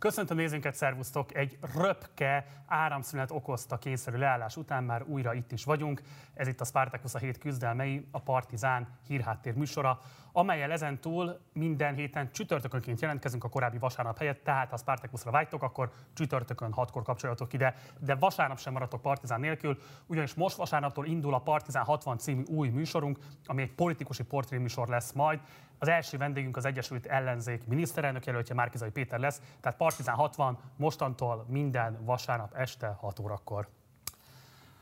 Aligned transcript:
Köszöntöm 0.00 0.36
nézőnket, 0.36 0.74
szervusztok! 0.74 1.34
Egy 1.34 1.58
röpke 1.74 2.46
áramszünet 2.66 3.30
okozta 3.30 3.78
kényszerű 3.78 4.16
leállás 4.16 4.56
után 4.56 4.84
már 4.84 5.02
újra 5.02 5.34
itt 5.34 5.52
is 5.52 5.64
vagyunk. 5.64 6.02
Ez 6.34 6.48
itt 6.48 6.60
a 6.60 6.64
Spartacus 6.64 7.14
a 7.14 7.18
hét 7.18 7.38
küzdelmei, 7.38 8.08
a 8.10 8.20
Partizán 8.20 8.88
hírháttér 9.06 9.54
műsora, 9.54 10.00
amelyel 10.32 10.70
ezentúl 10.70 11.40
minden 11.52 11.94
héten 11.94 12.32
csütörtökönként 12.32 13.00
jelentkezünk 13.00 13.44
a 13.44 13.48
korábbi 13.48 13.78
vasárnap 13.78 14.18
helyett, 14.18 14.44
tehát 14.44 14.70
ha 14.70 14.76
Spartacusra 14.76 15.30
vágytok, 15.30 15.62
akkor 15.62 15.90
csütörtökön 16.14 16.72
hatkor 16.72 17.02
kapcsolatok 17.02 17.52
ide, 17.52 17.74
de 17.98 18.14
vasárnap 18.14 18.58
sem 18.58 18.72
maradtok 18.72 19.00
Partizán 19.00 19.40
nélkül, 19.40 19.78
ugyanis 20.06 20.34
most 20.34 20.56
vasárnaptól 20.56 21.06
indul 21.06 21.34
a 21.34 21.40
Partizán 21.40 21.84
60 21.84 22.18
című 22.18 22.42
új 22.42 22.68
műsorunk, 22.68 23.18
ami 23.46 23.62
egy 23.62 23.74
politikusi 23.74 24.22
portréműsor 24.22 24.88
lesz 24.88 25.12
majd. 25.12 25.40
Az 25.82 25.88
első 25.88 26.18
vendégünk 26.18 26.56
az 26.56 26.64
Egyesült 26.64 27.06
Ellenzék 27.06 27.66
miniszterelnök 27.66 28.26
jelöltje 28.26 28.54
Márkizai 28.54 28.90
Péter 28.90 29.18
lesz, 29.18 29.42
tehát 29.60 29.78
Partizán 29.78 30.14
60 30.14 30.58
mostantól 30.76 31.44
minden 31.48 32.04
vasárnap 32.04 32.54
este 32.54 32.96
6 33.00 33.18
órakor. 33.18 33.68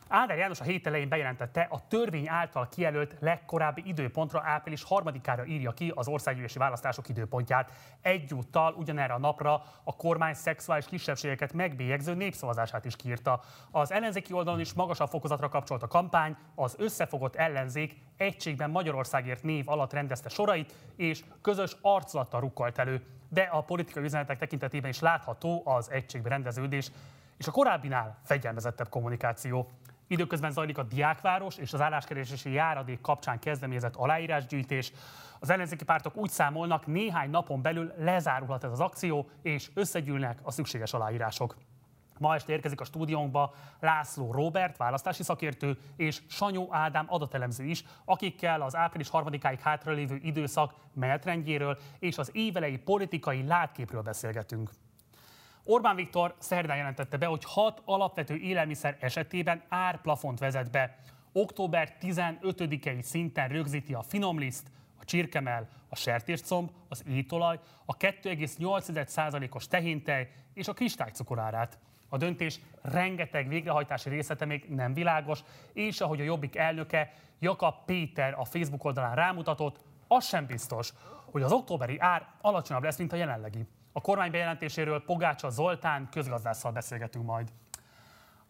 Áder 0.09 0.39
János 0.39 0.61
a 0.61 0.65
hét 0.65 0.87
elején 0.87 1.09
bejelentette, 1.09 1.67
a 1.71 1.89
törvény 1.89 2.29
által 2.29 2.69
kijelölt 2.69 3.17
legkorábbi 3.21 3.83
időpontra 3.87 4.43
április 4.45 4.83
harmadikára 4.83 5.45
írja 5.45 5.73
ki 5.73 5.93
az 5.95 6.09
országgyűlési 6.09 6.59
választások 6.59 7.09
időpontját. 7.09 7.73
Egyúttal 8.01 8.75
ugyanerre 8.79 9.13
a 9.13 9.19
napra 9.19 9.63
a 9.85 9.97
kormány 9.97 10.35
szexuális 10.35 10.87
kisebbségeket 10.87 11.53
megbélyegző 11.53 12.15
népszavazását 12.15 12.85
is 12.85 12.97
kiírta. 12.97 13.41
Az 13.71 13.93
ellenzéki 13.93 14.33
oldalon 14.33 14.61
is 14.61 14.73
magasabb 14.73 15.09
fokozatra 15.09 15.49
kapcsolt 15.49 15.83
a 15.83 15.87
kampány, 15.87 16.37
az 16.55 16.75
összefogott 16.79 17.37
ellenzék 17.37 17.97
egységben 18.17 18.71
Magyarországért 18.71 19.43
név 19.43 19.69
alatt 19.69 19.93
rendezte 19.93 20.29
sorait, 20.29 20.75
és 20.97 21.25
közös 21.43 21.77
arculattal 21.81 22.41
rukkolt 22.41 22.79
elő. 22.79 23.07
De 23.29 23.43
a 23.43 23.61
politikai 23.61 24.03
üzenetek 24.03 24.39
tekintetében 24.39 24.91
is 24.91 25.01
látható 25.01 25.63
az 25.65 25.91
egységben 25.91 26.31
rendeződés, 26.31 26.91
és 27.39 27.47
a 27.47 27.51
korábbinál 27.51 28.19
fegyelmezettebb 28.25 28.89
kommunikáció. 28.89 29.71
Időközben 30.09 30.51
zajlik 30.51 30.79
a 30.79 30.83
Diákváros 30.83 31.57
és 31.57 31.73
az 31.73 31.81
álláskeresési 31.81 32.53
járadék 32.53 33.01
kapcsán 33.01 33.39
kezdeményezett 33.39 33.97
aláírásgyűjtés. 33.97 34.93
Az 35.39 35.51
ellenzéki 35.51 35.85
pártok 35.85 36.17
úgy 36.17 36.31
számolnak, 36.31 36.87
néhány 36.87 37.31
napon 37.31 37.63
belül 37.63 37.93
lezárulhat 37.97 38.65
ez 38.65 38.71
az 38.71 38.81
akció, 38.81 39.31
és 39.43 39.71
összegyűlnek 39.75 40.39
a 40.43 40.51
szükséges 40.51 40.93
aláírások. 40.93 41.57
Ma 42.19 42.35
este 42.35 42.53
érkezik 42.53 42.81
a 42.81 42.85
stúdiónkba 42.85 43.55
László 43.81 44.33
Robert, 44.33 44.77
választási 44.77 45.23
szakértő, 45.23 45.79
és 45.97 46.23
Sanyó 46.29 46.69
Ádám 46.71 47.07
adatelemző 47.09 47.65
is, 47.65 47.85
akikkel 48.05 48.63
az 48.63 48.77
április 48.77 49.09
harmadikáig 49.09 49.61
hátralévő 49.61 50.19
időszak 50.23 50.75
menetrendjéről 50.95 51.79
és 51.99 52.19
az 52.19 52.31
évelei 52.33 52.79
politikai 52.79 53.47
látképről 53.47 54.03
beszélgetünk. 54.03 54.71
Orbán 55.71 55.97
Viktor 55.97 56.35
szerdán 56.39 56.77
jelentette 56.77 57.17
be, 57.17 57.27
hogy 57.27 57.45
hat 57.45 57.83
alapvető 57.85 58.37
élelmiszer 58.37 58.97
esetében 59.01 59.63
árplafont 59.69 60.39
vezet 60.39 60.71
be. 60.71 60.99
Október 61.33 61.97
15-i 62.01 63.03
szinten 63.03 63.49
rögzíti 63.49 63.95
a 63.95 64.03
finomliszt, 64.03 64.71
a 65.01 65.05
csirkemel, 65.05 65.69
a 65.89 65.97
sertéscomb, 65.97 66.71
az 66.89 67.05
étolaj, 67.09 67.59
a 67.85 67.97
2,8%-os 67.97 69.67
tehéntej 69.67 70.31
és 70.55 70.69
a 70.69 70.73
kristálycukorárát. 70.73 71.79
A 72.09 72.17
döntés 72.17 72.61
rengeteg 72.83 73.49
végrehajtási 73.49 74.09
részlete 74.09 74.45
még 74.45 74.65
nem 74.69 74.95
világos, 74.95 75.41
és 75.73 76.01
ahogy 76.01 76.21
a 76.21 76.25
Jobbik 76.25 76.57
elnöke 76.57 77.13
Jakab 77.39 77.75
Péter 77.85 78.35
a 78.39 78.45
Facebook 78.45 78.85
oldalán 78.85 79.15
rámutatott, 79.15 79.81
az 80.07 80.27
sem 80.27 80.47
biztos, 80.47 80.93
hogy 81.25 81.43
az 81.43 81.53
októberi 81.53 81.99
ár 81.99 82.27
alacsonyabb 82.41 82.83
lesz, 82.83 82.99
mint 82.99 83.13
a 83.13 83.17
jelenlegi. 83.17 83.67
A 83.93 84.01
kormány 84.01 84.31
bejelentéséről 84.31 85.05
Pogácsa 85.05 85.51
Zoltán 85.51 86.09
közgazdásszal 86.11 86.73
beszélgetünk 86.73 87.25
majd. 87.25 87.49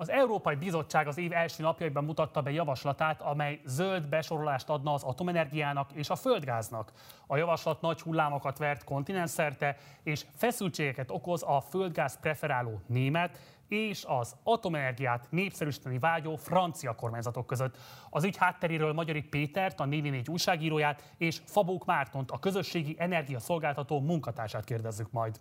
Az 0.01 0.11
Európai 0.11 0.55
Bizottság 0.55 1.07
az 1.07 1.19
év 1.19 1.33
első 1.33 1.63
napjaiban 1.63 2.05
mutatta 2.05 2.43
be 2.43 2.51
javaslatát, 2.51 3.23
amely 3.23 3.61
zöld 3.65 4.09
besorolást 4.09 4.69
adna 4.69 4.93
az 4.93 5.03
atomenergiának 5.03 5.93
és 5.93 6.11
a 6.11 6.17
földgáznak. 6.17 6.93
A 7.27 7.37
javaslat 7.37 7.81
nagy 7.81 8.01
hullámokat 8.01 8.59
vert 8.59 8.85
kontinenszerte, 8.85 9.77
és 10.03 10.27
feszültségeket 10.37 11.11
okoz 11.11 11.43
a 11.43 11.61
földgáz 11.61 12.19
preferáló 12.21 12.81
német 12.87 13.39
és 13.69 14.05
az 14.07 14.37
atomenergiát 14.43 15.27
népszerűsíteni 15.31 15.99
vágyó 15.99 16.37
francia 16.37 16.95
kormányzatok 16.95 17.47
között. 17.47 17.77
Az 18.11 18.25
ügy 18.25 18.37
hátteréről 18.37 18.93
Magyari 18.93 19.23
Pétert, 19.23 19.81
a 19.81 19.85
4 19.85 20.31
újságíróját, 20.31 21.13
és 21.17 21.41
Fabók 21.45 21.85
Mártont, 21.85 22.31
a 22.31 22.39
közösségi 22.39 22.97
energiaszolgáltató 22.99 24.01
munkatársát 24.01 24.65
kérdezzük 24.65 25.11
majd. 25.11 25.41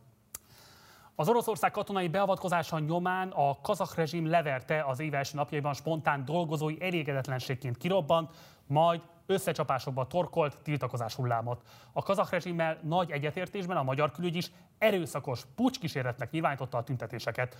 Az 1.20 1.30
Oroszország 1.30 1.72
katonai 1.72 2.08
beavatkozása 2.08 2.80
nyomán 2.80 3.30
a 3.30 3.62
kazak 3.62 3.96
rezsim 3.96 4.30
leverte 4.30 4.84
az 4.84 5.00
év 5.00 5.14
első 5.14 5.36
napjaiban 5.36 5.74
spontán 5.74 6.26
dolgozói 6.26 6.82
elégedetlenségként 6.82 7.78
kirobbant, 7.78 8.36
majd 8.68 9.02
összecsapásokba 9.26 10.08
torkolt 10.08 10.62
tiltakozás 10.62 11.16
hullámot. 11.16 11.62
A 11.94 12.04
kazak 12.04 12.30
rezsimmel 12.30 12.80
nagy 12.84 13.12
egyetértésben 13.12 13.78
a 13.78 13.84
magyar 13.84 14.12
külügy 14.12 14.36
is 14.36 14.52
erőszakos 14.78 15.46
pucskísérletnek 15.56 16.32
nyilvánította 16.32 16.78
a 16.78 16.84
tüntetéseket. 16.84 17.58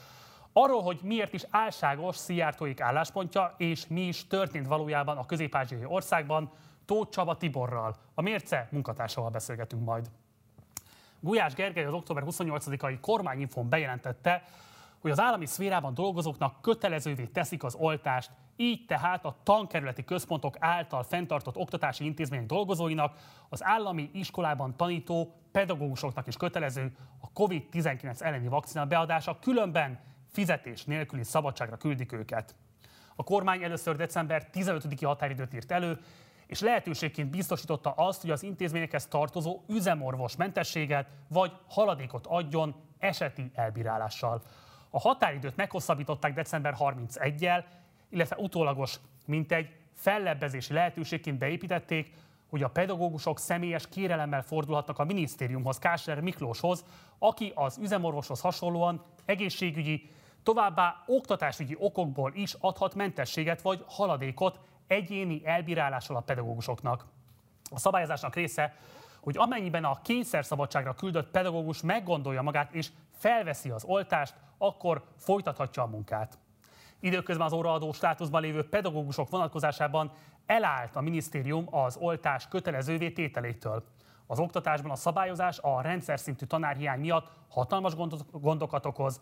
Arról, 0.54 0.82
hogy 0.82 1.00
miért 1.04 1.34
is 1.34 1.46
álságos 1.50 2.16
Szijjártóik 2.16 2.82
álláspontja, 2.82 3.54
és 3.58 3.88
mi 3.88 4.02
is 4.02 4.28
történt 4.28 4.68
valójában 4.68 5.18
a 5.18 5.26
közép 5.26 5.58
országban, 5.86 6.52
Tóth 6.86 7.12
Csaba 7.12 7.38
Tiborral, 7.38 7.96
a 8.14 8.22
Mérce 8.22 8.68
munkatársával 8.72 9.30
beszélgetünk 9.30 9.84
majd. 9.84 10.10
Gulyás 11.20 11.54
Gergely 11.54 11.86
az 11.86 11.94
október 11.94 12.24
28-ai 12.26 12.98
kormányinfon 13.02 13.70
bejelentette, 13.70 14.44
hogy 15.02 15.12
az 15.12 15.20
állami 15.20 15.46
szférában 15.46 15.94
dolgozóknak 15.94 16.62
kötelezővé 16.62 17.26
teszik 17.26 17.64
az 17.64 17.76
oltást, 17.76 18.32
így 18.56 18.86
tehát 18.86 19.26
a 19.26 19.36
tankerületi 19.44 20.04
központok 20.04 20.56
által 20.60 21.04
fenntartott 21.04 21.58
oktatási 21.58 22.06
intézmények 22.06 22.46
dolgozóinak, 22.46 23.18
az 23.50 23.64
állami 23.64 24.10
iskolában 24.14 24.76
tanító 24.76 25.34
pedagógusoknak 25.52 26.28
is 26.28 26.38
kötelező 26.38 26.96
a 27.20 27.42
COVID-19 27.42 28.22
elleni 28.22 28.48
vakcina 28.48 28.86
beadása, 28.86 29.38
különben 29.42 30.00
fizetés 30.38 30.86
nélküli 30.86 31.24
szabadságra 31.24 31.78
küldik 31.78 32.12
őket. 32.12 32.56
A 33.16 33.24
kormány 33.24 33.64
először 33.64 33.96
december 33.96 34.48
15-i 34.54 35.02
határidőt 35.02 35.54
írt 35.54 35.72
elő, 35.72 36.00
és 36.48 36.60
lehetőségként 36.60 37.30
biztosította 37.30 37.92
azt, 37.92 38.22
hogy 38.22 38.30
az 38.30 38.44
intézményekhez 38.44 39.08
tartozó 39.08 39.62
üzemorvos 39.68 40.36
mentességet 40.36 41.08
vagy 41.28 41.52
haladékot 41.70 42.28
adjon 42.28 42.76
eseti 43.00 43.52
elbírálással. 43.54 44.42
A 44.90 45.00
határidőt 45.00 45.56
meghosszabbították 45.56 46.34
december 46.34 46.76
31-jel, 46.80 47.64
illetve 48.10 48.36
utólagos, 48.40 49.00
mint 49.26 49.52
egy 49.52 49.70
fellebbezési 49.94 50.74
lehetőségként 50.74 51.38
beépítették, 51.38 52.14
hogy 52.50 52.64
a 52.64 52.70
pedagógusok 52.70 53.40
személyes 53.40 53.88
kérelemmel 53.90 54.42
fordulhatnak 54.42 55.00
a 55.00 55.04
minisztériumhoz, 55.04 55.80
Kásler 55.80 56.20
Miklóshoz, 56.22 56.86
aki 57.20 57.52
az 57.56 57.78
üzemorvoshoz 57.78 58.42
hasonlóan 58.42 59.04
egészségügyi, 59.26 60.10
továbbá 60.44 61.04
oktatásügyi 61.06 61.76
okokból 61.80 62.32
is 62.36 62.56
adhat 62.60 62.96
mentességet 62.96 63.62
vagy 63.62 63.84
haladékot 63.88 64.60
egyéni 64.88 65.42
elbírálással 65.46 66.16
a 66.16 66.22
pedagógusoknak. 66.22 67.06
A 67.72 67.80
szabályozásnak 67.80 68.36
része, 68.36 68.76
hogy 69.20 69.38
amennyiben 69.38 69.84
a 69.84 70.02
kényszerszabadságra 70.02 70.94
küldött 70.94 71.32
pedagógus 71.32 71.82
meggondolja 71.82 72.42
magát 72.42 72.74
és 72.74 72.90
felveszi 73.18 73.70
az 73.70 73.84
oltást, 73.84 74.36
akkor 74.58 75.04
folytathatja 75.18 75.84
a 75.84 75.88
munkát. 75.88 76.38
Időközben 77.00 77.46
az 77.46 77.54
óraadó 77.54 77.92
státuszban 77.92 78.42
lévő 78.42 78.70
pedagógusok 78.70 79.30
vonatkozásában 79.30 80.12
elállt 80.46 80.96
a 80.96 81.02
minisztérium 81.02 81.76
az 81.76 81.98
oltás 81.98 82.48
kötelezővé 82.48 83.12
tételétől. 83.12 83.84
Az 84.28 84.40
oktatásban 84.40 84.92
a 84.92 84.96
szabályozás 84.96 85.60
a 85.60 85.82
rendszer 85.82 86.20
szintű 86.20 86.46
tanárhiány 86.46 87.00
miatt 87.00 87.32
hatalmas 87.50 87.94
gondokat 88.32 88.86
okoz, 88.86 89.22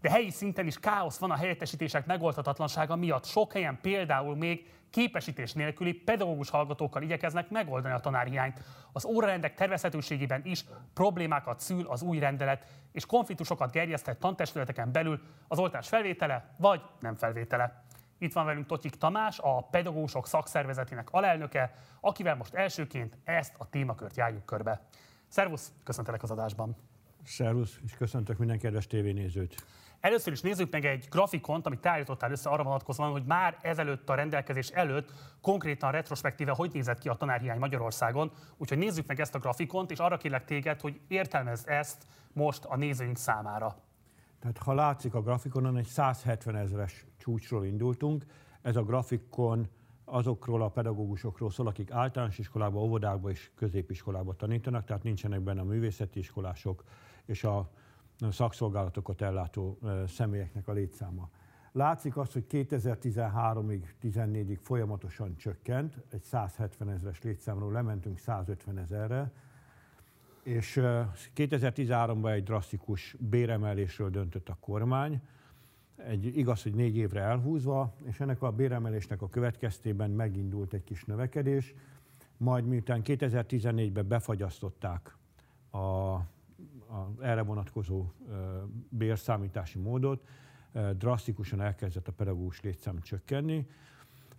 de 0.00 0.10
helyi 0.10 0.30
szinten 0.30 0.66
is 0.66 0.78
káosz 0.78 1.18
van 1.18 1.30
a 1.30 1.36
helyettesítések 1.36 2.06
megoldhatatlansága 2.06 2.96
miatt. 2.96 3.24
Sok 3.24 3.52
helyen 3.52 3.78
például 3.82 4.36
még 4.36 4.68
képesítés 4.90 5.52
nélküli 5.52 5.92
pedagógus 5.92 6.50
hallgatókkal 6.50 7.02
igyekeznek 7.02 7.50
megoldani 7.50 7.94
a 7.94 8.00
tanárhiányt. 8.00 8.60
Az 8.92 9.04
órarendek 9.04 9.54
tervezhetőségében 9.54 10.40
is 10.44 10.64
problémákat 10.94 11.60
szül 11.60 11.86
az 11.86 12.02
új 12.02 12.18
rendelet, 12.18 12.66
és 12.92 13.06
konfliktusokat 13.06 13.70
gerjeszthet 13.70 14.18
tantestületeken 14.18 14.92
belül 14.92 15.20
az 15.48 15.58
oltás 15.58 15.88
felvétele 15.88 16.54
vagy 16.56 16.82
nem 17.00 17.14
felvétele. 17.14 17.84
Itt 18.18 18.32
van 18.32 18.44
velünk 18.44 18.66
Totyik 18.66 18.94
Tamás, 18.94 19.38
a 19.38 19.60
pedagógusok 19.70 20.26
szakszervezetének 20.26 21.10
alelnöke, 21.10 21.72
akivel 22.00 22.36
most 22.36 22.54
elsőként 22.54 23.18
ezt 23.24 23.54
a 23.58 23.68
témakört 23.68 24.16
járjuk 24.16 24.44
körbe. 24.44 24.80
Szervusz, 25.28 25.72
köszöntelek 25.84 26.22
az 26.22 26.30
adásban. 26.30 26.76
Szervusz, 27.24 27.78
és 27.84 27.92
köszöntök 27.92 28.38
minden 28.38 28.58
kedves 28.58 28.86
tévénézőt. 28.86 29.64
Először 30.00 30.32
is 30.32 30.40
nézzük 30.40 30.70
meg 30.70 30.84
egy 30.84 31.06
grafikont, 31.10 31.66
amit 31.66 31.80
te 31.80 31.90
állítottál 31.90 32.30
össze 32.30 32.50
arra 32.50 32.62
vonatkozóan, 32.62 33.10
hogy 33.10 33.24
már 33.24 33.58
ezelőtt 33.62 34.08
a 34.08 34.14
rendelkezés 34.14 34.68
előtt 34.68 35.12
konkrétan 35.40 35.90
retrospektíve 35.90 36.52
hogy 36.52 36.70
nézett 36.72 36.98
ki 36.98 37.08
a 37.08 37.14
tanárhiány 37.14 37.58
Magyarországon. 37.58 38.32
Úgyhogy 38.56 38.78
nézzük 38.78 39.06
meg 39.06 39.20
ezt 39.20 39.34
a 39.34 39.38
grafikont, 39.38 39.90
és 39.90 39.98
arra 39.98 40.16
kérlek 40.16 40.44
téged, 40.44 40.80
hogy 40.80 41.00
értelmezd 41.08 41.68
ezt 41.68 42.06
most 42.32 42.64
a 42.64 42.76
nézőink 42.76 43.16
számára. 43.16 43.76
Tehát 44.40 44.58
ha 44.58 44.74
látszik 44.74 45.14
a 45.14 45.22
grafikonon, 45.22 45.76
egy 45.76 45.86
170 45.86 46.56
ezeres 46.56 47.06
csúcsról 47.18 47.64
indultunk. 47.64 48.24
Ez 48.62 48.76
a 48.76 48.82
grafikon 48.82 49.68
azokról 50.04 50.62
a 50.62 50.68
pedagógusokról 50.68 51.50
szól, 51.50 51.66
akik 51.66 51.90
általános 51.90 52.38
iskolába, 52.38 52.80
óvodákba 52.80 53.30
és 53.30 53.50
középiskolába 53.54 54.34
tanítanak, 54.34 54.84
tehát 54.84 55.02
nincsenek 55.02 55.40
benne 55.40 55.60
a 55.60 55.64
művészeti 55.64 56.18
iskolások 56.18 56.84
és 57.24 57.44
a 57.44 57.70
szakszolgálatokat 58.30 59.22
ellátó 59.22 59.78
személyeknek 60.06 60.68
a 60.68 60.72
létszáma. 60.72 61.28
Látszik 61.72 62.16
azt, 62.16 62.32
hogy 62.32 62.44
2013-ig, 62.50 63.82
14-ig 64.02 64.58
folyamatosan 64.60 65.36
csökkent, 65.36 65.96
egy 66.10 66.22
170 66.22 66.90
ezeres 66.90 67.22
létszámról 67.22 67.72
lementünk 67.72 68.18
150 68.18 68.78
ezerre, 68.78 69.32
és 70.42 70.80
2013-ban 71.36 72.32
egy 72.32 72.42
drasztikus 72.42 73.16
béremelésről 73.18 74.10
döntött 74.10 74.48
a 74.48 74.56
kormány, 74.60 75.20
egy, 75.96 76.36
igaz, 76.36 76.62
hogy 76.62 76.74
négy 76.74 76.96
évre 76.96 77.20
elhúzva, 77.20 77.94
és 78.04 78.20
ennek 78.20 78.42
a 78.42 78.50
béremelésnek 78.50 79.22
a 79.22 79.28
következtében 79.28 80.10
megindult 80.10 80.72
egy 80.72 80.84
kis 80.84 81.04
növekedés, 81.04 81.74
majd 82.36 82.66
miután 82.66 83.00
2014-ben 83.04 84.08
befagyasztották 84.08 85.16
a, 85.70 85.78
a 86.90 87.22
erre 87.22 87.42
vonatkozó 87.42 88.04
bérszámítási 88.88 89.78
módot, 89.78 90.26
drasztikusan 90.96 91.60
elkezdett 91.60 92.08
a 92.08 92.12
pedagógus 92.12 92.60
létszám 92.60 93.00
csökkenni. 93.00 93.66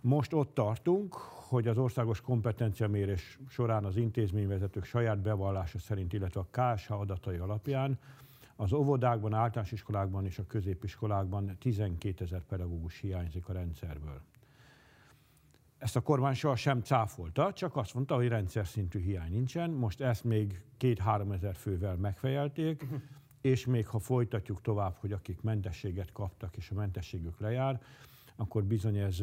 Most 0.00 0.32
ott 0.32 0.54
tartunk, 0.54 1.14
hogy 1.48 1.68
az 1.68 1.78
országos 1.78 2.20
kompetenciamérés 2.20 3.38
során 3.48 3.84
az 3.84 3.96
intézményvezetők 3.96 4.84
saját 4.84 5.18
bevallása 5.18 5.78
szerint, 5.78 6.12
illetve 6.12 6.40
a 6.40 6.74
KSH 6.74 6.92
adatai 6.92 7.36
alapján 7.36 7.98
az 8.56 8.72
óvodákban, 8.72 9.34
általános 9.34 9.72
iskolákban 9.72 10.24
és 10.24 10.38
a 10.38 10.46
középiskolákban 10.46 11.56
12 11.58 12.24
ezer 12.24 12.42
pedagógus 12.44 13.00
hiányzik 13.00 13.48
a 13.48 13.52
rendszerből. 13.52 14.20
Ezt 15.82 15.96
a 15.96 16.00
kormány 16.00 16.34
soha 16.34 16.56
sem 16.56 16.80
cáfolta, 16.80 17.52
csak 17.52 17.76
azt 17.76 17.94
mondta, 17.94 18.14
hogy 18.14 18.28
rendszer 18.28 18.66
szintű 18.66 19.00
hiány 19.00 19.30
nincsen. 19.30 19.70
Most 19.70 20.00
ezt 20.00 20.24
még 20.24 20.62
két-három 20.76 21.32
ezer 21.32 21.54
fővel 21.54 21.96
megfejelték, 21.96 22.82
uh-huh. 22.82 23.00
és 23.52 23.66
még 23.66 23.86
ha 23.86 23.98
folytatjuk 23.98 24.60
tovább, 24.60 24.96
hogy 24.96 25.12
akik 25.12 25.40
mentességet 25.40 26.12
kaptak, 26.12 26.56
és 26.56 26.70
a 26.70 26.74
mentességük 26.74 27.40
lejár, 27.40 27.82
akkor 28.36 28.64
bizony 28.64 28.96
ez 28.96 29.22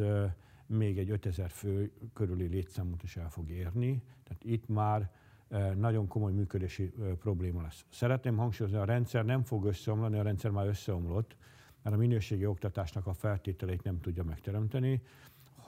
még 0.66 0.98
egy 0.98 1.10
5000 1.10 1.50
fő 1.50 1.92
körüli 2.14 2.48
létszámot 2.48 3.04
is 3.04 3.16
el 3.16 3.30
fog 3.30 3.50
érni. 3.50 4.02
Tehát 4.24 4.44
itt 4.44 4.68
már 4.68 5.12
nagyon 5.76 6.08
komoly 6.08 6.32
működési 6.32 6.94
probléma 7.20 7.62
lesz. 7.62 7.86
Szeretném 7.90 8.38
hangsúlyozni, 8.38 8.80
a 8.80 8.86
rendszer 8.86 9.26
nem 9.26 9.44
fog 9.44 9.66
összeomlani, 9.66 10.18
a 10.18 10.24
rendszer 10.24 10.52
már 10.52 10.68
összeomlott, 10.68 11.36
mert 11.84 11.96
a 11.96 12.00
minőségi 12.00 12.46
oktatásnak 12.46 13.08
a 13.08 13.14
feltételeit 13.14 13.84
nem 13.84 14.02
tudja 14.02 14.24
megteremteni, 14.24 15.02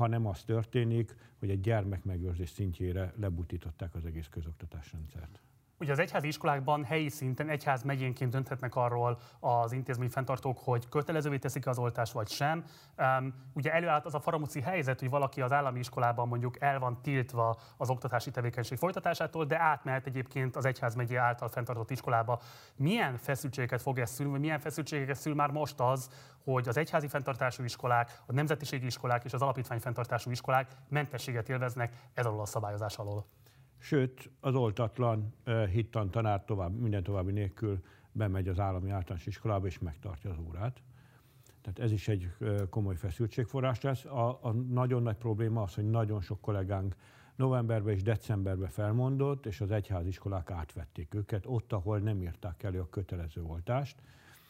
hanem 0.01 0.25
az 0.25 0.43
történik, 0.43 1.15
hogy 1.39 1.49
egy 1.49 1.61
gyermekmegőrzés 1.61 2.49
szintjére 2.49 3.13
lebutították 3.17 3.95
az 3.95 4.05
egész 4.05 4.27
közoktatásrendszert. 4.29 5.41
Ugye 5.81 5.91
az 5.91 5.99
egyházi 5.99 6.27
iskolákban 6.27 6.83
helyi 6.83 7.09
szinten 7.09 7.49
egyház 7.49 7.83
megyénként 7.83 8.31
dönthetnek 8.31 8.75
arról 8.75 9.19
az 9.39 9.71
intézmény 9.71 10.09
fenntartók, 10.09 10.59
hogy 10.59 10.89
kötelezővé 10.89 11.37
teszik 11.37 11.67
az 11.67 11.77
oltást 11.77 12.13
vagy 12.13 12.29
sem. 12.29 12.63
Um, 12.97 13.33
ugye 13.53 13.73
előállt 13.73 14.05
az 14.05 14.13
a 14.13 14.19
faramuci 14.19 14.61
helyzet, 14.61 14.99
hogy 14.99 15.09
valaki 15.09 15.41
az 15.41 15.51
állami 15.51 15.79
iskolában 15.79 16.27
mondjuk 16.27 16.61
el 16.61 16.79
van 16.79 17.01
tiltva 17.01 17.57
az 17.77 17.89
oktatási 17.89 18.31
tevékenység 18.31 18.77
folytatásától, 18.77 19.45
de 19.45 19.59
átmehet 19.59 20.05
egyébként 20.05 20.55
az 20.55 20.65
egyház 20.65 20.95
megyé 20.95 21.15
által 21.15 21.47
fenntartott 21.47 21.91
iskolába. 21.91 22.41
Milyen 22.75 23.17
feszültségeket 23.17 23.81
fog 23.81 23.99
ez 23.99 24.09
szülni, 24.09 24.31
vagy 24.31 24.41
milyen 24.41 24.59
feszültségeket 24.59 25.15
szül 25.15 25.35
már 25.35 25.51
most 25.51 25.79
az, 25.79 26.09
hogy 26.43 26.67
az 26.67 26.77
egyházi 26.77 27.07
fenntartású 27.07 27.63
iskolák, 27.63 28.21
a 28.25 28.33
nemzetiségi 28.33 28.85
iskolák 28.85 29.23
és 29.23 29.33
az 29.33 29.41
alapítvány 29.41 29.79
fenntartású 29.79 30.31
iskolák 30.31 30.71
mentességet 30.89 31.49
élveznek 31.49 31.93
ez 32.13 32.25
alól 32.25 32.41
a 32.41 32.45
szabályozás 32.45 32.97
alól? 32.97 33.25
Sőt, 33.83 34.29
az 34.39 34.55
oltatlan 34.55 35.33
hittan 35.71 36.11
tanár 36.11 36.45
tovább, 36.45 36.79
minden 36.79 37.03
további 37.03 37.31
nélkül 37.31 37.83
bemegy 38.11 38.47
az 38.47 38.59
állami 38.59 38.89
általános 38.89 39.25
iskolába 39.25 39.65
és 39.65 39.79
megtartja 39.79 40.29
az 40.29 40.37
órát. 40.47 40.81
Tehát 41.61 41.79
ez 41.79 41.91
is 41.91 42.07
egy 42.07 42.31
komoly 42.69 42.95
feszültségforrás 42.95 43.81
lesz. 43.81 44.05
A, 44.05 44.39
a 44.41 44.51
nagyon 44.51 45.03
nagy 45.03 45.15
probléma 45.15 45.61
az, 45.61 45.75
hogy 45.75 45.89
nagyon 45.89 46.21
sok 46.21 46.41
kollégánk 46.41 46.95
novemberben 47.35 47.93
és 47.93 48.01
decemberben 48.01 48.69
felmondott, 48.69 49.45
és 49.45 49.61
az 49.61 49.71
egyháziskolák 49.71 50.51
átvették 50.51 51.13
őket, 51.13 51.45
ott, 51.45 51.73
ahol 51.73 51.99
nem 51.99 52.21
írták 52.21 52.63
elő 52.63 52.79
a 52.79 52.89
kötelező 52.89 53.43
oltást, 53.43 54.01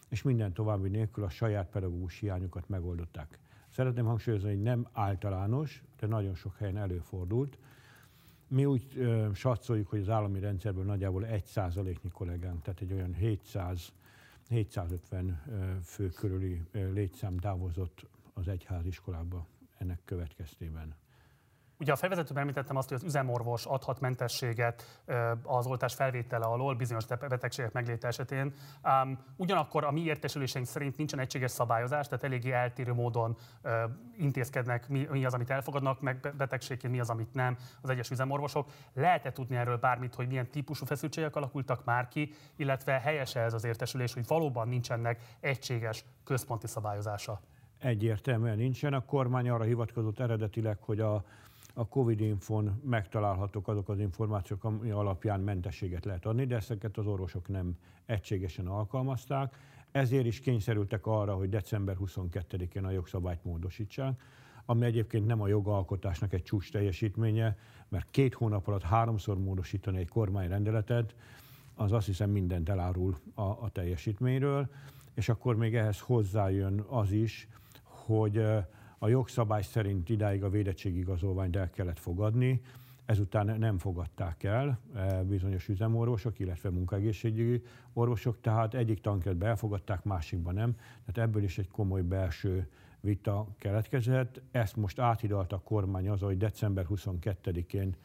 és 0.09 0.21
minden 0.21 0.53
további 0.53 0.89
nélkül 0.89 1.23
a 1.23 1.29
saját 1.29 1.69
pedagógus 1.69 2.19
hiányukat 2.19 2.69
megoldották. 2.69 3.39
Szeretném 3.69 4.05
hangsúlyozni, 4.05 4.49
hogy 4.49 4.61
nem 4.61 4.87
általános, 4.91 5.83
de 5.99 6.07
nagyon 6.07 6.35
sok 6.35 6.57
helyen 6.57 6.77
előfordult, 6.77 7.57
mi 8.51 8.65
úgy 8.65 8.83
ö, 8.95 9.29
satszoljuk, 9.33 9.87
hogy 9.87 9.99
az 9.99 10.09
állami 10.09 10.39
rendszerből 10.39 10.83
nagyjából 10.83 11.25
1 11.25 11.45
százaléknyi 11.45 12.09
kollégánk, 12.09 12.61
tehát 12.61 12.81
egy 12.81 12.93
olyan 12.93 13.13
700 13.13 13.91
750 14.51 15.41
fő 15.83 16.09
körüli 16.09 16.61
létszám 16.71 17.37
távozott 17.37 18.05
az 18.33 18.47
egyháziskolába 18.47 19.45
ennek 19.77 19.99
következtében. 20.05 20.95
Ugye 21.81 21.91
a 21.91 21.95
felvezetőben 21.95 22.41
említettem 22.41 22.75
azt, 22.75 22.87
hogy 22.87 22.97
az 22.97 23.03
üzemorvos 23.03 23.65
adhat 23.65 23.99
mentességet 23.99 25.01
az 25.43 25.65
oltás 25.65 25.93
felvétele 25.93 26.45
alól 26.45 26.75
bizonyos 26.75 27.05
betegségek 27.05 27.71
megléte 27.71 28.07
esetén. 28.07 28.53
ugyanakkor 29.35 29.83
a 29.83 29.91
mi 29.91 30.01
értesüléseink 30.01 30.67
szerint 30.67 30.97
nincsen 30.97 31.19
egységes 31.19 31.51
szabályozás, 31.51 32.07
tehát 32.07 32.23
eléggé 32.23 32.51
eltérő 32.51 32.93
módon 32.93 33.37
intézkednek, 34.17 34.89
mi, 34.89 35.25
az, 35.25 35.33
amit 35.33 35.49
elfogadnak, 35.49 36.01
meg 36.01 36.33
betegségként 36.37 36.93
mi 36.93 36.99
az, 36.99 37.09
amit 37.09 37.33
nem 37.33 37.57
az 37.81 37.89
egyes 37.89 38.09
üzemorvosok. 38.09 38.69
Lehet-e 38.93 39.31
tudni 39.31 39.55
erről 39.55 39.77
bármit, 39.77 40.15
hogy 40.15 40.27
milyen 40.27 40.49
típusú 40.49 40.85
feszültségek 40.85 41.35
alakultak 41.35 41.83
már 41.83 42.07
ki, 42.07 42.33
illetve 42.55 42.99
helyese 42.99 43.39
ez 43.39 43.53
az 43.53 43.63
értesülés, 43.63 44.13
hogy 44.13 44.27
valóban 44.27 44.67
nincsenek 44.67 45.21
egységes 45.39 46.05
központi 46.23 46.67
szabályozása? 46.67 47.41
Egyértelműen 47.77 48.57
nincsen. 48.57 48.93
A 48.93 49.05
kormány 49.05 49.49
arra 49.49 49.63
hivatkozott 49.63 50.19
eredetileg, 50.19 50.77
hogy 50.79 50.99
a 50.99 51.23
a 51.73 51.87
Covid 51.87 52.19
infon 52.19 52.81
megtalálhatók 52.83 53.67
azok 53.67 53.89
az 53.89 53.99
információk, 53.99 54.63
ami 54.63 54.89
alapján 54.89 55.39
mentességet 55.39 56.05
lehet 56.05 56.25
adni, 56.25 56.45
de 56.45 56.55
ezeket 56.55 56.97
az 56.97 57.07
orvosok 57.07 57.47
nem 57.47 57.77
egységesen 58.05 58.67
alkalmazták. 58.67 59.55
Ezért 59.91 60.25
is 60.25 60.39
kényszerültek 60.39 61.05
arra, 61.05 61.35
hogy 61.35 61.49
december 61.49 61.97
22-én 61.99 62.85
a 62.85 62.91
jogszabályt 62.91 63.43
módosítsák, 63.43 64.21
ami 64.65 64.85
egyébként 64.85 65.25
nem 65.25 65.41
a 65.41 65.47
jogalkotásnak 65.47 66.33
egy 66.33 66.43
csúcs 66.43 66.71
teljesítménye, 66.71 67.57
mert 67.87 68.07
két 68.11 68.33
hónap 68.33 68.67
alatt 68.67 68.83
háromszor 68.83 69.39
módosítani 69.39 69.97
egy 69.97 70.09
kormányrendeletet, 70.09 71.15
az 71.75 71.91
azt 71.91 72.05
hiszem 72.05 72.29
mindent 72.29 72.69
elárul 72.69 73.17
a, 73.33 73.41
a 73.41 73.69
teljesítményről, 73.71 74.69
és 75.13 75.29
akkor 75.29 75.55
még 75.55 75.75
ehhez 75.75 75.99
hozzájön 75.99 76.79
az 76.79 77.11
is, 77.11 77.47
hogy 77.83 78.43
a 79.03 79.07
jogszabály 79.07 79.61
szerint 79.61 80.09
idáig 80.09 80.43
a 80.43 80.49
védettségigazolványt 80.49 81.55
el 81.55 81.69
kellett 81.69 81.99
fogadni, 81.99 82.61
ezután 83.05 83.59
nem 83.59 83.77
fogadták 83.77 84.43
el 84.43 84.79
e, 84.95 85.23
bizonyos 85.23 85.67
üzemorvosok, 85.67 86.39
illetve 86.39 86.69
munkaegészségügyi 86.69 87.63
orvosok, 87.93 88.41
tehát 88.41 88.73
egyik 88.73 89.01
tanketbe 89.01 89.47
elfogadták, 89.47 90.03
másikban 90.03 90.53
nem. 90.53 90.75
Tehát 91.05 91.29
ebből 91.29 91.43
is 91.43 91.57
egy 91.57 91.67
komoly 91.67 92.01
belső 92.01 92.67
vita 92.99 93.47
keletkezett. 93.57 94.41
Ezt 94.51 94.75
most 94.75 94.99
áthidalta 94.99 95.55
a 95.55 95.59
kormány 95.59 96.09
az, 96.09 96.21
hogy 96.21 96.37
december 96.37 96.85
22-én 96.89 97.95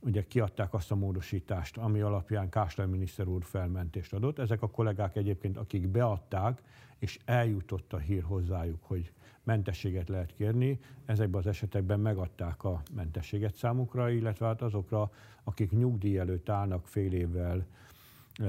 ugye 0.00 0.24
kiadták 0.26 0.74
azt 0.74 0.90
a 0.90 0.94
módosítást, 0.94 1.76
ami 1.76 2.00
alapján 2.00 2.48
Kásler 2.48 2.86
miniszter 2.86 3.26
úr 3.26 3.44
felmentést 3.44 4.12
adott. 4.12 4.38
Ezek 4.38 4.62
a 4.62 4.70
kollégák 4.70 5.16
egyébként, 5.16 5.56
akik 5.56 5.88
beadták, 5.88 6.62
és 6.98 7.18
eljutott 7.24 7.92
a 7.92 7.98
hír 7.98 8.22
hozzájuk, 8.22 8.82
hogy 8.82 9.12
mentességet 9.44 10.08
lehet 10.08 10.32
kérni. 10.32 10.78
Ezekben 11.04 11.40
az 11.40 11.46
esetekben 11.46 12.00
megadták 12.00 12.64
a 12.64 12.82
mentességet 12.94 13.54
számukra, 13.54 14.10
illetve 14.10 14.46
hát 14.46 14.62
azokra, 14.62 15.10
akik 15.44 15.70
nyugdíj 15.70 16.18
előtt 16.18 16.48
állnak 16.48 16.88
fél 16.88 17.12
évvel, 17.12 17.66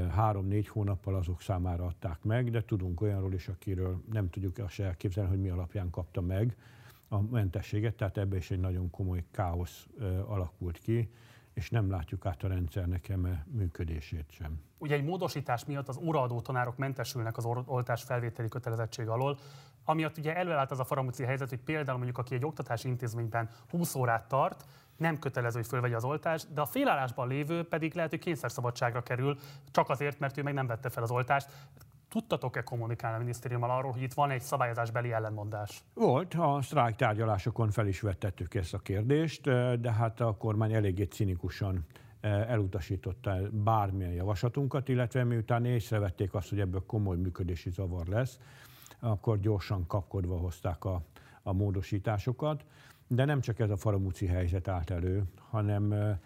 három-négy 0.10 0.68
hónappal 0.68 1.16
azok 1.16 1.42
számára 1.42 1.86
adták 1.86 2.24
meg, 2.24 2.50
de 2.50 2.66
tudunk 2.66 3.02
olyanról 3.02 3.34
is, 3.34 3.48
akiről 3.48 4.02
nem 4.12 4.30
tudjuk 4.30 4.58
azt 4.58 4.80
elképzelni, 4.80 5.30
hogy 5.30 5.42
mi 5.42 5.50
alapján 5.50 5.90
kapta 5.90 6.22
meg 6.22 6.58
a 7.08 7.22
mentességet, 7.22 7.96
tehát 7.96 8.18
ebbe 8.18 8.36
is 8.36 8.52
egy 8.52 8.60
nagyon 8.60 8.90
komoly 8.90 9.24
káosz 9.32 9.88
alakult 10.28 10.78
ki, 10.78 11.10
és 11.54 11.70
nem 11.70 11.90
látjuk 11.90 12.26
át 12.26 12.44
a 12.44 12.48
rendszernek 12.48 13.10
eme 13.10 13.46
működését 13.52 14.32
sem. 14.32 14.60
Ugye 14.78 14.96
egy 14.96 15.04
módosítás 15.04 15.66
miatt 15.66 15.88
az 15.88 15.98
óraadó 15.98 16.42
tanárok 16.42 16.78
mentesülnek 16.78 17.38
az 17.38 17.46
oltás 17.66 18.04
felvételi 18.04 18.48
kötelezettség 18.48 19.08
alól, 19.08 19.38
amiatt 19.86 20.18
ugye 20.18 20.36
előállt 20.36 20.72
az 20.72 20.80
a 20.80 20.84
faramúci 20.84 21.24
helyzet, 21.24 21.50
hogy 21.50 21.60
például 21.60 21.98
mondjuk 21.98 22.18
aki 22.18 22.36
egy 22.36 22.46
oktatási 22.46 22.88
intézményben 22.88 23.50
20 23.70 23.96
órát 23.96 24.28
tart, 24.28 24.66
nem 24.98 25.20
kötelező, 25.20 25.60
hogy 25.60 25.68
fölvegye 25.68 25.96
az 25.96 26.04
oltást, 26.04 26.54
de 26.54 26.62
a 26.62 26.66
félállásban 26.66 27.28
lévő 27.28 27.68
pedig 27.68 27.94
lehet, 27.94 28.10
hogy 28.10 28.20
kényszerszabadságra 28.20 29.02
kerül, 29.02 29.38
csak 29.72 29.90
azért, 29.90 30.20
mert 30.20 30.38
ő 30.38 30.44
meg 30.44 30.54
nem 30.54 30.68
vette 30.68 30.90
fel 30.90 31.04
az 31.04 31.12
oltást. 31.12 31.50
Tudtatok-e 32.10 32.62
kommunikálni 32.62 33.16
a 33.16 33.20
minisztériummal 33.20 33.70
arról, 33.70 33.92
hogy 33.92 34.02
itt 34.02 34.14
van 34.14 34.32
egy 34.32 34.42
szabályozásbeli 34.42 35.12
ellenmondás? 35.12 35.84
Volt, 35.94 36.34
a 36.34 36.60
sztrájk 36.62 36.96
tárgyalásokon 36.96 37.72
fel 37.72 37.88
is 37.88 38.02
vettettük 38.02 38.56
ezt 38.56 38.74
a 38.74 38.80
kérdést, 38.80 39.42
de 39.80 39.92
hát 39.92 40.20
a 40.20 40.36
kormány 40.38 40.74
eléggé 40.74 41.04
cinikusan 41.04 41.86
elutasította 42.22 43.38
bármilyen 43.52 44.14
javaslatunkat, 44.14 44.90
illetve 44.90 45.24
miután 45.24 45.66
észrevették 45.66 46.34
azt, 46.34 46.50
hogy 46.50 46.60
ebből 46.60 46.84
komoly 46.86 47.18
működési 47.18 47.70
zavar 47.70 48.08
lesz, 48.08 48.40
akkor 49.06 49.40
gyorsan 49.40 49.88
kapkodva 49.88 50.38
hozták 50.38 50.86
a, 50.86 51.02
a 51.44 51.54
módosításokat. 51.54 52.66
De 53.08 53.26
nem 53.26 53.42
csak 53.42 53.60
ez 53.60 53.70
a 53.70 53.78
faramúci 53.78 54.26
helyzet 54.26 54.68
állt 54.68 54.90
elő, 54.90 55.24
hanem 55.50 56.18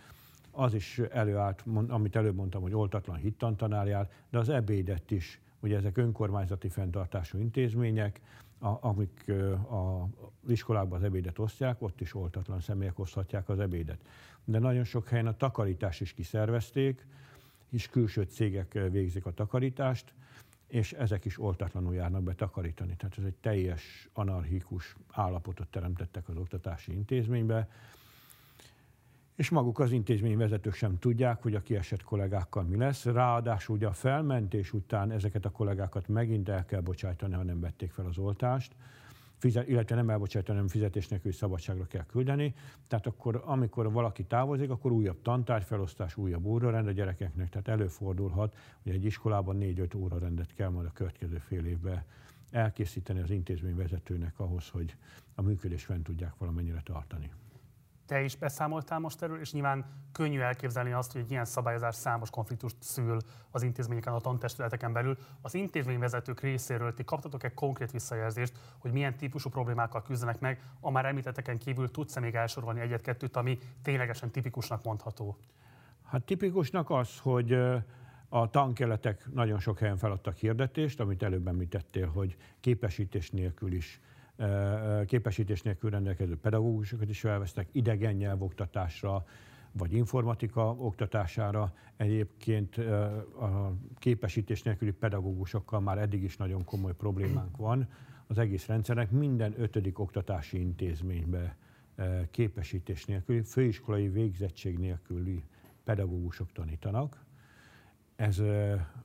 az 0.52 0.74
is 0.74 1.00
előállt, 1.00 1.64
amit 1.88 2.16
előbb 2.16 2.36
mondtam, 2.36 2.62
hogy 2.62 2.74
oltatlan 2.74 3.18
hittantanár 3.18 3.88
jár, 3.88 4.10
de 4.30 4.38
az 4.38 4.50
ebédet 4.50 5.12
is, 5.12 5.42
ugye 5.60 5.78
ezek 5.78 5.98
önkormányzati 5.98 6.70
fenntartású 6.70 7.38
intézmények, 7.38 8.22
a, 8.60 8.88
amik 8.88 9.32
a, 9.70 10.02
az 10.02 10.50
iskolákban 10.50 10.98
az 10.98 11.04
ebédet 11.04 11.40
osztják, 11.40 11.82
ott 11.82 12.02
is 12.02 12.16
oltatlan 12.16 12.60
személyek 12.60 13.00
oszthatják 13.00 13.50
az 13.50 13.60
ebédet. 13.60 14.00
De 14.46 14.60
nagyon 14.60 14.84
sok 14.84 15.08
helyen 15.08 15.28
a 15.28 15.38
takarítás 15.38 16.00
is 16.00 16.14
kiszervezték, 16.14 17.06
és 17.70 17.88
külső 17.88 18.24
cégek 18.24 18.80
végzik 18.92 19.26
a 19.26 19.34
takarítást, 19.34 20.14
és 20.70 20.94
ezek 20.94 21.26
is 21.26 21.40
oltatlanul 21.40 21.94
járnak 21.94 22.24
be 22.24 22.34
takarítani. 22.34 22.96
Tehát 22.96 23.18
ez 23.18 23.24
egy 23.24 23.36
teljes 23.42 24.10
anarchikus 24.14 24.96
állapotot 25.12 25.68
teremtettek 25.68 26.30
az 26.30 26.36
oktatási 26.38 26.92
intézménybe, 26.94 27.68
és 29.36 29.50
maguk 29.50 29.80
az 29.80 29.92
intézményvezetők 29.92 30.74
sem 30.74 31.00
tudják, 31.00 31.42
hogy 31.42 31.56
a 31.56 31.62
kiesett 31.62 32.04
kollégákkal 32.04 32.64
mi 32.64 32.76
lesz. 32.76 33.06
Ráadásul 33.06 33.76
ugye 33.76 33.88
a 33.88 33.94
felmentés 33.94 34.74
után 34.74 35.12
ezeket 35.12 35.46
a 35.46 35.50
kollégákat 35.50 36.08
megint 36.08 36.50
el 36.50 36.66
kell 36.66 36.82
bocsájtani, 36.82 37.34
ha 37.34 37.44
nem 37.44 37.60
vették 37.60 37.92
fel 37.92 38.06
az 38.06 38.18
oltást 38.18 38.76
fizet, 39.40 39.68
illetve 39.68 39.96
nem 39.96 40.10
elbocsátani, 40.10 40.54
hanem 40.54 40.68
fizetés 40.68 41.08
nélkül 41.08 41.32
szabadságra 41.32 41.86
kell 41.86 42.06
küldeni. 42.06 42.54
Tehát 42.88 43.08
akkor, 43.08 43.42
amikor 43.46 43.92
valaki 43.92 44.24
távozik, 44.24 44.70
akkor 44.70 44.92
újabb 44.92 45.22
tantárgyfelosztás, 45.22 46.18
újabb 46.18 46.46
órarend 46.46 46.88
a 46.88 46.92
gyerekeknek. 46.92 47.50
Tehát 47.50 47.68
előfordulhat, 47.68 48.56
hogy 48.84 48.92
egy 48.92 49.06
iskolában 49.06 49.58
4-5 49.60 49.98
órarendet 49.98 50.54
kell 50.54 50.70
majd 50.70 50.86
a 50.86 50.92
következő 50.94 51.38
fél 51.38 51.66
évben 51.66 52.04
elkészíteni 52.52 53.20
az 53.20 53.30
intézmény 53.30 53.76
vezetőnek 53.76 54.40
ahhoz, 54.40 54.70
hogy 54.70 54.96
a 55.36 55.42
működés 55.42 55.84
fent 55.84 56.04
tudják 56.04 56.34
valamennyire 56.38 56.82
tartani. 56.84 57.30
Te 58.10 58.22
is 58.22 58.36
beszámoltál 58.36 59.00
most 59.00 59.22
erről, 59.22 59.40
és 59.40 59.52
nyilván 59.52 59.86
könnyű 60.12 60.40
elképzelni 60.40 60.92
azt, 60.92 61.12
hogy 61.12 61.22
egy 61.22 61.32
ilyen 61.32 61.46
szabályozás 61.46 61.96
számos 61.96 62.30
konfliktust 62.30 62.76
szül 62.80 63.18
az 63.52 63.64
intézményeken, 63.64 64.14
a 64.14 64.20
tantestületeken 64.20 64.94
belül. 64.94 65.18
Az 65.42 65.54
intézményvezetők 65.54 66.40
részéről 66.40 66.94
ti 66.94 67.04
kaptatok-e 67.04 67.54
konkrét 67.54 67.92
visszajelzést, 67.92 68.54
hogy 68.78 68.92
milyen 68.92 69.18
típusú 69.18 69.50
problémákkal 69.50 70.02
küzdenek 70.02 70.40
meg, 70.40 70.62
a 70.80 70.92
már 70.92 71.06
említetteken 71.06 71.58
kívül 71.58 71.92
tudsz-e 71.92 72.20
még 72.20 72.36
elsorolni 72.36 72.80
egyet-kettőt, 72.80 73.36
ami 73.36 73.58
ténylegesen 73.82 74.30
tipikusnak 74.32 74.84
mondható? 74.84 75.38
Hát 76.04 76.24
tipikusnak 76.24 76.90
az, 76.90 77.20
hogy 77.20 77.54
a 78.30 78.50
tankeletek 78.50 79.28
nagyon 79.34 79.60
sok 79.60 79.80
helyen 79.80 79.98
feladtak 79.98 80.36
hirdetést, 80.36 81.00
amit 81.00 81.24
előbb 81.24 81.48
említettél, 81.48 82.08
hogy 82.08 82.38
képesítés 82.60 83.30
nélkül 83.30 83.72
is 83.72 84.00
képesítés 85.06 85.62
nélkül 85.62 85.90
rendelkező 85.90 86.38
pedagógusokat 86.38 87.10
is 87.10 87.20
felvesznek 87.20 87.68
idegen 87.72 88.14
nyelvoktatásra, 88.14 89.26
vagy 89.72 89.94
informatika 89.94 90.72
oktatására. 90.72 91.74
Egyébként 91.98 92.78
a 93.40 93.74
képesítés 93.98 94.64
nélküli 94.64 94.92
pedagógusokkal 94.92 95.80
már 95.80 95.98
eddig 95.98 96.24
is 96.24 96.38
nagyon 96.38 96.64
komoly 96.64 96.94
problémánk 96.94 97.58
van. 97.58 97.90
Az 98.28 98.38
egész 98.38 98.66
rendszernek 98.66 99.12
minden 99.12 99.54
ötödik 99.58 100.00
oktatási 100.00 100.60
intézménybe 100.60 101.58
képesítés 102.32 103.06
nélküli, 103.06 103.42
főiskolai 103.42 104.10
végzettség 104.10 104.78
nélküli 104.78 105.44
pedagógusok 105.84 106.52
tanítanak. 106.52 107.26
Ez 108.16 108.40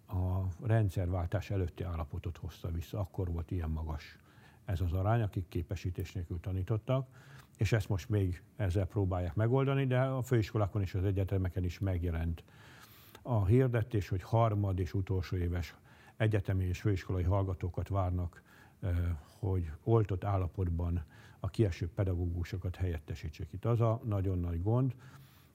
a 0.06 0.48
rendszerváltás 0.62 1.50
előtti 1.50 1.82
állapotot 1.82 2.36
hozta 2.36 2.70
vissza, 2.70 2.98
akkor 2.98 3.32
volt 3.32 3.50
ilyen 3.50 3.70
magas 3.70 4.18
ez 4.64 4.80
az 4.80 4.92
arány, 4.92 5.22
akik 5.22 5.48
képesítés 5.48 6.12
nélkül 6.12 6.40
tanítottak, 6.40 7.08
és 7.56 7.72
ezt 7.72 7.88
most 7.88 8.08
még 8.08 8.42
ezzel 8.56 8.86
próbálják 8.86 9.34
megoldani, 9.34 9.86
de 9.86 10.00
a 10.00 10.22
főiskolákon 10.22 10.82
és 10.82 10.94
az 10.94 11.04
egyetemeken 11.04 11.64
is 11.64 11.78
megjelent 11.78 12.44
a 13.22 13.46
hirdetés, 13.46 14.08
hogy 14.08 14.22
harmad 14.22 14.78
és 14.78 14.94
utolsó 14.94 15.36
éves 15.36 15.74
egyetemi 16.16 16.64
és 16.64 16.80
főiskolai 16.80 17.22
hallgatókat 17.22 17.88
várnak, 17.88 18.42
hogy 19.38 19.70
oltott 19.82 20.24
állapotban 20.24 21.04
a 21.40 21.48
kieső 21.48 21.88
pedagógusokat 21.88 22.76
helyettesítsék. 22.76 23.48
Itt 23.52 23.64
az 23.64 23.80
a 23.80 24.00
nagyon 24.04 24.38
nagy 24.38 24.62
gond, 24.62 24.94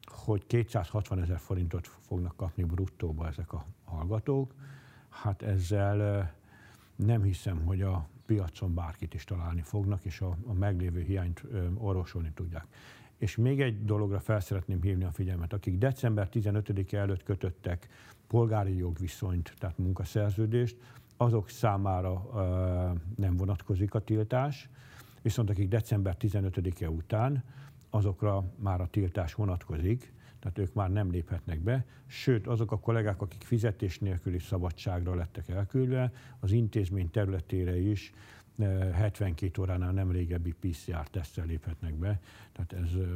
hogy 0.03 0.45
260 0.45 1.21
ezer 1.21 1.39
forintot 1.39 1.87
fognak 1.87 2.35
kapni 2.35 2.63
bruttóba 2.63 3.27
ezek 3.27 3.53
a 3.53 3.65
hallgatók. 3.83 4.53
Hát 5.09 5.41
ezzel 5.41 6.31
nem 6.95 7.21
hiszem, 7.21 7.65
hogy 7.65 7.81
a 7.81 8.07
piacon 8.29 8.73
bárkit 8.73 9.13
is 9.13 9.23
találni 9.23 9.61
fognak, 9.61 10.05
és 10.05 10.21
a, 10.21 10.37
a 10.45 10.53
meglévő 10.53 11.01
hiányt 11.01 11.43
ö, 11.51 11.67
orvosolni 11.77 12.31
tudják. 12.33 12.65
És 13.17 13.35
még 13.35 13.61
egy 13.61 13.85
dologra 13.85 14.19
fel 14.19 14.39
szeretném 14.39 14.81
hívni 14.81 15.03
a 15.03 15.11
figyelmet. 15.11 15.53
Akik 15.53 15.77
december 15.77 16.29
15-e 16.33 16.97
előtt 16.97 17.23
kötöttek 17.23 17.87
polgári 18.27 18.77
jogviszonyt, 18.77 19.53
tehát 19.57 19.77
munkaszerződést, 19.77 20.77
azok 21.17 21.49
számára 21.49 22.29
ö, 22.33 22.39
nem 23.15 23.37
vonatkozik 23.37 23.93
a 23.93 23.99
tiltás, 23.99 24.69
viszont 25.21 25.49
akik 25.49 25.67
december 25.67 26.15
15-e 26.19 26.89
után, 26.89 27.43
azokra 27.89 28.43
már 28.55 28.81
a 28.81 28.87
tiltás 28.87 29.33
vonatkozik, 29.33 30.13
tehát 30.39 30.57
ők 30.57 30.73
már 30.73 30.91
nem 30.91 31.11
léphetnek 31.11 31.59
be, 31.59 31.85
sőt 32.05 32.47
azok 32.47 32.71
a 32.71 32.79
kollégák, 32.79 33.21
akik 33.21 33.41
fizetés 33.41 33.99
nélküli 33.99 34.39
szabadságra 34.39 35.15
lettek 35.15 35.49
elküldve, 35.49 36.11
az 36.39 36.51
intézmény 36.51 37.11
területére 37.11 37.77
is 37.77 38.13
72 38.93 39.51
eh, 39.53 39.59
óránál 39.59 39.91
nem 39.91 40.11
régebbi 40.11 40.53
PCR-tesztel 40.59 41.45
léphetnek 41.45 41.93
be, 41.93 42.19
tehát 42.51 42.73
ez 42.73 42.93
eh, 42.93 43.07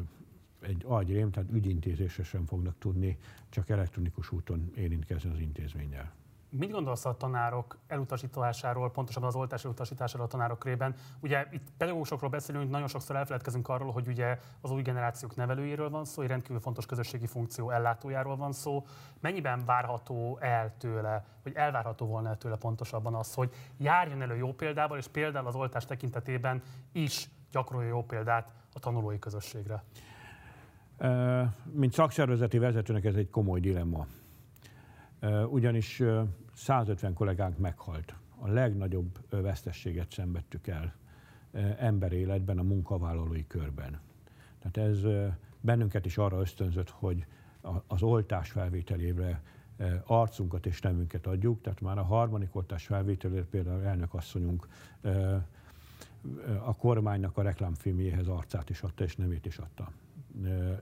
egy 0.60 0.84
agyrém, 0.86 1.32
tehát 1.32 1.52
ügyintézésre 1.52 2.24
sem 2.24 2.46
fognak 2.46 2.76
tudni 2.80 3.18
csak 3.50 3.70
elektronikus 3.70 4.32
úton 4.32 4.72
érintkezni 4.76 5.30
az 5.30 5.40
intézménnyel. 5.40 6.14
Mit 6.56 6.72
gondolsz 6.72 7.06
a 7.06 7.18
tanárok 7.18 7.78
elutasításáról, 7.88 8.92
pontosabban 8.92 9.30
az 9.30 9.36
oltás 9.36 9.64
elutasításáról 9.64 10.26
a 10.26 10.30
tanárok 10.30 10.60
körében? 10.60 10.96
Ugye 11.20 11.48
itt 11.52 11.68
pedagógusokról 11.78 12.30
beszélünk, 12.30 12.70
nagyon 12.70 12.88
sokszor 12.88 13.16
elfeledkezünk 13.16 13.68
arról, 13.68 13.92
hogy 13.92 14.08
ugye 14.08 14.40
az 14.62 14.72
új 14.72 14.82
generációk 14.82 15.36
nevelőjéről 15.36 15.90
van 15.90 16.06
szó, 16.06 16.22
egy 16.22 16.28
rendkívül 16.28 16.60
fontos 16.60 16.86
közösségi 16.86 17.28
funkció 17.28 17.70
ellátójáról 17.70 18.36
van 18.36 18.52
szó. 18.52 18.86
Mennyiben 19.20 19.66
várható 19.66 20.38
el 20.42 20.74
tőle, 20.78 21.26
vagy 21.44 21.54
elvárható 21.56 22.06
volna 22.06 22.30
el 22.30 22.38
tőle 22.38 22.56
pontosabban 22.56 23.16
az, 23.16 23.34
hogy 23.34 23.54
járjon 23.78 24.22
elő 24.22 24.36
jó 24.36 24.54
példával, 24.54 24.98
és 24.98 25.08
például 25.08 25.48
az 25.48 25.56
oltás 25.56 25.86
tekintetében 25.86 26.62
is 26.92 27.30
gyakorolja 27.52 27.90
jó 27.90 28.04
példát 28.04 28.52
a 28.74 28.80
tanulói 28.80 29.20
közösségre? 29.20 29.84
Mint 31.72 31.94
szakszervezeti 31.94 32.58
vezetőnek 32.58 33.06
ez 33.06 33.16
egy 33.16 33.30
komoly 33.30 33.60
dilemma. 33.60 34.08
Ugyanis 35.48 36.02
150 36.54 37.14
kollégánk 37.14 37.58
meghalt. 37.58 38.16
A 38.40 38.48
legnagyobb 38.48 39.20
vesztességet 39.30 40.12
szenvedtük 40.12 40.68
el 40.68 40.94
emberéletben, 41.78 42.58
a 42.60 42.64
munkavállalói 42.64 43.48
körben. 43.48 44.00
Tehát 44.60 44.90
ez 44.90 45.02
bennünket 45.62 46.06
is 46.06 46.18
arra 46.18 46.40
ösztönzött, 46.40 46.90
hogy 46.90 47.26
az 47.88 48.02
oltás 48.02 48.52
felvételébre 48.52 49.42
arcunkat 50.06 50.66
és 50.66 50.82
nevünket 50.82 51.28
adjuk, 51.28 51.62
tehát 51.62 51.82
már 51.82 51.98
a 51.98 52.04
harmadik 52.04 52.56
oltás 52.56 52.86
felvételére 52.86 53.44
például 53.44 53.84
elnökasszonyunk 53.84 54.68
a 56.66 56.76
kormánynak 56.76 57.38
a 57.38 57.42
reklámfilmjéhez 57.42 58.28
arcát 58.28 58.70
is 58.70 58.82
adta 58.82 59.04
és 59.04 59.16
nevét 59.16 59.46
is 59.46 59.58
adta. 59.58 59.92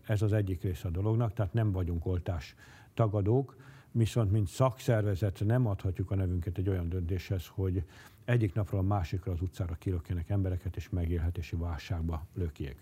Ez 0.05 0.21
az 0.21 0.33
egyik 0.33 0.61
része 0.61 0.87
a 0.87 0.91
dolognak, 0.91 1.33
tehát 1.33 1.53
nem 1.53 1.71
vagyunk 1.71 2.05
oltás 2.05 2.55
tagadók, 2.93 3.55
viszont 3.91 4.31
mint 4.31 4.47
szakszervezet 4.47 5.41
nem 5.45 5.67
adhatjuk 5.67 6.11
a 6.11 6.15
nevünket 6.15 6.57
egy 6.57 6.69
olyan 6.69 6.89
döntéshez, 6.89 7.47
hogy 7.47 7.83
egyik 8.25 8.53
napról 8.53 8.79
a 8.79 8.83
másikra 8.83 9.31
az 9.31 9.41
utcára 9.41 9.75
kilökjenek 9.75 10.29
embereket, 10.29 10.75
és 10.75 10.89
megélhetési 10.89 11.55
válságba 11.55 12.25
lökjék. 12.33 12.77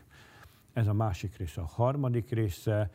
Ez 0.74 0.88
a 0.88 0.94
másik 0.94 1.38
része. 1.38 1.62
A 1.62 1.66
harmadik 1.66 2.30
része, 2.30 2.90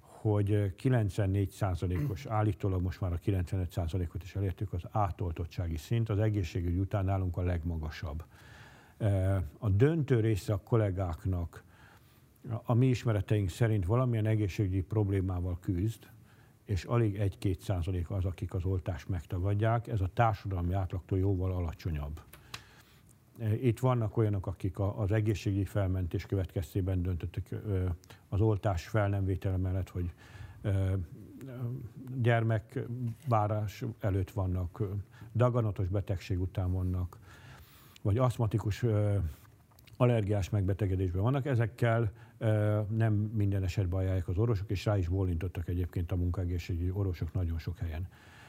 hogy 0.00 0.74
94%-os, 0.82 2.26
állítólag 2.26 2.82
most 2.82 3.00
már 3.00 3.12
a 3.12 3.18
95%-ot 3.26 4.22
is 4.22 4.36
elértük, 4.36 4.72
az 4.72 4.82
átoltottsági 4.90 5.76
szint 5.76 6.08
az 6.08 6.18
egészségügy 6.18 6.78
után 6.78 7.04
nálunk 7.04 7.36
a 7.36 7.42
legmagasabb. 7.42 8.24
A 9.58 9.68
döntő 9.68 10.20
része 10.20 10.52
a 10.52 10.60
kollégáknak 10.64 11.62
a 12.64 12.74
mi 12.74 12.86
ismereteink 12.86 13.48
szerint 13.48 13.86
valamilyen 13.86 14.26
egészségügyi 14.26 14.82
problémával 14.82 15.58
küzd, 15.60 16.08
és 16.70 16.84
alig 16.84 17.36
1-2 17.40 17.58
százalék 17.58 18.10
az, 18.10 18.24
akik 18.24 18.54
az 18.54 18.64
oltást 18.64 19.08
megtagadják. 19.08 19.86
Ez 19.88 20.00
a 20.00 20.10
társadalmi 20.14 20.72
átlagtól 20.72 21.18
jóval 21.18 21.52
alacsonyabb. 21.52 22.20
Itt 23.60 23.78
vannak 23.78 24.16
olyanok, 24.16 24.46
akik 24.46 24.78
az 24.78 25.12
egészségügyi 25.12 25.64
felmentés 25.64 26.26
következtében 26.26 27.02
döntöttek 27.02 27.54
az 28.28 28.40
oltás 28.40 28.88
fel 28.88 29.08
nem 29.08 29.24
vétele 29.24 29.56
mellett, 29.56 29.88
hogy 29.88 30.12
gyermekvárás 32.14 33.84
előtt 34.00 34.30
vannak, 34.30 34.82
daganatos 35.34 35.88
betegség 35.88 36.40
után 36.40 36.72
vannak, 36.72 37.18
vagy 38.02 38.18
aszmatikus 38.18 38.84
allergiás 40.00 40.50
megbetegedésben 40.50 41.22
vannak. 41.22 41.46
Ezekkel 41.46 42.12
nem 42.88 43.12
minden 43.12 43.62
esetben 43.62 43.98
ajánlják 43.98 44.28
az 44.28 44.38
orvosok, 44.38 44.70
és 44.70 44.84
rá 44.84 44.98
is 44.98 45.08
bólintottak 45.08 45.68
egyébként 45.68 46.12
a 46.12 46.16
munkaegészségügyi 46.16 46.90
orvosok 46.90 47.32
nagyon 47.32 47.58
sok 47.58 47.78
helyen. 47.78 48.08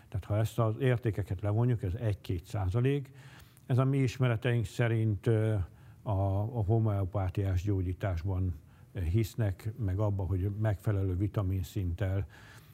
Tehát 0.09 0.25
ha 0.25 0.37
ezt 0.37 0.59
az 0.59 0.75
értékeket 0.79 1.41
levonjuk, 1.41 1.83
ez 1.83 1.91
1-2 2.27 2.43
százalék, 2.43 3.11
ez 3.65 3.77
a 3.77 3.83
mi 3.83 3.97
ismereteink 3.97 4.65
szerint 4.65 5.27
a, 5.27 6.39
a 6.39 6.63
homeopátiás 6.63 7.63
gyógyításban 7.63 8.55
hisznek, 9.11 9.71
meg 9.77 9.99
abban, 9.99 10.27
hogy 10.27 10.49
megfelelő 10.59 11.15
vitaminszinttel, 11.15 12.27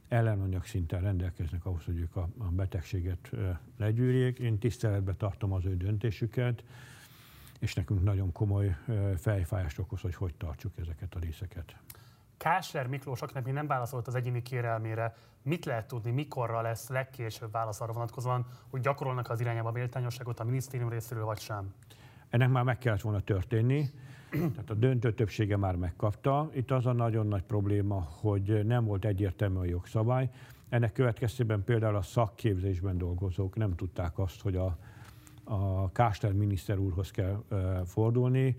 ellenanyag 0.08 0.66
szinten 0.66 1.02
rendelkeznek 1.02 1.66
ahhoz, 1.66 1.84
hogy 1.86 1.98
ők 1.98 2.16
a, 2.16 2.28
a 2.38 2.46
betegséget 2.46 3.32
legyűrjék. 3.78 4.40
Én 4.40 4.58
tiszteletbe 4.58 5.14
tartom 5.14 5.54
az 5.54 5.66
ő 5.66 5.78
döntésüket, 5.78 6.64
és 7.60 7.74
nekünk 7.74 8.04
nagyon 8.04 8.32
komoly 8.32 8.76
fejfájást 9.18 9.80
okoz, 9.80 10.02
hogy 10.02 10.16
hogy 10.16 10.36
tartsuk 10.36 10.72
ezeket 10.78 11.16
a 11.16 11.20
részeket. 11.20 11.76
Kásler 12.38 12.88
Miklós, 12.88 13.22
akinek 13.22 13.44
még 13.44 13.54
nem 13.54 13.68
válaszolt 13.68 14.08
az 14.08 14.16
egyéni 14.16 14.42
kérelmére, 14.42 15.16
mit 15.42 15.66
lehet 15.66 15.88
tudni, 15.88 16.12
mikorra 16.12 16.62
lesz 16.62 16.90
legkésőbb 16.90 17.52
válasz 17.52 17.82
arra 17.82 17.94
vonatkozóan, 17.94 18.46
hogy 18.70 18.82
gyakorolnak 18.82 19.30
az 19.30 19.40
irányába 19.40 19.72
méltányosságot 19.72 20.40
a 20.40 20.44
minisztérium 20.44 20.90
részéről, 20.90 21.26
vagy 21.26 21.40
sem? 21.40 21.74
Ennek 22.30 22.50
már 22.50 22.64
meg 22.64 22.78
kellett 22.78 23.02
volna 23.02 23.20
történni, 23.20 23.90
tehát 24.30 24.70
a 24.70 24.74
döntő 24.74 25.14
többsége 25.14 25.58
már 25.58 25.76
megkapta. 25.76 26.50
Itt 26.54 26.72
az 26.72 26.86
a 26.86 26.92
nagyon 26.92 27.28
nagy 27.28 27.44
probléma, 27.44 28.08
hogy 28.10 28.66
nem 28.66 28.86
volt 28.86 29.06
egyértelmű 29.06 29.58
a 29.58 29.66
jogszabály. 29.66 30.30
Ennek 30.70 30.92
következtében 30.92 31.64
például 31.64 31.96
a 31.96 32.02
szakképzésben 32.02 32.98
dolgozók 32.98 33.56
nem 33.56 33.76
tudták 33.76 34.20
azt, 34.20 34.42
hogy 34.42 34.56
a, 34.56 34.78
a 35.48 35.92
Kásler 35.92 36.34
miniszter 36.34 36.78
úrhoz 36.78 37.12
kell 37.12 37.44
fordulni, 37.86 38.58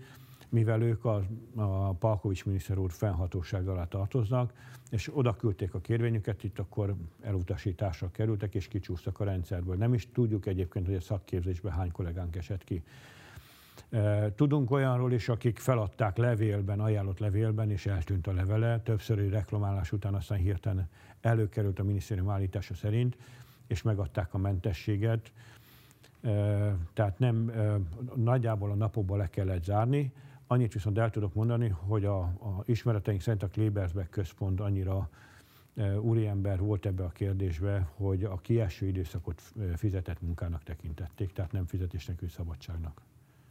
mivel 0.49 0.81
ők 0.81 1.05
a, 1.05 1.23
a 1.55 1.93
Palkovics 1.93 2.45
miniszter 2.45 2.77
úr 2.77 2.91
fennhatóság 2.91 3.67
alá 3.67 3.87
tartoznak, 3.87 4.53
és 4.89 5.11
oda 5.13 5.35
küldték 5.35 5.73
a 5.73 5.79
kérvényüket, 5.79 6.43
itt 6.43 6.59
akkor 6.59 6.95
elutasításra 7.21 8.11
kerültek, 8.11 8.55
és 8.55 8.67
kicsúsztak 8.67 9.19
a 9.19 9.23
rendszerből. 9.23 9.75
Nem 9.75 9.93
is 9.93 10.11
tudjuk 10.11 10.45
egyébként, 10.45 10.85
hogy 10.85 10.95
a 10.95 11.01
szakképzésben 11.01 11.71
hány 11.71 11.91
kollégánk 11.91 12.35
esett 12.35 12.63
ki. 12.63 12.83
Tudunk 14.35 14.71
olyanról 14.71 15.11
is, 15.11 15.29
akik 15.29 15.57
feladták 15.57 16.17
levélben, 16.17 16.79
ajánlott 16.79 17.19
levélben, 17.19 17.71
és 17.71 17.85
eltűnt 17.85 18.27
a 18.27 18.33
levele. 18.33 18.79
Többszöri 18.79 19.29
reklamálás 19.29 19.91
után 19.91 20.13
aztán 20.13 20.37
hirtelen 20.37 20.89
előkerült 21.21 21.79
a 21.79 21.83
minisztérium 21.83 22.29
állítása 22.29 22.73
szerint, 22.73 23.17
és 23.67 23.81
megadták 23.81 24.33
a 24.33 24.37
mentességet. 24.37 25.31
Tehát 26.93 27.19
nem, 27.19 27.51
nagyjából 28.15 28.71
a 28.71 28.75
napokban 28.75 29.17
le 29.17 29.29
kellett 29.29 29.63
zárni. 29.63 30.13
Annyit 30.47 30.73
viszont 30.73 30.97
el 30.97 31.09
tudok 31.09 31.33
mondani, 31.33 31.67
hogy 31.67 32.05
a, 32.05 32.19
a 32.19 32.63
ismereteink 32.65 33.21
szerint 33.21 33.43
a 33.43 33.47
Klebersbeck 33.47 34.09
központ 34.09 34.59
annyira 34.59 35.09
úriember 36.01 36.59
volt 36.59 36.85
ebbe 36.85 37.03
a 37.03 37.09
kérdésbe, 37.09 37.87
hogy 37.95 38.23
a 38.23 38.35
kieső 38.35 38.85
időszakot 38.85 39.41
fizetett 39.75 40.21
munkának 40.21 40.63
tekintették, 40.63 41.33
tehát 41.33 41.51
nem 41.51 41.65
fizetésnek, 41.65 42.21
szabadságnak. 42.29 43.01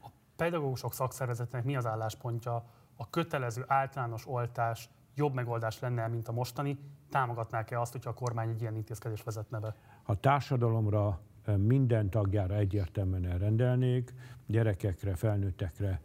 A 0.02 0.08
pedagógusok 0.36 0.92
szakszervezetnek 0.92 1.64
mi 1.64 1.76
az 1.76 1.86
álláspontja? 1.86 2.64
A 2.96 3.10
kötelező 3.10 3.64
általános 3.66 4.26
oltás 4.26 4.88
jobb 5.14 5.34
megoldás 5.34 5.80
lenne, 5.80 6.06
mint 6.08 6.28
a 6.28 6.32
mostani? 6.32 6.78
Támogatnák-e 7.10 7.80
azt, 7.80 7.92
hogyha 7.92 8.10
a 8.10 8.14
kormány 8.14 8.48
egy 8.48 8.60
ilyen 8.60 8.76
intézkedést 8.76 9.24
vezetne 9.24 9.58
be? 9.58 9.74
A 10.02 10.20
társadalomra 10.20 11.20
minden 11.56 12.10
tagjára 12.10 12.54
egyértelműen 12.54 13.24
elrendelnék, 13.26 14.14
gyerekekre, 14.46 15.14
felnőttekre, 15.14 16.00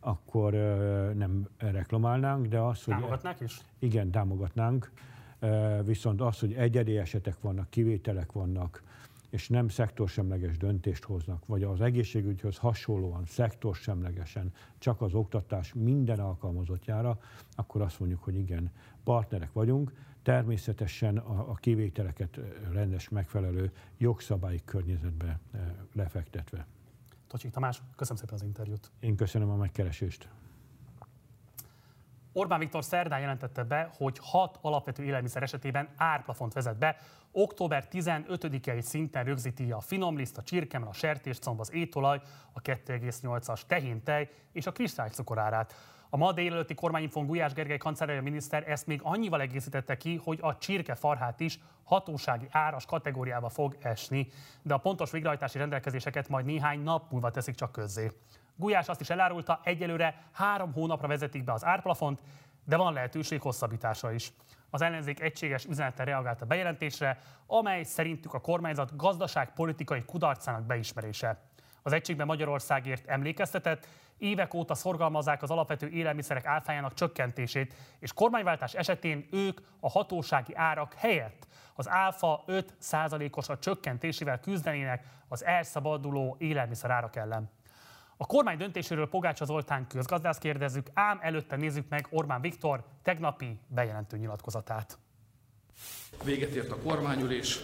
akkor 0.00 0.52
nem 1.16 1.48
reklamálnánk, 1.58 2.46
de 2.46 2.58
az, 2.58 2.84
hogy... 2.84 2.94
Támogatnák 2.94 3.40
is? 3.40 3.60
Igen, 3.78 4.10
támogatnánk. 4.10 4.90
Viszont 5.84 6.20
az, 6.20 6.38
hogy 6.38 6.52
egyedi 6.52 6.98
esetek 6.98 7.40
vannak, 7.40 7.70
kivételek 7.70 8.32
vannak, 8.32 8.82
és 9.30 9.48
nem 9.48 9.68
szektorsemleges 9.68 10.56
döntést 10.56 11.04
hoznak, 11.04 11.46
vagy 11.46 11.62
az 11.62 11.80
egészségügyhöz 11.80 12.56
hasonlóan 12.56 13.24
szektorsemlegesen 13.24 14.52
csak 14.78 15.00
az 15.00 15.14
oktatás 15.14 15.72
minden 15.74 16.18
alkalmazottjára, 16.18 17.18
akkor 17.54 17.80
azt 17.80 18.00
mondjuk, 18.00 18.22
hogy 18.22 18.34
igen, 18.34 18.70
partnerek 19.04 19.52
vagyunk, 19.52 19.92
természetesen 20.26 21.16
a, 21.16 21.50
a 21.50 21.54
kivételeket 21.54 22.40
rendes, 22.72 23.08
megfelelő 23.08 23.72
jogszabályi 23.98 24.62
környezetbe 24.64 25.38
lefektetve. 25.92 26.66
Tocsik 27.26 27.50
Tamás, 27.50 27.82
köszönöm 27.96 28.22
szépen 28.22 28.34
az 28.34 28.42
interjút. 28.42 28.90
Én 29.00 29.16
köszönöm 29.16 29.50
a 29.50 29.56
megkeresést. 29.56 30.28
Orbán 32.32 32.58
Viktor 32.58 32.84
szerdán 32.84 33.20
jelentette 33.20 33.64
be, 33.64 33.90
hogy 33.96 34.18
hat 34.22 34.58
alapvető 34.60 35.04
élelmiszer 35.04 35.42
esetében 35.42 35.88
árplafont 35.96 36.52
vezet 36.52 36.78
be. 36.78 36.96
Október 37.32 37.88
15-i 37.90 38.80
szinten 38.80 39.24
rögzíti 39.24 39.72
a 39.72 39.80
finomliszt, 39.80 40.38
a 40.38 40.42
csirkemel, 40.42 40.88
a 40.88 40.92
sertéscomb, 40.92 41.60
az 41.60 41.72
étolaj, 41.72 42.20
a 42.52 42.60
2,8-as 42.60 43.60
tehéntej 43.66 44.30
és 44.52 44.66
a 44.66 44.72
kristálycukorárát. 44.72 45.74
A 46.16 46.18
ma 46.18 46.32
délelőtti 46.32 46.74
kormányinfon 46.74 47.26
Gulyás 47.26 47.52
Gergely 47.52 47.76
kancellárja 47.76 48.22
miniszter 48.22 48.68
ezt 48.68 48.86
még 48.86 49.00
annyival 49.02 49.40
egészítette 49.40 49.96
ki, 49.96 50.20
hogy 50.24 50.38
a 50.42 50.58
csirkefarhát 50.58 51.40
is 51.40 51.58
hatósági 51.84 52.46
áras 52.50 52.86
kategóriába 52.86 53.48
fog 53.48 53.76
esni, 53.80 54.28
de 54.62 54.74
a 54.74 54.78
pontos 54.78 55.10
végrehajtási 55.10 55.58
rendelkezéseket 55.58 56.28
majd 56.28 56.44
néhány 56.46 56.82
nap 56.82 57.10
múlva 57.10 57.30
teszik 57.30 57.54
csak 57.54 57.72
közzé. 57.72 58.12
Gulyás 58.54 58.88
azt 58.88 59.00
is 59.00 59.10
elárulta, 59.10 59.60
egyelőre 59.62 60.22
három 60.32 60.72
hónapra 60.72 61.08
vezetik 61.08 61.44
be 61.44 61.52
az 61.52 61.64
árplafont, 61.64 62.22
de 62.64 62.76
van 62.76 62.92
lehetőség 62.92 63.40
hosszabbításra 63.40 64.12
is. 64.12 64.32
Az 64.70 64.82
ellenzék 64.82 65.20
egységes 65.20 65.64
üzenete 65.64 66.04
reagált 66.04 66.42
a 66.42 66.46
bejelentésre, 66.46 67.18
amely 67.46 67.82
szerintük 67.82 68.34
a 68.34 68.40
kormányzat 68.40 68.96
gazdaságpolitikai 68.96 70.04
kudarcának 70.04 70.66
beismerése. 70.66 71.40
Az 71.82 71.92
egységben 71.92 72.26
Magyarországért 72.26 73.06
emlékeztetett, 73.06 73.86
évek 74.18 74.54
óta 74.54 74.74
szorgalmazzák 74.74 75.42
az 75.42 75.50
alapvető 75.50 75.88
élelmiszerek 75.88 76.46
áfájának 76.46 76.94
csökkentését, 76.94 77.74
és 77.98 78.12
kormányváltás 78.12 78.74
esetén 78.74 79.28
ők 79.30 79.60
a 79.80 79.90
hatósági 79.90 80.54
árak 80.54 80.94
helyett 80.94 81.46
az 81.74 81.88
áfa 81.88 82.44
5%-os 82.46 83.48
a 83.48 83.58
csökkentésével 83.58 84.40
küzdenének 84.40 85.04
az 85.28 85.44
elszabaduló 85.44 86.36
élelmiszer 86.38 86.90
árak 86.90 87.16
ellen. 87.16 87.50
A 88.16 88.26
kormány 88.26 88.56
döntéséről 88.56 89.08
Pogácsa 89.08 89.44
Zoltán 89.44 89.86
közgazdász 89.86 90.38
kérdezzük, 90.38 90.86
ám 90.94 91.18
előtte 91.22 91.56
nézzük 91.56 91.88
meg 91.88 92.06
Orbán 92.10 92.40
Viktor 92.40 92.84
tegnapi 93.02 93.60
bejelentő 93.66 94.16
nyilatkozatát. 94.16 94.98
Véget 96.24 96.50
ért 96.50 96.70
a 96.70 96.76
kormányülés, 96.76 97.58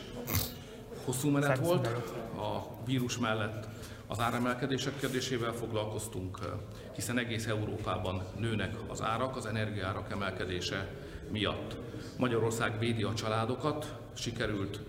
hosszú 1.04 1.30
menet 1.30 1.58
volt, 1.58 1.86
a 2.36 2.84
vírus 2.84 3.18
mellett 3.18 3.71
az 4.12 4.20
áremelkedések 4.20 4.98
kérdésével 4.98 5.52
foglalkoztunk, 5.52 6.38
hiszen 6.94 7.18
egész 7.18 7.46
Európában 7.46 8.22
nőnek 8.38 8.74
az 8.88 9.02
árak, 9.02 9.36
az 9.36 9.46
energiárak 9.46 10.10
emelkedése 10.10 10.88
miatt. 11.30 11.76
Magyarország 12.18 12.78
védi 12.78 13.02
a 13.02 13.14
családokat, 13.14 13.94
sikerült 14.14 14.80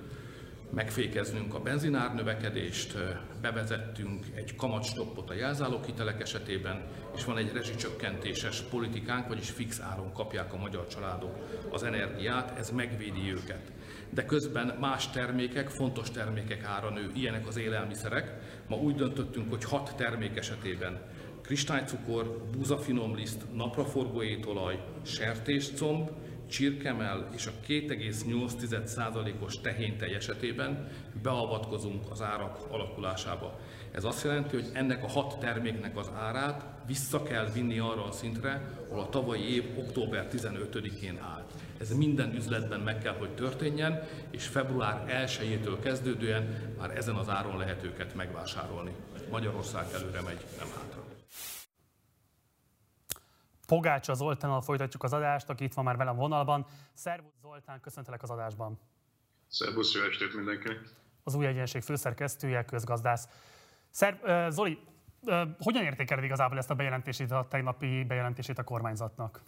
megfékeznünk 0.73 1.53
a 1.53 1.59
benzinár 1.59 2.15
növekedést, 2.15 2.97
bevezettünk 3.41 4.25
egy 4.33 4.55
kamatstoppot 4.55 5.29
a 5.29 5.33
jelzálóghitelek 5.33 6.21
esetében, 6.21 6.81
és 7.15 7.23
van 7.23 7.37
egy 7.37 7.51
rezsicsökkentéses 7.53 8.61
politikánk, 8.61 9.27
vagyis 9.27 9.49
fix 9.49 9.79
áron 9.79 10.13
kapják 10.13 10.53
a 10.53 10.57
magyar 10.57 10.87
családok 10.87 11.35
az 11.71 11.83
energiát, 11.83 12.57
ez 12.57 12.69
megvédi 12.69 13.31
őket. 13.31 13.71
De 14.09 14.25
közben 14.25 14.77
más 14.79 15.09
termékek, 15.09 15.69
fontos 15.69 16.11
termékek 16.11 16.63
ára 16.63 16.89
nő, 16.89 17.11
ilyenek 17.13 17.47
az 17.47 17.57
élelmiszerek. 17.57 18.31
Ma 18.67 18.75
úgy 18.75 18.95
döntöttünk, 18.95 19.49
hogy 19.49 19.63
hat 19.63 19.93
termék 19.95 20.37
esetében 20.37 21.01
kristálycukor, 21.41 22.37
búzafinomliszt, 22.57 23.41
napraforgó 23.53 24.23
étolaj, 24.23 24.83
sertéscomb, 25.01 26.09
csirkemel 26.49 27.29
és 27.35 27.45
a 27.45 27.51
2,8%-os 27.67 29.61
tehénytej 29.61 30.15
esetében 30.15 30.87
beavatkozunk 31.21 32.03
az 32.11 32.21
árak 32.21 32.57
alakulásába. 32.71 33.59
Ez 33.91 34.03
azt 34.03 34.23
jelenti, 34.23 34.55
hogy 34.55 34.69
ennek 34.73 35.03
a 35.03 35.07
hat 35.07 35.39
terméknek 35.39 35.97
az 35.97 36.11
árát 36.15 36.65
vissza 36.87 37.23
kell 37.23 37.49
vinni 37.53 37.79
arra 37.79 38.05
a 38.05 38.11
szintre, 38.11 38.69
ahol 38.89 39.03
a 39.03 39.09
tavalyi 39.09 39.53
év 39.53 39.77
október 39.77 40.27
15-én 40.31 41.19
állt. 41.21 41.53
Ez 41.79 41.95
minden 41.95 42.35
üzletben 42.35 42.79
meg 42.79 42.97
kell, 42.97 43.17
hogy 43.17 43.35
történjen, 43.35 44.03
és 44.29 44.47
február 44.47 45.05
1-től 45.07 45.77
kezdődően 45.81 46.75
már 46.77 46.97
ezen 46.97 47.15
az 47.15 47.29
áron 47.29 47.57
lehet 47.57 47.83
őket 47.83 48.15
megvásárolni. 48.15 48.95
Magyarország 49.31 49.85
előre 49.93 50.21
megy, 50.21 50.45
nem 50.57 50.67
hátra. 50.67 51.03
Pogácsa 53.67 54.13
Zoltánnal 54.13 54.61
folytatjuk 54.61 55.03
az 55.03 55.13
adást, 55.13 55.49
aki 55.49 55.63
itt 55.63 55.73
van 55.73 55.83
már 55.83 55.97
velem 55.97 56.15
vonalban. 56.15 56.65
Szervusz 56.93 57.31
Zoltán, 57.41 57.79
köszöntelek 57.79 58.23
az 58.23 58.29
adásban. 58.29 58.79
Szervusz, 59.47 59.93
jó 59.93 60.01
estét 60.01 60.35
mindenkinek. 60.35 60.79
Az 61.23 61.35
új 61.35 61.45
egyenség 61.45 61.81
főszerkesztője, 61.81 62.65
közgazdász. 62.65 63.27
Szer- 63.89 64.51
Zoli, 64.51 64.79
hogyan 65.59 65.83
értékeled 65.83 66.23
igazából 66.23 66.57
ezt 66.57 66.69
a 66.69 66.75
bejelentését, 66.75 67.31
a 67.31 67.47
tegnapi 67.49 68.03
bejelentését 68.03 68.57
a 68.57 68.63
kormányzatnak? 68.63 69.41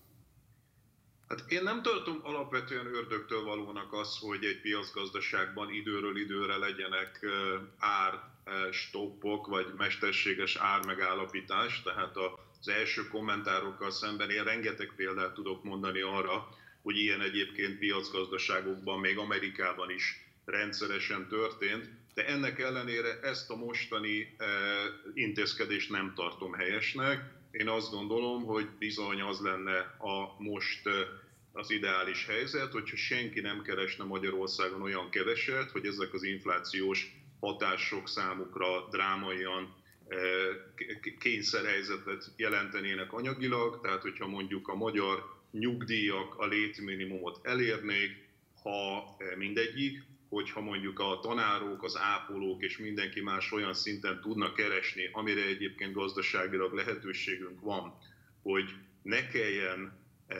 Hát 1.28 1.52
én 1.52 1.64
nem 1.64 1.82
tartom 1.82 2.20
alapvetően 2.24 2.86
ördögtől 2.86 3.44
valónak 3.44 3.94
az, 3.94 4.18
hogy 4.18 4.46
egy 4.46 4.62
piacgazdaságban 4.62 5.74
időről 5.74 6.18
időre 6.18 6.58
legyenek 6.58 7.26
ár 7.78 8.20
stoppok, 8.72 9.48
vagy 9.48 9.74
mesterséges 9.78 10.56
ármegállapítás. 10.56 11.82
Tehát 11.82 12.16
az 12.60 12.68
első 12.68 13.08
kommentárokkal 13.08 13.92
szemben 13.92 14.30
én 14.30 14.44
rengeteg 14.44 14.94
példát 14.96 15.34
tudok 15.34 15.64
mondani 15.64 16.02
arra, 16.02 16.48
hogy 16.82 16.98
ilyen 16.98 17.22
egyébként 17.22 17.80
piacgazdaságokban, 17.80 19.00
még 19.00 19.18
Amerikában 19.18 19.90
is 19.90 20.26
rendszeresen 20.46 21.28
történt 21.28 21.90
de 22.16 22.26
ennek 22.26 22.60
ellenére 22.60 23.20
ezt 23.20 23.50
a 23.50 23.56
mostani 23.56 24.36
intézkedést 25.14 25.90
nem 25.90 26.14
tartom 26.16 26.54
helyesnek. 26.54 27.35
Én 27.58 27.68
azt 27.68 27.92
gondolom, 27.92 28.44
hogy 28.44 28.68
bizony 28.80 29.22
az 29.22 29.40
lenne 29.40 29.78
a 29.98 30.44
most 30.44 30.90
az 31.52 31.72
ideális 31.72 32.26
helyzet, 32.26 32.72
hogyha 32.72 32.96
senki 32.96 33.40
nem 33.40 33.62
keresne 33.62 34.04
Magyarországon 34.04 34.82
olyan 34.82 35.10
keveset, 35.10 35.72
hogy 35.72 35.86
ezek 35.86 36.14
az 36.14 36.24
inflációs 36.24 37.12
hatások 37.40 38.08
számukra 38.08 38.88
drámaian 38.92 39.74
kényszerhelyzetet 41.20 42.34
jelentenének 42.36 43.14
anyagilag, 43.14 43.82
tehát 43.82 44.02
hogyha 44.02 44.28
mondjuk 44.28 44.68
a 44.68 44.76
magyar 44.76 45.24
nyugdíjak 45.52 46.36
a 46.36 46.46
létminimumot 46.46 47.40
elérnék, 47.42 48.12
ha 48.64 49.04
mindegyik, 49.38 50.04
hogyha 50.36 50.62
mondjuk 50.62 51.00
a 51.00 51.20
tanárok, 51.22 51.84
az 51.84 51.98
ápolók 51.98 52.64
és 52.64 52.78
mindenki 52.78 53.22
más 53.22 53.52
olyan 53.52 53.74
szinten 53.74 54.22
tudnak 54.22 54.54
keresni, 54.54 55.10
amire 55.12 55.46
egyébként 55.46 55.94
gazdaságilag 55.94 56.74
lehetőségünk 56.74 57.62
van, 57.62 57.98
hogy 58.42 58.70
ne 59.02 59.28
kelljen 59.28 60.00
e, 60.28 60.36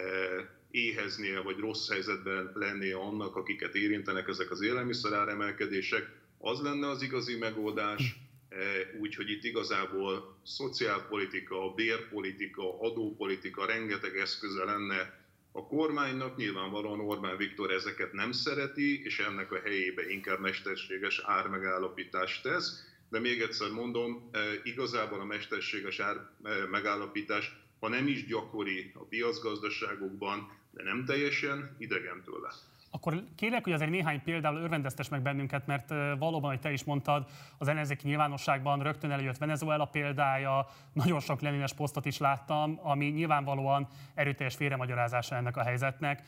éheznie 0.72 1.40
vagy 1.40 1.58
rossz 1.58 1.90
helyzetben 1.90 2.52
lennie 2.54 2.96
annak, 2.98 3.36
akiket 3.36 3.76
érintenek 3.76 4.28
ezek 4.28 4.52
az 4.52 4.62
élelmiszeráremelkedések, 4.62 6.10
az 6.38 6.62
lenne 6.62 6.90
az 6.90 7.02
igazi 7.02 7.38
megoldás, 7.38 8.16
e, 8.50 8.58
úgyhogy 9.00 9.30
itt 9.30 9.44
igazából 9.44 10.38
szociálpolitika, 10.44 11.74
bérpolitika, 11.74 12.82
adópolitika, 12.82 13.66
rengeteg 13.66 14.18
eszköze 14.18 14.64
lenne 14.64 15.25
a 15.58 15.68
kormánynak 15.68 16.38
nyilvánvalóan 16.38 17.00
Orbán 17.00 17.38
Viktor 17.38 17.72
ezeket 17.72 18.14
nem 18.14 18.32
szereti, 18.32 19.04
és 19.04 19.20
ennek 19.20 19.52
a 19.52 19.60
helyébe 19.60 20.10
inkább 20.10 20.40
mesterséges 20.40 21.22
ármegállapítást 21.24 22.44
tesz. 22.44 22.84
De 23.10 23.20
még 23.20 23.42
egyszer 23.42 23.70
mondom, 23.70 24.30
e, 24.32 24.40
igazából 24.64 25.20
a 25.20 25.26
mesterséges 25.26 26.00
ármegállapítás, 26.00 27.56
ha 27.80 27.88
nem 27.88 28.08
is 28.08 28.26
gyakori 28.26 28.92
a 28.94 29.04
piacgazdaságokban, 29.04 30.52
de 30.72 30.84
nem 30.84 31.06
teljesen 31.06 31.76
idegen 31.80 32.24
tőle. 32.24 32.54
Akkor 32.96 33.24
kérlek, 33.36 33.64
hogy 33.64 33.74
azért 33.74 33.90
néhány 33.90 34.24
példával 34.24 34.62
örvendeztes 34.62 35.10
meg 35.10 35.22
bennünket, 35.22 35.66
mert 35.66 35.90
valóban, 36.18 36.50
hogy 36.50 36.60
te 36.60 36.72
is 36.72 36.84
mondtad, 36.84 37.26
az 37.58 37.68
ellenzéki 37.68 38.08
nyilvánosságban 38.08 38.82
rögtön 38.82 39.12
előjött 39.12 39.38
Venezuela 39.38 39.86
példája, 39.86 40.68
nagyon 40.94 41.20
sok 41.20 41.42
lenines 41.42 41.74
posztot 41.74 42.06
is 42.06 42.18
láttam, 42.18 42.80
ami 42.84 43.06
nyilvánvalóan 43.06 43.88
erőteljes 44.14 44.56
félremagyarázása 44.56 45.36
ennek 45.36 45.58
a 45.58 45.64
helyzetnek. 45.64 46.24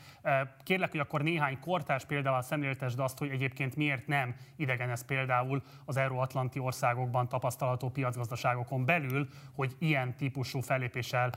Kérlek, 0.62 0.90
hogy 0.90 1.00
akkor 1.00 1.22
néhány 1.22 1.60
kortárs 1.60 2.04
példával 2.04 2.42
szemléltesd 2.42 2.98
azt, 2.98 3.18
hogy 3.18 3.30
egyébként 3.30 3.76
miért 3.76 4.06
nem 4.06 4.34
idegen 4.56 4.90
ez 4.90 5.04
például 5.04 5.62
az 5.84 5.96
euróatlanti 5.96 6.58
országokban 6.58 7.28
tapasztalható 7.28 7.90
piacgazdaságokon 7.90 8.84
belül, 8.84 9.28
hogy 9.54 9.76
ilyen 9.78 10.16
típusú 10.16 10.60
fellépéssel 10.60 11.30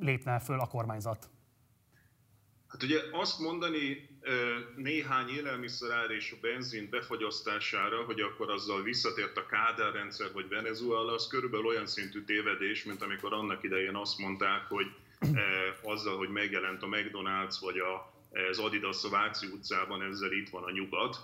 lépne 0.00 0.38
föl 0.38 0.60
a 0.60 0.66
kormányzat. 0.66 1.30
Hát 2.76 2.84
ugye 2.84 3.02
azt 3.10 3.38
mondani 3.38 4.08
néhány 4.76 5.28
élelmiszerár 5.28 6.10
és 6.10 6.32
a 6.32 6.36
benzin 6.40 6.88
befagyasztására, 6.90 8.02
hogy 8.02 8.20
akkor 8.20 8.50
azzal 8.50 8.82
visszatért 8.82 9.36
a 9.36 9.46
Kádár 9.46 9.92
rendszer 9.92 10.32
vagy 10.32 10.48
Venezuela, 10.48 11.12
az 11.12 11.26
körülbelül 11.26 11.66
olyan 11.66 11.86
szintű 11.86 12.24
tévedés, 12.24 12.84
mint 12.84 13.02
amikor 13.02 13.32
annak 13.32 13.62
idején 13.62 13.94
azt 13.94 14.18
mondták, 14.18 14.66
hogy 14.68 14.86
azzal, 15.82 16.16
hogy 16.16 16.28
megjelent 16.28 16.82
a 16.82 16.86
McDonald's 16.86 17.56
vagy 17.60 17.76
az 18.50 18.58
Adidas 18.58 19.04
a 19.04 19.08
Váci 19.08 19.46
utcában, 19.46 20.02
ezzel 20.02 20.32
itt 20.32 20.48
van 20.48 20.62
a 20.62 20.70
nyugat. 20.70 21.16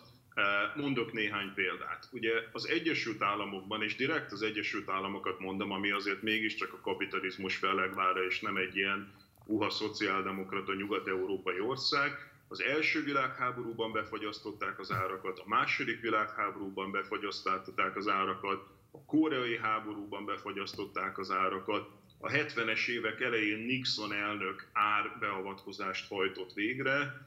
Mondok 0.77 1.13
néhány 1.13 1.55
példát. 1.55 2.09
Ugye 2.13 2.33
az 2.53 2.69
Egyesült 2.69 3.23
Államokban, 3.23 3.83
és 3.83 3.97
direkt 3.97 4.33
az 4.33 4.43
Egyesült 4.43 4.89
Államokat 4.89 5.39
mondom, 5.39 5.73
ami 5.73 5.91
azért 5.91 6.23
mégiscsak 6.23 6.73
a 6.73 6.81
kapitalizmus 6.81 7.57
fellegvára, 7.57 8.25
és 8.25 8.41
nem 8.41 8.57
egy 8.57 8.77
ilyen 8.77 9.13
puha 9.53 9.71
szociáldemokrata 9.71 10.75
nyugat-európai 10.75 11.61
ország. 11.61 12.13
Az 12.49 12.61
első 12.61 13.03
világháborúban 13.03 13.93
befagyasztották 13.93 14.79
az 14.79 14.91
árakat, 14.93 15.39
a 15.39 15.49
második 15.49 16.01
világháborúban 16.01 16.91
befagyasztották 16.91 17.97
az 17.97 18.09
árakat, 18.09 18.67
a 18.91 19.05
koreai 19.05 19.59
háborúban 19.59 20.25
befagyasztották 20.25 21.19
az 21.19 21.31
árakat, 21.31 21.91
a 22.19 22.29
70-es 22.29 22.89
évek 22.89 23.21
elején 23.21 23.59
Nixon 23.59 24.13
elnök 24.13 24.69
árbeavatkozást 24.73 26.09
hajtott 26.09 26.53
végre, 26.53 27.27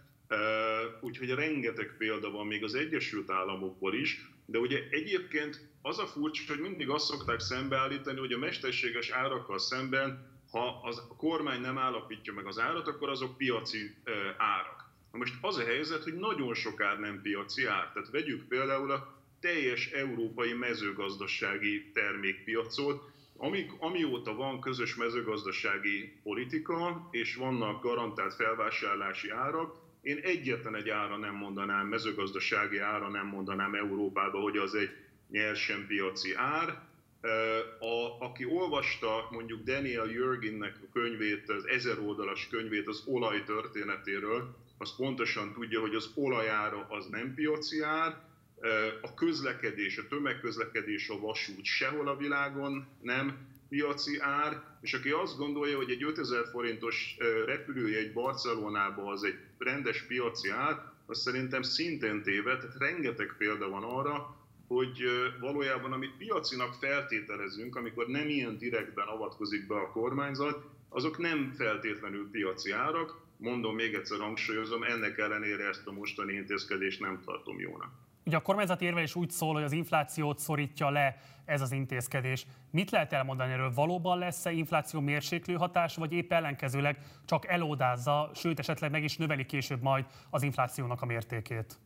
úgyhogy 1.01 1.29
rengeteg 1.29 1.95
példa 1.97 2.31
van 2.31 2.47
még 2.47 2.63
az 2.63 2.73
Egyesült 2.75 3.29
Államokból 3.31 3.93
is, 3.93 4.29
de 4.45 4.57
ugye 4.57 4.79
egyébként 4.89 5.67
az 5.81 5.99
a 5.99 6.07
furcsa, 6.07 6.53
hogy 6.53 6.61
mindig 6.61 6.89
azt 6.89 7.05
szokták 7.05 7.39
szembeállítani, 7.39 8.19
hogy 8.19 8.33
a 8.33 8.37
mesterséges 8.37 9.09
árakkal 9.09 9.59
szemben 9.59 10.34
ha 10.55 10.79
az, 10.83 10.97
a 11.09 11.15
kormány 11.15 11.61
nem 11.61 11.77
állapítja 11.77 12.33
meg 12.33 12.45
az 12.45 12.59
árat, 12.59 12.87
akkor 12.87 13.09
azok 13.09 13.37
piaci 13.37 13.95
e, 14.03 14.11
árak. 14.37 14.89
Na 15.11 15.17
most 15.17 15.33
az 15.41 15.57
a 15.57 15.63
helyzet, 15.63 16.03
hogy 16.03 16.13
nagyon 16.13 16.53
sok 16.53 16.81
ár 16.81 16.99
nem 16.99 17.21
piaci 17.21 17.65
ár. 17.65 17.91
Tehát 17.93 18.09
vegyük 18.11 18.47
például 18.47 18.91
a 18.91 19.23
teljes 19.39 19.91
európai 19.91 20.53
mezőgazdasági 20.53 21.91
termékpiacot, 21.93 23.13
Amik, 23.37 23.71
amióta 23.79 24.35
van 24.35 24.59
közös 24.59 24.95
mezőgazdasági 24.95 26.19
politika, 26.23 27.07
és 27.11 27.35
vannak 27.35 27.83
garantált 27.83 28.33
felvásárlási 28.33 29.29
árak, 29.29 29.75
én 30.01 30.17
egyetlen 30.17 30.75
egy 30.75 30.89
ára 30.89 31.17
nem 31.17 31.35
mondanám, 31.35 31.87
mezőgazdasági 31.87 32.77
ára 32.77 33.09
nem 33.09 33.27
mondanám 33.27 33.75
Európába, 33.75 34.39
hogy 34.39 34.57
az 34.57 34.75
egy 34.75 34.89
nyersen 35.29 35.85
piaci 35.87 36.33
ár, 36.35 36.81
a, 37.79 38.25
aki 38.25 38.45
olvasta 38.45 39.27
mondjuk 39.31 39.63
Daniel 39.63 40.05
Jürgennek 40.05 40.75
a 40.81 40.91
könyvét, 40.93 41.49
az 41.49 41.67
ezer 41.67 41.99
oldalas 41.99 42.47
könyvét 42.47 42.87
az 42.87 43.03
olaj 43.05 43.43
történetéről, 43.43 44.55
az 44.77 44.95
pontosan 44.95 45.53
tudja, 45.53 45.79
hogy 45.79 45.95
az 45.95 46.11
olajára 46.15 46.85
az 46.89 47.05
nem 47.05 47.33
piaci 47.33 47.81
ár, 47.81 48.23
a 49.01 49.13
közlekedés, 49.13 49.97
a 49.97 50.07
tömegközlekedés, 50.07 51.09
a 51.09 51.19
vasút 51.19 51.65
sehol 51.65 52.07
a 52.07 52.17
világon 52.17 52.87
nem 53.01 53.37
piaci 53.69 54.19
ár, 54.19 54.63
és 54.81 54.93
aki 54.93 55.09
azt 55.09 55.37
gondolja, 55.37 55.77
hogy 55.77 55.89
egy 55.89 56.03
5000 56.03 56.45
forintos 56.51 57.17
repülőjegy 57.45 58.13
Barcelonába 58.13 59.11
az 59.11 59.23
egy 59.23 59.37
rendes 59.57 60.01
piaci 60.01 60.49
ár, 60.49 60.93
az 61.05 61.21
szerintem 61.21 61.61
szintén 61.61 62.23
téved, 62.23 62.63
rengeteg 62.77 63.35
példa 63.37 63.69
van 63.69 63.83
arra, 63.83 64.35
hogy 64.67 65.03
valójában 65.39 65.91
amit 65.91 66.17
piacinak 66.17 66.73
feltételezünk, 66.73 67.75
amikor 67.75 68.07
nem 68.07 68.29
ilyen 68.29 68.57
direktben 68.57 69.07
avatkozik 69.07 69.67
be 69.67 69.75
a 69.75 69.91
kormányzat, 69.91 70.63
azok 70.89 71.17
nem 71.17 71.53
feltétlenül 71.57 72.29
piaci 72.31 72.71
árak. 72.71 73.23
Mondom 73.37 73.75
még 73.75 73.93
egyszer, 73.93 74.19
hangsúlyozom, 74.19 74.83
ennek 74.83 75.17
ellenére 75.17 75.67
ezt 75.67 75.87
a 75.87 75.91
mostani 75.91 76.33
intézkedést 76.33 76.99
nem 76.99 77.21
tartom 77.25 77.59
jónak. 77.59 77.91
Ugye 78.25 78.37
a 78.37 78.41
kormányzati 78.41 78.85
érvelés 78.85 79.15
úgy 79.15 79.29
szól, 79.29 79.53
hogy 79.53 79.63
az 79.63 79.71
inflációt 79.71 80.39
szorítja 80.39 80.89
le 80.89 81.17
ez 81.45 81.61
az 81.61 81.71
intézkedés. 81.71 82.45
Mit 82.71 82.91
lehet 82.91 83.13
elmondani 83.13 83.51
erről? 83.51 83.73
Valóban 83.73 84.17
lesz-e 84.17 84.51
infláció 84.51 84.99
mérséklő 84.99 85.53
hatás, 85.53 85.95
vagy 85.95 86.11
épp 86.11 86.31
ellenkezőleg 86.31 86.97
csak 87.25 87.47
elódázza, 87.47 88.31
sőt 88.33 88.59
esetleg 88.59 88.91
meg 88.91 89.03
is 89.03 89.17
növeli 89.17 89.45
később 89.45 89.81
majd 89.81 90.05
az 90.29 90.43
inflációnak 90.43 91.01
a 91.01 91.05
mértékét? 91.05 91.79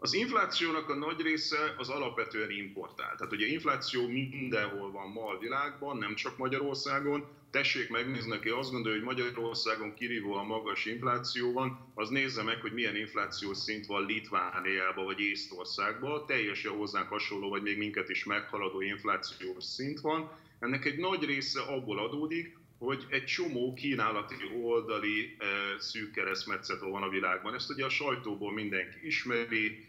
Az 0.00 0.12
inflációnak 0.12 0.88
a 0.88 0.94
nagy 0.94 1.20
része 1.20 1.74
az 1.78 1.88
alapvetően 1.88 2.50
importált. 2.50 3.16
Tehát 3.16 3.32
ugye 3.32 3.46
infláció 3.46 4.06
mindenhol 4.08 4.90
van 4.90 5.10
ma 5.10 5.26
a 5.26 5.38
világban, 5.38 5.96
nem 5.96 6.14
csak 6.14 6.36
Magyarországon. 6.36 7.26
Tessék 7.50 7.88
megnézni, 7.90 8.32
aki 8.32 8.48
azt 8.48 8.70
gondolja, 8.70 8.98
hogy 8.98 9.06
Magyarországon 9.06 9.94
kirívóan 9.94 10.46
magas 10.46 10.84
infláció 10.84 11.52
van, 11.52 11.92
az 11.94 12.08
nézze 12.08 12.42
meg, 12.42 12.60
hogy 12.60 12.72
milyen 12.72 12.96
inflációs 12.96 13.56
szint 13.56 13.86
van 13.86 14.06
Litvániában 14.06 15.04
vagy 15.04 15.20
Észtországban. 15.20 16.26
Teljesen 16.26 16.72
hozzánk 16.72 17.08
hasonló, 17.08 17.48
vagy 17.48 17.62
még 17.62 17.78
minket 17.78 18.08
is 18.08 18.24
meghaladó 18.24 18.80
inflációs 18.80 19.64
szint 19.64 20.00
van. 20.00 20.30
Ennek 20.58 20.84
egy 20.84 20.98
nagy 20.98 21.24
része 21.24 21.60
abból 21.60 21.98
adódik, 21.98 22.56
hogy 22.78 23.06
egy 23.10 23.24
csomó 23.24 23.74
kínálati 23.74 24.34
oldali 24.62 25.36
e, 25.38 25.44
szűk 25.78 26.10
keresztmetszet 26.10 26.80
van 26.80 27.02
a 27.02 27.08
világban. 27.08 27.54
Ezt 27.54 27.70
ugye 27.70 27.84
a 27.84 27.88
sajtóból 27.88 28.52
mindenki 28.52 29.06
ismeri, 29.06 29.87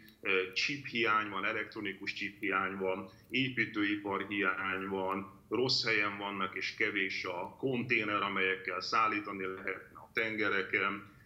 chip 0.53 0.85
hiány 0.85 1.29
van, 1.29 1.45
elektronikus 1.45 2.13
chip 2.13 2.39
hiány 2.39 2.77
van, 2.77 3.09
építőipar 3.29 4.25
hiány 4.27 4.87
van, 4.87 5.39
rossz 5.49 5.85
helyen 5.85 6.17
vannak 6.17 6.55
és 6.55 6.73
kevés 6.75 7.25
a 7.25 7.55
konténer, 7.59 8.21
amelyekkel 8.21 8.81
szállítani 8.81 9.45
lehetne 9.45 9.99
a 9.99 10.09
tengereken, 10.13 11.17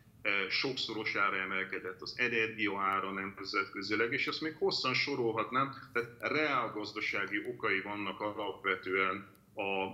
sokszorosára 0.50 1.36
emelkedett 1.36 2.02
az 2.02 2.14
energiaára 2.18 3.12
nemzetközileg, 3.12 4.14
és 4.14 4.28
ezt 4.28 4.42
még 4.42 4.56
hosszan 4.56 4.94
sorolhatnám, 4.94 5.76
tehát 5.94 6.10
reálgazdasági 6.20 7.46
okai 7.48 7.82
vannak 7.82 8.20
alapvetően 8.20 9.28
a, 9.54 9.88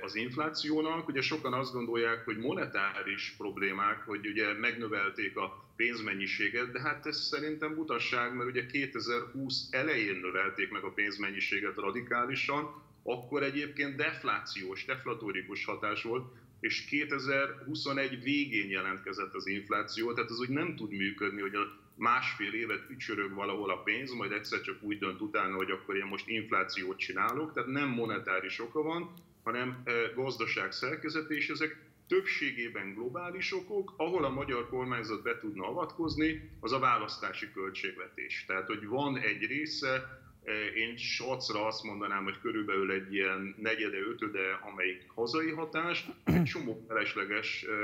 az 0.00 0.14
inflációnak. 0.14 1.08
Ugye 1.08 1.20
sokan 1.20 1.52
azt 1.52 1.72
gondolják, 1.72 2.24
hogy 2.24 2.36
monetáris 2.36 3.34
problémák, 3.36 4.02
hogy 4.06 4.26
ugye 4.26 4.52
megnövelték 4.52 5.36
a 5.36 5.65
pénzmennyiséget, 5.76 6.72
de 6.72 6.80
hát 6.80 7.06
ez 7.06 7.20
szerintem 7.20 7.74
butasság, 7.74 8.34
mert 8.36 8.48
ugye 8.48 8.66
2020 8.66 9.68
elején 9.70 10.16
növelték 10.16 10.70
meg 10.70 10.82
a 10.82 10.92
pénzmennyiséget 10.92 11.76
radikálisan, 11.76 12.82
akkor 13.02 13.42
egyébként 13.42 13.96
deflációs, 13.96 14.84
deflatórikus 14.84 15.64
hatás 15.64 16.02
volt, 16.02 16.32
és 16.60 16.84
2021 16.84 18.22
végén 18.22 18.70
jelentkezett 18.70 19.34
az 19.34 19.46
infláció, 19.46 20.12
tehát 20.12 20.30
az 20.30 20.40
úgy 20.40 20.48
nem 20.48 20.76
tud 20.76 20.90
működni, 20.90 21.40
hogy 21.40 21.54
a 21.54 21.84
másfél 21.94 22.52
évet 22.52 22.90
ücsörög 22.90 23.34
valahol 23.34 23.70
a 23.70 23.82
pénz, 23.82 24.12
majd 24.12 24.32
egyszer 24.32 24.60
csak 24.60 24.82
úgy 24.82 24.98
dönt 24.98 25.20
utána, 25.20 25.56
hogy 25.56 25.70
akkor 25.70 25.96
én 25.96 26.04
most 26.04 26.28
inflációt 26.28 26.98
csinálok, 26.98 27.52
tehát 27.52 27.68
nem 27.68 27.88
monetáris 27.88 28.60
oka 28.60 28.82
van, 28.82 29.12
hanem 29.42 29.82
eh, 29.84 29.94
gazdaság 30.14 30.72
szerkezet, 30.72 31.30
és 31.30 31.48
ezek 31.48 31.84
többségében 32.08 32.94
globális 32.94 33.52
okok, 33.52 33.94
ahol 33.96 34.24
a 34.24 34.28
magyar 34.30 34.68
kormányzat 34.68 35.22
be 35.22 35.38
tudna 35.38 35.68
avatkozni, 35.68 36.50
az 36.60 36.72
a 36.72 36.78
választási 36.78 37.52
költségvetés. 37.52 38.44
Tehát, 38.46 38.66
hogy 38.66 38.86
van 38.86 39.18
egy 39.18 39.46
része, 39.46 40.20
eh, 40.42 40.76
én 40.76 40.96
sacra 40.96 41.66
azt 41.66 41.82
mondanám, 41.82 42.24
hogy 42.24 42.40
körülbelül 42.40 42.90
egy 42.90 43.14
ilyen 43.14 43.54
negyede, 43.58 43.98
ötöde, 43.98 44.60
amelyik 44.72 45.04
hazai 45.14 45.50
hatás, 45.50 46.06
egy 46.24 46.42
csomó 46.42 46.84
felesleges 46.88 47.62
eh, 47.62 47.74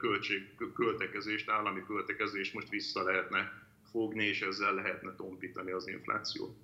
költség, 0.00 0.54
költekezést, 0.74 1.50
állami 1.50 1.82
költekezést 1.86 2.54
most 2.54 2.68
vissza 2.68 3.02
lehetne 3.02 3.64
fogni, 3.90 4.24
és 4.24 4.40
ezzel 4.40 4.74
lehetne 4.74 5.14
tompítani 5.14 5.70
az 5.70 5.88
inflációt. 5.88 6.54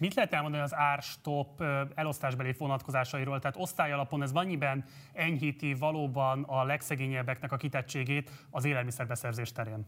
Mit 0.00 0.14
lehet 0.14 0.32
elmondani 0.32 0.62
az 0.62 0.74
árstop 0.74 1.62
elosztásbeli 1.94 2.54
vonatkozásairól? 2.58 3.38
Tehát 3.38 3.56
osztályalapon 3.58 4.22
ez 4.22 4.30
annyiben 4.32 4.84
enyhíti 5.12 5.74
valóban 5.74 6.42
a 6.42 6.64
legszegényebbeknek 6.64 7.52
a 7.52 7.56
kitettségét 7.56 8.30
az 8.50 8.64
élelmiszerbeszerzés 8.64 9.52
terén? 9.52 9.86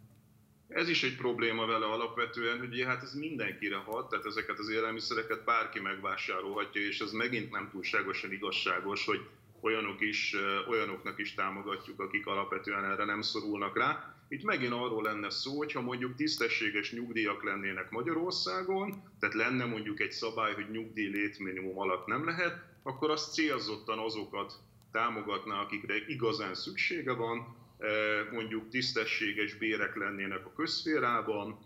Ez 0.68 0.88
is 0.88 1.03
egy 1.03 1.16
probléma 1.16 1.66
vele 1.66 1.87
alapvetően, 1.87 2.59
hogy 2.59 2.85
hát 2.87 3.03
ez 3.03 3.14
mindenkire 3.14 3.77
hat, 3.77 4.09
tehát 4.09 4.25
ezeket 4.25 4.59
az 4.59 4.70
élelmiszereket 4.70 5.44
bárki 5.44 5.81
megvásárolhatja, 5.81 6.81
és 6.81 7.01
ez 7.01 7.12
megint 7.12 7.51
nem 7.51 7.68
túlságosan 7.70 8.33
igazságos, 8.33 9.05
hogy 9.05 9.29
olyanok 9.61 10.01
is, 10.01 10.35
olyanoknak 10.68 11.18
is 11.18 11.35
támogatjuk, 11.35 12.01
akik 12.01 12.27
alapvetően 12.27 12.85
erre 12.85 13.05
nem 13.05 13.22
szorulnak 13.22 13.79
rá. 13.79 14.14
Itt 14.33 14.42
megint 14.42 14.73
arról 14.73 15.03
lenne 15.03 15.31
szó, 15.31 15.57
hogyha 15.57 15.81
mondjuk 15.81 16.14
tisztességes 16.14 16.92
nyugdíjak 16.92 17.45
lennének 17.45 17.90
Magyarországon, 17.90 19.03
tehát 19.18 19.35
lenne 19.35 19.64
mondjuk 19.64 20.01
egy 20.01 20.11
szabály, 20.11 20.55
hogy 20.55 20.71
nyugdíj 20.71 21.09
létminimum 21.09 21.79
alatt 21.79 22.07
nem 22.07 22.25
lehet, 22.25 22.62
akkor 22.83 23.11
az 23.11 23.33
célzottan 23.33 23.99
azokat 23.99 24.53
támogatná, 24.92 25.61
akikre 25.61 25.95
igazán 26.07 26.55
szüksége 26.55 27.12
van, 27.12 27.57
mondjuk 28.33 28.68
tisztességes 28.68 29.55
bérek 29.55 29.97
lennének 29.97 30.47
a 30.47 30.53
közférában, 30.53 31.59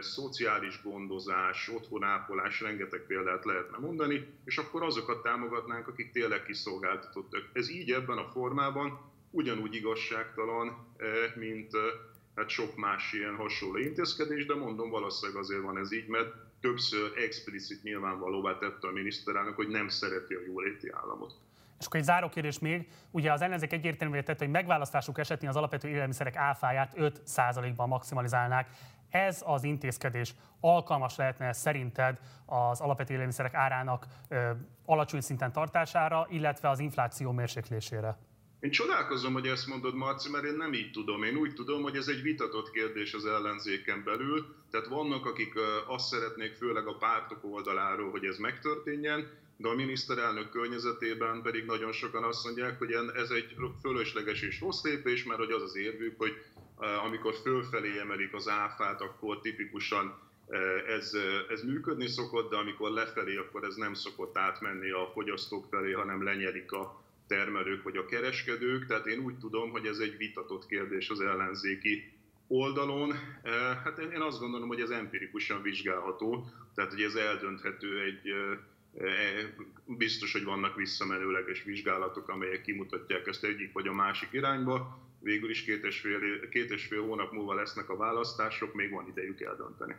szociális 0.00 0.82
gondozás, 0.82 1.68
otthonápolás, 1.68 2.60
rengeteg 2.60 3.00
példát 3.06 3.44
lehetne 3.44 3.78
mondani, 3.78 4.26
és 4.44 4.58
akkor 4.58 4.82
azokat 4.82 5.22
támogatnánk, 5.22 5.88
akik 5.88 6.12
tényleg 6.12 6.42
kiszolgáltatottak. 6.42 7.48
Ez 7.52 7.70
így 7.70 7.90
ebben 7.90 8.18
a 8.18 8.30
formában 8.32 9.09
ugyanúgy 9.30 9.74
igazságtalan, 9.74 10.94
mint 11.34 11.70
hát 12.34 12.48
sok 12.48 12.76
más 12.76 13.12
ilyen 13.12 13.36
hasonló 13.36 13.76
intézkedés, 13.76 14.46
de 14.46 14.54
mondom, 14.54 14.90
valószínűleg 14.90 15.40
azért 15.40 15.62
van 15.62 15.78
ez 15.78 15.92
így, 15.92 16.06
mert 16.06 16.34
többször 16.60 17.12
explicit 17.16 17.82
nyilvánvalóvá 17.82 18.58
tette 18.58 18.88
a 18.88 18.92
miniszterelnök, 18.92 19.56
hogy 19.56 19.68
nem 19.68 19.88
szereti 19.88 20.34
a 20.34 20.40
jóléti 20.46 20.90
államot. 20.92 21.32
És 21.78 21.86
akkor 21.86 22.00
egy 22.00 22.06
záró 22.06 22.28
kérdés 22.28 22.58
még, 22.58 22.88
ugye 23.10 23.32
az 23.32 23.42
ellenzék 23.42 23.72
egyértelművé 23.72 24.22
tette, 24.22 24.44
hogy 24.44 24.52
megválasztásuk 24.52 25.18
esetén 25.18 25.48
az 25.48 25.56
alapvető 25.56 25.88
élelmiszerek 25.88 26.36
áfáját 26.36 26.92
5%-ban 26.96 27.88
maximalizálnák. 27.88 28.68
Ez 29.10 29.42
az 29.46 29.64
intézkedés 29.64 30.34
alkalmas 30.60 31.16
lehetne 31.16 31.52
szerinted 31.52 32.18
az 32.46 32.80
alapvető 32.80 33.14
élelmiszerek 33.14 33.54
árának 33.54 34.06
ö, 34.28 34.50
alacsony 34.84 35.20
szinten 35.20 35.52
tartására, 35.52 36.26
illetve 36.30 36.68
az 36.68 36.78
infláció 36.78 37.32
mérséklésére? 37.32 38.16
Én 38.60 38.70
csodálkozom, 38.70 39.32
hogy 39.32 39.46
ezt 39.46 39.66
mondod, 39.66 39.94
Marci, 39.94 40.30
mert 40.30 40.44
én 40.44 40.54
nem 40.54 40.72
így 40.72 40.90
tudom. 40.90 41.22
Én 41.22 41.36
úgy 41.36 41.54
tudom, 41.54 41.82
hogy 41.82 41.96
ez 41.96 42.08
egy 42.08 42.22
vitatott 42.22 42.70
kérdés 42.70 43.14
az 43.14 43.26
ellenzéken 43.26 44.02
belül. 44.04 44.54
Tehát 44.70 44.86
vannak, 44.86 45.26
akik 45.26 45.52
azt 45.86 46.08
szeretnék, 46.08 46.54
főleg 46.54 46.86
a 46.86 46.96
pártok 46.96 47.44
oldaláról, 47.44 48.10
hogy 48.10 48.24
ez 48.24 48.38
megtörténjen, 48.38 49.30
de 49.56 49.68
a 49.68 49.74
miniszterelnök 49.74 50.50
környezetében 50.50 51.42
pedig 51.42 51.64
nagyon 51.64 51.92
sokan 51.92 52.24
azt 52.24 52.44
mondják, 52.44 52.78
hogy 52.78 52.92
ez 53.14 53.30
egy 53.30 53.56
fölösleges 53.80 54.42
és 54.42 54.60
rossz 54.60 54.82
lépés, 54.82 55.24
mert 55.24 55.38
hogy 55.38 55.50
az 55.50 55.62
az 55.62 55.76
érvük, 55.76 56.14
hogy 56.18 56.32
amikor 57.04 57.34
fölfelé 57.42 57.98
emelik 57.98 58.34
az 58.34 58.48
áfát, 58.48 59.00
akkor 59.00 59.40
tipikusan 59.40 60.18
ez, 60.86 61.12
ez 61.48 61.62
működni 61.62 62.06
szokott, 62.06 62.50
de 62.50 62.56
amikor 62.56 62.90
lefelé, 62.90 63.36
akkor 63.36 63.64
ez 63.64 63.74
nem 63.74 63.94
szokott 63.94 64.36
átmenni 64.36 64.90
a 64.90 65.10
fogyasztók 65.12 65.66
felé, 65.70 65.92
hanem 65.92 66.22
lenyelik 66.22 66.72
a 66.72 67.02
termelők 67.30 67.82
vagy 67.82 67.96
a 67.96 68.06
kereskedők. 68.06 68.86
Tehát 68.86 69.06
én 69.06 69.18
úgy 69.18 69.38
tudom, 69.38 69.70
hogy 69.70 69.86
ez 69.86 69.98
egy 69.98 70.16
vitatott 70.16 70.66
kérdés 70.66 71.10
az 71.10 71.20
ellenzéki 71.20 72.12
oldalon. 72.46 73.12
Hát 73.84 73.98
én 73.98 74.20
azt 74.20 74.40
gondolom, 74.40 74.68
hogy 74.68 74.80
ez 74.80 74.90
empirikusan 74.90 75.62
vizsgálható, 75.62 76.44
tehát 76.74 76.90
hogy 76.90 77.02
ez 77.02 77.14
eldönthető 77.14 78.00
egy 78.00 78.34
E, 78.98 79.54
biztos, 79.84 80.32
hogy 80.32 80.44
vannak 80.44 80.76
visszamenőleges 80.76 81.62
vizsgálatok, 81.62 82.28
amelyek 82.28 82.62
kimutatják 82.62 83.26
ezt 83.26 83.44
egyik 83.44 83.72
vagy 83.72 83.86
a 83.86 83.92
másik 83.92 84.28
irányba. 84.32 84.98
Végül 85.20 85.50
is 85.50 85.64
két 85.64 85.84
és, 85.84 86.00
fél, 86.00 86.48
két 86.48 86.70
és 86.70 86.86
fél 86.86 87.02
hónap 87.02 87.32
múlva 87.32 87.54
lesznek 87.54 87.88
a 87.88 87.96
választások, 87.96 88.74
még 88.74 88.90
van 88.90 89.08
idejük 89.08 89.40
eldönteni. 89.40 89.96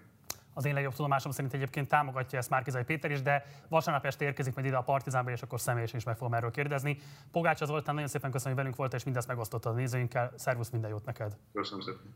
Az 0.53 0.65
én 0.65 0.73
legjobb 0.73 0.93
tudomásom 0.93 1.31
szerint 1.31 1.53
egyébként 1.53 1.87
támogatja 1.87 2.37
ezt 2.37 2.49
Márkizai 2.49 2.83
Péter 2.83 3.11
is, 3.11 3.21
de 3.21 3.45
vasárnap 3.67 4.05
este 4.05 4.25
érkezik 4.25 4.55
majd 4.55 4.67
ide 4.67 4.75
a 4.75 4.81
Partizánba, 4.81 5.31
és 5.31 5.41
akkor 5.41 5.59
személyesen 5.59 5.97
is 5.97 6.03
meg 6.03 6.17
fogom 6.17 6.33
erről 6.33 6.51
kérdezni. 6.51 6.97
Pogács 7.31 7.61
az 7.61 7.69
voltál, 7.69 7.93
nagyon 7.93 8.09
szépen 8.09 8.31
köszönöm, 8.31 8.53
hogy 8.53 8.63
velünk 8.63 8.79
volt, 8.79 8.93
és 8.93 9.03
mindezt 9.03 9.27
megosztotta 9.27 9.69
a 9.69 9.73
nézőinkkel. 9.73 10.31
Szervusz, 10.35 10.69
minden 10.69 10.89
jót 10.89 11.05
neked! 11.05 11.37
Köszönöm 11.53 11.81
szépen! 11.81 12.15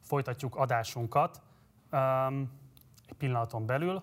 Folytatjuk 0.00 0.56
adásunkat. 0.56 1.42
Um, 1.92 2.50
egy 3.06 3.16
pillanaton 3.16 3.66
belül. 3.66 4.02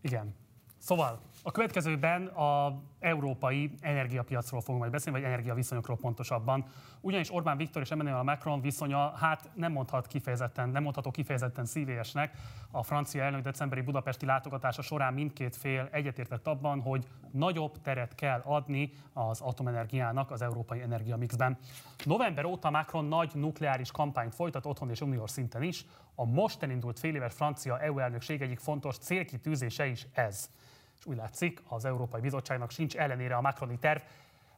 Igen. 0.00 0.34
Szóval 0.78 1.20
a 1.42 1.50
következőben 1.50 2.26
a 2.26 2.80
európai 3.00 3.70
energiapiacról 3.80 4.60
fogunk 4.60 4.78
majd 4.80 4.92
beszélni, 4.92 5.20
vagy 5.20 5.28
energiaviszonyokról 5.28 5.96
pontosabban. 5.96 6.64
Ugyanis 7.00 7.32
Orbán 7.32 7.56
Viktor 7.56 7.82
és 7.82 7.90
Emmanuel 7.90 8.22
Macron 8.22 8.60
viszonya, 8.60 9.12
hát 9.16 9.50
nem 9.54 9.72
mondhat 9.72 10.06
kifejezetten, 10.06 10.68
nem 10.68 10.82
mondható 10.82 11.10
kifejezetten 11.10 11.64
szívélyesnek. 11.64 12.36
A 12.70 12.82
francia 12.82 13.22
elnök 13.22 13.42
decemberi 13.42 13.80
budapesti 13.80 14.26
látogatása 14.26 14.82
során 14.82 15.14
mindkét 15.14 15.56
fél 15.56 15.88
egyetértett 15.92 16.46
abban, 16.46 16.80
hogy 16.80 17.06
nagyobb 17.30 17.80
teret 17.80 18.14
kell 18.14 18.40
adni 18.44 18.92
az 19.12 19.40
atomenergiának 19.40 20.30
az 20.30 20.42
európai 20.42 20.80
energiamixben. 20.80 21.58
November 22.04 22.44
óta 22.44 22.70
Macron 22.70 23.04
nagy 23.04 23.30
nukleáris 23.34 23.90
kampányt 23.90 24.34
folytat 24.34 24.66
otthon 24.66 24.90
és 24.90 25.00
uniós 25.00 25.30
szinten 25.30 25.62
is. 25.62 25.84
A 26.14 26.24
most 26.24 26.62
elindult 26.62 26.98
féléves 26.98 27.34
francia 27.34 27.80
EU 27.80 27.98
elnökség 27.98 28.42
egyik 28.42 28.58
fontos 28.58 28.98
célkitűzése 28.98 29.86
is 29.86 30.06
ez 30.12 30.50
és 30.98 31.06
úgy 31.06 31.16
látszik, 31.16 31.62
az 31.68 31.84
Európai 31.84 32.20
Bizottságnak 32.20 32.70
sincs 32.70 32.96
ellenére 32.96 33.36
a 33.36 33.40
Macroni 33.40 33.78
terv, 33.78 34.00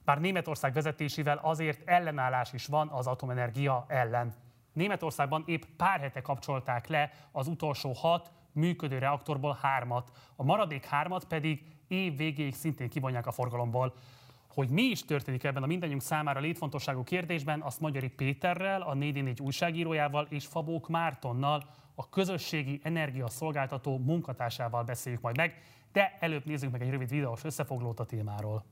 bár 0.05 0.21
Németország 0.21 0.73
vezetésével 0.73 1.39
azért 1.43 1.89
ellenállás 1.89 2.53
is 2.53 2.67
van 2.67 2.89
az 2.89 3.07
atomenergia 3.07 3.85
ellen. 3.89 4.35
Németországban 4.73 5.43
épp 5.47 5.63
pár 5.77 6.01
hete 6.01 6.21
kapcsolták 6.21 6.87
le 6.87 7.11
az 7.33 7.49
utolsó 7.49 7.93
hat 7.93 8.31
működő 8.53 8.99
reaktorból 8.99 9.59
hármat, 9.63 10.13
a 10.37 10.45
maradék 10.45 10.85
hármat 10.85 11.25
pedig 11.25 11.65
év 11.89 12.17
végéig 12.17 12.55
szintén 12.55 12.89
kivonják 12.89 13.27
a 13.27 13.33
forgalomból. 13.33 13.95
Hogy 14.49 14.69
mi 14.69 14.83
is 14.83 15.05
történik 15.05 15.45
ebben 15.45 15.63
a 15.63 15.67
mindannyiunk 15.67 16.03
számára 16.03 16.41
létfontosságú 16.41 17.03
kérdésben, 17.03 17.61
azt 17.61 17.81
Magyari 17.81 18.09
Péterrel, 18.09 18.83
a 18.83 18.95
444 18.95 19.41
újságírójával 19.41 20.27
és 20.31 20.47
Fabók 20.47 20.89
Mártonnal, 20.89 21.65
a 21.95 22.09
közösségi 22.09 22.81
energiaszolgáltató 22.83 23.99
munkatársával 23.99 24.83
beszéljük 24.83 25.23
majd 25.23 25.37
meg. 25.37 25.63
De 25.93 26.17
előbb 26.21 26.45
nézzük 26.45 26.71
meg 26.71 26.83
egy 26.83 26.91
rövid 26.91 27.09
videós 27.09 27.45
összefoglalót 27.45 28.01
a 28.01 28.05
témáról. 28.05 28.65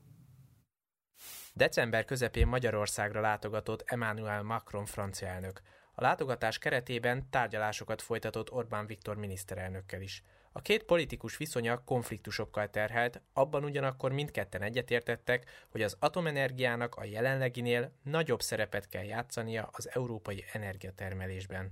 December 1.53 2.05
közepén 2.05 2.47
Magyarországra 2.47 3.21
látogatott 3.21 3.83
Emmanuel 3.85 4.43
Macron 4.43 4.85
francia 4.85 5.27
elnök. 5.27 5.61
A 5.93 6.01
látogatás 6.01 6.57
keretében 6.57 7.29
tárgyalásokat 7.29 8.01
folytatott 8.01 8.51
Orbán 8.51 8.85
Viktor 8.85 9.15
miniszterelnökkel 9.15 10.01
is. 10.01 10.23
A 10.51 10.61
két 10.61 10.83
politikus 10.83 11.37
viszonya 11.37 11.83
konfliktusokkal 11.83 12.69
terhelt, 12.69 13.21
abban 13.33 13.63
ugyanakkor 13.63 14.11
mindketten 14.11 14.61
egyetértettek, 14.61 15.49
hogy 15.69 15.81
az 15.81 15.95
atomenergiának 15.99 16.95
a 16.95 17.03
jelenleginél 17.03 17.91
nagyobb 18.03 18.41
szerepet 18.41 18.87
kell 18.87 19.03
játszania 19.03 19.69
az 19.71 19.89
európai 19.93 20.43
energiatermelésben. 20.51 21.71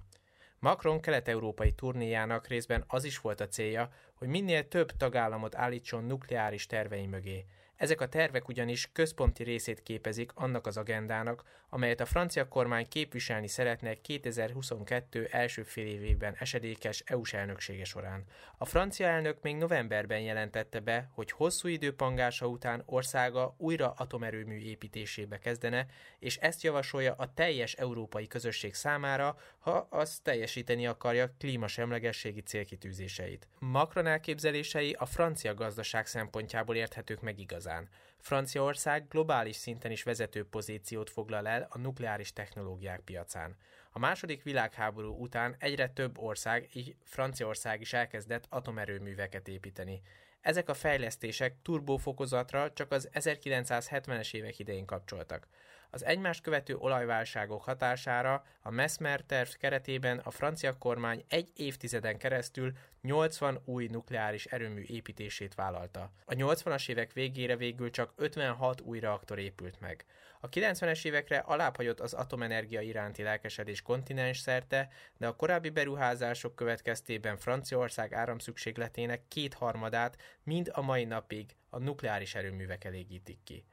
Macron 0.59 0.99
kelet-európai 0.99 1.71
turnéjának 1.71 2.47
részben 2.47 2.83
az 2.87 3.03
is 3.03 3.19
volt 3.19 3.39
a 3.39 3.47
célja, 3.47 3.89
hogy 4.13 4.27
minél 4.27 4.67
több 4.67 4.91
tagállamot 4.91 5.55
állítson 5.55 6.03
nukleáris 6.03 6.65
tervei 6.65 7.07
mögé. 7.07 7.45
Ezek 7.77 8.01
a 8.01 8.07
tervek 8.07 8.47
ugyanis 8.47 8.89
központi 8.93 9.43
részét 9.43 9.83
képezik 9.83 10.31
annak 10.35 10.67
az 10.67 10.77
agendának, 10.77 11.43
amelyet 11.69 11.99
a 11.99 12.05
francia 12.05 12.47
kormány 12.47 12.87
képviselni 12.87 13.47
szeretne 13.47 14.01
2022 14.01 15.27
első 15.31 15.63
fél 15.63 15.87
évében 15.87 16.35
esedékes 16.39 17.03
EU-s 17.05 17.33
elnöksége 17.33 17.83
során. 17.83 18.23
A 18.57 18.65
francia 18.65 19.07
elnök 19.07 19.41
még 19.41 19.55
novemberben 19.55 20.19
jelentette 20.19 20.79
be, 20.79 21.09
hogy 21.13 21.31
hosszú 21.31 21.67
idő 21.67 21.95
után 22.41 22.83
országa 22.85 23.55
újra 23.57 23.93
atomerőmű 23.97 24.57
építésébe 24.57 25.37
kezdene, 25.37 25.85
és 26.19 26.37
ezt 26.37 26.63
javasolja 26.63 27.13
a 27.17 27.33
teljes 27.33 27.73
európai 27.73 28.27
közösség 28.27 28.73
számára, 28.73 29.37
ha 29.59 29.87
az 29.89 30.19
teljesíteni 30.23 30.87
akarja 30.87 31.33
klímasemlegességi 31.39 32.41
célkitűzéseit. 32.41 33.47
Macron 33.59 34.07
elképzelései 34.07 34.95
a 34.99 35.05
francia 35.05 35.53
gazdaság 35.53 36.05
szempontjából 36.05 36.75
érthetők 36.75 37.21
meg 37.21 37.39
igazán. 37.39 37.65
Franciaország 38.17 39.07
globális 39.07 39.55
szinten 39.55 39.91
is 39.91 40.03
vezető 40.03 40.45
pozíciót 40.45 41.09
foglal 41.09 41.47
el 41.47 41.67
a 41.69 41.77
nukleáris 41.77 42.33
technológiák 42.33 42.99
piacán. 42.99 43.55
A 43.91 43.99
második 43.99 44.43
világháború 44.43 45.21
után 45.21 45.55
egyre 45.59 45.89
több 45.89 46.17
ország, 46.17 46.69
így 46.73 46.95
Franciaország 47.03 47.81
is 47.81 47.93
elkezdett 47.93 48.45
atomerőműveket 48.49 49.47
építeni. 49.47 50.01
Ezek 50.41 50.69
a 50.69 50.73
fejlesztések 50.73 51.55
turbófokozatra 51.61 52.73
csak 52.73 52.91
az 52.91 53.09
1970-es 53.13 54.33
évek 54.33 54.59
idején 54.59 54.85
kapcsoltak. 54.85 55.47
Az 55.89 56.05
egymást 56.05 56.41
követő 56.41 56.75
olajválságok 56.75 57.63
hatására 57.63 58.43
a 58.61 58.71
Mesmer 58.71 59.21
terv 59.21 59.49
keretében 59.49 60.17
a 60.17 60.31
francia 60.31 60.77
kormány 60.77 61.23
egy 61.27 61.51
évtizeden 61.55 62.17
keresztül 62.17 62.71
80 63.01 63.61
új 63.65 63.87
nukleáris 63.91 64.45
erőmű 64.45 64.81
építését 64.81 65.55
vállalta. 65.55 66.11
A 66.25 66.33
80-as 66.33 66.89
évek 66.89 67.13
végére 67.13 67.55
végül 67.55 67.89
csak 67.89 68.13
56 68.15 68.81
új 68.81 68.99
reaktor 68.99 69.39
épült 69.39 69.79
meg. 69.79 70.05
A 70.39 70.49
90-es 70.49 71.05
évekre 71.05 71.37
alábbhagyott 71.37 71.99
az 71.99 72.13
atomenergia 72.13 72.81
iránti 72.81 73.23
lelkesedés 73.23 73.81
kontinens 73.81 74.37
szerte, 74.37 74.89
de 75.17 75.27
a 75.27 75.35
korábbi 75.35 75.69
beruházások 75.69 76.55
következtében 76.55 77.37
Franciaország 77.37 78.13
áramszükségletének 78.13 79.27
kétharmadát 79.27 80.17
mind 80.43 80.69
a 80.73 80.81
mai 80.81 81.05
napig 81.05 81.55
a 81.69 81.79
nukleáris 81.79 82.35
erőművek 82.35 82.83
elégítik 82.83 83.39
ki. 83.43 83.65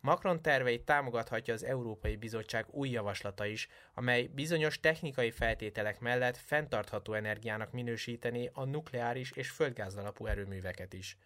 Macron 0.00 0.42
terveit 0.42 0.84
támogathatja 0.84 1.54
az 1.54 1.64
Európai 1.64 2.16
Bizottság 2.16 2.66
új 2.70 2.88
javaslata 2.88 3.46
is, 3.46 3.68
amely 3.94 4.26
bizonyos 4.26 4.80
technikai 4.80 5.30
feltételek 5.30 6.00
mellett 6.00 6.36
fenntartható 6.36 7.12
energiának 7.12 7.72
minősíteni 7.72 8.50
a 8.52 8.64
nukleáris 8.64 9.30
és 9.30 9.50
földgáz 9.50 9.96
alapú 9.96 10.26
erőműveket 10.26 10.92
is. 10.92 11.16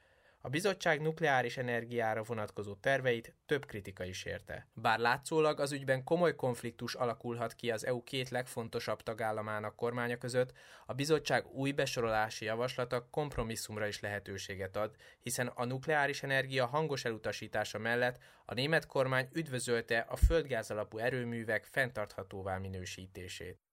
A 0.42 0.48
bizottság 0.48 1.00
nukleáris 1.00 1.56
energiára 1.56 2.22
vonatkozó 2.22 2.74
terveit 2.74 3.34
több 3.46 3.66
kritika 3.66 4.04
is 4.04 4.24
érte. 4.24 4.68
Bár 4.74 4.98
látszólag 4.98 5.60
az 5.60 5.72
ügyben 5.72 6.04
komoly 6.04 6.34
konfliktus 6.34 6.94
alakulhat 6.94 7.54
ki 7.54 7.70
az 7.70 7.86
EU 7.86 8.02
két 8.02 8.28
legfontosabb 8.28 9.02
tagállamának 9.02 9.76
kormánya 9.76 10.16
között, 10.16 10.52
a 10.86 10.94
bizottság 10.94 11.46
új 11.46 11.72
besorolási 11.72 12.44
javaslata 12.44 13.08
kompromisszumra 13.10 13.86
is 13.86 14.00
lehetőséget 14.00 14.76
ad, 14.76 14.94
hiszen 15.20 15.46
a 15.46 15.64
nukleáris 15.64 16.22
energia 16.22 16.66
hangos 16.66 17.04
elutasítása 17.04 17.78
mellett 17.78 18.18
a 18.44 18.54
német 18.54 18.86
kormány 18.86 19.28
üdvözölte 19.32 19.98
a 19.98 20.16
földgáz 20.16 20.70
alapú 20.70 20.98
erőművek 20.98 21.64
fenntarthatóvá 21.64 22.58
minősítését. 22.58 23.69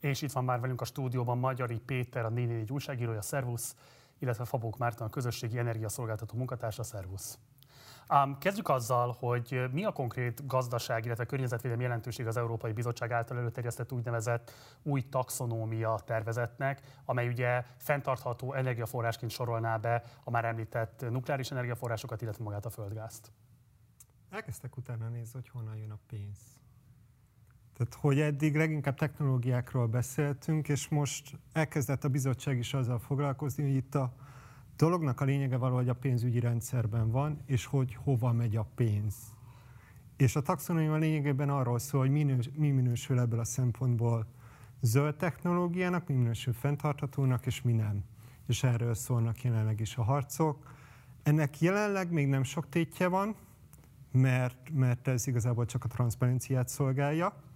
És 0.00 0.22
itt 0.22 0.32
van 0.32 0.44
már 0.44 0.60
velünk 0.60 0.80
a 0.80 0.84
stúdióban 0.84 1.38
Magyari 1.38 1.78
Péter, 1.78 2.24
a 2.24 2.28
444 2.28 2.72
újságírója, 2.72 3.22
Szervusz, 3.22 3.76
illetve 4.18 4.44
Fabók 4.44 4.78
Márton, 4.78 5.06
a 5.06 5.10
közösségi 5.10 5.58
energiaszolgáltató 5.58 6.36
munkatársa, 6.36 6.82
Szervusz. 6.82 7.38
Um, 8.12 8.38
kezdjük 8.38 8.68
azzal, 8.68 9.16
hogy 9.18 9.64
mi 9.72 9.84
a 9.84 9.92
konkrét 9.92 10.46
gazdaság, 10.46 11.04
illetve 11.04 11.24
környezetvédelmi 11.24 11.82
jelentőség 11.82 12.26
az 12.26 12.36
Európai 12.36 12.72
Bizottság 12.72 13.12
által 13.12 13.38
előterjesztett 13.38 13.92
úgynevezett 13.92 14.52
új 14.82 15.08
taxonómia 15.08 16.00
tervezetnek, 16.04 16.80
amely 17.04 17.28
ugye 17.28 17.64
fenntartható 17.76 18.52
energiaforrásként 18.52 19.30
sorolná 19.30 19.76
be 19.76 20.02
a 20.24 20.30
már 20.30 20.44
említett 20.44 21.04
nukleáris 21.10 21.50
energiaforrásokat, 21.50 22.22
illetve 22.22 22.44
magát 22.44 22.66
a 22.66 22.70
földgázt. 22.70 23.32
Elkezdtek 24.30 24.76
utána 24.76 25.08
nézni, 25.08 25.32
hogy 25.32 25.48
honnan 25.48 25.76
jön 25.76 25.90
a 25.90 25.98
pénz. 26.06 26.59
Tehát, 27.80 27.94
hogy 27.94 28.20
eddig 28.20 28.56
leginkább 28.56 28.94
technológiákról 28.94 29.86
beszéltünk, 29.86 30.68
és 30.68 30.88
most 30.88 31.38
elkezdett 31.52 32.04
a 32.04 32.08
bizottság 32.08 32.58
is 32.58 32.74
azzal 32.74 32.98
foglalkozni, 32.98 33.62
hogy 33.62 33.74
itt 33.74 33.94
a 33.94 34.12
dolognak 34.76 35.20
a 35.20 35.24
lényege 35.24 35.56
valahogy 35.56 35.88
a 35.88 35.94
pénzügyi 35.94 36.40
rendszerben 36.40 37.10
van, 37.10 37.40
és 37.46 37.66
hogy 37.66 37.94
hova 37.94 38.32
megy 38.32 38.56
a 38.56 38.66
pénz. 38.74 39.14
És 40.16 40.36
a 40.36 40.40
taxonomia 40.40 40.96
lényegében 40.96 41.50
arról 41.50 41.78
szól, 41.78 42.00
hogy 42.00 42.10
minős, 42.10 42.50
mi 42.54 42.70
minősül 42.70 43.18
ebből 43.18 43.40
a 43.40 43.44
szempontból 43.44 44.26
zöld 44.80 45.16
technológiának, 45.16 46.06
mi 46.06 46.14
minősül 46.14 46.52
fenntarthatónak, 46.52 47.46
és 47.46 47.62
mi 47.62 47.72
nem. 47.72 48.04
És 48.46 48.62
erről 48.62 48.94
szólnak 48.94 49.42
jelenleg 49.42 49.80
is 49.80 49.96
a 49.96 50.02
harcok. 50.02 50.74
Ennek 51.22 51.60
jelenleg 51.60 52.12
még 52.12 52.26
nem 52.26 52.42
sok 52.42 52.68
tétje 52.68 53.08
van, 53.08 53.34
mert, 54.12 54.70
mert 54.72 55.08
ez 55.08 55.26
igazából 55.26 55.66
csak 55.66 55.84
a 55.84 55.88
transzparenciát 55.88 56.68
szolgálja, 56.68 57.48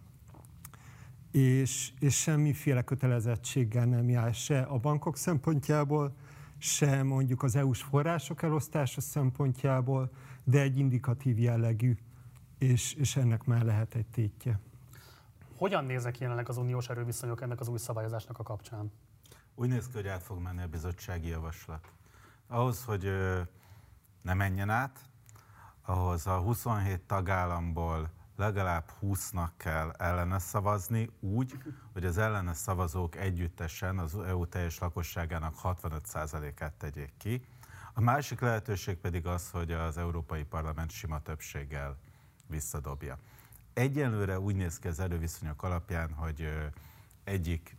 és, 1.35 1.93
és 1.99 2.21
semmiféle 2.21 2.83
kötelezettséggel 2.83 3.85
nem 3.85 4.09
jár 4.09 4.35
se 4.35 4.63
a 4.63 4.79
bankok 4.79 5.17
szempontjából, 5.17 6.17
se 6.59 7.03
mondjuk 7.03 7.43
az 7.43 7.57
EU-s 7.57 7.83
források 7.83 8.43
elosztása 8.43 9.01
szempontjából, 9.01 10.11
de 10.45 10.61
egy 10.61 10.79
indikatív 10.79 11.39
jellegű, 11.39 11.97
és, 12.59 12.93
és 12.95 13.17
ennek 13.17 13.45
már 13.45 13.63
lehet 13.63 13.95
egy 13.95 14.07
tétje. 14.07 14.61
Hogyan 15.57 15.85
néznek 15.85 16.19
jelenleg 16.19 16.49
az 16.49 16.57
uniós 16.57 16.89
erőviszonyok 16.89 17.41
ennek 17.41 17.61
az 17.61 17.69
új 17.69 17.79
szabályozásnak 17.79 18.39
a 18.39 18.43
kapcsán? 18.43 18.93
Úgy 19.55 19.69
néz 19.69 19.87
ki, 19.87 19.93
hogy 19.95 20.07
át 20.07 20.23
fog 20.23 20.39
menni 20.39 20.63
a 20.63 20.69
bizottsági 20.69 21.29
javaslat. 21.29 21.93
Ahhoz, 22.47 22.85
hogy 22.85 23.11
ne 24.23 24.35
menjen 24.35 24.71
át, 24.71 25.01
ahhoz 25.83 26.27
a 26.27 26.39
27 26.39 27.01
tagállamból 27.01 28.11
legalább 28.37 28.91
20-nak 29.03 29.51
kell 29.57 29.91
ellene 29.91 30.39
szavazni 30.39 31.11
úgy, 31.21 31.59
hogy 31.93 32.05
az 32.05 32.19
ellene 32.19 32.55
szavazók 32.55 33.17
együttesen 33.17 33.99
az 33.99 34.19
EU 34.19 34.47
teljes 34.47 34.79
lakosságának 34.79 35.55
65%-át 35.63 36.73
tegyék 36.73 37.13
ki. 37.17 37.47
A 37.95 38.01
másik 38.01 38.41
lehetőség 38.41 38.97
pedig 38.97 39.27
az, 39.27 39.51
hogy 39.51 39.73
az 39.73 39.99
Európai 39.99 40.45
Parlament 40.45 40.91
sima 40.91 41.23
többséggel 41.23 41.97
visszadobja. 42.47 43.19
Egyelőre 43.73 44.41
úgy 44.41 44.57
néz 44.57 44.79
ki 44.79 44.89
az 44.89 45.01
erőviszonyok 45.01 45.63
alapján, 45.63 46.13
hogy 46.13 46.49
egyik 47.25 47.77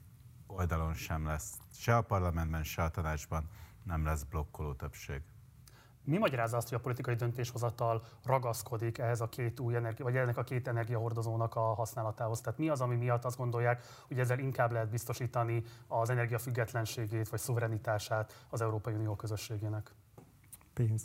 oldalon 0.47 0.93
sem 0.93 1.25
lesz, 1.25 1.57
se 1.73 1.95
a 1.95 2.01
parlamentben, 2.01 2.63
se 2.63 2.83
a 2.83 2.89
tanácsban 2.89 3.49
nem 3.83 4.05
lesz 4.05 4.23
blokkoló 4.23 4.73
többség. 4.73 5.21
Mi 6.05 6.17
magyarázza 6.17 6.57
azt, 6.57 6.69
hogy 6.69 6.77
a 6.77 6.81
politikai 6.81 7.15
döntéshozatal 7.15 8.03
ragaszkodik 8.23 8.97
ehhez 8.97 9.21
a 9.21 9.29
két 9.29 9.59
új 9.59 9.75
energia, 9.75 10.05
vagy 10.05 10.15
ennek 10.15 10.37
a 10.37 10.43
két 10.43 10.67
energiahordozónak 10.67 11.55
a 11.55 11.73
használatához? 11.73 12.41
Tehát 12.41 12.59
mi 12.59 12.69
az, 12.69 12.81
ami 12.81 12.95
miatt 12.95 13.25
azt 13.25 13.37
gondolják, 13.37 13.83
hogy 14.07 14.19
ezzel 14.19 14.39
inkább 14.39 14.71
lehet 14.71 14.89
biztosítani 14.89 15.63
az 15.87 16.09
energia 16.09 16.37
függetlenségét 16.37 17.29
vagy 17.29 17.39
szuverenitását 17.39 18.45
az 18.49 18.61
Európai 18.61 18.93
Unió 18.93 19.15
közösségének? 19.15 19.93
Pénz. 20.73 21.03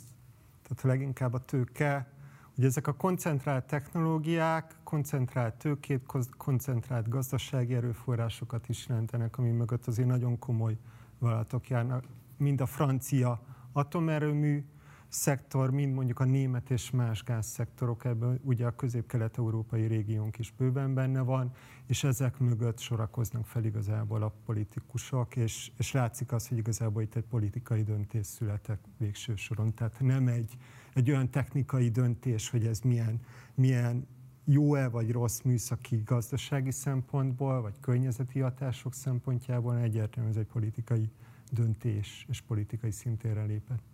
Tehát 0.63 0.83
leginkább 0.83 1.33
a 1.33 1.39
tőke, 1.39 2.07
hogy 2.55 2.65
ezek 2.65 2.87
a 2.87 2.93
koncentrált 2.93 3.65
technológiák, 3.65 4.75
koncentrált 4.83 5.55
tőkét, 5.55 6.05
koncentrált 6.37 7.09
gazdasági 7.09 7.73
erőforrásokat 7.75 8.69
is 8.69 8.87
jelentenek, 8.87 9.37
ami 9.37 9.51
mögött 9.51 9.87
azért 9.87 10.07
nagyon 10.07 10.39
komoly 10.39 10.77
vállalatok 11.17 11.69
járnak. 11.69 12.03
Mind 12.37 12.61
a 12.61 12.65
francia 12.65 13.41
atomerőmű, 13.71 14.65
szektor, 15.11 15.71
mind 15.71 15.93
mondjuk 15.93 16.19
a 16.19 16.23
német 16.23 16.69
és 16.69 16.91
más 16.91 17.23
gázszektorok, 17.23 18.05
ebben 18.05 18.39
ugye 18.43 18.65
a 18.65 18.75
közép-kelet-európai 18.75 19.85
régiónk 19.85 20.37
is 20.37 20.53
bőven 20.57 20.93
benne 20.93 21.21
van, 21.21 21.51
és 21.87 22.03
ezek 22.03 22.39
mögött 22.39 22.79
sorakoznak 22.79 23.45
fel 23.45 23.63
igazából 23.63 24.23
a 24.23 24.33
politikusok, 24.45 25.35
és, 25.35 25.71
és 25.77 25.91
látszik 25.91 26.31
az, 26.31 26.47
hogy 26.47 26.57
igazából 26.57 27.01
itt 27.01 27.15
egy 27.15 27.23
politikai 27.23 27.83
döntés 27.83 28.25
születek 28.25 28.79
végső 28.97 29.35
soron. 29.35 29.73
Tehát 29.73 29.99
nem 29.99 30.27
egy, 30.27 30.57
egy 30.93 31.09
olyan 31.09 31.29
technikai 31.29 31.89
döntés, 31.89 32.49
hogy 32.49 32.65
ez 32.65 32.79
milyen, 32.79 33.19
milyen 33.55 34.07
jó-e 34.45 34.87
vagy 34.87 35.11
rossz 35.11 35.41
műszaki 35.41 36.01
gazdasági 36.05 36.71
szempontból, 36.71 37.61
vagy 37.61 37.79
környezeti 37.79 38.39
hatások 38.39 38.93
szempontjából, 38.93 39.77
egyértelműen 39.77 40.35
ez 40.35 40.41
egy 40.41 40.51
politikai 40.51 41.11
döntés, 41.51 42.25
és 42.29 42.41
politikai 42.41 42.91
szintére 42.91 43.43
lépett. 43.43 43.90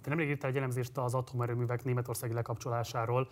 Te 0.00 0.08
nemrég 0.08 0.28
írtál 0.28 0.50
egy 0.50 0.56
elemzést 0.56 0.98
az 0.98 1.14
atomerőművek 1.14 1.84
németországi 1.84 2.32
lekapcsolásáról. 2.32 3.28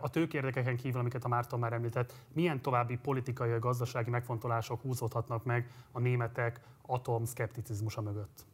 A 0.00 0.10
tőkérdekeken 0.10 0.76
kívül, 0.76 1.00
amiket 1.00 1.24
a 1.24 1.28
Márton 1.28 1.58
már 1.58 1.72
említett, 1.72 2.12
milyen 2.32 2.62
további 2.62 2.96
politikai 2.96 3.50
vagy 3.50 3.58
gazdasági 3.58 4.10
megfontolások 4.10 4.80
húzódhatnak 4.80 5.44
meg 5.44 5.70
a 5.92 6.00
németek 6.00 6.60
atomszkepticizmusa 6.82 8.00
mögött? 8.00 8.44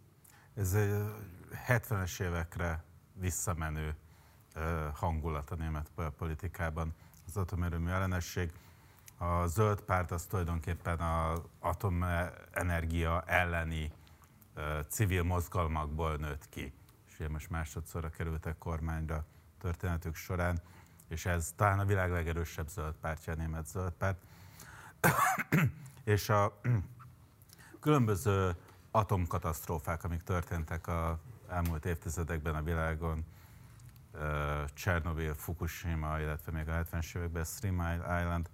Ez 0.55 0.74
egy 0.74 1.05
70-es 1.68 2.22
évekre 2.22 2.84
visszamenő 3.14 3.95
hangulat 4.95 5.51
a 5.51 5.55
német 5.55 5.90
politikában, 6.18 6.95
az 7.26 7.36
atomerőmű 7.36 7.90
ellenesség. 7.90 8.53
A 9.18 9.47
zöld 9.47 9.80
párt 9.80 10.11
az 10.11 10.24
tulajdonképpen 10.24 11.01
az 11.01 11.43
atomenergia 11.61 13.22
elleni 13.26 13.93
civil 14.88 15.22
mozgalmakból 15.22 16.16
nőtt 16.16 16.49
ki 16.49 16.72
ugye 17.23 17.31
most 17.31 17.51
másodszorra 17.51 18.11
kerültek 18.11 18.59
kormányra 18.59 19.25
történetük 19.59 20.14
során, 20.14 20.61
és 21.09 21.27
ez 21.27 21.53
talán 21.57 21.79
a 21.79 21.85
világ 21.85 22.11
legerősebb 22.11 22.68
zöld 22.68 22.95
pártja, 23.01 23.33
a 23.33 23.37
német 23.37 23.66
zöld 23.66 23.93
párt. 23.93 24.18
és 26.05 26.29
a 26.29 26.61
különböző 27.81 28.55
atomkatasztrófák, 28.91 30.05
amik 30.05 30.23
történtek 30.23 30.87
a 30.87 31.18
elmúlt 31.49 31.85
évtizedekben 31.85 32.55
a 32.55 32.62
világon, 32.62 33.25
Csernobyl, 34.75 35.35
Fukushima, 35.35 36.20
illetve 36.20 36.53
még 36.53 36.68
a 36.68 36.85
70-es 36.85 37.16
években 37.16 37.45
Stream 37.45 37.81
Island, 38.20 38.51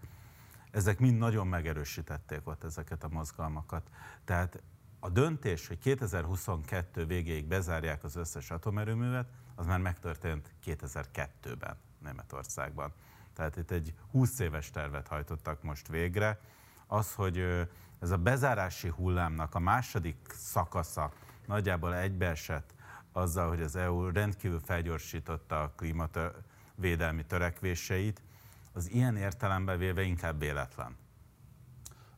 ezek 0.71 0.99
mind 0.99 1.19
nagyon 1.19 1.47
megerősítették 1.47 2.41
ott 2.45 2.65
ezeket 2.65 3.05
a 3.05 3.09
mozgalmakat. 3.09 3.91
Tehát 4.25 4.63
a 4.99 5.09
döntés, 5.09 5.67
hogy 5.67 5.79
2022 5.79 7.07
végéig 7.07 7.47
bezárják 7.47 8.05
az 8.05 8.17
összes 8.17 8.51
atomerőművet, 8.51 9.29
az 9.55 9.67
már 9.67 9.81
megtörtént 9.81 10.55
2002-ben 10.65 11.77
Németországban. 11.99 12.93
Tehát 13.33 13.57
itt 13.57 13.71
egy 13.71 13.95
20 14.11 14.39
éves 14.39 14.71
tervet 14.71 15.09
hajtottak 15.09 15.63
most 15.63 15.89
végre. 15.89 16.41
Az, 16.87 17.15
hogy 17.15 17.67
ez 18.01 18.11
a 18.11 18.17
bezárási 18.17 18.89
hullámnak 18.89 19.55
a 19.55 19.59
második 19.59 20.17
szakasza 20.33 21.13
nagyjából 21.47 21.97
egybeesett 21.97 22.75
azzal, 23.13 23.49
hogy 23.49 23.63
az 23.63 23.77
EU 23.77 24.13
rendkívül 24.13 24.61
felgyorsította 24.61 25.63
a 25.63 25.73
klímavédelmi 25.77 27.25
törekvéseit, 27.27 28.23
az 28.73 28.91
ilyen 28.91 29.17
értelemben 29.17 29.79
véve 29.79 30.03
inkább 30.03 30.39
véletlen. 30.39 30.97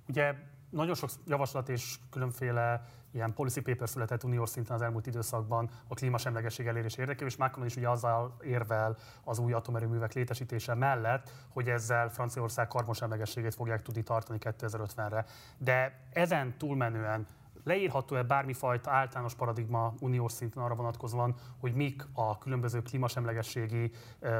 Ugye 0.06 0.34
nagyon 0.70 0.94
sok 0.94 1.10
javaslat 1.26 1.68
és 1.68 1.98
különféle 2.10 2.84
ilyen 3.12 3.34
policy 3.34 3.60
paper 3.60 3.88
született 3.88 4.24
uniós 4.24 4.48
szinten 4.48 4.76
az 4.76 4.82
elmúlt 4.82 5.06
időszakban 5.06 5.70
a 5.88 5.94
klímasemlegesség 5.94 6.66
elérés 6.66 6.96
érdekében, 6.96 7.28
és 7.28 7.36
Macron 7.36 7.66
is 7.66 7.76
ugye 7.76 7.88
azzal 7.88 8.36
érvel 8.42 8.96
az 9.24 9.38
új 9.38 9.52
atomerőművek 9.52 10.12
létesítése 10.12 10.74
mellett, 10.74 11.30
hogy 11.48 11.68
ezzel 11.68 12.10
Franciaország 12.10 12.68
karbonsemlegességét 12.68 13.54
fogják 13.54 13.82
tudni 13.82 14.02
tartani 14.02 14.38
2050-re. 14.42 15.24
De 15.58 16.06
ezen 16.12 16.54
túlmenően 16.58 17.26
leírható-e 17.64 18.22
bármifajta 18.22 18.90
általános 18.90 19.34
paradigma 19.34 19.94
uniós 20.00 20.32
szinten 20.32 20.62
arra 20.62 20.74
vonatkozóan, 20.74 21.34
hogy 21.58 21.74
mik 21.74 22.06
a 22.12 22.38
különböző 22.38 22.82
klímasemlegességi 22.82 23.90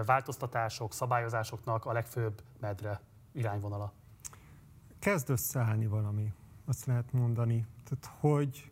változtatások, 0.07 0.93
szabályozásoknak 0.93 1.85
a 1.85 1.93
legfőbb 1.93 2.43
medre 2.61 3.01
irányvonala? 3.33 3.93
Kezd 5.01 5.31
összeállni 5.31 5.87
valami, 5.87 6.33
azt 6.65 6.85
lehet 6.85 7.13
mondani. 7.13 7.67
Tehát, 7.85 8.17
hogy, 8.21 8.71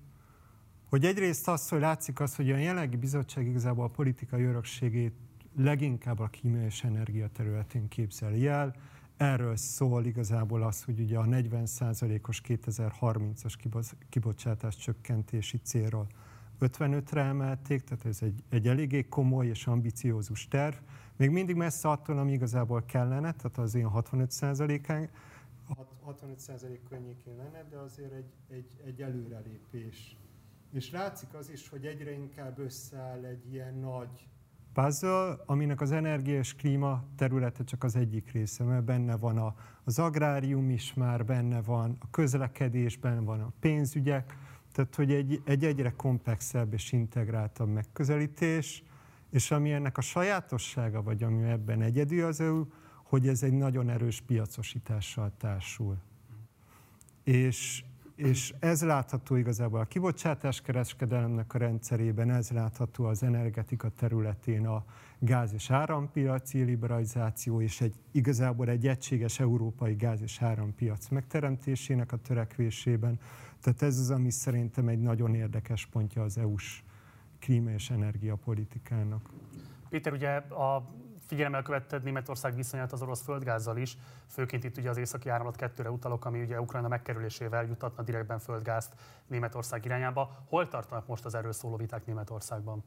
hogy 0.88 1.04
egyrészt 1.04 1.48
az, 1.48 1.68
hogy 1.68 1.80
látszik 1.80 2.20
az, 2.20 2.34
hogy 2.34 2.50
a 2.50 2.56
jelenlegi 2.56 2.96
bizottság 2.96 3.46
igazából 3.46 3.84
a 3.84 3.88
politikai 3.88 4.42
örökségét 4.42 5.14
leginkább 5.56 6.18
a 6.18 6.26
kímia 6.26 6.64
és 6.64 6.84
energia 6.84 7.28
területén 7.28 7.88
képzeli 7.88 8.46
el. 8.46 8.74
Erről 9.16 9.56
szól 9.56 10.04
igazából 10.04 10.62
az, 10.62 10.82
hogy 10.82 11.00
ugye 11.00 11.18
a 11.18 11.24
40%-os 11.24 12.42
2030-as 12.48 13.54
kibocsátás 14.08 14.76
csökkentési 14.76 15.60
célról 15.62 16.06
55-re 16.60 17.22
emelték, 17.22 17.84
tehát 17.84 18.04
ez 18.04 18.18
egy, 18.22 18.42
egy 18.48 18.68
eléggé 18.68 19.08
komoly 19.08 19.46
és 19.46 19.66
ambiciózus 19.66 20.48
terv. 20.48 20.74
Még 21.16 21.30
mindig 21.30 21.56
messze 21.56 21.88
attól, 21.88 22.18
ami 22.18 22.32
igazából 22.32 22.84
kellene, 22.84 23.32
tehát 23.32 23.58
az 23.58 23.74
ilyen 23.74 23.90
65%-án, 23.94 25.08
65% 26.06 26.78
környékén 26.88 27.36
lenne, 27.36 27.64
de 27.70 27.76
azért 27.76 28.12
egy, 28.12 28.32
egy, 28.48 28.80
egy 28.84 29.02
előrelépés. 29.02 30.16
És 30.72 30.90
látszik 30.90 31.34
az 31.34 31.50
is, 31.50 31.68
hogy 31.68 31.86
egyre 31.86 32.12
inkább 32.12 32.58
összeáll 32.58 33.24
egy 33.24 33.52
ilyen 33.52 33.74
nagy 33.74 34.28
puzzle, 34.72 35.36
aminek 35.46 35.80
az 35.80 35.92
energia 35.92 36.38
és 36.38 36.54
klíma 36.54 37.04
területe 37.16 37.64
csak 37.64 37.84
az 37.84 37.96
egyik 37.96 38.32
része, 38.32 38.64
mert 38.64 38.84
benne 38.84 39.16
van 39.16 39.38
a, 39.38 39.54
az 39.84 39.98
agrárium 39.98 40.70
is 40.70 40.94
már, 40.94 41.24
benne 41.24 41.62
van 41.62 41.96
a 42.00 42.10
közlekedésben, 42.10 43.24
van 43.24 43.40
a 43.40 43.52
pénzügyek, 43.60 44.36
tehát 44.72 44.94
hogy 44.94 45.12
egy, 45.12 45.42
egy 45.44 45.64
egyre 45.64 45.92
komplexebb 45.96 46.72
és 46.72 46.92
integráltabb 46.92 47.68
megközelítés, 47.68 48.84
és 49.30 49.50
ami 49.50 49.72
ennek 49.72 49.98
a 49.98 50.00
sajátossága, 50.00 51.02
vagy 51.02 51.22
ami 51.22 51.48
ebben 51.48 51.82
egyedül 51.82 52.24
az 52.24 52.40
EU, 52.40 52.64
hogy 53.08 53.28
ez 53.28 53.42
egy 53.42 53.52
nagyon 53.52 53.90
erős 53.90 54.20
piacosítással 54.20 55.32
társul. 55.38 55.96
És, 57.24 57.84
és 58.16 58.54
ez 58.58 58.82
látható 58.82 59.36
igazából 59.36 59.80
a 59.80 59.84
kibocsátáskereskedelemnek 59.84 61.54
a 61.54 61.58
rendszerében, 61.58 62.30
ez 62.30 62.50
látható 62.50 63.04
az 63.04 63.22
energetika 63.22 63.88
területén 63.88 64.66
a 64.66 64.84
gáz- 65.18 65.52
és 65.52 65.70
árampiaci 65.70 66.62
liberalizáció, 66.62 67.60
és 67.60 67.80
egy, 67.80 67.94
igazából 68.12 68.68
egy 68.68 68.86
egységes 68.86 69.40
európai 69.40 69.94
gáz- 69.94 70.22
és 70.22 70.42
árampiac 70.42 71.08
megteremtésének 71.08 72.12
a 72.12 72.16
törekvésében. 72.16 73.20
Tehát 73.60 73.82
ez 73.82 73.98
az, 73.98 74.10
ami 74.10 74.30
szerintem 74.30 74.88
egy 74.88 75.00
nagyon 75.00 75.34
érdekes 75.34 75.86
pontja 75.86 76.22
az 76.22 76.38
EU-s 76.38 76.82
klíma 77.38 77.70
és 77.70 77.90
energiapolitikának. 77.90 79.30
Péter, 79.88 80.12
ugye 80.12 80.30
a 80.36 80.97
figyelemmel 81.28 81.62
követted 81.62 82.02
Németország 82.02 82.54
viszonyát 82.54 82.92
az 82.92 83.02
orosz 83.02 83.22
földgázzal 83.22 83.76
is, 83.76 83.96
főként 84.26 84.64
itt 84.64 84.76
ugye 84.76 84.90
az 84.90 84.96
északi 84.96 85.28
áramlat 85.28 85.56
kettőre 85.56 85.90
utalok, 85.90 86.24
ami 86.24 86.42
ugye 86.42 86.60
Ukrajna 86.60 86.88
megkerülésével 86.88 87.64
jutatna 87.64 88.02
direktben 88.02 88.38
földgázt 88.38 88.92
Németország 89.26 89.84
irányába. 89.84 90.30
Hol 90.48 90.68
tartanak 90.68 91.06
most 91.06 91.24
az 91.24 91.34
erről 91.34 91.52
szóló 91.52 91.76
viták 91.76 92.06
Németországban? 92.06 92.84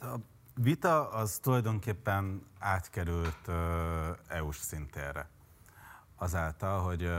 A 0.00 0.14
vita 0.54 1.10
az 1.10 1.38
tulajdonképpen 1.38 2.46
átkerült 2.58 3.48
EU-s 4.28 4.56
szintérre. 4.56 5.28
Azáltal, 6.16 6.80
hogy 6.80 7.10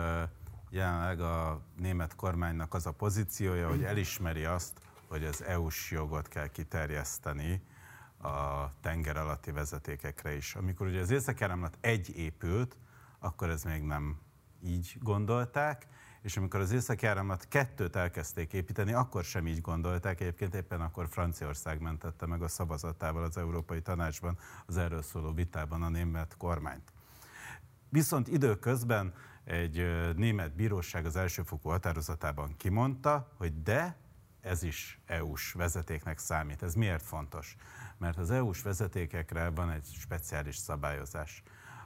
jelenleg 0.69 1.19
a 1.19 1.61
német 1.77 2.15
kormánynak 2.15 2.73
az 2.73 2.85
a 2.85 2.91
pozíciója, 2.91 3.69
hogy 3.69 3.83
elismeri 3.83 4.45
azt, 4.45 4.79
hogy 5.07 5.25
az 5.25 5.43
EU-s 5.43 5.91
jogot 5.91 6.27
kell 6.27 6.47
kiterjeszteni 6.47 7.61
a 8.25 8.71
tenger 8.81 9.17
alatti 9.17 9.51
vezetékekre 9.51 10.35
is. 10.35 10.55
Amikor 10.55 10.87
ugye 10.87 10.99
az 10.99 11.11
észak 11.11 11.37
egy 11.81 12.17
épült, 12.17 12.77
akkor 13.19 13.49
ez 13.49 13.63
még 13.63 13.81
nem 13.81 14.19
így 14.63 14.97
gondolták, 15.01 15.87
és 16.21 16.37
amikor 16.37 16.59
az 16.59 16.71
északi 16.71 17.05
áramlat 17.05 17.47
kettőt 17.47 17.95
elkezdték 17.95 18.53
építeni, 18.53 18.93
akkor 18.93 19.23
sem 19.23 19.47
így 19.47 19.61
gondolták, 19.61 20.21
egyébként 20.21 20.55
éppen 20.55 20.81
akkor 20.81 21.07
Franciaország 21.09 21.81
mentette 21.81 22.25
meg 22.25 22.41
a 22.41 22.47
szavazatával 22.47 23.23
az 23.23 23.37
Európai 23.37 23.81
Tanácsban 23.81 24.37
az 24.65 24.77
erről 24.77 25.01
szóló 25.01 25.33
vitában 25.33 25.83
a 25.83 25.89
német 25.89 26.37
kormányt. 26.37 26.93
Viszont 27.89 28.27
időközben 28.27 29.13
egy 29.43 29.85
német 30.15 30.55
bíróság 30.55 31.05
az 31.05 31.15
elsőfokú 31.15 31.69
határozatában 31.69 32.55
kimondta, 32.57 33.31
hogy 33.37 33.61
de 33.61 33.97
ez 34.41 34.63
is 34.63 34.99
EU-s 35.05 35.51
vezetéknek 35.51 36.17
számít. 36.17 36.63
Ez 36.63 36.73
miért 36.73 37.03
fontos? 37.03 37.55
Mert 37.97 38.17
az 38.17 38.31
EU-s 38.31 38.61
vezetékekre 38.61 39.49
van 39.49 39.71
egy 39.71 39.85
speciális 39.85 40.55
szabályozás, 40.55 41.43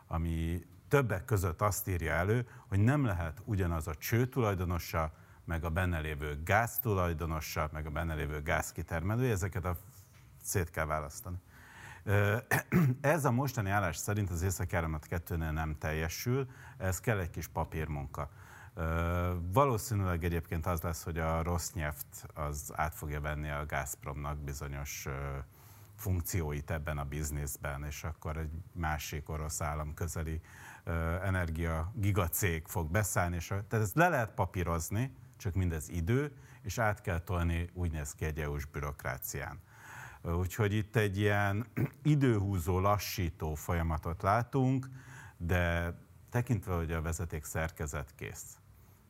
ami 0.07 0.65
többek 0.87 1.25
között 1.25 1.61
azt 1.61 1.87
írja 1.87 2.11
elő, 2.11 2.47
hogy 2.67 2.79
nem 2.79 3.05
lehet 3.05 3.41
ugyanaz 3.45 3.87
a 3.87 3.95
cső 3.95 4.27
tulajdonosa, 4.27 5.11
meg 5.45 5.63
a 5.63 5.69
benne 5.69 5.99
lévő 5.99 6.41
gáz 6.43 6.79
tulajdonosa, 6.79 7.69
meg 7.73 7.85
a 7.85 7.89
benne 7.89 8.13
lévő 8.13 8.41
gázkitermelő, 8.41 9.31
ezeket 9.31 9.65
a 9.65 9.77
szét 10.41 10.69
kell 10.69 10.85
választani. 10.85 11.37
Ez 13.01 13.25
a 13.25 13.31
mostani 13.31 13.69
állás 13.69 13.97
szerint 13.97 14.29
az 14.29 14.41
északi 14.41 14.75
áramlat 14.75 15.05
kettőnél 15.05 15.51
nem 15.51 15.77
teljesül, 15.77 16.47
ez 16.77 16.99
kell 16.99 17.19
egy 17.19 17.29
kis 17.29 17.47
papírmunka. 17.47 18.29
Valószínűleg 19.53 20.23
egyébként 20.23 20.65
az 20.65 20.81
lesz, 20.81 21.03
hogy 21.03 21.17
a 21.17 21.43
rossz 21.43 21.71
nyelvt 21.71 22.25
az 22.33 22.71
át 22.75 22.95
fogja 22.95 23.21
venni 23.21 23.49
a 23.49 23.65
Gazpromnak 23.65 24.37
bizonyos 24.37 25.07
funkcióit 25.99 26.71
ebben 26.71 26.97
a 26.97 27.03
bizniszben, 27.03 27.83
és 27.83 28.03
akkor 28.03 28.37
egy 28.37 28.51
másik 28.73 29.29
orosz 29.29 29.61
állam 29.61 29.93
közeli 29.93 30.41
energia 31.23 31.91
gigacég 31.95 32.67
fog 32.67 32.91
beszállni, 32.91 33.35
és 33.35 33.47
tehát 33.47 33.85
ezt 33.85 33.95
le 33.95 34.09
lehet 34.09 34.33
papírozni, 34.33 35.15
csak 35.37 35.53
mindez 35.53 35.89
idő, 35.89 36.31
és 36.61 36.77
át 36.77 37.01
kell 37.01 37.19
tolni, 37.19 37.69
úgy 37.73 37.91
néz 37.91 38.11
ki 38.11 38.25
egy 38.25 38.39
EU-s 38.39 38.65
bürokrácián. 38.65 39.59
Úgyhogy 40.21 40.73
itt 40.73 40.95
egy 40.95 41.17
ilyen 41.17 41.67
időhúzó, 42.03 42.79
lassító 42.79 43.55
folyamatot 43.55 44.21
látunk, 44.21 44.89
de 45.37 45.93
tekintve, 46.29 46.73
hogy 46.73 46.91
a 46.91 47.01
vezeték 47.01 47.43
szerkezet 47.43 48.15
kész, 48.15 48.57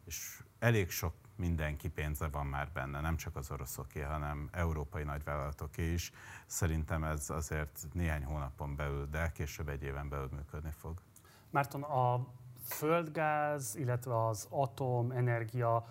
és 0.05 0.43
elég 0.59 0.89
sok 0.89 1.13
mindenki 1.39 1.89
pénze 1.89 2.27
van 2.27 2.45
már 2.45 2.69
benne, 2.73 3.01
nem 3.01 3.15
csak 3.15 3.35
az 3.35 3.51
oroszoké, 3.51 4.01
hanem 4.01 4.49
európai 4.51 5.03
nagyvállalatoké 5.03 5.93
is. 5.93 6.11
Szerintem 6.45 7.03
ez 7.03 7.29
azért 7.29 7.87
néhány 7.93 8.23
hónapon 8.23 8.75
belül, 8.75 9.05
de 9.05 9.31
később 9.31 9.69
egy 9.69 9.83
éven 9.83 10.09
belül 10.09 10.29
működni 10.35 10.71
fog. 10.71 11.01
Márton, 11.49 11.83
a 11.83 12.27
földgáz, 12.63 13.75
illetve 13.75 14.27
az 14.27 14.47
atomenergia 14.49 15.87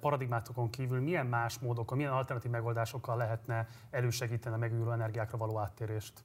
paradigmátokon 0.00 0.70
kívül 0.70 1.00
milyen 1.00 1.26
más 1.26 1.58
módokon, 1.58 1.96
milyen 1.96 2.12
alternatív 2.12 2.50
megoldásokkal 2.50 3.16
lehetne 3.16 3.68
elősegíteni 3.90 4.54
a 4.54 4.58
megújuló 4.58 4.90
energiákra 4.90 5.38
való 5.38 5.58
áttérést? 5.58 6.24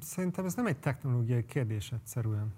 Szerintem 0.00 0.44
ez 0.44 0.54
nem 0.54 0.66
egy 0.66 0.78
technológiai 0.78 1.44
kérdés 1.44 1.92
egyszerűen. 1.92 2.54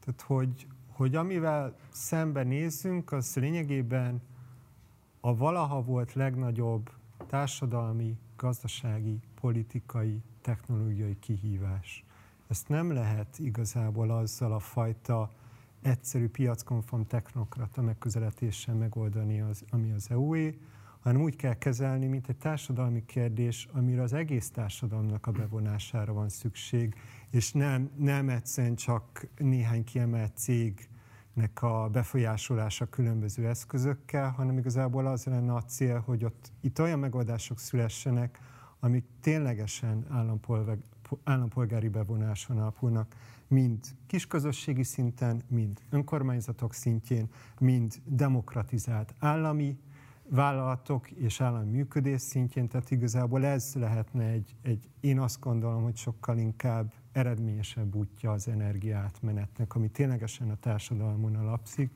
Tehát, 0.00 0.20
hogy, 0.20 0.66
hogy 0.96 1.14
amivel 1.14 1.76
szemben 1.90 2.46
nézzünk, 2.46 3.12
az 3.12 3.34
lényegében 3.34 4.22
a 5.20 5.36
valaha 5.36 5.82
volt 5.82 6.12
legnagyobb 6.12 6.90
társadalmi, 7.26 8.18
gazdasági, 8.36 9.20
politikai, 9.40 10.22
technológiai 10.40 11.18
kihívás. 11.18 12.04
Ezt 12.48 12.68
nem 12.68 12.92
lehet 12.92 13.38
igazából 13.38 14.10
azzal 14.10 14.52
a 14.52 14.58
fajta 14.58 15.30
egyszerű 15.82 16.28
piackonform 16.28 17.02
technokrata 17.02 17.82
megközelítéssel 17.82 18.74
megoldani, 18.74 19.40
az, 19.40 19.64
ami 19.70 19.92
az 19.92 20.10
EU-é, 20.10 20.58
hanem 21.06 21.22
úgy 21.22 21.36
kell 21.36 21.54
kezelni, 21.54 22.06
mint 22.06 22.28
egy 22.28 22.36
társadalmi 22.36 23.04
kérdés, 23.04 23.68
amire 23.72 24.02
az 24.02 24.12
egész 24.12 24.50
társadalomnak 24.50 25.26
a 25.26 25.30
bevonására 25.30 26.12
van 26.12 26.28
szükség, 26.28 26.94
és 27.30 27.52
nem, 27.52 27.90
nem 27.96 28.28
egyszerűen 28.28 28.74
csak 28.74 29.26
néhány 29.36 29.84
kiemelt 29.84 30.36
cégnek 30.36 31.62
a 31.62 31.88
befolyásolása 31.92 32.86
különböző 32.86 33.46
eszközökkel, 33.46 34.30
hanem 34.30 34.58
igazából 34.58 35.06
az 35.06 35.24
lenne 35.24 35.54
a 35.54 35.62
cél, 35.62 36.00
hogy 36.00 36.24
ott 36.24 36.52
itt 36.60 36.80
olyan 36.80 36.98
megoldások 36.98 37.58
szülessenek, 37.58 38.38
amik 38.80 39.04
ténylegesen 39.20 40.06
állampolgár, 40.10 40.78
állampolgári 41.24 41.88
bevonáson 41.88 42.58
alapulnak, 42.58 43.14
mind 43.48 43.84
kisközösségi 44.06 44.82
szinten, 44.82 45.42
mind 45.48 45.82
önkormányzatok 45.90 46.74
szintjén, 46.74 47.28
mind 47.58 47.94
demokratizált 48.04 49.14
állami 49.18 49.78
vállalatok 50.30 51.10
és 51.10 51.40
állami 51.40 51.70
működés 51.70 52.20
szintjén, 52.20 52.68
tehát 52.68 52.90
igazából 52.90 53.44
ez 53.44 53.74
lehetne 53.74 54.24
egy, 54.24 54.56
egy 54.62 54.88
én 55.00 55.20
azt 55.20 55.40
gondolom, 55.40 55.82
hogy 55.82 55.96
sokkal 55.96 56.38
inkább 56.38 56.92
eredményesebb 57.12 57.94
útja 57.94 58.32
az 58.32 58.48
energiátmenetnek, 58.48 59.74
ami 59.74 59.88
ténylegesen 59.88 60.50
a 60.50 60.56
társadalmon 60.56 61.36
alapszik, 61.36 61.92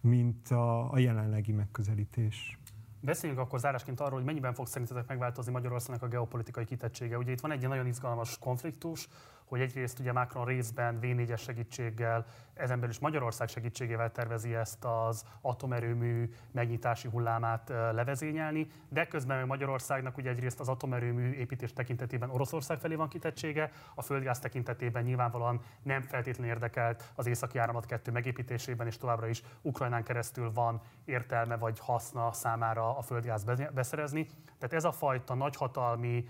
mint 0.00 0.48
a, 0.48 0.92
a 0.92 0.98
jelenlegi 0.98 1.52
megközelítés. 1.52 2.58
Beszéljünk 3.02 3.40
akkor 3.40 3.58
zárásként 3.58 4.00
arról, 4.00 4.14
hogy 4.14 4.24
mennyiben 4.24 4.54
fog 4.54 4.66
szerintetek 4.66 5.08
megváltozni 5.08 5.52
Magyarországnak 5.52 6.02
a 6.02 6.08
geopolitikai 6.08 6.64
kitettsége. 6.64 7.18
Ugye 7.18 7.32
itt 7.32 7.40
van 7.40 7.50
egy 7.50 7.68
nagyon 7.68 7.86
izgalmas 7.86 8.38
konfliktus, 8.38 9.08
hogy 9.50 9.60
egyrészt 9.60 9.98
ugye 9.98 10.12
Macron 10.12 10.44
részben 10.44 10.98
V4-es 11.02 11.38
segítséggel, 11.40 12.26
ezen 12.54 12.76
belül 12.76 12.90
is 12.90 12.98
Magyarország 12.98 13.48
segítségével 13.48 14.12
tervezi 14.12 14.54
ezt 14.54 14.84
az 14.84 15.24
atomerőmű 15.40 16.30
megnyitási 16.50 17.08
hullámát 17.08 17.68
levezényelni, 17.68 18.70
de 18.88 19.06
közben 19.06 19.46
Magyarországnak 19.46 20.16
ugye 20.16 20.30
egyrészt 20.30 20.60
az 20.60 20.68
atomerőmű 20.68 21.30
építés 21.30 21.72
tekintetében 21.72 22.30
Oroszország 22.30 22.78
felé 22.78 22.94
van 22.94 23.08
kitettsége, 23.08 23.70
a 23.94 24.02
földgáz 24.02 24.38
tekintetében 24.38 25.02
nyilvánvalóan 25.02 25.60
nem 25.82 26.02
feltétlenül 26.02 26.52
érdekelt 26.52 27.12
az 27.14 27.26
északi 27.26 27.58
áramlat 27.58 27.86
2 27.86 28.10
megépítésében, 28.12 28.86
és 28.86 28.96
továbbra 28.96 29.26
is 29.26 29.42
Ukrajnán 29.62 30.04
keresztül 30.04 30.52
van 30.52 30.80
értelme 31.04 31.56
vagy 31.56 31.78
haszna 31.78 32.32
számára 32.32 32.96
a 32.96 33.02
földgáz 33.02 33.44
beszerezni. 33.74 34.26
Tehát 34.58 34.72
ez 34.72 34.84
a 34.84 34.92
fajta 34.92 35.34
nagyhatalmi 35.34 36.24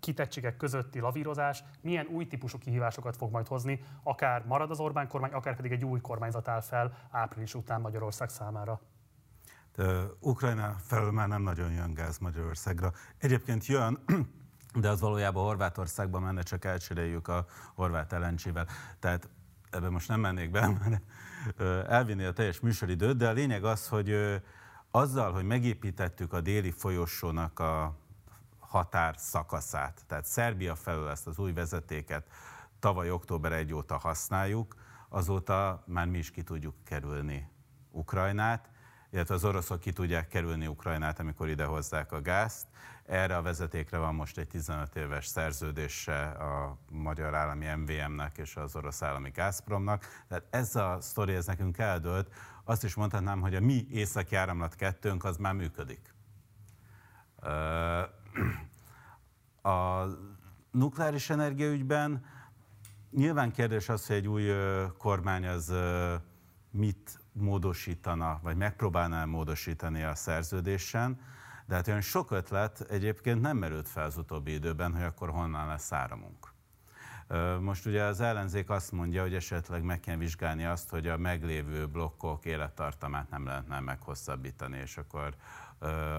kitettségek 0.00 0.56
közötti 0.56 1.00
lavírozás 1.00 1.64
milyen 1.80 2.06
új 2.06 2.26
típusú 2.32 2.58
kihívásokat 2.58 3.16
fog 3.16 3.30
majd 3.30 3.46
hozni, 3.46 3.80
akár 4.02 4.44
marad 4.46 4.70
az 4.70 4.80
Orbán 4.80 5.08
kormány, 5.08 5.32
akár 5.32 5.56
pedig 5.56 5.72
egy 5.72 5.84
új 5.84 6.00
kormányzat 6.00 6.48
áll 6.48 6.60
fel 6.60 7.08
április 7.10 7.54
után 7.54 7.80
Magyarország 7.80 8.28
számára. 8.28 8.80
De 9.74 10.02
Ukrajna 10.20 10.76
felől 10.78 11.10
már 11.10 11.28
nem 11.28 11.42
nagyon 11.42 11.72
jön 11.72 11.94
gáz 11.94 12.18
Magyarországra. 12.18 12.92
Egyébként 13.18 13.66
jön, 13.66 13.98
de 14.82 14.88
az 14.88 15.00
valójában 15.00 15.44
Horvátországban 15.44 16.22
menne, 16.22 16.42
csak 16.42 16.64
elcseréljük 16.64 17.28
a 17.28 17.46
horvát 17.74 18.12
lng 18.12 18.66
Tehát 18.98 19.28
ebbe 19.70 19.88
most 19.88 20.08
nem 20.08 20.20
mennék 20.20 20.50
be, 20.50 20.66
mert 20.78 21.02
elvinni 21.88 22.24
a 22.24 22.32
teljes 22.32 22.60
műsoridőt, 22.60 23.16
de 23.16 23.28
a 23.28 23.32
lényeg 23.32 23.64
az, 23.64 23.88
hogy 23.88 24.40
azzal, 24.90 25.32
hogy 25.32 25.44
megépítettük 25.44 26.32
a 26.32 26.40
déli 26.40 26.70
folyosónak 26.70 27.58
a 27.58 28.01
határ 28.72 29.14
szakaszát, 29.18 30.04
tehát 30.06 30.24
Szerbia 30.24 30.74
felől 30.74 31.08
ezt 31.08 31.26
az 31.26 31.38
új 31.38 31.52
vezetéket 31.52 32.26
tavaly 32.78 33.10
október 33.10 33.52
1 33.52 33.72
óta 33.72 33.96
használjuk, 33.96 34.74
azóta 35.08 35.82
már 35.86 36.06
mi 36.06 36.18
is 36.18 36.30
ki 36.30 36.42
tudjuk 36.42 36.74
kerülni 36.84 37.50
Ukrajnát, 37.90 38.70
illetve 39.10 39.34
az 39.34 39.44
oroszok 39.44 39.80
ki 39.80 39.92
tudják 39.92 40.28
kerülni 40.28 40.66
Ukrajnát, 40.66 41.18
amikor 41.18 41.48
ide 41.48 41.64
hozzák 41.64 42.12
a 42.12 42.22
gázt. 42.22 42.66
Erre 43.06 43.36
a 43.36 43.42
vezetékre 43.42 43.98
van 43.98 44.14
most 44.14 44.38
egy 44.38 44.48
15 44.48 44.96
éves 44.96 45.26
szerződése 45.26 46.28
a 46.30 46.78
magyar 46.90 47.34
állami 47.34 47.66
MVM-nek 47.66 48.38
és 48.38 48.56
az 48.56 48.76
orosz 48.76 49.02
állami 49.02 49.30
Gazpromnak. 49.30 50.06
Tehát 50.28 50.44
ez 50.50 50.76
a 50.76 50.98
sztori, 51.00 51.34
ez 51.34 51.46
nekünk 51.46 51.78
eldőlt. 51.78 52.34
Azt 52.64 52.84
is 52.84 52.94
mondhatnám, 52.94 53.40
hogy 53.40 53.54
a 53.54 53.60
mi 53.60 53.86
északi 53.90 54.36
áramlat 54.36 54.74
kettőnk 54.74 55.24
az 55.24 55.36
már 55.36 55.54
működik. 55.54 56.14
A 59.62 60.04
nukleáris 60.70 61.30
energiaügyben 61.30 62.24
nyilván 63.10 63.50
kérdés 63.50 63.88
az, 63.88 64.06
hogy 64.06 64.16
egy 64.16 64.28
új 64.28 64.50
kormány 64.98 65.46
az 65.46 65.72
mit 66.70 67.20
módosítana, 67.32 68.40
vagy 68.42 68.56
megpróbálná 68.56 69.24
módosítani 69.24 70.02
a 70.02 70.14
szerződésen, 70.14 71.20
de 71.66 71.74
hát 71.74 71.88
olyan 71.88 72.00
sok 72.00 72.30
ötlet 72.30 72.80
egyébként 72.80 73.40
nem 73.40 73.56
merült 73.56 73.88
fel 73.88 74.04
az 74.04 74.16
utóbbi 74.16 74.52
időben, 74.52 74.92
hogy 74.92 75.02
akkor 75.02 75.30
honnan 75.30 75.66
lesz 75.66 75.92
áramunk. 75.92 76.52
Most 77.60 77.86
ugye 77.86 78.02
az 78.02 78.20
ellenzék 78.20 78.70
azt 78.70 78.92
mondja, 78.92 79.22
hogy 79.22 79.34
esetleg 79.34 79.82
meg 79.82 80.00
kell 80.00 80.16
vizsgálni 80.16 80.64
azt, 80.64 80.90
hogy 80.90 81.06
a 81.06 81.16
meglévő 81.16 81.86
blokkok 81.86 82.44
élettartamát 82.44 83.30
nem 83.30 83.44
lehetne 83.44 83.80
meghosszabbítani, 83.80 84.78
és 84.78 84.96
akkor 84.96 85.34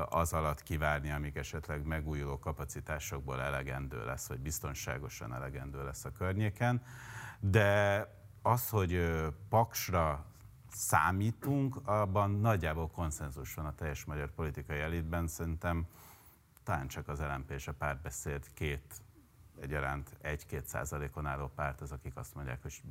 az 0.09 0.33
alatt 0.33 0.63
kivárni, 0.63 1.11
amíg 1.11 1.37
esetleg 1.37 1.85
megújuló 1.85 2.39
kapacitásokból 2.39 3.41
elegendő 3.41 4.05
lesz, 4.05 4.27
vagy 4.27 4.39
biztonságosan 4.39 5.33
elegendő 5.33 5.83
lesz 5.83 6.05
a 6.05 6.11
környéken. 6.11 6.83
De 7.39 8.07
az, 8.41 8.69
hogy 8.69 9.13
paksra 9.49 10.25
számítunk, 10.71 11.87
abban 11.87 12.31
nagyjából 12.31 12.89
konszenzus 12.89 13.53
van 13.53 13.65
a 13.65 13.75
teljes 13.75 14.05
magyar 14.05 14.31
politikai 14.31 14.79
elitben. 14.79 15.27
Szerintem 15.27 15.87
talán 16.63 16.87
csak 16.87 17.07
az 17.07 17.19
LNP 17.19 17.51
és 17.51 17.67
a 17.67 17.73
párbeszéd 17.73 18.53
két 18.53 19.01
egyaránt 19.61 20.17
1-2 20.23 20.63
százalékon 20.65 21.25
álló 21.25 21.47
párt 21.55 21.81
az, 21.81 21.91
akik 21.91 22.15
azt 22.15 22.35
mondják, 22.35 22.61
hogy 22.61 22.81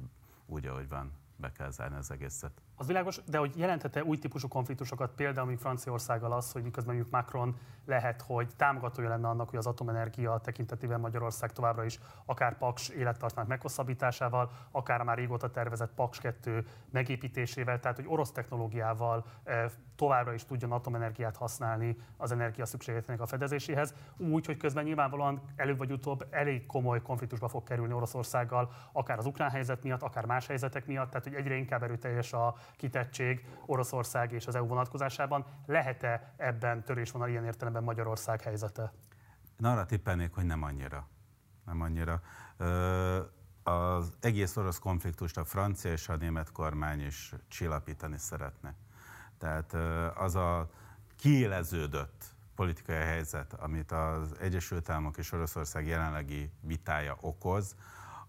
úgy, 0.47 0.67
ahogy 0.67 0.89
van, 0.89 1.13
be 1.37 1.53
kell 1.53 1.71
zárni 1.71 1.97
az 1.97 2.11
egészet. 2.11 2.63
Az 2.83 2.89
világos, 2.89 3.21
de 3.27 3.39
hogy 3.39 3.57
jelentette 3.57 4.05
új 4.05 4.19
típusú 4.19 4.49
konfliktusokat, 4.49 5.13
például, 5.17 5.47
mint 5.47 5.61
Franciaországgal 5.61 6.33
az, 6.33 6.53
hogy 6.53 6.63
miközben 6.63 6.95
mondjuk 6.95 7.15
Macron 7.15 7.57
lehet, 7.85 8.23
hogy 8.23 8.49
támogatója 8.57 9.09
lenne 9.09 9.29
annak, 9.29 9.51
hogy 9.51 9.59
az 9.59 9.67
atomenergia 9.67 10.39
tekintetében 10.39 11.01
Magyarország 11.01 11.53
továbbra 11.53 11.85
is 11.85 11.99
akár 12.25 12.59
Paks 12.59 12.89
élettartmány 12.89 13.47
meghosszabbításával, 13.49 14.51
akár 14.71 15.03
már 15.03 15.17
régóta 15.17 15.51
tervezett 15.51 15.95
Paks 15.95 16.19
2 16.19 16.67
megépítésével, 16.91 17.81
tehát 17.81 17.97
hogy 17.97 18.07
orosz 18.09 18.33
technológiával 18.33 19.25
eh, 19.45 19.71
továbbra 19.97 20.33
is 20.33 20.45
tudjon 20.45 20.73
atomenergiát 20.73 21.37
használni 21.37 21.97
az 22.17 22.33
energia 22.33 22.67
szükségletének 22.67 23.21
a 23.21 23.27
fedezéséhez, 23.27 23.95
úgy, 24.17 24.47
hogy 24.47 24.57
közben 24.57 24.85
nyilvánvalóan 24.85 25.43
előbb 25.57 25.79
vagy 25.79 25.93
utóbb 25.93 26.27
elég 26.31 26.67
komoly 26.67 27.03
konfliktusba 27.03 27.49
fog 27.49 27.63
kerülni 27.63 27.93
Oroszországgal, 27.93 28.71
akár 28.93 29.19
az 29.19 29.27
ukrán 29.27 29.51
helyzet 29.51 29.83
miatt, 29.83 30.03
akár 30.03 30.25
más 30.25 30.47
helyzetek 30.47 30.87
miatt, 30.87 31.11
tehát 31.11 31.27
hogy 31.27 31.35
egyre 31.35 31.55
inkább 31.55 31.83
erőteljes 31.83 32.33
a 32.33 32.55
kitettség 32.77 33.47
Oroszország 33.67 34.33
és 34.33 34.47
az 34.47 34.55
EU 34.55 34.67
vonatkozásában. 34.67 35.45
Lehet-e 35.67 36.33
ebben 36.37 36.85
törésvonal 36.85 37.29
ilyen 37.29 37.45
értelemben 37.45 37.72
Magyarország 37.81 38.41
helyzete? 38.41 38.93
Én 39.61 39.67
arra 39.67 39.87
tippelnék, 39.87 40.35
hogy 40.35 40.45
nem 40.45 40.63
annyira. 40.63 41.09
Nem 41.65 41.81
annyira. 41.81 42.23
Az 43.63 44.13
egész 44.21 44.57
orosz 44.57 44.79
konfliktust 44.79 45.37
a 45.37 45.45
francia 45.45 45.93
és 45.93 46.09
a 46.09 46.17
német 46.17 46.53
kormány 46.53 47.07
is 47.07 47.35
csillapítani 47.49 48.19
szeretne. 48.19 48.75
Tehát 49.39 49.75
az 50.17 50.35
a 50.35 50.71
kiéleződött 51.17 52.25
politikai 52.55 52.97
helyzet, 52.97 53.53
amit 53.53 53.93
az 53.93 54.37
Egyesült 54.41 54.89
Államok 54.89 55.19
és 55.19 55.33
Oroszország 55.33 55.87
jelenlegi 55.87 56.51
vitája 56.61 57.17
okoz, 57.21 57.75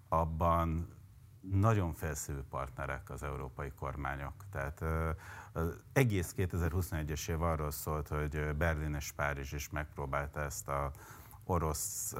abban 0.09 0.87
nagyon 1.51 1.93
felszívű 1.93 2.39
partnerek 2.49 3.09
az 3.09 3.23
európai 3.23 3.71
kormányok. 3.71 4.33
Tehát 4.51 4.83
az 5.53 5.79
egész 5.93 6.33
2021-es 6.37 7.29
év 7.29 7.41
arról 7.41 7.71
szólt, 7.71 8.07
hogy 8.07 8.55
Berlin 8.57 8.93
és 8.93 9.11
Párizs 9.11 9.53
is 9.53 9.69
megpróbálta 9.69 10.39
ezt 10.39 10.67
a 10.67 10.91
orosz 11.43 12.13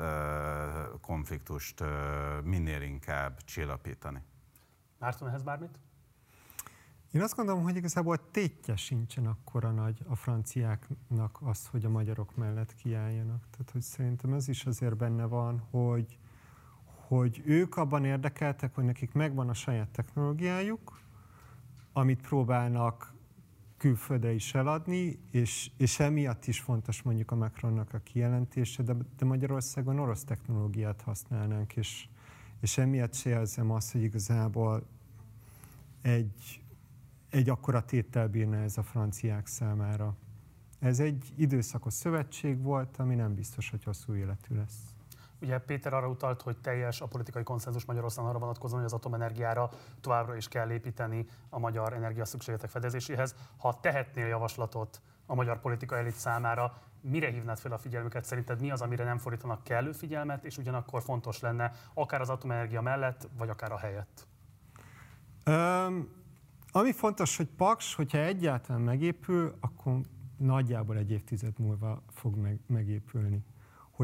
konfliktust 1.02 1.84
minél 2.44 2.82
inkább 2.82 3.44
csillapítani. 3.44 4.22
Márton, 5.00 5.28
ehhez 5.28 5.44
bármit? 5.44 5.80
Én 7.12 7.22
azt 7.22 7.36
gondolom, 7.36 7.64
hogy 7.64 7.76
igazából 7.76 8.32
tétje 8.32 8.76
sincsen 8.76 9.26
akkora 9.26 9.72
nagy 9.72 10.02
a 10.08 10.16
franciáknak 10.16 11.38
az, 11.42 11.68
hogy 11.68 11.86
a 11.86 11.90
magyarok 11.90 12.36
mellett 12.36 12.76
kiálljanak. 12.76 13.48
Tehát, 13.50 13.70
hogy 13.72 13.82
szerintem 13.82 14.34
ez 14.34 14.48
is 14.48 14.66
azért 14.66 14.98
benne 14.98 15.26
van, 15.26 15.60
hogy 15.60 16.18
hogy 17.18 17.42
ők 17.46 17.78
abban 17.78 18.06
érdekeltek, 18.06 18.76
hogy 18.76 18.84
nekik 18.84 19.14
megvan 19.14 19.50
a 19.50 19.54
saját 19.54 19.90
technológiájuk, 19.90 21.02
amit 21.94 22.22
próbálnak 22.22 23.14
külföldre 23.78 24.32
is 24.32 24.54
eladni, 24.54 25.20
és, 25.32 25.72
és 25.78 26.00
emiatt 26.00 26.46
is 26.46 26.60
fontos 26.60 27.02
mondjuk 27.02 27.32
a 27.32 27.36
Macronnak 27.36 27.94
a 27.94 28.00
kijelentése, 28.00 28.84
de, 28.84 28.96
de 29.18 29.26
Magyarországon 29.26 30.00
orosz 30.00 30.24
technológiát 30.24 31.02
használnánk, 31.02 31.76
és, 31.76 32.08
és 32.62 32.78
emiatt 32.78 33.14
se 33.14 33.30
érzem 33.30 33.72
azt, 33.72 33.92
hogy 33.92 34.04
igazából 34.04 34.84
egy, 36.02 36.62
egy 37.30 37.50
akkora 37.50 37.86
téttel 37.86 38.28
bírna 38.28 38.58
ez 38.58 38.78
a 38.78 38.84
franciák 38.84 39.48
számára. 39.48 40.16
Ez 40.80 41.00
egy 41.00 41.34
időszakos 41.36 41.94
szövetség 41.94 42.62
volt, 42.62 42.98
ami 42.98 43.16
nem 43.16 43.36
biztos, 43.36 43.70
hogy 43.70 43.84
hosszú 43.84 44.16
életű 44.16 44.56
lesz. 44.56 44.93
Ugye 45.44 45.58
Péter 45.58 45.94
arra 45.94 46.08
utalt, 46.08 46.42
hogy 46.42 46.58
teljes 46.58 47.02
a 47.02 47.08
politikai 47.08 47.44
konszenzus 47.44 47.86
Magyarországon 47.86 48.30
arra 48.30 48.40
vonatkozóan, 48.40 48.82
hogy 48.82 48.92
az 48.92 48.98
atomenergiára 48.98 49.70
továbbra 50.02 50.36
is 50.36 50.48
kell 50.48 50.72
építeni 50.72 51.26
a 51.50 51.60
magyar 51.60 51.94
energia 51.94 52.26
szükségletek 52.26 52.70
fedezéséhez. 52.70 53.36
Ha 53.58 53.80
tehetnél 53.80 54.28
javaslatot 54.28 55.02
a 55.26 55.36
magyar 55.36 55.60
politikai 55.60 56.00
elit 56.00 56.14
számára, 56.14 56.74
mire 57.02 57.30
hívnád 57.30 57.60
fel 57.60 57.72
a 57.72 57.78
figyelmüket? 57.78 58.26
Szerinted 58.26 58.62
mi 58.62 58.72
az, 58.72 58.82
amire 58.82 59.04
nem 59.04 59.18
fordítanak 59.18 59.64
kellő 59.64 59.92
figyelmet, 59.92 60.44
és 60.44 60.58
ugyanakkor 60.58 61.02
fontos 61.02 61.40
lenne 61.40 61.72
akár 61.94 62.22
az 62.22 62.30
atomenergia 62.30 62.82
mellett, 62.82 63.28
vagy 63.38 63.50
akár 63.50 63.72
a 63.72 63.78
helyett? 63.78 64.28
Um, 65.46 66.08
ami 66.72 66.92
fontos, 66.92 67.38
hogy 67.38 67.48
Paks, 67.48 67.96
hogyha 67.96 68.18
egyáltalán 68.18 68.82
megépül, 68.82 69.58
akkor 69.60 70.00
nagyjából 70.38 70.98
egy 70.98 71.12
évtized 71.12 71.60
múlva 71.60 72.04
fog 72.10 72.36
meg, 72.36 72.60
megépülni. 72.68 73.44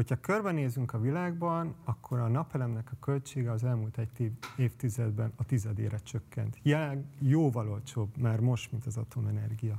Hogyha 0.00 0.20
körbenézünk 0.20 0.92
a 0.92 1.00
világban, 1.00 1.74
akkor 1.84 2.18
a 2.18 2.28
napelemnek 2.28 2.88
a 2.92 2.96
költsége 3.00 3.50
az 3.50 3.64
elmúlt 3.64 3.98
egy 3.98 4.32
évtizedben 4.56 5.32
a 5.36 5.44
tizedére 5.44 5.98
csökkent. 5.98 6.58
Jelen 6.62 7.08
jóval 7.18 7.68
olcsóbb 7.70 8.16
már 8.16 8.40
most, 8.40 8.72
mint 8.72 8.86
az 8.86 8.96
atomenergia. 8.96 9.78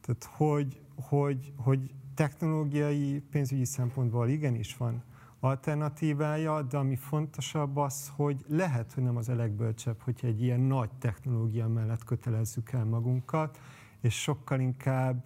Tehát, 0.00 0.24
hogy, 0.24 0.80
hogy, 0.96 1.52
hogy 1.56 1.94
technológiai, 2.14 3.22
pénzügyi 3.30 3.64
szempontból 3.64 4.28
igenis 4.28 4.76
van 4.76 5.02
alternatívája, 5.40 6.62
de 6.62 6.76
ami 6.76 6.96
fontosabb 6.96 7.76
az, 7.76 8.12
hogy 8.16 8.44
lehet, 8.48 8.92
hogy 8.92 9.02
nem 9.02 9.16
az 9.16 9.28
a 9.28 9.34
legbölcsebb, 9.34 10.00
hogyha 10.00 10.26
egy 10.26 10.42
ilyen 10.42 10.60
nagy 10.60 10.90
technológia 10.98 11.68
mellett 11.68 12.04
kötelezzük 12.04 12.72
el 12.72 12.84
magunkat, 12.84 13.60
és 14.00 14.22
sokkal 14.22 14.60
inkább 14.60 15.24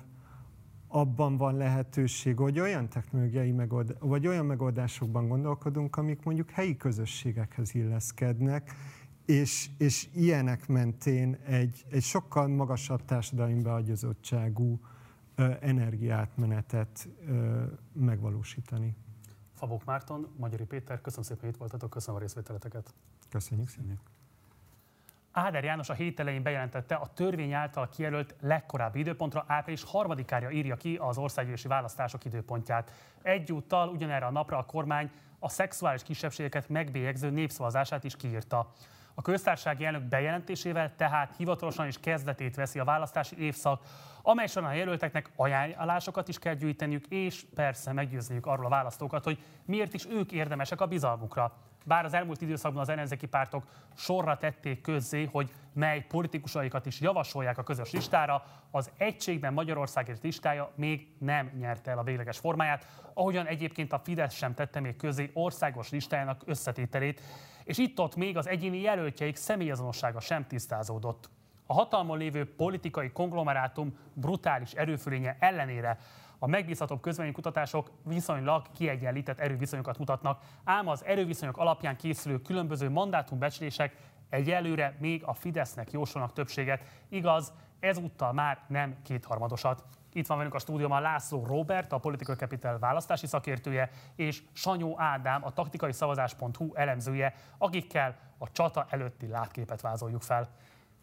abban 0.93 1.37
van 1.37 1.57
lehetőség, 1.57 2.37
hogy 2.37 2.61
olyan 2.61 2.89
technológiai 2.89 3.53
megold, 3.53 3.97
vagy 3.99 4.27
olyan 4.27 4.47
megoldásokban 4.47 5.29
gondolkodunk, 5.29 5.97
amik 5.97 6.23
mondjuk 6.23 6.51
helyi 6.51 6.77
közösségekhez 6.77 7.75
illeszkednek, 7.75 8.75
és, 9.27 9.71
és 9.79 10.09
ilyenek 10.15 10.69
mentén 10.69 11.39
egy, 11.47 11.85
egy 11.91 12.03
sokkal 12.03 12.49
magasabb 12.49 13.05
társadalmi 13.05 13.63
beagyazottságú 13.63 14.81
energiátmenetet 15.61 17.09
ö, 17.27 17.63
megvalósítani. 17.93 18.97
Fabok 19.55 19.85
Márton, 19.85 20.29
Magyari 20.37 20.65
Péter, 20.65 21.01
köszönöm 21.01 21.25
szépen, 21.25 21.41
hogy 21.41 21.51
itt 21.53 21.59
voltatok, 21.59 21.91
köszönöm 21.91 22.17
a 22.17 22.23
részvételeteket. 22.23 22.95
Köszönjük 23.29 23.69
szépen. 23.69 24.01
Áder 25.33 25.65
János 25.65 25.89
a 25.89 25.93
hét 25.93 26.21
elején 26.21 26.43
bejelentette, 26.43 26.95
a 26.95 27.11
törvény 27.15 27.53
által 27.53 27.89
kijelölt 27.89 28.35
legkorábbi 28.41 28.99
időpontra 28.99 29.45
április 29.47 29.85
harmadikára 29.85 30.51
írja 30.51 30.77
ki 30.77 30.97
az 30.97 31.19
országgyűlési 31.19 31.69
választások 31.69 32.25
időpontját. 32.25 32.93
Egyúttal 33.23 33.89
ugyanerre 33.89 34.27
a 34.27 34.31
napra 34.31 34.59
a 34.59 34.65
kormány 34.65 35.11
a 35.39 35.49
szexuális 35.49 36.03
kisebbségeket 36.03 36.69
megbélyegző 36.69 37.31
népszavazását 37.31 38.05
is 38.05 38.17
kiírta. 38.17 38.73
A 39.15 39.23
köztársasági 39.23 39.85
elnök 39.85 40.03
bejelentésével 40.03 40.97
tehát 40.97 41.35
hivatalosan 41.37 41.87
is 41.87 42.01
kezdetét 42.01 42.57
veszi 42.57 42.79
a 42.79 42.85
választási 42.85 43.39
évszak, 43.39 43.83
amely 44.23 44.47
során 44.47 44.71
a 44.71 44.75
jelölteknek 44.75 45.31
ajánlásokat 45.37 46.29
is 46.29 46.39
kell 46.39 46.55
gyűjteniük, 46.55 47.07
és 47.07 47.45
persze 47.55 47.93
meggyőzniük 47.93 48.47
arról 48.47 48.67
a 48.67 48.69
választókat, 48.69 49.25
hogy 49.25 49.39
miért 49.65 49.95
is 49.95 50.07
ők 50.07 50.33
érdemesek 50.33 50.81
a 50.81 50.87
bizalmukra. 50.87 51.53
Bár 51.85 52.05
az 52.05 52.15
elmúlt 52.15 52.41
időszakban 52.41 52.83
az 52.83 52.89
ellenzéki 52.89 53.27
pártok 53.27 53.65
sorra 53.97 54.37
tették 54.37 54.81
közzé, 54.81 55.29
hogy 55.33 55.53
mely 55.73 56.01
politikusaikat 56.01 56.87
is 56.87 57.01
javasolják 57.01 57.59
a 57.59 57.63
közös 57.63 57.91
listára, 57.91 58.43
az 58.71 58.91
egységben 58.97 59.53
Magyarországért 59.53 60.23
listája 60.23 60.71
még 60.75 61.09
nem 61.19 61.51
nyerte 61.59 61.91
el 61.91 61.99
a 61.99 62.03
végleges 62.03 62.39
formáját, 62.39 62.87
ahogyan 63.15 63.47
egyébként 63.47 63.93
a 63.93 63.99
Fidesz 63.99 64.35
sem 64.35 64.55
tette 64.55 64.81
még 64.81 64.97
közé 64.97 65.31
országos 65.33 65.91
listájának 65.91 66.43
összetételét, 66.45 67.21
és 67.71 67.79
itt-ott 67.79 68.17
még 68.17 68.37
az 68.37 68.49
egyéni 68.49 68.81
jelöltjeik 68.81 69.37
személyazonossága 69.37 70.21
sem 70.21 70.47
tisztázódott. 70.47 71.31
A 71.67 71.73
hatalmon 71.73 72.19
lévő 72.19 72.55
politikai 72.55 73.11
konglomerátum 73.11 73.99
brutális 74.13 74.73
erőfölénye 74.73 75.37
ellenére 75.41 75.99
a 76.39 76.47
megbízhatóbb 76.47 77.07
kutatások 77.33 77.91
viszonylag 78.05 78.67
kiegyenlített 78.77 79.39
erőviszonyokat 79.39 79.99
mutatnak, 79.99 80.43
ám 80.65 80.89
az 80.89 81.05
erőviszonyok 81.05 81.57
alapján 81.57 81.97
készülő 81.97 82.41
különböző 82.43 82.91
mandátumbecslések 82.91 83.97
egyelőre 84.29 84.97
még 85.01 85.25
a 85.25 85.35
Fidesznek 85.35 85.91
jósolnak 85.91 86.33
többséget. 86.33 86.83
Igaz, 87.09 87.53
ezúttal 87.81 88.33
már 88.33 88.59
nem 88.69 88.97
kétharmadosat. 89.03 89.85
Itt 90.13 90.27
van 90.27 90.37
velünk 90.37 90.55
a 90.55 90.59
stúdióban 90.59 91.03
László 91.03 91.47
Robert, 91.47 91.93
a 91.93 91.99
Political 91.99 92.37
Capital 92.37 92.79
választási 92.79 93.27
szakértője, 93.27 93.91
és 94.17 94.43
Sanyó 94.53 95.01
Ádám, 95.01 95.45
a 95.45 95.53
taktikai 95.53 95.93
szavazás.hu 95.93 96.75
elemzője, 96.75 97.35
akikkel 97.59 98.17
a 98.39 98.51
csata 98.51 98.87
előtti 98.89 99.27
látképet 99.27 99.81
vázoljuk 99.81 100.23
fel. 100.23 100.49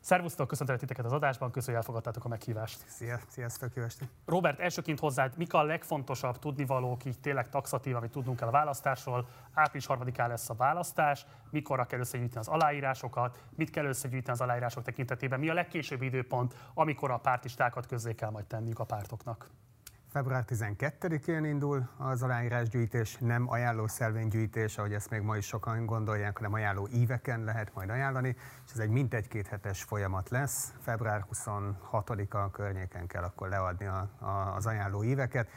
Szervusztok, 0.08 0.48
köszöntelek 0.48 0.82
titeket 0.82 1.06
az 1.06 1.12
adásban, 1.12 1.52
köszönjük, 1.52 1.76
hogy 1.76 1.76
elfogadtátok 1.76 2.26
a 2.26 2.28
meghívást. 2.28 2.84
Szia, 2.88 3.20
sziasztok, 3.28 3.76
jó 3.76 3.84
estét. 3.84 4.08
Robert, 4.26 4.60
elsőként 4.60 5.00
hozzád, 5.00 5.34
mik 5.38 5.54
a 5.54 5.64
legfontosabb 5.64 6.40
tudnivalók, 6.40 7.06
így 7.06 7.20
tényleg 7.20 7.50
taxatív, 7.50 7.96
amit 7.96 8.12
tudnunk 8.12 8.38
kell 8.38 8.48
a 8.48 8.52
választásról? 8.52 9.28
Április 9.54 9.88
3-án 9.90 10.28
lesz 10.28 10.50
a 10.50 10.54
választás, 10.54 11.26
mikorra 11.50 11.86
kell 11.86 12.00
összegyűjteni 12.00 12.40
az 12.40 12.48
aláírásokat, 12.48 13.44
mit 13.56 13.70
kell 13.70 13.86
összegyűjteni 13.86 14.38
az 14.38 14.42
aláírások 14.42 14.84
tekintetében, 14.84 15.40
mi 15.40 15.50
a 15.50 15.54
legkésőbb 15.54 16.02
időpont, 16.02 16.56
amikor 16.74 17.12
a 17.12 17.18
pártistákat 17.18 17.86
közzé 17.86 18.16
kell 18.16 18.30
majd 18.30 18.46
tenniük 18.46 18.80
a 18.80 18.84
pártoknak? 18.84 19.50
Február 20.18 20.46
12-én 20.48 21.44
indul 21.44 21.90
az 21.98 22.24
aláírásgyűjtés, 22.24 23.18
nem 23.20 23.50
ajánló 23.50 23.88
szelvénygyűjtés, 23.88 24.78
ahogy 24.78 24.94
ezt 24.94 25.10
még 25.10 25.22
ma 25.22 25.38
is 25.38 25.46
sokan 25.46 25.86
gondolják, 25.86 26.38
hanem 26.38 26.54
ajánló 26.54 26.88
íveken 26.92 27.44
lehet 27.44 27.74
majd 27.74 27.90
ajánlani, 27.90 28.36
és 28.66 28.72
ez 28.74 28.80
egy 28.80 28.90
mintegy-két 28.90 29.48
hetes 29.48 29.84
folyamat 29.84 30.30
lesz. 30.30 30.74
Február 30.82 31.26
26-a 31.34 32.52
környéken 32.52 33.08
kell 33.08 33.24
akkor 33.24 33.50
leadni 33.50 33.86
a, 33.86 34.10
a, 34.20 34.56
az 34.56 34.66
ajánló 34.66 35.04
íveket, 35.04 35.50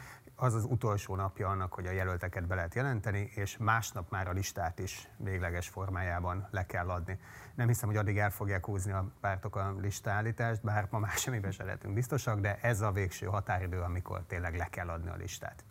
az 0.43 0.55
az 0.55 0.64
utolsó 0.64 1.14
napja 1.14 1.49
annak, 1.49 1.72
hogy 1.72 1.86
a 1.86 1.91
jelölteket 1.91 2.47
be 2.47 2.55
lehet 2.55 2.74
jelenteni, 2.74 3.30
és 3.34 3.57
másnap 3.57 4.11
már 4.11 4.28
a 4.28 4.32
listát 4.32 4.78
is 4.78 5.09
végleges 5.16 5.68
formájában 5.68 6.49
le 6.51 6.66
kell 6.66 6.88
adni. 6.88 7.18
Nem 7.55 7.66
hiszem, 7.66 7.88
hogy 7.88 7.99
addig 7.99 8.18
el 8.18 8.30
fogják 8.30 8.66
húzni 8.66 8.93
a 8.93 9.12
pártok 9.20 9.57
a 9.57 9.74
listállítást, 9.80 10.62
bár 10.62 10.86
ma 10.91 10.99
már 10.99 11.12
semmiben 11.16 11.51
se 11.51 11.64
lehetünk 11.64 11.95
biztosak, 11.95 12.41
de 12.41 12.59
ez 12.61 12.80
a 12.80 12.93
végső 12.93 13.26
határidő, 13.26 13.80
amikor 13.80 14.22
tényleg 14.26 14.57
le 14.57 14.66
kell 14.66 14.88
adni 14.88 15.11
a 15.11 15.16
listát 15.16 15.64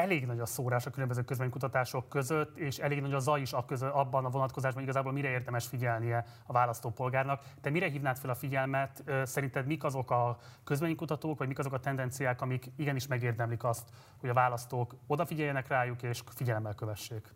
elég 0.00 0.26
nagy 0.26 0.40
a 0.40 0.46
szórás 0.46 0.86
a 0.86 0.90
különböző 0.90 1.22
közvéleménykutatások 1.22 2.08
között, 2.08 2.58
és 2.58 2.78
elég 2.78 3.00
nagy 3.00 3.12
a 3.12 3.18
zaj 3.18 3.40
is 3.40 3.52
a 3.52 3.64
közö, 3.64 3.88
abban 3.88 4.24
a 4.24 4.28
vonatkozásban, 4.28 4.82
igazából 4.82 5.12
mire 5.12 5.28
érdemes 5.28 5.66
figyelnie 5.66 6.24
a 6.46 6.52
választópolgárnak. 6.52 7.42
Te 7.60 7.70
mire 7.70 7.88
hívnád 7.88 8.18
fel 8.18 8.30
a 8.30 8.34
figyelmet? 8.34 9.04
Szerinted 9.24 9.66
mik 9.66 9.84
azok 9.84 10.10
a 10.10 10.38
közvéleménykutatók, 10.64 11.38
vagy 11.38 11.48
mik 11.48 11.58
azok 11.58 11.72
a 11.72 11.80
tendenciák, 11.80 12.40
amik 12.40 12.70
igenis 12.76 13.06
megérdemlik 13.06 13.64
azt, 13.64 13.88
hogy 14.20 14.28
a 14.28 14.32
választók 14.34 14.94
odafigyeljenek 15.06 15.68
rájuk 15.68 16.02
és 16.02 16.22
figyelemmel 16.26 16.74
kövessék? 16.74 17.34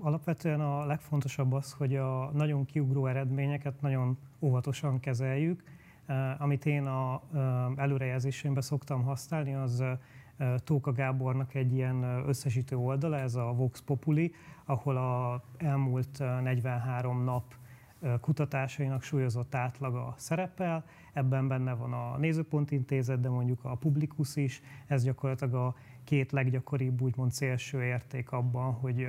Alapvetően 0.00 0.60
a 0.60 0.84
legfontosabb 0.84 1.52
az, 1.52 1.72
hogy 1.72 1.96
a 1.96 2.30
nagyon 2.32 2.64
kiugró 2.64 3.06
eredményeket 3.06 3.80
nagyon 3.80 4.18
óvatosan 4.40 5.00
kezeljük. 5.00 5.62
Amit 6.38 6.66
én 6.66 6.86
a 6.86 7.22
előrejelzésemben 7.76 8.62
szoktam 8.62 9.02
használni, 9.02 9.54
az 9.54 9.84
Tóka 10.64 10.92
Gábornak 10.92 11.54
egy 11.54 11.72
ilyen 11.72 12.02
összesítő 12.26 12.76
oldala, 12.76 13.18
ez 13.18 13.34
a 13.34 13.52
Vox 13.52 13.80
Populi, 13.80 14.32
ahol 14.64 14.96
a 14.96 15.42
elmúlt 15.56 16.18
43 16.18 17.24
nap 17.24 17.54
kutatásainak 18.20 19.02
súlyozott 19.02 19.54
átlaga 19.54 20.14
szerepel. 20.16 20.84
Ebben 21.12 21.48
benne 21.48 21.72
van 21.72 21.92
a 21.92 22.16
Nézőpont 22.16 22.70
Intézet, 22.70 23.20
de 23.20 23.28
mondjuk 23.28 23.64
a 23.64 23.74
Publikus 23.74 24.36
is. 24.36 24.62
Ez 24.86 25.04
gyakorlatilag 25.04 25.54
a 25.54 25.74
két 26.04 26.32
leggyakoribb 26.32 27.00
úgymond 27.00 27.32
szélső 27.32 27.84
érték 27.84 28.32
abban, 28.32 28.72
hogy 28.72 29.08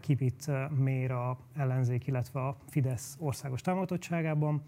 ki 0.00 0.16
mit 0.18 0.50
mér 0.78 1.10
a 1.10 1.38
ellenzék, 1.56 2.06
illetve 2.06 2.40
a 2.40 2.56
Fidesz 2.68 3.16
országos 3.20 3.60
támogatottságában. 3.60 4.62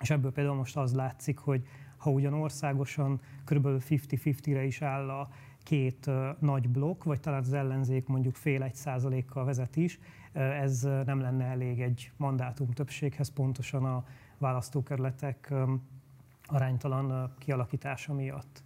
És 0.00 0.10
ebből 0.10 0.32
például 0.32 0.56
most 0.56 0.76
az 0.76 0.94
látszik, 0.94 1.38
hogy 1.38 1.66
ha 1.96 2.10
ugyan 2.10 2.32
országosan 2.32 3.20
kb. 3.44 3.66
50-50-re 3.66 4.64
is 4.64 4.82
áll 4.82 5.10
a 5.10 5.28
két 5.62 6.10
nagy 6.38 6.68
blokk, 6.68 7.04
vagy 7.04 7.20
talán 7.20 7.40
az 7.40 7.52
ellenzék 7.52 8.06
mondjuk 8.06 8.34
fél 8.34 8.62
egy 8.62 8.74
százalékkal 8.74 9.44
vezet 9.44 9.76
is, 9.76 9.98
ez 10.32 10.82
nem 10.82 11.20
lenne 11.20 11.44
elég 11.44 11.80
egy 11.80 12.12
mandátum 12.16 12.70
többséghez, 12.70 13.28
pontosan 13.28 13.84
a 13.84 14.04
választókerületek 14.38 15.52
aránytalan 16.46 17.34
kialakítása 17.38 18.14
miatt. 18.14 18.64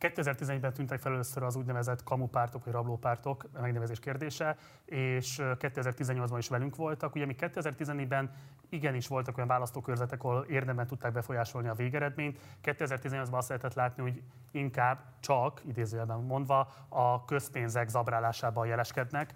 2011-ben 0.00 0.72
tűntek 0.72 1.00
fel 1.00 1.12
először 1.12 1.42
az 1.42 1.56
úgynevezett 1.56 2.02
kamupártok 2.02 2.64
vagy 2.64 2.72
rablópártok 2.72 3.48
megnevezés 3.60 3.98
kérdése, 3.98 4.56
és 4.84 5.38
2018-ban 5.40 6.36
is 6.38 6.48
velünk 6.48 6.76
voltak. 6.76 7.14
Ugye 7.14 7.26
mi 7.26 7.34
2014-ben 7.38 8.30
igenis 8.72 9.06
voltak 9.06 9.36
olyan 9.36 9.48
választókörzetek, 9.48 10.24
ahol 10.24 10.46
érdemben 10.48 10.86
tudták 10.86 11.12
befolyásolni 11.12 11.68
a 11.68 11.74
végeredményt. 11.74 12.38
2018-ban 12.64 13.36
azt 13.36 13.48
lehetett 13.48 13.74
látni, 13.74 14.02
hogy 14.02 14.22
inkább 14.50 14.98
csak, 15.20 15.60
idézőjelben 15.64 16.18
mondva, 16.18 16.68
a 16.88 17.24
közpénzek 17.24 17.88
zabrálásában 17.88 18.66
jeleskednek. 18.66 19.34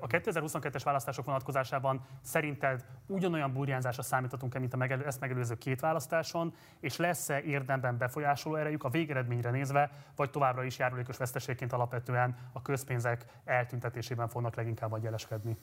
A 0.00 0.06
2022-es 0.06 0.80
választások 0.84 1.24
vonatkozásában 1.24 2.00
szerinted 2.20 2.84
ugyanolyan 3.06 3.52
burjánzásra 3.52 4.02
számíthatunk-e, 4.02 4.58
mint 4.58 4.74
a 4.74 4.76
megelő, 4.76 5.06
ezt 5.06 5.20
megelőző 5.20 5.54
két 5.54 5.80
választáson, 5.80 6.54
és 6.80 6.96
lesz-e 6.96 7.40
érdemben 7.40 7.98
befolyásoló 7.98 8.54
erejük 8.56 8.84
a 8.84 8.88
végeredményre 8.88 9.50
nézve, 9.50 9.90
vagy 10.16 10.30
továbbra 10.30 10.64
is 10.64 10.78
járulékos 10.78 11.16
veszteségként 11.16 11.72
alapvetően 11.72 12.36
a 12.52 12.62
közpénzek 12.62 13.24
eltüntetésében 13.44 14.28
fognak 14.28 14.54
leginkább 14.54 15.02
jeleskedni? 15.02 15.56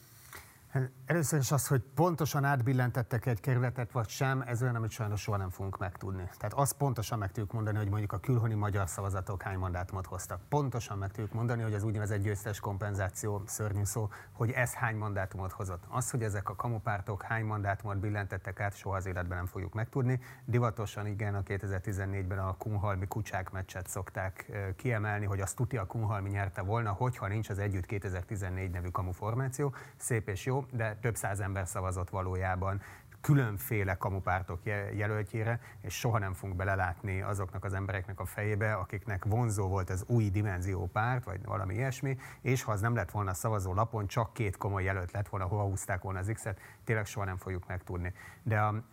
Először 1.05 1.39
is 1.39 1.51
az, 1.51 1.68
hogy 1.68 1.82
pontosan 1.95 2.43
átbillentettek 2.43 3.26
egy 3.26 3.39
kerületet, 3.39 3.91
vagy 3.91 4.07
sem, 4.07 4.41
ez 4.41 4.61
olyan, 4.61 4.76
amit 4.76 4.89
sajnos 4.89 5.22
soha 5.22 5.38
nem 5.38 5.49
fogunk 5.49 5.78
megtudni. 5.78 6.30
Tehát 6.38 6.53
azt 6.53 6.74
pontosan 6.74 7.18
meg 7.18 7.28
tudjuk 7.28 7.53
mondani, 7.53 7.78
hogy 7.78 7.89
mondjuk 7.89 8.11
a 8.11 8.20
külhoni 8.20 8.53
magyar 8.53 8.89
szavazatok 8.89 9.41
hány 9.41 9.57
mandátumot 9.57 10.05
hoztak. 10.05 10.41
Pontosan 10.49 10.97
meg 10.97 11.11
tudjuk 11.11 11.34
mondani, 11.34 11.61
hogy 11.61 11.74
az 11.74 11.84
úgynevezett 11.84 12.22
győztes 12.22 12.59
kompenzáció, 12.59 13.41
szörnyű 13.45 13.84
szó, 13.84 14.09
hogy 14.32 14.51
ez 14.51 14.74
hány 14.74 14.95
mandátumot 14.95 15.51
hozott. 15.51 15.84
Az, 15.89 16.11
hogy 16.11 16.24
ezek 16.24 16.49
a 16.49 16.55
kamupártok 16.55 17.22
hány 17.22 17.45
mandátumot 17.45 17.97
billentettek 17.97 18.59
át, 18.59 18.76
soha 18.76 18.95
az 18.95 19.05
életben 19.05 19.38
nem 19.38 19.45
fogjuk 19.45 19.74
megtudni. 19.74 20.20
Divatosan 20.45 21.07
igen, 21.07 21.36
a 21.36 21.41
2014-ben 21.41 22.39
a 22.39 22.57
Kunhalmi 22.57 23.07
kucsák 23.07 23.51
meccset 23.51 23.88
szokták 23.88 24.51
kiemelni, 24.76 25.26
hogy 25.26 25.39
azt 25.39 25.55
tuti 25.55 25.78
a 25.78 25.86
Kunhalmi 25.86 26.30
nyerte 26.30 26.61
volna, 26.61 26.91
hogyha 26.91 27.28
nincs 27.28 27.49
az 27.49 27.59
Együtt 27.59 27.86
2014 27.86 28.72
nevű 28.72 28.89
kamuformáció. 28.89 29.74
Szép 29.97 30.30
és 30.30 30.45
jó, 30.45 30.57
de 30.72 30.95
több 31.01 31.16
száz 31.16 31.39
ember 31.39 31.68
szavazott 31.68 32.10
valójában 32.10 32.82
különféle 33.22 33.95
kamupártok 33.95 34.60
jelöltjére, 34.95 35.60
és 35.82 35.93
soha 35.93 36.18
nem 36.18 36.34
fogunk 36.34 36.58
belelátni 36.58 37.22
azoknak 37.22 37.64
az 37.64 37.74
embereknek 37.74 38.20
a 38.20 38.26
fejébe, 38.26 38.74
akiknek 38.74 39.26
vonzó 39.26 39.68
volt 39.68 39.89
az 39.89 40.03
új 40.08 40.30
dimenzió 40.30 40.86
párt, 40.86 41.24
vagy 41.24 41.45
valami 41.45 41.74
ilyesmi, 41.74 42.18
és 42.41 42.64
ha 42.64 42.72
az 42.72 42.82
nem 42.82 42.95
lett 42.95 43.12
volna 43.12 43.34
szavazó 43.34 43.74
lapon, 43.74 44.08
csak 44.08 44.34
két 44.34 44.58
komoly 44.58 44.84
jelölt 44.84 45.12
lett 45.12 45.28
volna, 45.28 45.45
hova 45.45 45.64
húzták 45.64 46.01
volna 46.01 46.20
az 46.20 46.32
X-et, 46.34 46.60
tényleg 46.84 47.05
soha 47.05 47.26
nem 47.26 47.38
fogjuk 47.38 47.68
megtudni. 47.68 48.14
De 48.43 48.60
a, 48.60 48.84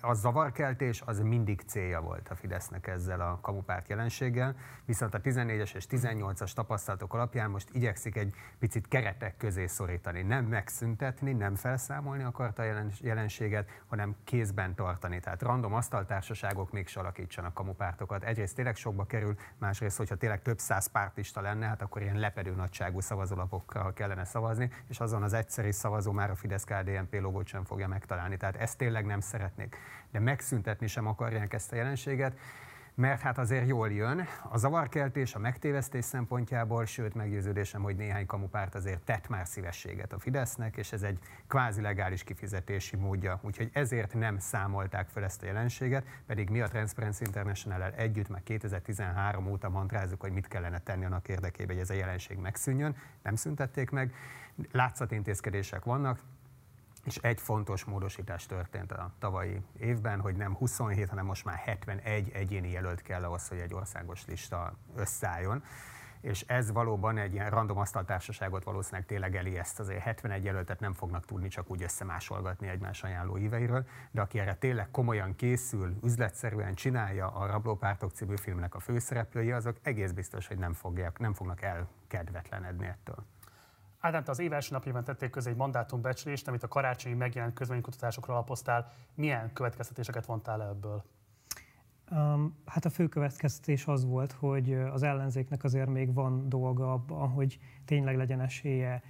a 0.00 0.14
zavarkeltés 0.14 1.00
az 1.00 1.20
mindig 1.20 1.60
célja 1.66 2.00
volt 2.00 2.28
a 2.28 2.34
Fidesznek 2.34 2.86
ezzel 2.86 3.20
a 3.20 3.38
kamupárt 3.40 3.88
jelenséggel, 3.88 4.56
viszont 4.84 5.14
a 5.14 5.20
14-es 5.20 5.74
és 5.74 5.86
18-as 5.90 6.52
tapasztalatok 6.52 7.14
alapján 7.14 7.50
most 7.50 7.68
igyekszik 7.72 8.16
egy 8.16 8.34
picit 8.58 8.88
keretek 8.88 9.36
közé 9.36 9.66
szorítani, 9.66 10.22
nem 10.22 10.44
megszüntetni, 10.44 11.32
nem 11.32 11.54
felszámolni 11.54 12.22
akarta 12.22 12.62
a 12.62 12.84
jelenséget, 13.00 13.70
hanem 13.86 14.16
kézben 14.24 14.74
tartani. 14.74 15.20
Tehát 15.20 15.42
random 15.42 15.74
asztaltársaságok 15.74 16.72
még 16.72 16.88
alakítsanak 16.94 17.54
kamupártokat. 17.54 18.24
Egyrészt 18.24 18.54
tényleg 18.54 18.76
sokba 18.76 19.04
kerül, 19.04 19.34
másrészt, 19.58 19.96
hogyha 19.96 20.16
tényleg 20.16 20.42
több 20.42 20.58
száz 20.58 20.86
pártista 20.86 21.40
lenne, 21.40 21.66
hát 21.66 21.82
akkor 21.82 22.02
ilyen 22.02 22.18
lepedő 22.18 22.54
nagyságú 22.54 23.00
szavazólapokkal 23.00 23.92
kellene 23.92 24.24
szavazni, 24.24 24.70
és 24.88 25.00
azon 25.00 25.22
az 25.22 25.32
egyszerű 25.32 25.70
szavazó 25.70 26.12
már 26.12 26.30
a 26.30 26.34
Fidesz-KDNP 26.34 27.20
logót 27.20 27.46
sem 27.46 27.64
fogja 27.64 27.88
megtalálni. 27.88 28.36
Tehát 28.36 28.56
ezt 28.56 28.78
tényleg 28.78 29.06
nem 29.06 29.20
szeretné 29.20 29.65
szeretnék. 29.66 29.94
De 30.10 30.20
megszüntetni 30.20 30.86
sem 30.86 31.06
akarják 31.06 31.52
ezt 31.52 31.72
a 31.72 31.76
jelenséget, 31.76 32.38
mert 32.94 33.20
hát 33.20 33.38
azért 33.38 33.66
jól 33.66 33.92
jön. 33.92 34.26
A 34.48 34.58
zavarkeltés, 34.58 35.34
a 35.34 35.38
megtévesztés 35.38 36.04
szempontjából, 36.04 36.84
sőt 36.84 37.14
meggyőződésem, 37.14 37.82
hogy 37.82 37.96
néhány 37.96 38.26
kamupárt 38.26 38.74
azért 38.74 39.00
tett 39.00 39.28
már 39.28 39.46
szívességet 39.46 40.12
a 40.12 40.18
Fidesznek, 40.18 40.76
és 40.76 40.92
ez 40.92 41.02
egy 41.02 41.18
kvázi 41.46 41.80
legális 41.80 42.24
kifizetési 42.24 42.96
módja. 42.96 43.40
Úgyhogy 43.42 43.70
ezért 43.72 44.14
nem 44.14 44.38
számolták 44.38 45.08
fel 45.08 45.24
ezt 45.24 45.42
a 45.42 45.46
jelenséget, 45.46 46.06
pedig 46.26 46.48
mi 46.48 46.60
a 46.60 46.68
Transparency 46.68 47.24
international 47.24 47.92
együtt 47.96 48.28
már 48.28 48.42
2013 48.42 49.46
óta 49.46 49.68
mantrázzuk, 49.68 50.20
hogy 50.20 50.32
mit 50.32 50.48
kellene 50.48 50.78
tenni 50.78 51.04
annak 51.04 51.28
érdekében, 51.28 51.74
hogy 51.74 51.84
ez 51.84 51.90
a 51.90 51.94
jelenség 51.94 52.38
megszűnjön. 52.38 52.96
Nem 53.22 53.34
szüntették 53.34 53.90
meg. 53.90 54.14
Látszatintézkedések 54.72 55.84
vannak, 55.84 56.20
és 57.06 57.16
egy 57.16 57.40
fontos 57.40 57.84
módosítás 57.84 58.46
történt 58.46 58.92
a 58.92 59.12
tavalyi 59.18 59.60
évben, 59.78 60.20
hogy 60.20 60.36
nem 60.36 60.54
27, 60.54 61.08
hanem 61.08 61.24
most 61.24 61.44
már 61.44 61.56
71 61.56 62.30
egyéni 62.34 62.70
jelölt 62.70 63.02
kell 63.02 63.24
ahhoz, 63.24 63.48
hogy 63.48 63.58
egy 63.58 63.74
országos 63.74 64.26
lista 64.26 64.72
összeálljon. 64.96 65.64
és 66.20 66.44
ez 66.46 66.72
valóban 66.72 67.18
egy 67.18 67.32
ilyen 67.32 67.50
random 67.50 67.78
asztaltársaságot 67.78 68.64
valószínűleg 68.64 69.06
tényleg 69.06 69.36
eli 69.36 69.58
ezt 69.58 69.80
azért 69.80 70.02
71 70.02 70.44
jelöltet 70.44 70.80
nem 70.80 70.92
fognak 70.92 71.24
tudni 71.24 71.48
csak 71.48 71.70
úgy 71.70 71.82
összemásolgatni 71.82 72.68
egymás 72.68 73.02
ajánló 73.02 73.34
híveiről, 73.34 73.86
de 74.10 74.20
aki 74.20 74.38
erre 74.38 74.54
tényleg 74.54 74.90
komolyan 74.90 75.36
készül, 75.36 75.96
üzletszerűen 76.02 76.74
csinálja 76.74 77.26
a 77.28 77.46
Rablópártok 77.46 78.10
című 78.10 78.36
filmnek 78.36 78.74
a 78.74 78.78
főszereplői, 78.78 79.50
azok 79.50 79.76
egész 79.82 80.10
biztos, 80.10 80.46
hogy 80.46 80.58
nem, 80.58 80.72
fogják, 80.72 81.18
nem 81.18 81.32
fognak 81.32 81.62
elkedvetlenedni 81.62 82.86
ettől. 82.86 83.24
Ádám, 84.06 84.24
te 84.24 84.30
az 84.30 84.38
év 84.38 84.52
első 84.52 84.68
napjában 84.72 85.04
tették 85.04 85.30
közé 85.30 85.50
egy 85.50 85.56
mandátumbecslést, 85.56 86.48
amit 86.48 86.62
a 86.62 86.68
karácsonyi 86.68 87.14
megjelent 87.14 87.54
közvénykutatásokra 87.54 88.32
alapoztál. 88.32 88.92
Milyen 89.14 89.52
következtetéseket 89.52 90.26
vontál 90.26 90.62
ebből? 90.62 91.04
Um, 92.10 92.56
hát 92.66 92.84
a 92.84 92.90
fő 92.90 93.08
következtetés 93.08 93.86
az 93.86 94.04
volt, 94.04 94.32
hogy 94.32 94.72
az 94.72 95.02
ellenzéknek 95.02 95.64
azért 95.64 95.88
még 95.88 96.14
van 96.14 96.48
dolga 96.48 96.92
abban, 96.92 97.28
hogy 97.28 97.58
tényleg 97.84 98.16
legyen 98.16 98.40
esélye 98.40 99.02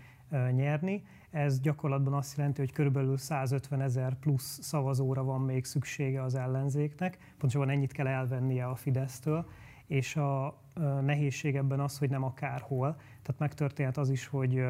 nyerni. 0.51 1.07
Ez 1.31 1.61
gyakorlatban 1.61 2.15
azt 2.15 2.37
jelenti, 2.37 2.61
hogy 2.61 2.73
körülbelül 2.73 3.17
150 3.17 3.81
ezer 3.81 4.15
plusz 4.15 4.59
szavazóra 4.63 5.25
van 5.25 5.41
még 5.41 5.65
szüksége 5.65 6.23
az 6.23 6.35
ellenzéknek. 6.35 7.19
Pontosabban 7.39 7.71
ennyit 7.71 7.93
kell 7.93 8.07
elvennie 8.07 8.67
a 8.67 8.75
Fidesztől 8.75 9.47
és 9.87 10.17
a 10.17 10.59
nehézség 11.01 11.57
ebben 11.57 11.81
az, 11.81 11.99
hogy 11.99 12.11
nem 12.11 12.23
akárhol. 12.23 12.97
Tehát 13.27 13.41
megtörténhet 13.41 13.97
az 13.97 14.11
is, 14.11 14.27
hogy 14.27 14.65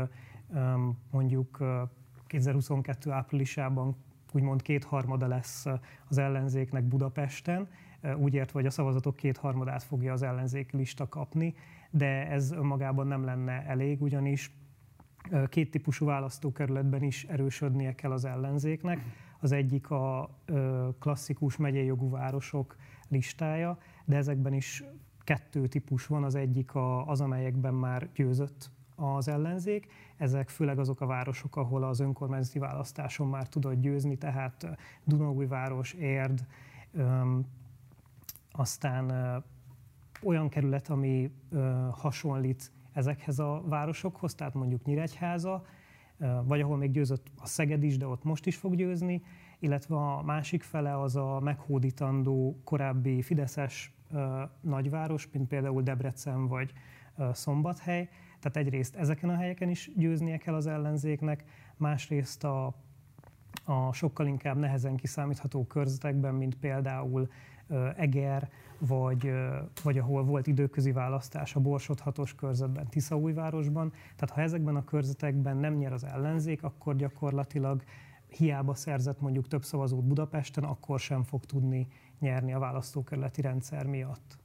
mondjuk 1.10 1.64
2022 2.26 3.10
áprilisában 3.10 3.96
úgymond 4.32 4.62
kétharmada 4.62 5.26
lesz 5.26 5.66
az 6.08 6.18
ellenzéknek 6.18 6.84
Budapesten, 6.84 7.68
úgy 8.16 8.34
ért, 8.34 8.50
hogy 8.50 8.66
a 8.66 8.70
szavazatok 8.70 9.16
kétharmadát 9.16 9.82
fogja 9.82 10.12
az 10.12 10.22
ellenzéki 10.22 10.76
lista 10.76 11.08
kapni, 11.08 11.54
de 11.90 12.28
ez 12.28 12.52
önmagában 12.52 13.06
nem 13.06 13.24
lenne 13.24 13.64
elég, 13.66 14.02
ugyanis 14.02 14.54
két 15.48 15.70
típusú 15.70 16.06
választókerületben 16.06 17.02
is 17.02 17.24
erősödnie 17.24 17.94
kell 17.94 18.12
az 18.12 18.24
ellenzéknek. 18.24 19.00
Az 19.40 19.52
egyik 19.52 19.90
a 19.90 20.30
klasszikus 20.98 21.56
megyei 21.56 21.84
jogú 21.84 22.10
városok 22.10 22.76
listája, 23.08 23.78
de 24.04 24.16
ezekben 24.16 24.52
is 24.52 24.84
kettő 25.26 25.66
típus 25.66 26.06
van, 26.06 26.24
az 26.24 26.34
egyik 26.34 26.74
a, 26.74 27.06
az, 27.06 27.20
amelyekben 27.20 27.74
már 27.74 28.08
győzött 28.14 28.70
az 28.96 29.28
ellenzék. 29.28 29.86
Ezek 30.16 30.48
főleg 30.48 30.78
azok 30.78 31.00
a 31.00 31.06
városok, 31.06 31.56
ahol 31.56 31.82
az 31.82 32.00
önkormányzati 32.00 32.58
választáson 32.58 33.28
már 33.28 33.48
tudott 33.48 33.80
győzni, 33.80 34.16
tehát 34.16 34.66
Dunaújváros, 35.04 35.92
Érd, 35.92 36.46
öm, 36.92 37.46
aztán 38.50 39.08
ö, 39.10 39.36
olyan 40.22 40.48
kerület, 40.48 40.88
ami 40.88 41.30
ö, 41.50 41.88
hasonlít 41.92 42.72
ezekhez 42.92 43.38
a 43.38 43.62
városokhoz, 43.64 44.34
tehát 44.34 44.54
mondjuk 44.54 44.84
Nyíregyháza, 44.84 45.64
ö, 46.18 46.40
vagy 46.44 46.60
ahol 46.60 46.76
még 46.76 46.90
győzött 46.90 47.26
a 47.38 47.46
Szeged 47.46 47.82
is, 47.82 47.96
de 47.96 48.06
ott 48.06 48.24
most 48.24 48.46
is 48.46 48.56
fog 48.56 48.74
győzni, 48.74 49.22
illetve 49.58 49.96
a 49.96 50.22
másik 50.22 50.62
fele 50.62 51.00
az 51.00 51.16
a 51.16 51.40
meghódítandó 51.40 52.60
korábbi 52.64 53.22
Fideszes 53.22 53.95
nagyváros, 54.60 55.28
mint 55.32 55.48
például 55.48 55.82
Debrecen 55.82 56.46
vagy 56.46 56.72
Szombathely. 57.32 58.08
Tehát 58.40 58.56
egyrészt 58.56 58.96
ezeken 58.96 59.28
a 59.28 59.36
helyeken 59.36 59.68
is 59.68 59.90
győznie 59.96 60.36
kell 60.36 60.54
az 60.54 60.66
ellenzéknek, 60.66 61.44
másrészt 61.76 62.44
a, 62.44 62.74
a 63.64 63.92
sokkal 63.92 64.26
inkább 64.26 64.56
nehezen 64.56 64.96
kiszámítható 64.96 65.66
körzetekben, 65.66 66.34
mint 66.34 66.54
például 66.54 67.28
Eger, 67.96 68.50
vagy, 68.78 69.32
vagy 69.82 69.98
ahol 69.98 70.24
volt 70.24 70.46
időközi 70.46 70.92
választás 70.92 71.54
a 71.54 71.60
Borsod 71.60 72.00
hatos 72.00 72.34
körzetben, 72.34 72.88
Tiszaújvárosban. 72.88 73.92
Tehát 74.16 74.34
ha 74.34 74.40
ezekben 74.40 74.76
a 74.76 74.84
körzetekben 74.84 75.56
nem 75.56 75.74
nyer 75.74 75.92
az 75.92 76.04
ellenzék, 76.04 76.62
akkor 76.62 76.96
gyakorlatilag 76.96 77.82
hiába 78.28 78.74
szerzett 78.74 79.20
mondjuk 79.20 79.48
több 79.48 79.64
szavazót 79.64 80.04
Budapesten, 80.04 80.64
akkor 80.64 81.00
sem 81.00 81.22
fog 81.22 81.44
tudni 81.44 81.86
nyerni 82.18 82.52
a 82.52 82.58
választókerületi 82.58 83.40
rendszer 83.40 83.86
miatt. 83.86 84.38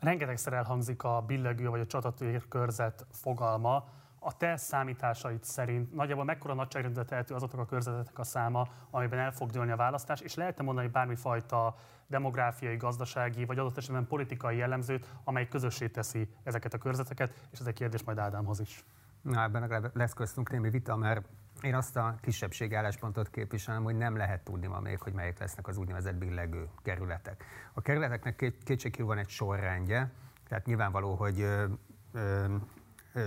Rengetegszer 0.00 0.52
elhangzik 0.52 1.02
a 1.02 1.20
billegő 1.26 1.68
vagy 1.68 1.80
a 1.80 1.86
csatatér 1.86 2.48
körzet 2.48 3.06
fogalma. 3.10 3.88
A 4.18 4.36
te 4.36 4.56
számításaid 4.56 5.44
szerint 5.44 5.94
nagyjából 5.94 6.24
mekkora 6.24 6.54
nagyságrendbe 6.54 7.04
tehető 7.04 7.34
azoknak 7.34 7.60
a 7.60 7.66
körzeteknek 7.66 8.18
a 8.18 8.24
száma, 8.24 8.68
amiben 8.90 9.18
el 9.18 9.32
fog 9.32 9.50
dőlni 9.50 9.70
a 9.70 9.76
választás, 9.76 10.20
és 10.20 10.34
lehet 10.34 10.62
mondani 10.62 10.88
bármifajta 10.88 11.74
demográfiai, 12.06 12.76
gazdasági 12.76 13.44
vagy 13.44 13.58
adott 13.58 13.76
esetben 13.76 14.06
politikai 14.06 14.56
jellemzőt, 14.56 15.08
amely 15.24 15.48
közössé 15.48 15.88
teszi 15.88 16.28
ezeket 16.42 16.74
a 16.74 16.78
körzeteket, 16.78 17.48
és 17.50 17.58
ez 17.58 17.66
egy 17.66 17.74
kérdés 17.74 18.02
majd 18.02 18.18
Ádámhoz 18.18 18.60
is. 18.60 18.84
Na, 19.30 19.42
ebben 19.42 19.90
lesz 19.94 20.12
köztünk 20.12 20.50
némi 20.50 20.70
vita, 20.70 20.96
mert 20.96 21.26
én 21.62 21.74
azt 21.74 21.96
a 21.96 22.14
kisebbség 22.20 22.74
álláspontot 22.74 23.30
képviselem, 23.30 23.82
hogy 23.82 23.96
nem 23.96 24.16
lehet 24.16 24.44
tudni 24.44 24.66
ma 24.66 24.80
még, 24.80 25.00
hogy 25.00 25.12
melyik 25.12 25.38
lesznek 25.38 25.68
az 25.68 25.76
úgynevezett 25.76 26.14
billegő 26.14 26.68
kerületek. 26.82 27.44
A 27.72 27.80
kerületeknek 27.80 28.36
két, 28.36 28.62
kétségkívül 28.64 29.06
van 29.06 29.18
egy 29.18 29.28
sorrendje, 29.28 30.10
tehát 30.48 30.66
nyilvánvaló, 30.66 31.14
hogy 31.14 31.40
ö, 31.40 31.64
ö, 32.12 32.54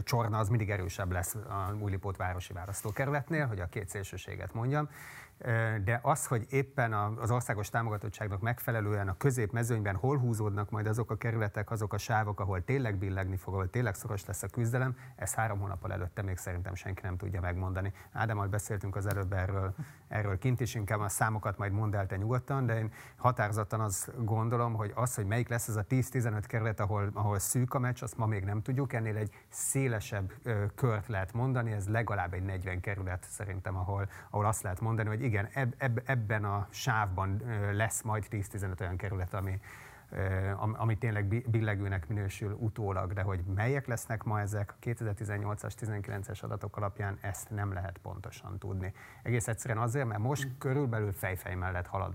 Csorna 0.04 0.38
az 0.38 0.50
mindig 0.50 0.70
erősebb 0.70 1.12
lesz 1.12 1.36
a 1.36 1.76
Újlipót 1.80 2.18
városi 2.18 2.54
választókerületnél, 2.54 3.48
hogy 3.48 3.60
a 3.60 3.66
két 3.66 3.90
szélsőséget 3.90 4.54
mondjam 4.54 4.90
de 5.84 6.00
az, 6.02 6.28
hogy 6.28 6.46
éppen 6.50 6.94
az 6.94 7.32
országos 7.32 7.70
támogatottságnak 7.70 8.42
megfelelően 8.42 9.08
a 9.08 9.18
középmezőnyben 9.18 9.96
hol 9.96 10.18
húzódnak 10.18 10.70
majd 10.70 10.88
azok 10.88 11.12
a 11.12 11.16
kerületek, 11.16 11.72
azok 11.72 11.94
a 11.94 11.98
sávok, 11.98 12.40
ahol 12.40 12.64
tényleg 12.64 12.98
billegni 12.98 13.38
fog, 13.38 13.54
ahol 13.54 13.70
tényleg 13.70 13.96
szoros 13.96 14.26
lesz 14.26 14.44
a 14.44 14.48
küzdelem, 14.48 14.98
ez 15.16 15.34
három 15.34 15.60
hónappal 15.60 15.92
előtte 15.92 16.22
még 16.22 16.38
szerintem 16.38 16.76
senki 16.76 17.02
nem 17.04 17.18
tudja 17.18 17.42
megmondani. 17.42 17.94
Ádámmal 18.12 18.48
beszéltünk 18.48 18.96
az 18.96 19.06
előbb 19.06 19.34
erről, 19.34 19.76
erről 20.08 20.38
kint 20.38 20.60
is, 20.60 20.76
inkább 20.76 21.00
a 21.00 21.10
számokat 21.10 21.58
majd 21.58 21.72
mondd 21.72 21.96
el 21.96 22.06
te 22.06 22.16
nyugodtan, 22.16 22.66
de 22.66 22.78
én 22.78 22.92
határozottan 23.16 23.82
azt 23.82 24.26
gondolom, 24.26 24.74
hogy 24.74 24.92
az, 24.96 25.16
hogy 25.16 25.26
melyik 25.26 25.50
lesz 25.50 25.68
ez 25.68 25.76
a 25.76 25.84
10-15 25.84 26.44
kerület, 26.48 26.80
ahol, 26.80 27.10
ahol 27.14 27.40
szűk 27.40 27.74
a 27.74 27.80
meccs, 27.80 28.04
azt 28.04 28.18
ma 28.18 28.26
még 28.26 28.44
nem 28.44 28.62
tudjuk. 28.62 28.94
Ennél 28.94 29.18
egy 29.18 29.34
szélesebb 29.50 30.34
kört 30.76 31.08
lehet 31.08 31.34
mondani, 31.34 31.72
ez 31.72 31.88
legalább 31.88 32.34
egy 32.34 32.44
40 32.44 32.80
kerület 32.80 33.26
szerintem, 33.30 33.76
ahol, 33.76 34.10
ahol 34.30 34.46
azt 34.46 34.62
lehet 34.62 34.80
mondani, 34.80 35.08
hogy 35.10 35.22
igen, 35.30 35.50
eb, 35.54 35.74
eb, 35.78 36.02
ebben 36.06 36.46
a 36.46 36.68
sávban 36.70 37.42
lesz 37.72 38.02
majd 38.02 38.26
10-15 38.32 38.82
olyan 38.82 38.98
kerület, 38.98 39.34
ami, 39.34 39.60
ami 40.58 40.98
tényleg 40.98 41.44
billegőnek 41.50 42.08
minősül 42.08 42.52
utólag, 42.60 43.14
de 43.14 43.22
hogy 43.22 43.40
melyek 43.56 43.88
lesznek 43.88 44.24
ma 44.24 44.40
ezek 44.40 44.74
2018-as, 44.82 45.74
19-es 45.80 46.44
adatok 46.44 46.78
alapján, 46.78 47.18
ezt 47.22 47.50
nem 47.50 47.74
lehet 47.74 47.98
pontosan 47.98 48.58
tudni. 48.58 48.94
Egész 49.24 49.48
egyszerűen 49.48 49.80
azért, 49.80 50.08
mert 50.08 50.20
most 50.20 50.48
körülbelül 50.58 51.12
fejfej 51.12 51.56
mellett 51.56 51.88
halad 51.88 52.14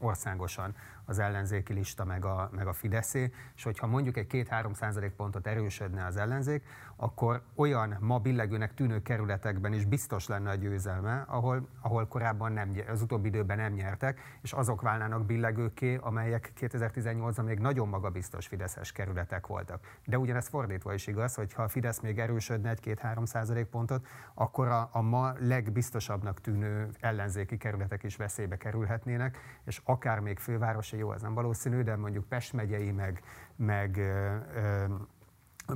országosan 0.00 0.74
az 1.06 1.18
ellenzéki 1.18 1.72
lista 1.72 2.04
meg 2.04 2.24
a, 2.24 2.50
meg 2.52 2.66
a 2.66 2.72
Fideszé, 2.72 3.32
és 3.56 3.62
hogyha 3.62 3.86
mondjuk 3.86 4.16
egy 4.16 4.26
2-3 4.30 4.74
százalék 4.74 5.10
pontot 5.10 5.46
erősödne 5.46 6.04
az 6.04 6.16
ellenzék, 6.16 6.64
akkor 6.96 7.42
olyan 7.54 7.96
ma 8.00 8.18
billegőnek 8.18 8.74
tűnő 8.74 9.02
kerületekben 9.02 9.72
is 9.72 9.84
biztos 9.84 10.26
lenne 10.26 10.50
a 10.50 10.54
győzelme, 10.54 11.24
ahol, 11.28 11.68
ahol 11.80 12.06
korábban 12.06 12.52
nem, 12.52 12.72
az 12.88 13.02
utóbbi 13.02 13.28
időben 13.28 13.56
nem 13.56 13.72
nyertek, 13.72 14.20
és 14.42 14.52
azok 14.52 14.80
válnának 14.80 15.26
billegőké, 15.26 15.98
amelyek 16.00 16.52
2018-ban 16.60 17.44
még 17.44 17.58
nagyon 17.58 17.88
magabiztos 17.88 18.46
fideszes 18.46 18.92
kerületek 18.92 19.46
voltak. 19.46 19.98
De 20.04 20.18
ugyanez 20.18 20.48
fordítva 20.48 20.94
is 20.94 21.06
igaz, 21.06 21.34
hogy 21.34 21.52
ha 21.52 21.62
a 21.62 21.68
Fidesz 21.68 22.00
még 22.00 22.18
erősödne 22.18 22.70
egy-két-három 22.70 23.24
százalék 23.24 23.66
pontot, 23.66 24.06
akkor 24.34 24.68
a, 24.68 24.88
a 24.92 25.00
ma 25.00 25.32
legbiztosabbnak 25.38 26.40
tűnő 26.40 26.88
ellenzéki 27.00 27.56
kerületek 27.56 28.02
is 28.02 28.16
veszélybe 28.16 28.56
kerülhetnének, 28.56 29.38
és 29.64 29.80
akár 29.84 30.20
még 30.20 30.38
fővárosi, 30.38 30.95
jó, 30.96 31.12
ez 31.12 31.22
nem 31.22 31.34
valószínű, 31.34 31.82
de 31.82 31.96
mondjuk 31.96 32.24
Pest 32.24 32.52
megyei, 32.52 32.90
meg, 32.90 33.22
meg 33.56 34.00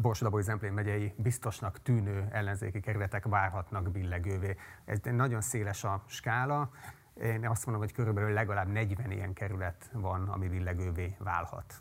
Borsodabói 0.01 0.43
Zemplén 0.43 0.73
megyei 0.73 1.12
biztosnak 1.16 1.83
tűnő 1.83 2.29
ellenzéki 2.31 2.81
kerületek 2.81 3.25
várhatnak 3.25 3.91
billegővé. 3.91 4.57
Ez 4.85 4.99
nagyon 5.03 5.41
széles 5.41 5.85
a 5.85 6.03
skála. 6.07 6.71
Én 7.23 7.47
azt 7.47 7.66
mondom, 7.66 7.85
hogy 7.85 7.93
körülbelül 7.93 8.33
legalább 8.33 8.68
40 8.68 9.11
ilyen 9.11 9.33
kerület 9.33 9.91
van, 9.93 10.29
ami 10.29 10.49
billegővé 10.49 11.16
válhat. 11.18 11.75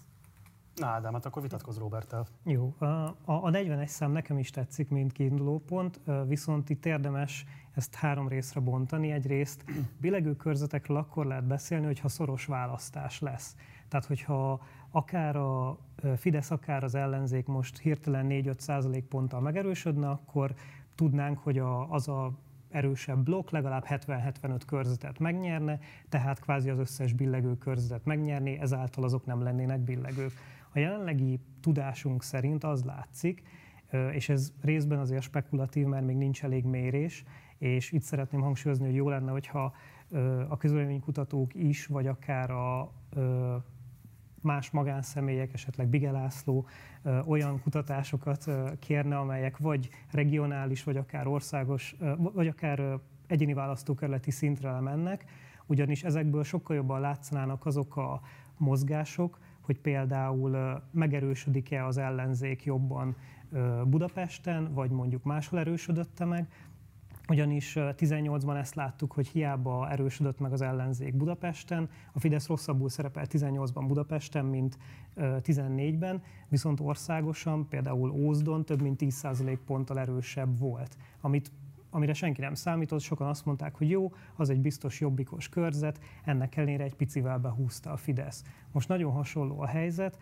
Na 0.79 0.87
Ádám, 0.87 1.13
hát 1.13 1.25
akkor 1.25 1.41
vitatkoz 1.41 1.77
Roberttel. 1.77 2.25
Jó, 2.43 2.75
a, 2.79 3.15
a 3.25 3.49
41 3.49 3.87
szám 3.87 4.11
nekem 4.11 4.37
is 4.37 4.49
tetszik, 4.49 4.89
mint 4.89 5.11
kiinduló 5.11 5.59
pont, 5.59 5.99
viszont 6.27 6.69
itt 6.69 6.85
érdemes 6.85 7.45
ezt 7.75 7.95
három 7.95 8.27
részre 8.27 8.59
bontani. 8.59 9.11
Egyrészt 9.11 9.63
billegő 9.97 10.35
körzetekről 10.35 10.97
akkor 10.97 11.25
lehet 11.25 11.47
beszélni, 11.47 11.85
hogyha 11.85 12.07
szoros 12.07 12.45
választás 12.45 13.19
lesz. 13.19 13.55
Tehát, 13.87 14.05
hogyha 14.05 14.61
akár 14.91 15.35
a 15.35 15.77
Fidesz, 16.15 16.51
akár 16.51 16.83
az 16.83 16.95
ellenzék 16.95 17.45
most 17.45 17.79
hirtelen 17.79 18.25
4-5 18.29 18.59
százalék 18.59 19.05
ponttal 19.05 19.41
megerősödne, 19.41 20.09
akkor 20.09 20.53
tudnánk, 20.95 21.37
hogy 21.37 21.57
a, 21.57 21.91
az 21.91 22.07
a 22.07 22.31
erősebb 22.69 23.23
blokk 23.23 23.49
legalább 23.49 23.85
70-75 23.89 24.61
körzetet 24.67 25.19
megnyerne, 25.19 25.79
tehát 26.09 26.39
kvázi 26.39 26.69
az 26.69 26.79
összes 26.79 27.13
billegő 27.13 27.57
körzetet 27.57 28.05
megnyerni, 28.05 28.59
ezáltal 28.59 29.03
azok 29.03 29.25
nem 29.25 29.41
lennének 29.41 29.79
billegők. 29.79 30.31
A 30.73 30.79
jelenlegi 30.79 31.39
tudásunk 31.61 32.23
szerint 32.23 32.63
az 32.63 32.83
látszik, 32.83 33.43
és 34.11 34.29
ez 34.29 34.53
részben 34.61 34.99
azért 34.99 35.21
spekulatív, 35.21 35.85
mert 35.85 36.05
még 36.05 36.15
nincs 36.15 36.43
elég 36.43 36.65
mérés, 36.65 37.23
és 37.57 37.91
itt 37.91 38.01
szeretném 38.01 38.41
hangsúlyozni, 38.41 38.85
hogy 38.85 38.95
jó 38.95 39.09
lenne, 39.09 39.31
hogyha 39.31 39.73
a 40.47 40.57
közvéleménykutatók 40.57 41.55
is, 41.55 41.85
vagy 41.85 42.07
akár 42.07 42.51
a 42.51 42.91
más 44.41 44.71
magánszemélyek, 44.71 45.53
esetleg 45.53 45.87
Bigelászló 45.87 46.65
olyan 47.25 47.61
kutatásokat 47.61 48.45
kérne, 48.79 49.17
amelyek 49.17 49.57
vagy 49.57 49.89
regionális, 50.11 50.83
vagy 50.83 50.97
akár 50.97 51.27
országos, 51.27 51.95
vagy 52.17 52.47
akár 52.47 52.99
egyéni 53.27 53.53
választókerületi 53.53 54.31
szintre 54.31 54.71
lemennek, 54.71 55.25
ugyanis 55.65 56.03
ezekből 56.03 56.43
sokkal 56.43 56.75
jobban 56.75 56.99
látszanának 56.99 57.65
azok 57.65 57.97
a 57.97 58.21
mozgások, 58.57 59.39
hogy 59.69 59.79
például 59.79 60.81
megerősödik-e 60.91 61.85
az 61.85 61.97
ellenzék 61.97 62.63
jobban 62.63 63.15
Budapesten, 63.85 64.73
vagy 64.73 64.89
mondjuk 64.91 65.23
máshol 65.23 65.59
erősödötte 65.59 66.25
meg, 66.25 66.47
ugyanis 67.27 67.73
18-ban 67.77 68.57
ezt 68.57 68.75
láttuk, 68.75 69.11
hogy 69.11 69.27
hiába 69.27 69.89
erősödött 69.89 70.39
meg 70.39 70.51
az 70.51 70.61
ellenzék 70.61 71.15
Budapesten, 71.15 71.89
a 72.11 72.19
Fidesz 72.19 72.47
rosszabbul 72.47 72.89
szerepel 72.89 73.25
18-ban 73.29 73.83
Budapesten, 73.87 74.45
mint 74.45 74.77
14-ben, 75.15 76.21
viszont 76.47 76.79
országosan, 76.79 77.67
például 77.67 78.11
Ózdon 78.11 78.65
több 78.65 78.81
mint 78.81 79.01
10% 79.03 79.57
ponttal 79.65 79.99
erősebb 79.99 80.59
volt, 80.59 80.97
amit 81.21 81.51
amire 81.89 82.13
senki 82.13 82.41
nem 82.41 82.53
számított, 82.53 82.99
sokan 82.99 83.27
azt 83.27 83.45
mondták, 83.45 83.75
hogy 83.75 83.89
jó, 83.89 84.13
az 84.35 84.49
egy 84.49 84.61
biztos 84.61 84.99
jobbikos 84.99 85.49
körzet, 85.49 85.99
ennek 86.23 86.55
ellenére 86.55 86.83
egy 86.83 86.95
picivel 86.95 87.37
behúzta 87.37 87.91
a 87.91 87.97
Fidesz. 87.97 88.43
Most 88.71 88.87
nagyon 88.87 89.11
hasonló 89.11 89.59
a 89.61 89.67
helyzet, 89.67 90.17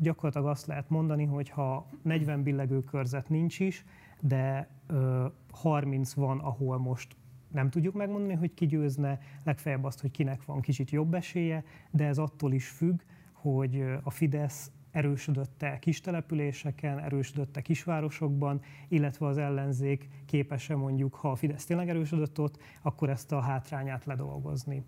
gyakorlatilag 0.00 0.46
azt 0.46 0.66
lehet 0.66 0.90
mondani, 0.90 1.24
hogy 1.24 1.48
ha 1.48 1.86
40 2.02 2.42
billegő 2.42 2.84
körzet 2.84 3.28
nincs 3.28 3.60
is, 3.60 3.84
de 4.20 4.68
30 5.50 6.12
van, 6.12 6.38
ahol 6.38 6.78
most 6.78 7.16
nem 7.48 7.70
tudjuk 7.70 7.94
megmondani, 7.94 8.34
hogy 8.34 8.54
ki 8.54 8.66
győzne, 8.66 9.18
legfeljebb 9.44 9.84
azt, 9.84 10.00
hogy 10.00 10.10
kinek 10.10 10.44
van 10.44 10.60
kicsit 10.60 10.90
jobb 10.90 11.14
esélye, 11.14 11.64
de 11.90 12.06
ez 12.06 12.18
attól 12.18 12.52
is 12.52 12.68
függ, 12.68 13.00
hogy 13.32 13.84
a 14.02 14.10
Fidesz 14.10 14.70
erősödötte 14.90 15.78
kis 15.78 16.00
településeken, 16.00 16.98
erősödötte 16.98 17.60
kisvárosokban, 17.60 18.60
illetve 18.88 19.26
az 19.26 19.38
ellenzék 19.38 20.08
képes-e 20.26 20.76
mondjuk, 20.76 21.14
ha 21.14 21.30
a 21.30 21.36
Fidesz 21.36 21.64
tényleg 21.64 21.88
erősödött 21.88 22.38
ott, 22.38 22.58
akkor 22.82 23.10
ezt 23.10 23.32
a 23.32 23.40
hátrányát 23.40 24.04
ledolgozni. 24.04 24.84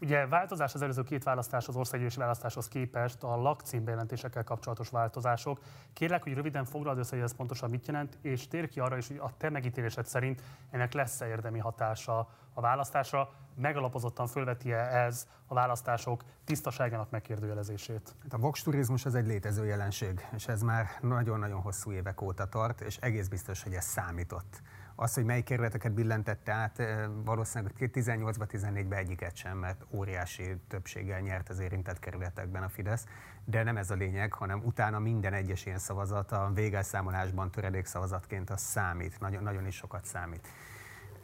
Ugye 0.00 0.26
változás 0.26 0.74
az 0.74 0.82
előző 0.82 1.02
két 1.02 1.24
választás 1.24 1.68
az 1.68 1.76
országgyűlési 1.76 2.18
választáshoz 2.18 2.68
képest 2.68 3.22
a 3.22 3.36
lakcím 3.36 3.84
bejelentésekkel 3.84 4.44
kapcsolatos 4.44 4.88
változások. 4.88 5.60
Kérlek, 5.92 6.22
hogy 6.22 6.34
röviden 6.34 6.64
foglald 6.64 6.98
össze, 6.98 7.14
hogy 7.14 7.24
ez 7.24 7.34
pontosan 7.34 7.70
mit 7.70 7.86
jelent, 7.86 8.18
és 8.20 8.48
tér 8.48 8.68
ki 8.68 8.80
arra 8.80 8.96
is, 8.96 9.06
hogy 9.06 9.16
a 9.16 9.30
te 9.36 9.50
megítélésed 9.50 10.06
szerint 10.06 10.42
ennek 10.70 10.92
lesz-e 10.92 11.26
érdemi 11.26 11.58
hatása 11.58 12.28
a 12.54 12.60
választásra, 12.60 13.32
megalapozottan 13.56 14.26
fölveti-e 14.26 14.78
ez 14.78 15.28
a 15.46 15.54
választások 15.54 16.24
tisztaságának 16.44 17.10
megkérdőjelezését? 17.10 18.14
Hát 18.22 18.32
a 18.32 18.38
vox 18.38 18.62
turizmus 18.62 19.04
az 19.04 19.14
egy 19.14 19.26
létező 19.26 19.64
jelenség, 19.66 20.26
és 20.34 20.48
ez 20.48 20.62
már 20.62 20.86
nagyon-nagyon 21.00 21.60
hosszú 21.60 21.92
évek 21.92 22.20
óta 22.20 22.46
tart, 22.46 22.80
és 22.80 22.96
egész 22.96 23.28
biztos, 23.28 23.62
hogy 23.62 23.72
ez 23.72 23.84
számított. 23.84 24.62
Az, 24.96 25.14
hogy 25.14 25.24
melyik 25.24 25.44
kerületeket 25.44 25.92
billentette 25.92 26.52
át, 26.52 26.82
valószínűleg 27.24 27.72
18-ban, 27.78 28.46
14-ben 28.52 28.98
egyiket 28.98 29.36
sem, 29.36 29.58
mert 29.58 29.84
óriási 29.90 30.56
többséggel 30.68 31.20
nyert 31.20 31.48
az 31.48 31.58
érintett 31.58 31.98
kerületekben 31.98 32.62
a 32.62 32.68
Fidesz, 32.68 33.06
de 33.44 33.62
nem 33.62 33.76
ez 33.76 33.90
a 33.90 33.94
lényeg, 33.94 34.32
hanem 34.32 34.62
utána 34.64 34.98
minden 34.98 35.32
egyes 35.32 35.66
ilyen 35.66 35.78
szavazat 35.78 36.32
a 36.32 36.50
végelszámolásban 36.54 37.50
töredékszavazatként 37.50 38.50
az 38.50 38.60
számít, 38.60 39.20
nagyon, 39.20 39.42
nagyon 39.42 39.66
is 39.66 39.74
sokat 39.74 40.04
számít. 40.04 40.48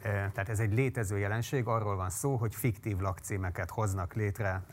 Tehát 0.01 0.49
ez 0.49 0.59
egy 0.59 0.73
létező 0.73 1.17
jelenség, 1.17 1.67
arról 1.67 1.95
van 1.95 2.09
szó, 2.09 2.35
hogy 2.35 2.55
fiktív 2.55 2.97
lakcímeket 2.97 3.69
hoznak 3.69 4.13
létre 4.13 4.63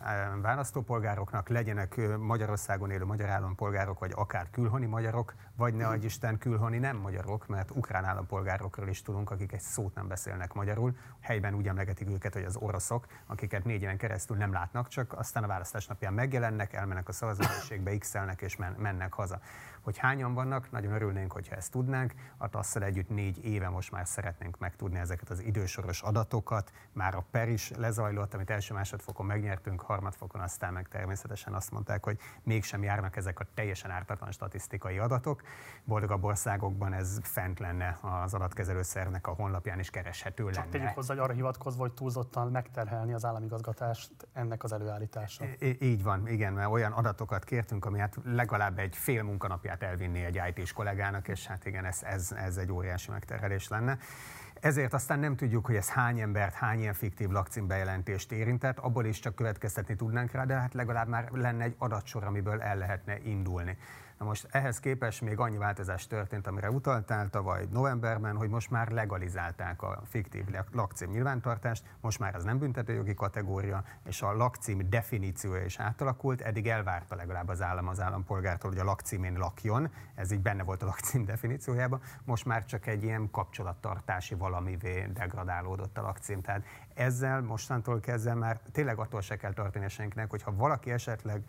választópolgároknak, 0.42 1.48
legyenek 1.48 2.00
Magyarországon 2.18 2.90
élő 2.90 3.04
magyar 3.04 3.28
állampolgárok, 3.28 3.98
vagy 3.98 4.12
akár 4.14 4.50
külhoni 4.50 4.86
magyarok, 4.86 5.34
vagy 5.56 5.74
ne 5.74 5.86
adj 5.86 6.04
Isten 6.04 6.38
külhoni 6.38 6.78
nem 6.78 6.96
magyarok, 6.96 7.46
mert 7.46 7.70
ukrán 7.70 8.04
állampolgárokról 8.04 8.88
is 8.88 9.02
tudunk, 9.02 9.30
akik 9.30 9.52
egy 9.52 9.60
szót 9.60 9.94
nem 9.94 10.08
beszélnek 10.08 10.52
magyarul. 10.52 10.96
Helyben 11.20 11.54
úgy 11.54 11.68
emlegetik 11.68 12.10
őket, 12.10 12.32
hogy 12.32 12.44
az 12.44 12.56
oroszok, 12.56 13.06
akiket 13.26 13.64
négy 13.64 13.82
éven 13.82 13.96
keresztül 13.96 14.36
nem 14.36 14.52
látnak, 14.52 14.88
csak 14.88 15.18
aztán 15.18 15.44
a 15.44 15.46
választás 15.46 15.86
napján 15.86 16.12
megjelennek, 16.12 16.72
elmennek 16.72 17.08
a 17.08 17.12
szavazóhelyiségbe, 17.12 17.98
x 17.98 18.14
és 18.36 18.56
men- 18.56 18.76
mennek 18.78 19.12
haza. 19.12 19.40
Hogy 19.82 19.98
hányan 19.98 20.34
vannak, 20.34 20.70
nagyon 20.70 20.92
örülnénk, 20.92 21.32
hogyha 21.32 21.56
ezt 21.56 21.70
tudnánk. 21.70 22.12
A 22.36 22.48
tasz 22.48 22.76
együtt 22.76 23.08
négy 23.08 23.44
éve 23.44 23.68
most 23.68 23.90
már 23.90 24.06
szeretnénk 24.06 24.58
megtudni 24.58 24.98
ezeket 24.98 25.30
az 25.30 25.40
idősoros 25.40 26.02
adatokat. 26.02 26.72
Már 26.92 27.14
a 27.14 27.24
per 27.30 27.48
is 27.48 27.70
lezajlott, 27.70 28.34
amit 28.34 28.50
első 28.50 28.74
másodfokon 28.74 29.26
megnyertünk, 29.26 29.80
harmadfokon 29.80 30.40
aztán 30.40 30.72
meg 30.72 30.88
természetesen 30.88 31.54
azt 31.54 31.70
mondták, 31.70 32.04
hogy 32.04 32.18
mégsem 32.42 32.82
járnak 32.82 33.16
ezek 33.16 33.40
a 33.40 33.44
teljesen 33.54 33.90
ártatlan 33.90 34.30
statisztikai 34.30 34.98
adatok. 34.98 35.42
Boldogabb 35.84 36.24
országokban 36.24 36.92
ez 36.92 37.18
fent 37.22 37.58
lenne 37.58 37.98
az 38.00 38.34
adatkezelőszernek 38.34 39.26
a 39.26 39.30
honlapján 39.30 39.78
is 39.78 39.90
kereshető 39.90 40.44
lenne. 40.44 40.56
Csak 40.56 40.68
tegyük 40.68 40.88
hozzá, 40.88 41.14
hogy 41.14 41.22
arra 41.22 41.32
hivatkozva, 41.32 41.80
hogy 41.80 41.92
túlzottan 41.92 42.50
megterhelni 42.50 43.12
az 43.12 43.24
államigazgatást 43.24 44.12
ennek 44.32 44.64
az 44.64 44.72
előállítása. 44.72 45.44
Így 45.80 46.02
van, 46.02 46.28
igen, 46.28 46.52
mert 46.52 46.70
olyan 46.70 46.92
adatokat 46.92 47.44
kértünk, 47.44 47.84
ami 47.84 47.98
hát 47.98 48.16
legalább 48.24 48.78
egy 48.78 48.96
fél 48.96 49.22
munkanapját 49.22 49.67
munkát 49.68 49.90
elvinni 49.90 50.24
egy 50.24 50.40
IT-s 50.54 50.72
kollégának, 50.72 51.28
és 51.28 51.46
hát 51.46 51.66
igen, 51.66 51.84
ez, 51.84 52.02
ez, 52.02 52.32
ez 52.32 52.56
egy 52.56 52.72
óriási 52.72 53.10
megterhelés 53.10 53.68
lenne. 53.68 53.98
Ezért 54.60 54.92
aztán 54.92 55.18
nem 55.18 55.36
tudjuk, 55.36 55.66
hogy 55.66 55.74
ez 55.74 55.88
hány 55.88 56.20
embert, 56.20 56.54
hány 56.54 56.78
ilyen 56.80 56.94
fiktív 56.94 57.28
lakcímbejelentést 57.28 58.32
érintett, 58.32 58.78
abból 58.78 59.04
is 59.04 59.18
csak 59.18 59.34
következtetni 59.34 59.96
tudnánk 59.96 60.32
rá, 60.32 60.44
de 60.44 60.54
hát 60.54 60.74
legalább 60.74 61.08
már 61.08 61.28
lenne 61.32 61.64
egy 61.64 61.74
adatsor, 61.78 62.24
amiből 62.24 62.62
el 62.62 62.76
lehetne 62.76 63.18
indulni. 63.22 63.76
Na 64.18 64.24
most 64.24 64.46
ehhez 64.50 64.80
képest 64.80 65.20
még 65.20 65.38
annyi 65.38 65.56
változás 65.56 66.06
történt, 66.06 66.46
amire 66.46 66.70
utaltál 66.70 67.30
tavaly 67.30 67.66
novemberben, 67.70 68.36
hogy 68.36 68.48
most 68.48 68.70
már 68.70 68.88
legalizálták 68.88 69.82
a 69.82 70.02
fiktív 70.04 70.44
lakcím 70.72 71.10
nyilvántartást, 71.10 71.84
most 72.00 72.18
már 72.18 72.34
ez 72.34 72.44
nem 72.44 72.58
büntetőjogi 72.58 73.14
kategória, 73.14 73.84
és 74.04 74.22
a 74.22 74.36
lakcím 74.36 74.90
definíciója 74.90 75.64
is 75.64 75.78
átalakult, 75.78 76.40
eddig 76.40 76.68
elvárta 76.68 77.14
legalább 77.14 77.48
az 77.48 77.62
állam 77.62 77.88
az 77.88 78.00
állampolgártól, 78.00 78.70
hogy 78.70 78.80
a 78.80 78.84
lakcímén 78.84 79.38
lakjon, 79.38 79.90
ez 80.14 80.30
így 80.30 80.40
benne 80.40 80.62
volt 80.62 80.82
a 80.82 80.86
lakcím 80.86 81.24
definíciójában, 81.24 82.00
most 82.24 82.44
már 82.44 82.64
csak 82.64 82.86
egy 82.86 83.02
ilyen 83.02 83.30
kapcsolattartási 83.30 84.34
valamivé 84.34 85.06
degradálódott 85.12 85.98
a 85.98 86.02
lakcím. 86.02 86.40
Tehát 86.40 86.64
ezzel 86.94 87.40
mostantól 87.40 88.00
kezdve 88.00 88.34
már 88.34 88.60
tényleg 88.72 88.98
attól 88.98 89.20
se 89.20 89.36
kell 89.36 89.52
tartani 89.52 89.88
senkinek, 89.88 90.30
hogy 90.30 90.42
ha 90.42 90.54
valaki 90.54 90.90
esetleg 90.90 91.42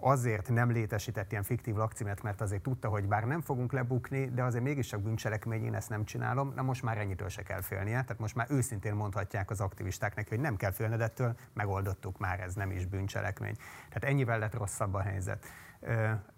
azért 0.00 0.48
nem 0.48 0.70
létesített 0.70 1.30
ilyen 1.30 1.42
fiktív 1.42 1.74
lakcímet, 1.74 2.22
mert 2.22 2.40
azért 2.40 2.62
tudta, 2.62 2.88
hogy 2.88 3.08
bár 3.08 3.24
nem 3.24 3.40
fogunk 3.40 3.72
lebukni, 3.72 4.30
de 4.30 4.42
azért 4.42 4.64
mégis 4.64 4.86
csak 4.86 5.00
bűncselekmény, 5.00 5.64
én 5.64 5.74
ezt 5.74 5.88
nem 5.88 6.04
csinálom, 6.04 6.52
na 6.54 6.62
most 6.62 6.82
már 6.82 6.98
ennyitől 6.98 7.28
se 7.28 7.42
kell 7.42 7.60
félnie. 7.60 8.02
Tehát 8.02 8.18
most 8.18 8.34
már 8.34 8.46
őszintén 8.50 8.94
mondhatják 8.94 9.50
az 9.50 9.60
aktivisták 9.60 10.14
neki, 10.14 10.28
hogy 10.28 10.40
nem 10.40 10.56
kell 10.56 10.70
félned 10.70 11.00
ettől, 11.00 11.36
megoldottuk 11.52 12.18
már, 12.18 12.40
ez 12.40 12.54
nem 12.54 12.70
is 12.70 12.86
bűncselekmény. 12.86 13.56
Tehát 13.88 14.04
ennyivel 14.04 14.38
lett 14.38 14.54
rosszabb 14.54 14.94
a 14.94 15.00
helyzet. 15.00 15.46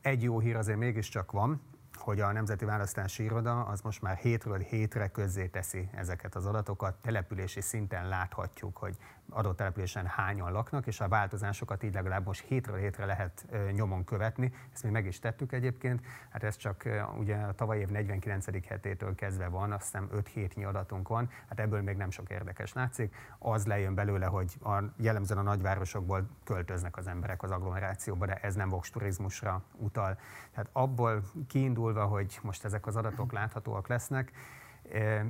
Egy 0.00 0.22
jó 0.22 0.38
hír 0.38 0.56
azért 0.56 0.78
mégiscsak 0.78 1.32
van, 1.32 1.62
hogy 1.98 2.20
a 2.20 2.32
Nemzeti 2.32 2.64
Választási 2.64 3.22
Iroda 3.22 3.64
az 3.64 3.80
most 3.80 4.02
már 4.02 4.16
hétről 4.16 4.58
hétre 4.58 5.08
közzé 5.08 5.46
teszi 5.46 5.88
ezeket 5.94 6.34
az 6.34 6.46
adatokat. 6.46 6.94
Települési 7.02 7.60
szinten 7.60 8.08
láthatjuk, 8.08 8.76
hogy 8.76 8.96
adott 9.32 9.56
településen 9.56 10.06
hányan 10.06 10.52
laknak, 10.52 10.86
és 10.86 11.00
a 11.00 11.08
változásokat 11.08 11.82
így 11.82 11.94
legalább 11.94 12.26
most 12.26 12.44
hétről 12.46 12.76
hétre 12.76 13.04
lehet 13.04 13.46
nyomon 13.72 14.04
követni. 14.04 14.52
Ezt 14.72 14.82
mi 14.82 14.90
meg 14.90 15.06
is 15.06 15.18
tettük 15.18 15.52
egyébként. 15.52 16.06
Hát 16.30 16.42
ez 16.42 16.56
csak 16.56 16.88
ugye 17.18 17.36
a 17.36 17.52
tavaly 17.52 17.78
év 17.78 17.88
49. 17.88 18.66
hetétől 18.66 19.14
kezdve 19.14 19.48
van, 19.48 19.72
azt 19.72 19.82
hiszem 19.82 20.08
5 20.12 20.28
hétnyi 20.28 20.64
adatunk 20.64 21.08
van, 21.08 21.30
hát 21.48 21.60
ebből 21.60 21.82
még 21.82 21.96
nem 21.96 22.10
sok 22.10 22.30
érdekes 22.30 22.72
látszik. 22.72 23.14
Az 23.38 23.66
lejön 23.66 23.94
belőle, 23.94 24.26
hogy 24.26 24.56
a, 24.62 24.82
jellemzően 24.96 25.40
a 25.40 25.42
nagyvárosokból 25.42 26.28
költöznek 26.44 26.96
az 26.96 27.06
emberek 27.06 27.42
az 27.42 27.50
agglomerációba, 27.50 28.26
de 28.26 28.34
ez 28.34 28.54
nem 28.54 28.68
vox 28.68 28.90
turizmusra 28.90 29.62
utal. 29.76 30.18
Tehát 30.50 30.68
abból 30.72 31.22
kiindulva, 31.48 32.04
hogy 32.04 32.38
most 32.42 32.64
ezek 32.64 32.86
az 32.86 32.96
adatok 32.96 33.32
láthatóak 33.32 33.88
lesznek, 33.88 34.32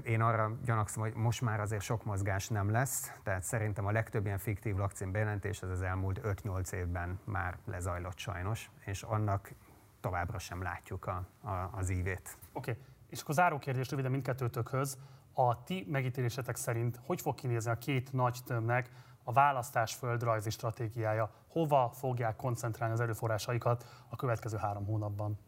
én 0.04 0.20
arra 0.20 0.56
gyanakszom, 0.64 1.02
hogy 1.02 1.14
most 1.14 1.40
már 1.40 1.60
azért 1.60 1.82
sok 1.82 2.04
mozgás 2.04 2.48
nem 2.48 2.70
lesz, 2.70 3.12
tehát 3.22 3.42
szerintem 3.42 3.86
a 3.86 3.90
legtöbb 3.90 4.24
ilyen 4.24 4.38
fiktív 4.38 4.76
lakcím 4.76 5.12
bejelentés 5.12 5.62
az 5.62 5.70
az 5.70 5.82
elmúlt 5.82 6.20
5-8 6.24 6.72
évben 6.72 7.20
már 7.24 7.58
lezajlott 7.64 8.18
sajnos, 8.18 8.70
és 8.84 9.02
annak 9.02 9.52
továbbra 10.00 10.38
sem 10.38 10.62
látjuk 10.62 11.06
a, 11.06 11.26
a, 11.40 11.70
az 11.72 11.88
ívét. 11.88 12.36
Oké, 12.52 12.70
okay. 12.70 12.82
és 13.08 13.22
akkor 13.22 13.34
záró 13.34 13.58
kérdés 13.58 13.90
röviden 13.90 14.10
mindkettőtökhöz. 14.10 14.98
A 15.32 15.62
ti 15.62 15.86
megítélésetek 15.90 16.56
szerint 16.56 17.00
hogy 17.06 17.20
fog 17.20 17.34
kinézni 17.34 17.70
a 17.70 17.78
két 17.78 18.12
nagy 18.12 18.38
tömnek 18.44 18.90
a 19.24 19.32
választás 19.32 19.94
földrajzi 19.94 20.50
stratégiája. 20.50 21.30
Hova 21.48 21.90
fogják 21.94 22.36
koncentrálni 22.36 22.94
az 22.94 23.00
erőforrásaikat 23.00 23.86
a 24.08 24.16
következő 24.16 24.56
három 24.56 24.84
hónapban? 24.84 25.38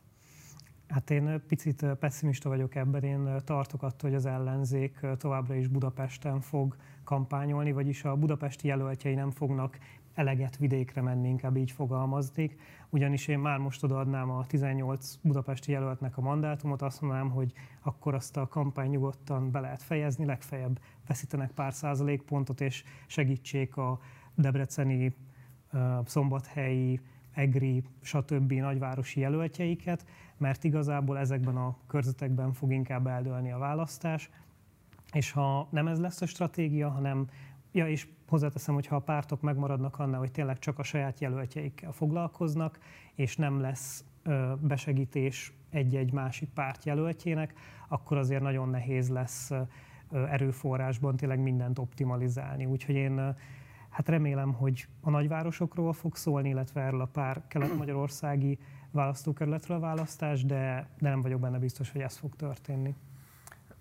Hát 0.88 1.10
én 1.10 1.42
picit 1.46 1.86
pessimista 1.98 2.48
vagyok 2.48 2.74
ebben, 2.74 3.02
én 3.02 3.28
tartok 3.44 3.82
attól, 3.82 4.10
hogy 4.10 4.18
az 4.18 4.26
ellenzék 4.26 5.06
továbbra 5.16 5.54
is 5.54 5.68
Budapesten 5.68 6.40
fog 6.40 6.76
kampányolni, 7.04 7.72
vagyis 7.72 8.04
a 8.04 8.16
budapesti 8.16 8.68
jelöltjei 8.68 9.14
nem 9.14 9.30
fognak 9.30 9.78
eleget 10.14 10.56
vidékre 10.56 11.00
menni, 11.00 11.28
inkább 11.28 11.56
így 11.56 11.70
fogalmaznék. 11.70 12.60
Ugyanis 12.90 13.28
én 13.28 13.38
már 13.38 13.58
most 13.58 13.82
odaadnám 13.82 14.30
a 14.30 14.46
18 14.46 15.18
budapesti 15.22 15.72
jelöltnek 15.72 16.16
a 16.16 16.20
mandátumot, 16.20 16.82
azt 16.82 17.00
mondanám, 17.00 17.30
hogy 17.30 17.52
akkor 17.82 18.14
azt 18.14 18.36
a 18.36 18.48
kampány 18.48 18.90
nyugodtan 18.90 19.50
be 19.50 19.60
lehet 19.60 19.82
fejezni, 19.82 20.24
legfeljebb 20.24 20.80
veszítenek 21.06 21.50
pár 21.50 21.72
százalékpontot, 21.72 22.60
és 22.60 22.84
segítsék 23.06 23.76
a 23.76 23.98
debreceni, 24.34 25.16
szombathelyi, 26.04 27.00
egri, 27.34 27.84
stb. 28.00 28.52
nagyvárosi 28.52 29.20
jelöltjeiket, 29.20 30.06
mert 30.36 30.64
igazából 30.64 31.18
ezekben 31.18 31.56
a 31.56 31.76
körzetekben 31.86 32.52
fog 32.52 32.72
inkább 32.72 33.06
eldőlni 33.06 33.52
a 33.52 33.58
választás, 33.58 34.30
és 35.12 35.30
ha 35.30 35.68
nem 35.70 35.86
ez 35.86 36.00
lesz 36.00 36.20
a 36.20 36.26
stratégia, 36.26 36.88
hanem, 36.88 37.26
ja 37.72 37.88
és 37.88 38.08
hozzáteszem, 38.28 38.74
hogy 38.74 38.86
ha 38.86 38.96
a 38.96 39.00
pártok 39.00 39.40
megmaradnak 39.40 39.98
annál, 39.98 40.18
hogy 40.18 40.30
tényleg 40.30 40.58
csak 40.58 40.78
a 40.78 40.82
saját 40.82 41.20
jelöltjeikkel 41.20 41.92
foglalkoznak, 41.92 42.78
és 43.14 43.36
nem 43.36 43.60
lesz 43.60 44.04
besegítés 44.60 45.52
egy-egy 45.70 46.12
másik 46.12 46.48
párt 46.48 46.84
jelöltjének, 46.84 47.54
akkor 47.88 48.16
azért 48.16 48.42
nagyon 48.42 48.68
nehéz 48.68 49.08
lesz 49.10 49.50
erőforrásban 50.10 51.16
tényleg 51.16 51.38
mindent 51.38 51.78
optimalizálni. 51.78 52.64
Úgyhogy 52.64 52.94
én 52.94 53.34
hát 53.94 54.08
remélem, 54.08 54.52
hogy 54.52 54.86
a 55.00 55.10
nagyvárosokról 55.10 55.92
fog 55.92 56.16
szólni, 56.16 56.48
illetve 56.48 56.80
erről 56.80 57.00
a 57.00 57.08
pár 57.12 57.42
kelet-magyarországi 57.48 58.58
választókerületről 58.90 59.76
a 59.76 59.80
választás, 59.80 60.44
de, 60.44 60.88
de 60.98 61.10
nem 61.10 61.20
vagyok 61.20 61.40
benne 61.40 61.58
biztos, 61.58 61.92
hogy 61.92 62.00
ez 62.00 62.16
fog 62.16 62.36
történni. 62.36 62.94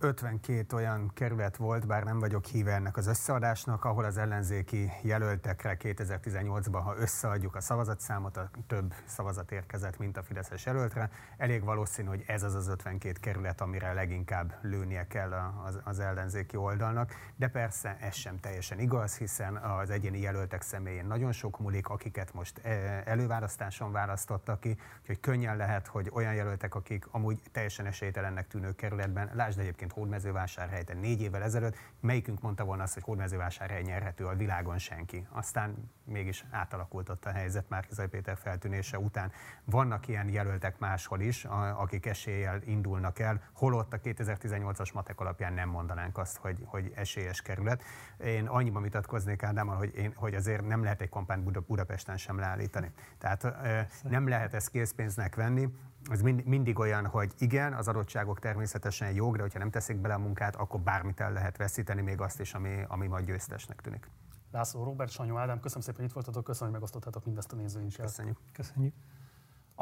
52 0.03 0.75
olyan 0.75 1.11
kerület 1.13 1.57
volt, 1.57 1.87
bár 1.87 2.03
nem 2.03 2.19
vagyok 2.19 2.45
híve 2.45 2.73
ennek 2.73 2.97
az 2.97 3.07
összeadásnak, 3.07 3.85
ahol 3.85 4.03
az 4.03 4.17
ellenzéki 4.17 4.91
jelöltekre 5.01 5.77
2018-ban, 5.79 6.81
ha 6.83 6.95
összeadjuk 6.97 7.55
a 7.55 7.61
szavazatszámot, 7.61 8.37
a 8.37 8.49
több 8.67 8.93
szavazat 9.05 9.51
érkezett, 9.51 9.97
mint 9.97 10.17
a 10.17 10.23
Fideszes 10.23 10.65
jelöltre. 10.65 11.09
Elég 11.37 11.63
valószínű, 11.63 12.07
hogy 12.07 12.23
ez 12.27 12.43
az 12.43 12.55
az 12.55 12.67
52 12.67 13.19
kerület, 13.21 13.61
amire 13.61 13.93
leginkább 13.93 14.57
lőnie 14.61 15.07
kell 15.07 15.31
az, 15.65 15.79
az 15.83 15.99
ellenzéki 15.99 16.55
oldalnak, 16.55 17.13
de 17.35 17.47
persze 17.47 17.97
ez 18.01 18.15
sem 18.15 18.39
teljesen 18.39 18.79
igaz, 18.79 19.17
hiszen 19.17 19.55
az 19.55 19.89
egyéni 19.89 20.19
jelöltek 20.19 20.61
személyén 20.61 21.05
nagyon 21.05 21.31
sok 21.31 21.59
múlik, 21.59 21.87
akiket 21.87 22.33
most 22.33 22.59
e, 22.63 23.01
előválasztáson 23.05 23.91
választottak 23.91 24.59
ki, 24.59 24.77
úgyhogy 25.01 25.19
könnyen 25.19 25.57
lehet, 25.57 25.87
hogy 25.87 26.09
olyan 26.13 26.33
jelöltek, 26.33 26.75
akik 26.75 27.05
amúgy 27.11 27.41
teljesen 27.51 27.85
esélytelennek 27.85 28.47
tűnő 28.47 28.71
kerületben, 28.75 29.29
lásd 29.33 29.59
egyébként 29.59 29.91
Hódmezővásárhely, 29.93 30.83
de 30.83 30.93
négy 30.93 31.21
évvel 31.21 31.41
ezelőtt 31.41 31.75
melyikünk 31.99 32.41
mondta 32.41 32.63
volna 32.63 32.83
azt, 32.83 32.93
hogy 32.93 33.03
Hódmezővásárhely 33.03 33.81
nyerhető 33.81 34.25
a 34.25 34.35
világon 34.35 34.77
senki. 34.77 35.27
Aztán 35.29 35.91
mégis 36.05 36.45
átalakult 36.51 37.09
a 37.09 37.29
helyzet 37.29 37.69
Márkizai 37.69 38.07
Péter 38.07 38.37
feltűnése 38.37 38.99
után. 38.99 39.31
Vannak 39.63 40.07
ilyen 40.07 40.29
jelöltek 40.29 40.79
máshol 40.79 41.19
is, 41.19 41.45
akik 41.75 42.05
eséllyel 42.05 42.61
indulnak 42.65 43.19
el, 43.19 43.41
holott 43.53 43.93
a 43.93 43.99
2018-as 43.99 44.93
matek 44.93 45.19
alapján 45.19 45.53
nem 45.53 45.69
mondanánk 45.69 46.17
azt, 46.17 46.37
hogy, 46.37 46.63
hogy 46.65 46.91
esélyes 46.95 47.41
kerület. 47.41 47.83
Én 48.25 48.45
annyiban 48.45 48.81
vitatkoznék 48.81 49.43
Ádámmal, 49.43 49.75
hogy, 49.75 49.95
én, 49.95 50.13
hogy 50.15 50.35
azért 50.35 50.67
nem 50.67 50.83
lehet 50.83 51.01
egy 51.01 51.09
kampányt 51.09 51.65
Budapesten 51.65 52.17
sem 52.17 52.39
leállítani. 52.39 52.91
Tehát 53.17 53.55
nem 54.03 54.27
lehet 54.27 54.53
ezt 54.53 54.69
készpénznek 54.69 55.35
venni, 55.35 55.69
ez 56.11 56.21
mind, 56.21 56.45
mindig 56.45 56.79
olyan, 56.79 57.05
hogy 57.05 57.33
igen, 57.37 57.73
az 57.73 57.87
adottságok 57.87 58.39
természetesen 58.39 59.11
jók, 59.11 59.35
de 59.35 59.41
hogyha 59.41 59.59
nem 59.59 59.69
teszik 59.69 59.97
bele 59.97 60.13
a 60.13 60.19
munkát, 60.19 60.55
akkor 60.55 60.79
bármit 60.79 61.19
el 61.19 61.33
lehet 61.33 61.57
veszíteni, 61.57 62.01
még 62.01 62.21
azt 62.21 62.39
is, 62.39 62.53
ami, 62.53 62.83
ami 62.87 63.07
majd 63.07 63.25
győztesnek 63.25 63.81
tűnik. 63.81 64.09
László 64.51 64.83
Robert, 64.83 65.11
Sanyó 65.11 65.37
Ádám, 65.37 65.59
köszönöm 65.59 65.83
szépen, 65.83 65.99
hogy 65.99 66.09
itt 66.09 66.13
voltatok, 66.13 66.43
köszönöm, 66.43 66.71
hogy 66.71 66.81
megosztottatok 66.81 67.25
mindezt 67.25 67.51
a 67.51 67.55
nézőinket. 67.55 68.05
Köszönjük. 68.05 68.37
Köszönjük. 68.51 68.93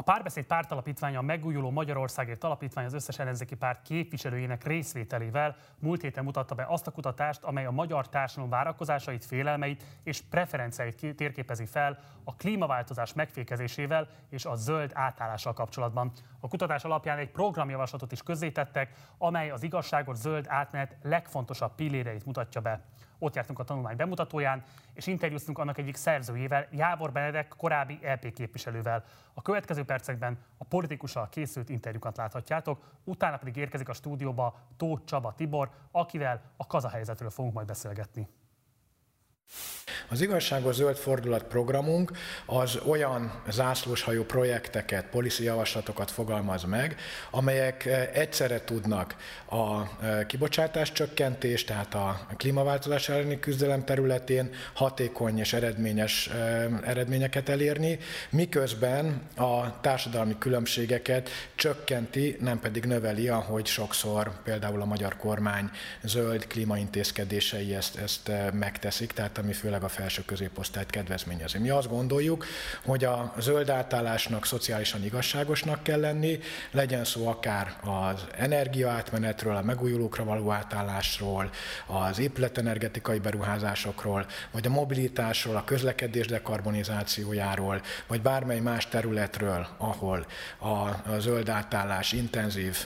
A 0.01 0.03
párbeszéd 0.03 0.45
pártalapítványa 0.45 1.19
a 1.19 1.21
megújuló 1.21 1.69
Magyarországért 1.69 2.43
alapítvány 2.43 2.85
az 2.85 2.93
összes 2.93 3.19
ellenzéki 3.19 3.55
párt 3.55 3.81
képviselőjének 3.81 4.63
részvételével 4.63 5.55
múlt 5.79 6.01
héten 6.01 6.23
mutatta 6.23 6.55
be 6.55 6.65
azt 6.69 6.87
a 6.87 6.91
kutatást, 6.91 7.43
amely 7.43 7.65
a 7.65 7.71
magyar 7.71 8.09
társadalom 8.09 8.49
várakozásait, 8.49 9.25
félelmeit 9.25 9.83
és 10.03 10.21
preferenciáit 10.21 11.15
térképezi 11.15 11.65
fel 11.65 11.99
a 12.23 12.35
klímaváltozás 12.35 13.13
megfékezésével 13.13 14.07
és 14.29 14.45
a 14.45 14.55
zöld 14.55 14.91
átállással 14.93 15.53
kapcsolatban. 15.53 16.11
A 16.39 16.47
kutatás 16.47 16.83
alapján 16.83 17.17
egy 17.17 17.31
programjavaslatot 17.31 18.11
is 18.11 18.23
közzétettek, 18.23 18.95
amely 19.17 19.51
az 19.51 19.63
igazságos 19.63 20.17
zöld 20.17 20.45
átmenet 20.47 20.97
legfontosabb 21.01 21.75
pilléreit 21.75 22.25
mutatja 22.25 22.61
be. 22.61 22.81
Ott 23.24 23.36
jártunk 23.36 23.59
a 23.59 23.63
tanulmány 23.63 23.95
bemutatóján, 23.95 24.63
és 24.93 25.07
interjúztunk 25.07 25.57
annak 25.57 25.78
egyik 25.78 25.95
szerzőjével, 25.95 26.67
Jávor 26.72 27.11
Benedek, 27.11 27.47
korábbi 27.47 27.99
LP 28.01 28.34
képviselővel. 28.34 29.03
A 29.34 29.41
következő 29.41 29.84
percekben 29.84 30.38
a 30.57 30.63
politikussal 30.63 31.30
készült 31.30 31.69
interjúkat 31.69 32.17
láthatjátok, 32.17 32.84
utána 33.03 33.38
pedig 33.38 33.55
érkezik 33.55 33.89
a 33.89 33.93
stúdióba 33.93 34.59
Tóth 34.78 35.05
Csaba 35.05 35.34
Tibor, 35.34 35.69
akivel 35.91 36.41
a 36.57 36.67
kazahelyzetről 36.67 37.30
fogunk 37.30 37.53
majd 37.53 37.67
beszélgetni. 37.67 38.28
Az 40.11 40.21
igazságos 40.21 40.75
zöld 40.75 40.95
fordulat 40.97 41.43
programunk 41.43 42.11
az 42.45 42.79
olyan 42.85 43.41
zászlóshajó 43.49 44.23
projekteket, 44.23 45.05
policy 45.05 45.43
javaslatokat 45.43 46.11
fogalmaz 46.11 46.63
meg, 46.63 46.95
amelyek 47.29 47.85
eh, 47.85 48.09
egyszerre 48.13 48.63
tudnak 48.63 49.15
a 49.49 49.81
eh, 49.81 50.23
kibocsátás 50.27 50.91
csökkentés, 50.91 51.63
tehát 51.63 51.93
a 51.93 52.27
klímaváltozás 52.37 53.09
elleni 53.09 53.39
küzdelem 53.39 53.85
területén 53.85 54.49
hatékony 54.73 55.39
és 55.39 55.53
eredményes 55.53 56.27
eh, 56.27 56.65
eredményeket 56.83 57.49
elérni, 57.49 57.99
miközben 58.29 59.21
a 59.35 59.81
társadalmi 59.81 60.35
különbségeket 60.37 61.29
csökkenti, 61.55 62.37
nem 62.39 62.59
pedig 62.59 62.85
növeli, 62.85 63.27
ahogy 63.27 63.65
sokszor 63.65 64.31
például 64.43 64.81
a 64.81 64.85
magyar 64.85 65.17
kormány 65.17 65.69
zöld 66.03 66.47
klímaintézkedései 66.47 67.75
ezt, 67.75 67.95
ezt 67.97 68.31
megteszik, 68.53 69.11
tehát 69.11 69.30
ami 69.38 69.53
főleg 69.53 69.84
a 69.84 69.88
felső 69.88 70.21
középosztályt 70.25 70.89
kedvezményezi. 70.89 71.57
Mi 71.57 71.69
azt 71.69 71.89
gondoljuk, 71.89 72.45
hogy 72.86 73.03
a 73.03 73.34
zöld 73.39 73.69
átállásnak 73.69 74.45
szociálisan 74.45 75.03
igazságosnak 75.03 75.84
kell 75.84 75.99
lenni, 75.99 76.39
legyen 76.71 77.03
szó 77.03 77.27
akár 77.27 77.75
az 77.84 78.25
energiaátmenetről, 78.38 79.55
a 79.55 79.61
megújulókra 79.61 80.23
való 80.23 80.51
átállásról, 80.51 81.49
az 81.86 82.19
épületenergetikai 82.19 83.19
beruházásokról, 83.19 84.25
vagy 84.51 84.65
a 84.65 84.69
mobilitásról, 84.69 85.55
a 85.55 85.63
közlekedés 85.63 86.27
dekarbonizációjáról, 86.27 87.82
vagy 88.07 88.21
bármely 88.21 88.59
más 88.59 88.88
területről, 88.88 89.67
ahol 89.77 90.25
a 90.59 91.19
zöld 91.19 91.49
átállás 91.49 92.11
intenzív 92.11 92.86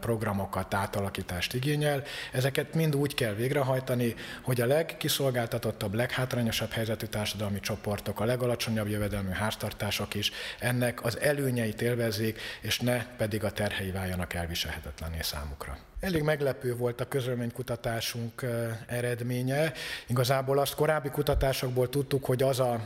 programokat, 0.00 0.74
átalakítást 0.74 1.54
igényel. 1.54 2.02
Ezeket 2.32 2.74
mind 2.74 2.96
úgy 2.96 3.14
kell 3.14 3.32
végrehajtani, 3.32 4.14
hogy 4.42 4.60
a 4.60 4.66
legkiszolgáltatottabb, 4.66 5.83
leghátrányosabb 5.92 6.70
helyzetű 6.70 7.06
társadalmi 7.06 7.60
csoportok, 7.60 8.20
a 8.20 8.24
legalacsonyabb 8.24 8.88
jövedelmű 8.88 9.30
háztartások 9.30 10.14
is 10.14 10.32
ennek 10.58 11.04
az 11.04 11.20
előnyeit 11.20 11.82
élvezzék, 11.82 12.40
és 12.60 12.80
ne 12.80 13.06
pedig 13.16 13.44
a 13.44 13.50
terhei 13.50 13.90
váljanak 13.90 14.34
elviselhetetlené 14.34 15.20
számukra. 15.20 15.78
Elég 16.00 16.22
meglepő 16.22 16.76
volt 16.76 17.00
a 17.00 17.08
közölménykutatásunk 17.08 18.46
eredménye. 18.86 19.72
Igazából 20.06 20.58
azt 20.58 20.74
korábbi 20.74 21.08
kutatásokból 21.08 21.88
tudtuk, 21.88 22.24
hogy 22.24 22.42
az 22.42 22.60
a 22.60 22.80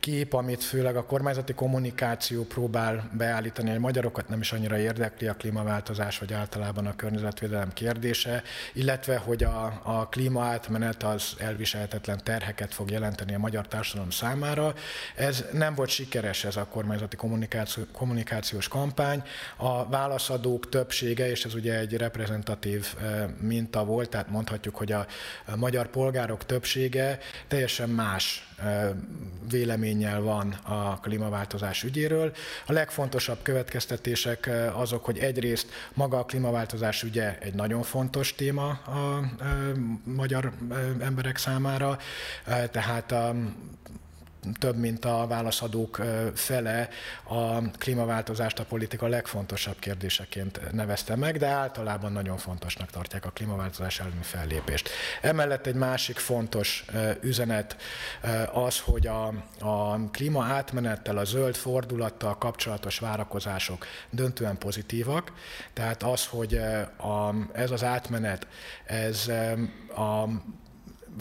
kép, 0.00 0.32
amit 0.32 0.64
főleg 0.64 0.96
a 0.96 1.04
kormányzati 1.04 1.52
kommunikáció 1.52 2.44
próbál 2.44 3.10
beállítani, 3.12 3.70
hogy 3.70 3.78
magyarokat 3.78 4.28
nem 4.28 4.40
is 4.40 4.52
annyira 4.52 4.78
érdekli 4.78 5.26
a 5.26 5.34
klímaváltozás, 5.34 6.18
vagy 6.18 6.32
általában 6.32 6.86
a 6.86 6.96
környezetvédelem 6.96 7.72
kérdése, 7.72 8.42
illetve 8.72 9.16
hogy 9.16 9.44
a, 9.44 9.80
a 9.82 10.08
klímaátmenet 10.08 11.02
az 11.02 11.34
elviselhetetlen 11.38 12.20
terheket 12.24 12.74
fog 12.74 12.90
jelenteni 12.90 13.34
a 13.34 13.38
magyar 13.38 13.68
társadalom 13.68 14.10
számára. 14.10 14.74
Ez 15.16 15.44
nem 15.52 15.74
volt 15.74 15.88
sikeres 15.88 16.44
ez 16.44 16.56
a 16.56 16.66
kormányzati 16.66 17.16
kommunikáció, 17.16 17.84
kommunikációs 17.92 18.68
kampány. 18.68 19.22
A 19.56 19.88
válaszadók 19.88 20.68
többsége, 20.68 21.30
és 21.30 21.44
ez 21.44 21.54
ugye 21.54 21.78
egy 21.78 21.96
reprezentatív 21.96 22.94
minta 23.40 23.84
volt, 23.84 24.08
tehát 24.08 24.30
mondhatjuk, 24.30 24.76
hogy 24.76 24.92
a 24.92 25.06
magyar 25.56 25.86
polgárok 25.86 26.46
többsége 26.46 27.18
teljesen 27.48 27.88
más 27.88 28.48
véleménnyel 29.90 30.20
van 30.20 30.52
a 30.52 31.00
klímaváltozás 31.00 31.82
ügyéről. 31.82 32.32
A 32.66 32.72
legfontosabb 32.72 33.38
következtetések 33.42 34.50
azok, 34.72 35.04
hogy 35.04 35.18
egyrészt 35.18 35.68
maga 35.94 36.18
a 36.18 36.24
klímaváltozás 36.24 37.02
ügye 37.02 37.38
egy 37.38 37.54
nagyon 37.54 37.82
fontos 37.82 38.34
téma 38.34 38.68
a 38.68 39.20
magyar 40.04 40.52
emberek 41.00 41.36
számára, 41.36 41.98
tehát 42.70 43.12
a 43.12 43.34
több 44.58 44.76
mint 44.76 45.04
a 45.04 45.26
válaszadók 45.26 46.00
fele 46.34 46.88
a 47.22 47.70
klímaváltozást 47.70 48.58
a 48.58 48.64
politika 48.64 49.06
legfontosabb 49.06 49.78
kérdéseként 49.78 50.72
nevezte 50.72 51.16
meg, 51.16 51.38
de 51.38 51.46
általában 51.46 52.12
nagyon 52.12 52.36
fontosnak 52.36 52.90
tartják 52.90 53.24
a 53.24 53.30
klímaváltozás 53.30 54.00
elleni 54.00 54.22
fellépést. 54.22 54.88
Emellett 55.20 55.66
egy 55.66 55.74
másik 55.74 56.18
fontos 56.18 56.84
üzenet 57.20 57.76
az, 58.52 58.80
hogy 58.80 59.06
a, 59.06 59.26
a 59.58 59.98
klíma 60.10 60.44
átmenettel, 60.44 61.16
a 61.16 61.24
zöld 61.24 61.54
fordulattal 61.54 62.38
kapcsolatos 62.38 62.98
várakozások 62.98 63.86
döntően 64.10 64.58
pozitívak, 64.58 65.32
tehát 65.72 66.02
az, 66.02 66.26
hogy 66.26 66.54
a, 66.96 67.34
ez 67.52 67.70
az 67.70 67.84
átmenet, 67.84 68.46
ez 68.84 69.28
a 69.96 70.28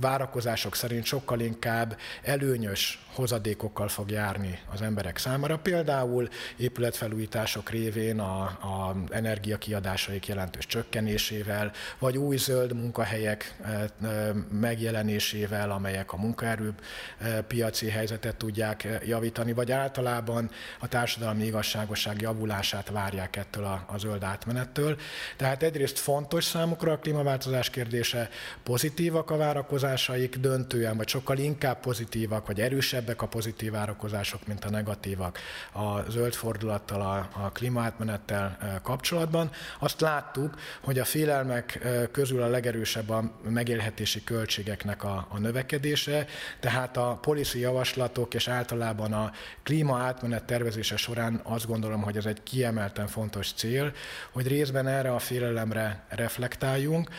várakozások 0.02 0.76
szerint 0.76 1.06
sokkal 1.06 1.40
inkább 1.40 1.98
előnyös 2.22 3.00
hozadékokkal 3.20 3.88
fog 3.88 4.12
járni 4.12 4.60
az 4.74 4.82
emberek 4.82 5.18
számára. 5.18 5.58
Például 5.58 6.30
épületfelújítások 6.58 7.70
révén 7.70 8.20
a, 8.20 8.42
a 8.42 8.96
energiakiadásaik 9.10 10.28
jelentős 10.28 10.66
csökkenésével, 10.66 11.72
vagy 12.00 12.18
új 12.18 12.38
zöld 12.38 12.74
munkahelyek 12.74 13.56
e, 13.64 13.70
e, 13.70 14.34
megjelenésével, 14.52 15.72
amelyek 15.72 16.14
a 16.14 16.18
munkaerő 16.18 16.74
e, 17.18 17.42
piaci 17.42 17.90
helyzetet 17.90 18.36
tudják 18.36 18.88
javítani, 19.06 19.54
vagy 19.54 19.72
általában 19.72 20.50
a 20.80 20.88
társadalmi 20.88 21.46
igazságosság 21.46 22.22
javulását 22.22 22.90
várják 22.90 23.36
ettől 23.36 23.64
a, 23.64 23.86
a 23.88 23.98
zöld 23.98 24.24
átmenettől. 24.24 24.98
Tehát 25.38 25.64
egyrészt 25.64 26.00
fontos 26.00 26.44
számukra 26.44 26.92
a 26.92 26.98
klímaváltozás 26.98 27.70
kérdése, 27.70 28.30
pozitívak 28.64 29.32
a 29.32 29.38
várakozásaik, 29.38 30.38
döntően, 30.38 30.98
vagy 30.98 31.08
sokkal 31.08 31.38
inkább 31.38 31.80
pozitívak, 31.80 32.48
vagy 32.48 32.62
erősebb 32.62 33.09
erősebbek 33.10 33.22
a 33.22 33.28
pozitív 33.28 33.72
várakozások, 33.72 34.48
mint 34.48 34.66
a 34.66 34.70
negatívak 34.70 35.40
a 35.74 36.10
zöld 36.10 36.34
fordulattal, 36.34 37.02
a, 37.02 37.44
a 37.44 37.52
klímaátmenettel 37.52 38.80
kapcsolatban. 38.84 39.52
Azt 39.80 40.02
láttuk, 40.02 40.56
hogy 40.82 41.00
a 41.00 41.06
félelmek 41.06 41.80
közül 42.12 42.42
a 42.42 42.48
legerősebb 42.48 43.10
a 43.10 43.32
megélhetési 43.50 44.24
költségeknek 44.24 45.04
a, 45.04 45.28
a 45.30 45.40
növekedése, 45.40 46.26
tehát 46.60 46.98
a 46.98 47.18
policy 47.22 47.60
javaslatok 47.60 48.34
és 48.34 48.48
általában 48.48 49.14
a 49.14 49.32
klímaátmenet 49.64 50.44
tervezése 50.44 50.98
során 50.98 51.42
azt 51.44 51.68
gondolom, 51.68 52.02
hogy 52.02 52.18
ez 52.18 52.26
egy 52.26 52.44
kiemelten 52.44 53.08
fontos 53.08 53.54
cél, 53.54 53.92
hogy 54.32 54.48
részben 54.48 54.88
erre 54.88 55.14
a 55.14 55.20
félelemre 55.20 56.04
reflektáljunk, 56.10 57.10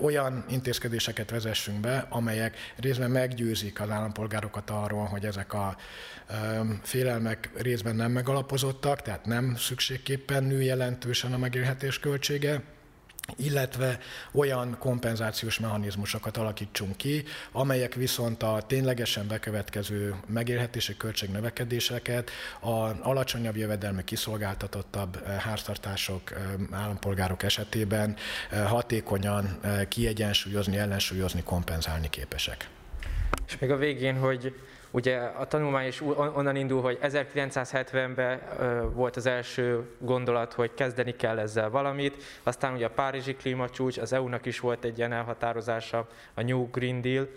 olyan 0.00 0.44
intézkedéseket 0.48 1.30
vezessünk 1.30 1.80
be, 1.80 2.06
amelyek 2.08 2.56
részben 2.76 3.10
meggyőzik 3.10 3.80
az 3.80 3.90
állampolgárokat 3.90 4.70
arról, 4.70 5.06
hogy 5.06 5.19
ezek 5.24 5.52
a 5.52 5.76
félelmek 6.82 7.50
részben 7.56 7.96
nem 7.96 8.12
megalapozottak, 8.12 9.02
tehát 9.02 9.26
nem 9.26 9.56
szükségképpen 9.56 10.44
nő 10.44 10.62
jelentősen 10.62 11.32
a 11.32 11.38
megélhetés 11.38 11.98
költsége, 11.98 12.62
illetve 13.36 13.98
olyan 14.32 14.76
kompenzációs 14.78 15.58
mechanizmusokat 15.58 16.36
alakítsunk 16.36 16.96
ki, 16.96 17.24
amelyek 17.52 17.94
viszont 17.94 18.42
a 18.42 18.62
ténylegesen 18.66 19.26
bekövetkező 19.28 20.14
megélhetési 20.26 20.96
költségnövekedéseket 20.96 22.30
a 22.60 23.08
alacsonyabb 23.08 23.56
jövedelmi 23.56 24.04
kiszolgáltatottabb 24.04 25.26
háztartások, 25.26 26.32
állampolgárok 26.70 27.42
esetében 27.42 28.16
hatékonyan 28.66 29.60
kiegyensúlyozni, 29.88 30.76
ellensúlyozni, 30.76 31.42
kompenzálni 31.42 32.10
képesek. 32.10 32.68
És 33.46 33.58
még 33.58 33.70
a 33.70 33.76
végén, 33.76 34.16
hogy 34.16 34.54
Ugye 34.90 35.18
a 35.18 35.46
tanulmány 35.46 35.86
is 35.86 36.00
onnan 36.34 36.56
indul, 36.56 36.82
hogy 36.82 36.98
1970-ben 37.02 38.40
volt 38.92 39.16
az 39.16 39.26
első 39.26 39.88
gondolat, 39.98 40.52
hogy 40.52 40.74
kezdeni 40.74 41.16
kell 41.16 41.38
ezzel 41.38 41.70
valamit, 41.70 42.22
aztán 42.42 42.74
ugye 42.74 42.86
a 42.86 42.90
Párizsi 42.90 43.34
klímacsúcs, 43.34 43.98
az 43.98 44.12
EU-nak 44.12 44.46
is 44.46 44.60
volt 44.60 44.84
egy 44.84 44.98
ilyen 44.98 45.12
elhatározása, 45.12 46.08
a 46.34 46.42
New 46.42 46.70
Green 46.70 47.00
Deal. 47.00 47.28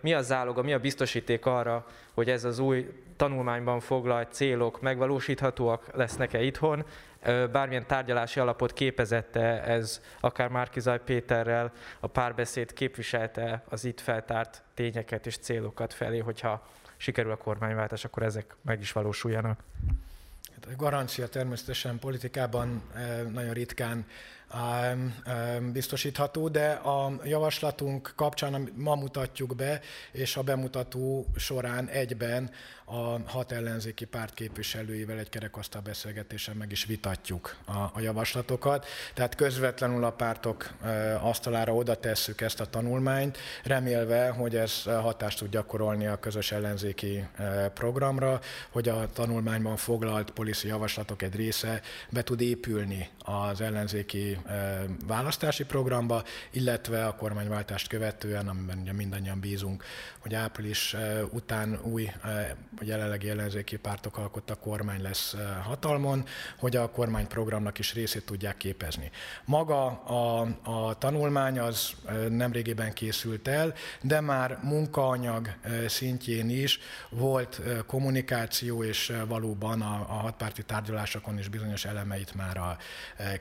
Mi 0.00 0.14
a 0.14 0.22
záloga, 0.22 0.62
mi 0.62 0.72
a 0.72 0.78
biztosíték 0.78 1.46
arra, 1.46 1.86
hogy 2.14 2.30
ez 2.30 2.44
az 2.44 2.58
új 2.58 2.88
tanulmányban 3.16 3.80
foglalt 3.80 4.32
célok 4.32 4.80
megvalósíthatóak 4.80 5.86
lesznek-e 5.94 6.42
itthon, 6.42 6.84
bármilyen 7.52 7.86
tárgyalási 7.86 8.40
alapot 8.40 8.72
képezette 8.72 9.62
ez, 9.62 10.00
akár 10.20 10.48
Márkizaj 10.48 11.00
Péterrel 11.04 11.72
a 12.00 12.06
párbeszéd 12.06 12.72
képviselte 12.72 13.62
az 13.68 13.84
itt 13.84 14.00
feltárt 14.00 14.62
tényeket 14.74 15.26
és 15.26 15.36
célokat 15.36 15.94
felé, 15.94 16.18
hogyha 16.18 16.66
sikerül 16.96 17.30
a 17.30 17.36
kormányváltás, 17.36 18.04
akkor 18.04 18.22
ezek 18.22 18.56
meg 18.62 18.80
is 18.80 18.92
valósuljanak. 18.92 19.60
Hát 20.54 20.76
garancia 20.76 21.28
természetesen 21.28 21.98
politikában 21.98 22.82
nagyon 23.32 23.52
ritkán 23.52 24.06
biztosítható, 25.72 26.48
de 26.48 26.70
a 26.70 27.12
javaslatunk 27.24 28.12
kapcsán 28.16 28.68
ma 28.74 28.94
mutatjuk 28.94 29.56
be, 29.56 29.80
és 30.12 30.36
a 30.36 30.42
bemutató 30.42 31.26
során 31.36 31.88
egyben 31.88 32.50
a 32.84 33.30
hat 33.30 33.52
ellenzéki 33.52 34.04
párt 34.04 34.34
képviselőivel 34.34 35.18
egy 35.18 35.28
kerekasztal 35.28 35.80
beszélgetésen 35.80 36.56
meg 36.56 36.72
is 36.72 36.84
vitatjuk 36.84 37.56
a, 37.64 37.72
a 37.72 38.00
javaslatokat. 38.00 38.86
Tehát 39.14 39.34
közvetlenül 39.34 40.04
a 40.04 40.10
pártok 40.10 40.74
asztalára 41.20 41.74
oda 41.74 41.94
tesszük 41.94 42.40
ezt 42.40 42.60
a 42.60 42.66
tanulmányt, 42.66 43.38
remélve, 43.64 44.28
hogy 44.28 44.56
ez 44.56 44.82
hatást 44.82 45.38
tud 45.38 45.50
gyakorolni 45.50 46.06
a 46.06 46.18
közös 46.18 46.52
ellenzéki 46.52 47.24
programra, 47.74 48.40
hogy 48.70 48.88
a 48.88 49.08
tanulmányban 49.12 49.76
foglalt 49.76 50.30
policy 50.30 50.68
javaslatok 50.68 51.22
egy 51.22 51.34
része 51.34 51.80
be 52.10 52.22
tud 52.22 52.40
épülni 52.40 53.08
az 53.18 53.60
ellenzéki 53.60 54.38
választási 55.06 55.64
programba, 55.64 56.22
illetve 56.50 57.06
a 57.06 57.14
kormányváltást 57.14 57.88
követően, 57.88 58.48
amiben 58.48 58.78
ugye 58.78 58.92
mindannyian 58.92 59.40
bízunk, 59.40 59.84
hogy 60.18 60.34
április 60.34 60.96
után 61.30 61.78
új 61.82 62.10
a 62.22 62.84
jelenlegi 62.84 63.28
ellenzéki 63.28 63.76
pártok 63.76 64.18
alkotta 64.18 64.54
kormány 64.54 65.02
lesz 65.02 65.36
hatalmon, 65.62 66.24
hogy 66.58 66.76
a 66.76 66.90
kormányprogramnak 66.90 67.78
is 67.78 67.94
részét 67.94 68.24
tudják 68.24 68.56
képezni. 68.56 69.10
Maga 69.44 69.86
a, 69.86 70.40
a 70.62 70.98
tanulmány 70.98 71.58
az 71.58 71.90
nemrégiben 72.28 72.92
készült 72.92 73.48
el, 73.48 73.74
de 74.02 74.20
már 74.20 74.58
munkaanyag 74.62 75.54
szintjén 75.86 76.50
is 76.50 76.78
volt 77.08 77.60
kommunikáció, 77.86 78.84
és 78.84 79.12
valóban 79.26 79.82
a, 79.82 79.94
a 80.08 80.12
hatpárti 80.12 80.62
tárgyalásokon 80.62 81.38
is 81.38 81.48
bizonyos 81.48 81.84
elemeit 81.84 82.34
már 82.34 82.56
a, 82.56 82.76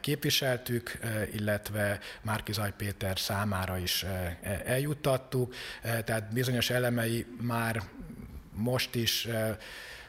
képviseltük, 0.02 0.85
illetve 1.34 2.00
Márkizaj 2.22 2.74
Péter 2.78 3.20
számára 3.20 3.78
is 3.78 4.06
eljuttattuk, 4.66 5.54
tehát 5.82 6.34
bizonyos 6.34 6.70
elemei 6.70 7.26
már 7.42 7.82
most 8.52 8.96
is 8.96 9.28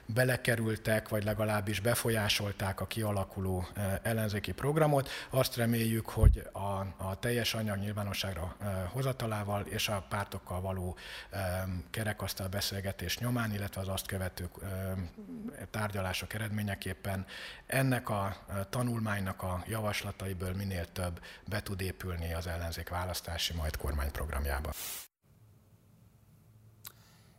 belekerültek, 0.06 1.08
vagy 1.08 1.24
legalábbis 1.24 1.80
befolyásolták 1.80 2.80
a 2.80 2.86
kialakuló 2.86 3.66
ellenzéki 4.02 4.52
programot. 4.52 5.08
Azt 5.30 5.56
reméljük, 5.56 6.08
hogy 6.08 6.48
a, 6.52 6.86
a 6.96 7.18
teljes 7.18 7.54
anyag 7.54 7.78
nyilvánosságra 7.78 8.56
hozatalával 8.92 9.62
és 9.62 9.88
a 9.88 10.06
pártokkal 10.08 10.60
való 10.60 10.96
kerekasztal 11.90 12.48
beszélgetés 12.48 13.18
nyomán, 13.18 13.54
illetve 13.54 13.80
az 13.80 13.88
azt 13.88 14.06
követő 14.06 14.48
tárgyalások 15.70 16.34
eredményeképpen 16.34 17.26
ennek 17.66 18.08
a 18.08 18.36
tanulmánynak 18.70 19.42
a 19.42 19.62
javaslataiból 19.66 20.52
minél 20.52 20.92
több 20.92 21.20
be 21.48 21.62
tud 21.62 21.80
épülni 21.80 22.34
az 22.34 22.46
ellenzék 22.46 22.88
választási, 22.88 23.54
majd 23.54 23.76
kormányprogramjába 23.76 24.70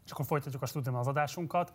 és 0.08 0.14
akkor 0.14 0.26
folytatjuk 0.26 0.62
a 0.62 0.66
stúdiumban 0.66 1.02
az 1.02 1.08
adásunkat. 1.08 1.74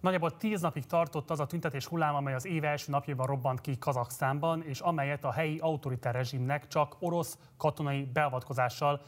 Nagyjából 0.00 0.36
tíz 0.36 0.60
napig 0.60 0.86
tartott 0.86 1.30
az 1.30 1.40
a 1.40 1.46
tüntetés 1.46 1.86
hullám, 1.86 2.14
amely 2.14 2.34
az 2.34 2.46
év 2.46 2.64
első 2.64 2.90
napjában 2.90 3.26
robbant 3.26 3.60
ki 3.60 3.78
Kazaksztánban, 3.78 4.62
és 4.62 4.80
amelyet 4.80 5.24
a 5.24 5.32
helyi 5.32 5.58
autoritár 5.58 6.14
rezsimnek 6.14 6.68
csak 6.68 6.96
orosz 6.98 7.38
katonai 7.56 8.04
beavatkozással 8.04 9.00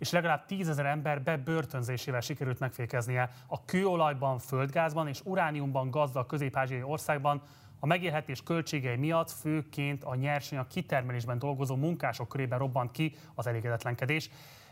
és 0.00 0.10
legalább 0.10 0.46
tízezer 0.46 0.86
ember 0.86 1.22
bebörtönzésével 1.22 2.20
sikerült 2.20 2.58
megfékeznie. 2.58 3.30
A 3.46 3.64
kőolajban, 3.64 4.38
földgázban 4.38 5.08
és 5.08 5.20
urániumban 5.24 5.90
gazdag 5.90 6.26
közép 6.26 6.58
országban 6.82 7.42
A 7.80 7.86
megélhetés 7.86 8.42
költségei 8.42 8.96
miatt 8.96 9.30
főként 9.30 10.04
a 10.04 10.14
nyersanyag 10.14 10.66
kitermelésben 10.66 11.38
dolgozó 11.38 11.76
munkások 11.76 12.28
körében 12.28 12.58
robbant 12.58 12.90
ki 12.90 13.14
az 13.34 13.46
elégedetlenkedés, 13.46 14.30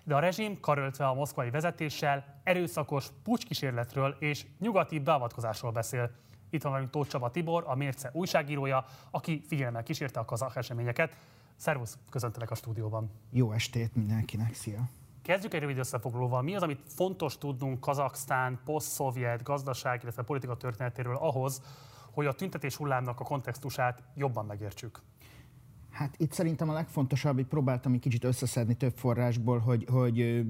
de 0.09 0.15
a 0.15 0.19
rezsim, 0.19 0.61
karöltve 0.61 1.07
a 1.07 1.15
moszkvai 1.15 1.51
vezetéssel, 1.51 2.41
erőszakos 2.45 3.07
pucskísérletről 3.23 4.17
és 4.19 4.47
nyugati 4.59 4.99
beavatkozásról 4.99 5.73
beszél. 5.73 6.11
Itt 6.51 6.63
van 6.63 6.73
velünk 6.73 6.91
Tóth 6.91 7.09
Csaba 7.09 7.31
Tibor, 7.31 7.65
a 7.67 7.75
Mérce 7.75 8.11
újságírója, 8.13 8.85
aki 9.11 9.43
figyelemmel 9.47 9.83
kísérte 9.83 10.21
a 10.21 10.25
kazak 10.25 10.57
eseményeket. 10.57 11.17
Szervusz, 11.57 11.99
köszöntelek 12.11 12.51
a 12.51 12.55
stúdióban. 12.55 13.11
Jó 13.31 13.53
estét 13.53 13.95
mindenkinek, 13.95 14.55
szia! 14.55 14.89
Kezdjük 15.23 15.55
egy 15.55 15.61
rövid 15.61 15.79
összefoglalóval. 15.79 16.43
Mi 16.43 16.55
az, 16.55 16.63
amit 16.63 16.83
fontos 16.87 17.39
tudnunk 17.39 17.81
Kazaksztán 17.81 18.61
poszt-szovjet 18.65 19.43
gazdaság, 19.43 20.03
illetve 20.03 20.23
politika 20.23 20.57
történetéről 20.57 21.17
ahhoz, 21.17 21.63
hogy 22.11 22.27
a 22.27 22.33
tüntetés 22.33 22.77
hullámnak 22.77 23.21
a 23.21 23.25
kontextusát 23.25 24.03
jobban 24.15 24.47
megértsük? 24.47 25.01
Hát 25.99 26.15
itt 26.19 26.33
szerintem 26.33 26.69
a 26.69 26.73
legfontosabb, 26.73 27.35
hogy 27.35 27.47
próbáltam 27.47 27.93
egy 27.93 28.01
kicsit 28.01 28.25
összeszedni 28.25 28.75
több 28.75 28.93
forrásból, 28.97 29.59
hogy, 29.59 29.87
hogy 29.91 30.45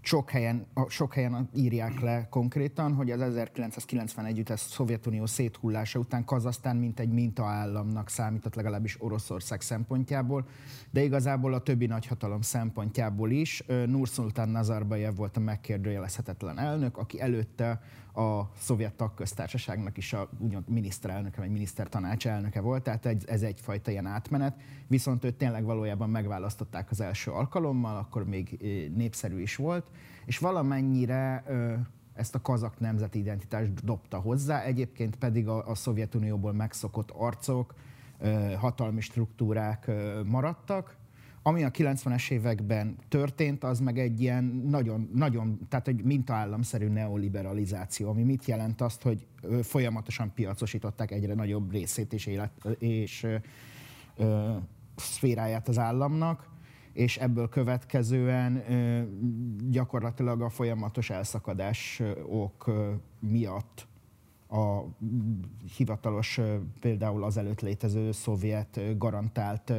sok 0.00 0.30
helyen, 0.30 0.66
sok 0.88 1.14
helyen 1.14 1.48
írják 1.54 2.00
le 2.00 2.26
konkrétan, 2.30 2.94
hogy 2.94 3.10
az 3.10 3.20
1991 3.20 4.50
a 4.50 4.56
Szovjetunió 4.56 5.26
széthullása 5.26 5.98
után 5.98 6.24
Kazasztán 6.24 6.76
mint 6.76 7.00
egy 7.00 7.12
mintaállamnak 7.12 8.08
számított 8.08 8.54
legalábbis 8.54 9.02
Oroszország 9.02 9.60
szempontjából, 9.60 10.46
de 10.90 11.02
igazából 11.02 11.54
a 11.54 11.62
többi 11.62 11.86
nagyhatalom 11.86 12.40
szempontjából 12.40 13.30
is. 13.30 13.62
Nursultán 13.86 14.48
Nazarbayev 14.48 15.16
volt 15.16 15.36
a 15.36 15.40
megkérdőjelezhetetlen 15.40 16.58
elnök, 16.58 16.96
aki 16.96 17.20
előtte 17.20 17.80
a 18.14 18.50
szovjet 18.56 18.94
tagköztársaságnak 18.94 19.96
is 19.96 20.12
a 20.12 20.28
úgymond 20.38 20.68
miniszterelnöke, 20.68 21.40
vagy 21.40 21.50
minisztertanács 21.50 22.26
elnöke 22.26 22.60
volt, 22.60 22.82
tehát 22.82 23.06
ez, 23.06 23.22
ez 23.26 23.42
egyfajta 23.42 23.90
ilyen 23.90 24.06
átmenet, 24.06 24.60
viszont 24.86 25.24
őt 25.24 25.34
tényleg 25.34 25.64
valójában 25.64 26.10
megválasztották 26.10 26.90
az 26.90 27.00
első 27.00 27.30
alkalommal, 27.30 27.96
akkor 27.96 28.24
még 28.24 28.58
népszerű 28.94 29.40
is 29.40 29.56
volt, 29.56 29.90
és 30.26 30.38
valamennyire 30.38 31.44
ezt 32.14 32.34
a 32.34 32.40
kazak 32.40 32.80
nemzeti 32.80 33.18
identitást 33.18 33.84
dobta 33.84 34.18
hozzá, 34.18 34.62
egyébként 34.62 35.16
pedig 35.16 35.48
a, 35.48 35.68
a 35.68 35.74
Szovjetunióból 35.74 36.52
megszokott 36.52 37.10
arcok, 37.10 37.74
hatalmi 38.58 39.00
struktúrák 39.00 39.90
maradtak, 40.24 40.96
ami 41.46 41.64
a 41.64 41.70
90-es 41.70 42.30
években 42.30 42.96
történt, 43.08 43.64
az 43.64 43.80
meg 43.80 43.98
egy 43.98 44.20
ilyen 44.20 44.44
nagyon, 44.44 45.10
nagyon 45.14 45.58
tehát 45.68 45.88
egy 45.88 46.02
mintaállamszerű 46.04 46.88
neoliberalizáció, 46.88 48.08
ami 48.08 48.22
mit 48.22 48.44
jelent? 48.44 48.80
Azt, 48.80 49.02
hogy 49.02 49.26
folyamatosan 49.62 50.32
piacosították 50.34 51.10
egyre 51.10 51.34
nagyobb 51.34 51.72
részét 51.72 52.12
és, 52.12 52.26
élet, 52.26 52.50
és 52.78 53.22
ö, 53.22 53.36
ö, 54.16 54.52
szféráját 54.96 55.68
az 55.68 55.78
államnak, 55.78 56.48
és 56.92 57.16
ebből 57.16 57.48
következően 57.48 58.72
ö, 58.72 59.02
gyakorlatilag 59.70 60.40
a 60.40 60.48
folyamatos 60.48 61.10
elszakadások 61.10 62.70
miatt 63.20 63.86
a 64.48 64.80
hivatalos, 65.76 66.40
például 66.80 67.24
az 67.24 67.36
előtt 67.36 67.60
létező 67.60 68.12
szovjet 68.12 68.98
garantált 68.98 69.72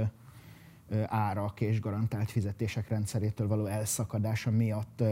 árak 1.05 1.61
és 1.61 1.79
garantált 1.79 2.31
fizetések 2.31 2.87
rendszerétől 2.87 3.47
való 3.47 3.65
elszakadása 3.65 4.51
miatt 4.51 5.03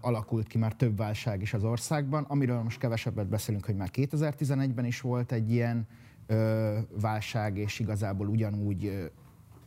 alakult 0.00 0.46
ki 0.46 0.58
már 0.58 0.74
több 0.74 0.96
válság 0.96 1.42
is 1.42 1.54
az 1.54 1.64
országban, 1.64 2.24
amiről 2.28 2.62
most 2.62 2.78
kevesebbet 2.78 3.28
beszélünk, 3.28 3.64
hogy 3.64 3.76
már 3.76 3.88
2011-ben 3.92 4.84
is 4.84 5.00
volt 5.00 5.32
egy 5.32 5.52
ilyen 5.52 5.86
válság, 7.00 7.56
és 7.56 7.78
igazából 7.78 8.28
ugyanúgy 8.28 9.10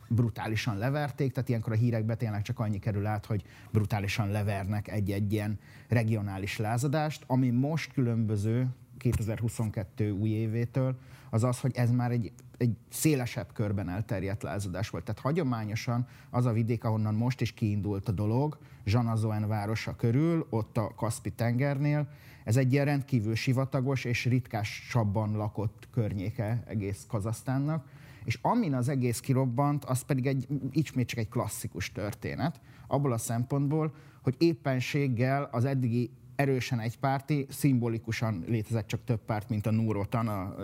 brutálisan 0.08 0.78
leverték, 0.78 1.32
tehát 1.32 1.48
ilyenkor 1.48 1.72
a 1.72 1.76
hírekbe 1.76 2.14
tényleg 2.14 2.42
csak 2.42 2.58
annyi 2.58 2.78
kerül 2.78 3.06
át, 3.06 3.26
hogy 3.26 3.44
brutálisan 3.70 4.30
levernek 4.30 4.88
egy-egy 4.88 5.32
ilyen 5.32 5.58
regionális 5.88 6.58
lázadást, 6.58 7.24
ami 7.26 7.50
most 7.50 7.92
különböző 7.92 8.68
2022 8.98 10.10
új 10.10 10.28
évétől, 10.28 10.98
az 11.30 11.44
az, 11.44 11.60
hogy 11.60 11.76
ez 11.76 11.90
már 11.90 12.10
egy, 12.10 12.32
egy 12.58 12.76
szélesebb 12.90 13.52
körben 13.52 13.88
elterjedt 13.88 14.42
lázadás 14.42 14.90
volt. 14.90 15.04
Tehát 15.04 15.20
hagyományosan 15.20 16.06
az 16.30 16.46
a 16.46 16.52
vidék, 16.52 16.84
ahonnan 16.84 17.14
most 17.14 17.40
is 17.40 17.52
kiindult 17.52 18.08
a 18.08 18.12
dolog, 18.12 18.58
Zsanazoen 18.84 19.48
városa 19.48 19.96
körül, 19.96 20.46
ott 20.50 20.76
a 20.76 20.92
Kaspi 20.96 21.30
tengernél, 21.30 22.08
ez 22.44 22.56
egy 22.56 22.72
ilyen 22.72 22.84
rendkívül 22.84 23.34
sivatagos 23.34 24.04
és 24.04 24.24
ritkásabban 24.24 25.36
lakott 25.36 25.88
környéke 25.90 26.62
egész 26.66 27.04
Kazasztánnak, 27.08 27.86
és 28.24 28.38
amin 28.42 28.74
az 28.74 28.88
egész 28.88 29.20
kirobbant, 29.20 29.84
az 29.84 30.02
pedig 30.02 30.26
egy, 30.26 30.46
ismét 30.70 31.08
csak 31.08 31.18
egy 31.18 31.28
klasszikus 31.28 31.92
történet, 31.92 32.60
abból 32.86 33.12
a 33.12 33.18
szempontból, 33.18 33.94
hogy 34.22 34.34
éppenséggel 34.38 35.48
az 35.52 35.64
eddigi 35.64 36.10
erősen 36.36 36.80
egypárti, 36.80 37.46
szimbolikusan 37.48 38.44
létezett 38.46 38.86
csak 38.86 39.04
több 39.04 39.20
párt, 39.20 39.48
mint 39.48 39.66
a 39.66 39.70
Núrotan, 39.70 40.28
a, 40.28 40.54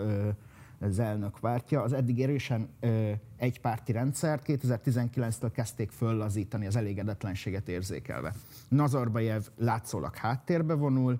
az 0.81 0.99
elnök 0.99 1.39
pártja. 1.39 1.81
Az 1.81 1.93
eddig 1.93 2.21
erősen 2.21 2.69
ö, 2.79 3.11
egypárti 3.37 3.91
rendszert 3.91 4.43
2019-től 4.47 5.49
kezdték 5.53 5.91
föllazítani 5.91 6.65
az 6.65 6.75
elégedetlenséget 6.75 7.69
érzékelve. 7.69 8.33
Nazarbayev 8.69 9.41
látszólag 9.57 10.15
háttérbe 10.15 10.73
vonul, 10.73 11.19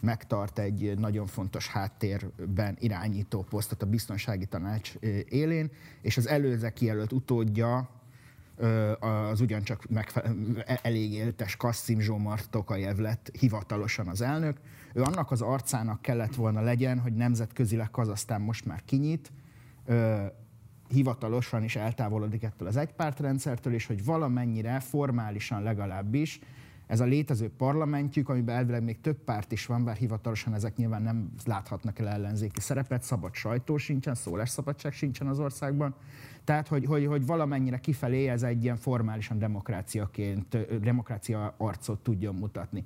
megtart 0.00 0.58
egy 0.58 0.98
nagyon 0.98 1.26
fontos 1.26 1.68
háttérben 1.68 2.76
irányító 2.78 3.42
posztot 3.42 3.82
a 3.82 3.86
biztonsági 3.86 4.46
tanács 4.46 4.94
élén, 5.28 5.70
és 6.02 6.16
az 6.16 6.28
előző 6.28 6.68
kijelölt 6.68 7.12
utódja 7.12 7.88
az 9.00 9.40
ugyancsak 9.40 9.88
megfe- 9.88 10.30
elég 10.82 11.12
éltes 11.12 11.56
Kassim 11.56 12.00
Zsomar 12.00 12.40
Tokajev 12.46 12.98
lett 12.98 13.30
hivatalosan 13.38 14.08
az 14.08 14.20
elnök. 14.20 14.56
Ő 14.92 15.02
annak 15.02 15.30
az 15.30 15.42
arcának 15.42 16.02
kellett 16.02 16.34
volna 16.34 16.60
legyen, 16.60 16.98
hogy 16.98 17.12
nemzetközileg 17.12 17.90
Kazasztán 17.90 18.40
most 18.40 18.64
már 18.64 18.84
kinyit, 18.84 19.32
hivatalosan 20.88 21.64
is 21.64 21.76
eltávolodik 21.76 22.42
ettől 22.42 22.68
az 22.68 22.76
egypártrendszertől, 22.76 23.72
és 23.72 23.86
hogy 23.86 24.04
valamennyire 24.04 24.80
formálisan 24.80 25.62
legalábbis 25.62 26.40
ez 26.90 27.00
a 27.00 27.04
létező 27.04 27.50
parlamentjük, 27.56 28.28
amiben 28.28 28.56
elvileg 28.56 28.82
még 28.82 29.00
több 29.00 29.16
párt 29.16 29.52
is 29.52 29.66
van, 29.66 29.84
bár 29.84 29.96
hivatalosan 29.96 30.54
ezek 30.54 30.76
nyilván 30.76 31.02
nem 31.02 31.32
láthatnak 31.44 31.98
el 31.98 32.08
ellenzéki 32.08 32.60
szerepet, 32.60 33.02
szabad 33.02 33.34
sajtó 33.34 33.76
sincsen, 33.76 34.14
szólásszabadság 34.14 34.92
sincsen 34.92 35.26
az 35.26 35.38
országban. 35.38 35.94
Tehát, 36.44 36.68
hogy, 36.68 36.84
hogy, 36.84 37.06
hogy 37.06 37.26
valamennyire 37.26 37.78
kifelé 37.78 38.26
ez 38.26 38.42
egy 38.42 38.64
ilyen 38.64 38.76
formálisan 38.76 39.38
demokráciaként, 39.38 40.80
demokrácia 40.80 41.54
arcot 41.56 41.98
tudjon 42.02 42.34
mutatni. 42.34 42.84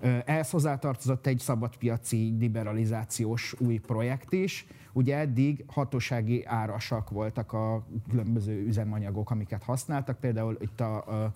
Ehhez 0.00 0.50
hozzátartozott 0.50 1.26
egy 1.26 1.38
szabadpiaci 1.38 2.36
liberalizációs 2.38 3.54
új 3.58 3.78
projekt 3.78 4.32
is. 4.32 4.66
Ugye 4.92 5.16
eddig 5.16 5.64
hatósági 5.66 6.44
árasak 6.44 7.10
voltak 7.10 7.52
a 7.52 7.86
különböző 8.08 8.66
üzemanyagok, 8.66 9.30
amiket 9.30 9.62
használtak. 9.62 10.20
Például 10.20 10.56
itt 10.60 10.80
a, 10.80 11.06
a, 11.06 11.24
a 11.24 11.32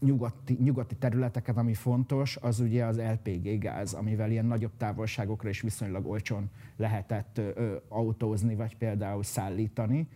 nyugati, 0.00 0.56
nyugati 0.62 0.94
területeket, 0.94 1.56
ami 1.56 1.74
fontos, 1.74 2.36
az 2.36 2.60
ugye 2.60 2.84
az 2.84 2.98
LPG 2.98 3.58
gáz, 3.58 3.92
amivel 3.92 4.30
ilyen 4.30 4.46
nagyobb 4.46 4.76
távolságokra 4.76 5.48
is 5.48 5.60
viszonylag 5.60 6.06
olcsón 6.06 6.50
lehetett 6.76 7.38
ö, 7.38 7.76
autózni, 7.88 8.54
vagy 8.54 8.76
például 8.76 9.22
szállítani. 9.22 10.08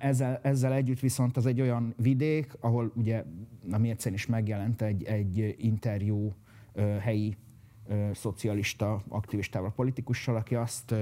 Ezzel, 0.00 0.40
ezzel 0.42 0.72
együtt 0.72 1.00
viszont 1.00 1.36
az 1.36 1.46
egy 1.46 1.60
olyan 1.60 1.94
vidék, 1.96 2.56
ahol 2.60 2.92
ugye 2.94 3.24
a 3.70 3.78
Mércén 3.78 4.12
is 4.12 4.26
megjelent 4.26 4.82
egy, 4.82 5.04
egy 5.04 5.54
interjú 5.58 6.32
helyi 7.00 7.36
szocialista 8.12 9.02
aktivistával, 9.08 9.72
politikussal, 9.72 10.36
aki 10.36 10.54
azt 10.54 10.94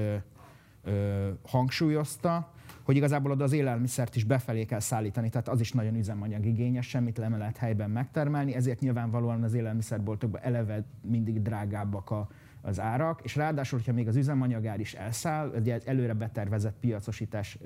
hangsúlyozta, 1.47 2.53
hogy 2.83 2.97
igazából 2.97 3.31
oda 3.31 3.45
az 3.45 3.53
élelmiszert 3.53 4.17
is 4.17 4.25
befelé 4.25 4.65
kell 4.65 4.81
szállítani, 4.81 5.29
tehát 5.29 5.49
az 5.49 5.61
is 5.61 5.73
nagyon 5.73 5.95
üzemanyag 5.95 6.47
igényes, 6.47 6.89
semmit 6.89 7.17
nem 7.17 7.39
lehet 7.39 7.57
helyben 7.57 7.91
megtermelni, 7.91 8.55
ezért 8.55 8.81
nyilvánvalóan 8.81 9.43
az 9.43 9.55
élelmiszerboltokban 9.55 10.41
eleve 10.41 10.85
mindig 11.03 11.43
drágábbak 11.43 12.11
a, 12.11 12.29
az 12.61 12.81
árak, 12.81 13.21
és 13.23 13.37
ráadásul, 13.37 13.79
hogyha 13.79 13.93
még 13.93 14.09
az 14.09 14.17
üzemanyagár 14.17 14.81
is 14.81 14.95
elszáll, 14.95 15.53
ugye 15.57 15.75
egy 15.75 15.87
előre 15.87 16.13
betervezett 16.15 16.77
piacosítás 16.81 17.59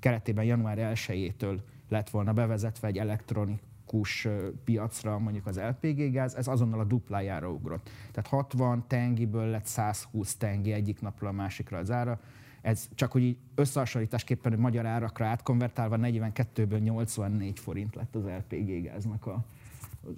keretében 0.00 0.44
január 0.44 0.92
1-től 0.94 1.58
lett 1.88 2.10
volna 2.10 2.32
bevezetve 2.32 2.88
egy 2.88 2.98
elektronikus 3.90 4.28
piacra 4.64 5.18
mondjuk 5.18 5.46
az 5.46 5.58
LPG 5.58 6.10
gáz, 6.12 6.34
ez 6.34 6.48
azonnal 6.48 6.80
a 6.80 6.84
duplájára 6.84 7.50
ugrott. 7.50 7.90
Tehát 8.12 8.30
60 8.30 8.84
tengiből 8.86 9.46
lett 9.46 9.66
120 9.66 10.34
tengi 10.34 10.72
egyik 10.72 11.00
napról 11.00 11.28
a 11.30 11.32
másikra 11.32 11.78
az 11.78 11.90
ára. 11.90 12.20
Ez 12.62 12.88
csak 12.94 13.14
így 13.14 13.36
összehasonlításképpen 13.54 14.52
hogy 14.52 14.60
magyar 14.60 14.86
árakra 14.86 15.26
átkonvertálva 15.26 15.96
42-ből 16.00 16.82
84 16.82 17.58
forint 17.58 17.94
lett 17.94 18.14
az 18.14 18.24
LPG 18.24 18.82
gáznak 18.82 19.26
a, 19.26 19.44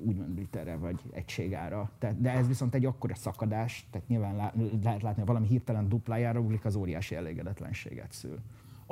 úgymond 0.06 0.36
literre 0.36 0.76
vagy 0.76 1.00
egységára. 1.10 1.90
Tehát, 1.98 2.20
de 2.20 2.30
ez 2.30 2.46
viszont 2.46 2.74
egy 2.74 2.84
akkora 2.84 3.14
szakadás, 3.14 3.86
tehát 3.90 4.08
nyilván 4.08 4.36
lá, 4.36 4.52
lehet 4.82 5.02
látni, 5.02 5.18
hogy 5.18 5.26
valami 5.26 5.46
hirtelen 5.46 5.88
duplájára 5.88 6.40
ugrik, 6.40 6.64
az 6.64 6.76
óriási 6.76 7.14
elégedetlenséget 7.14 8.12
szül. 8.12 8.38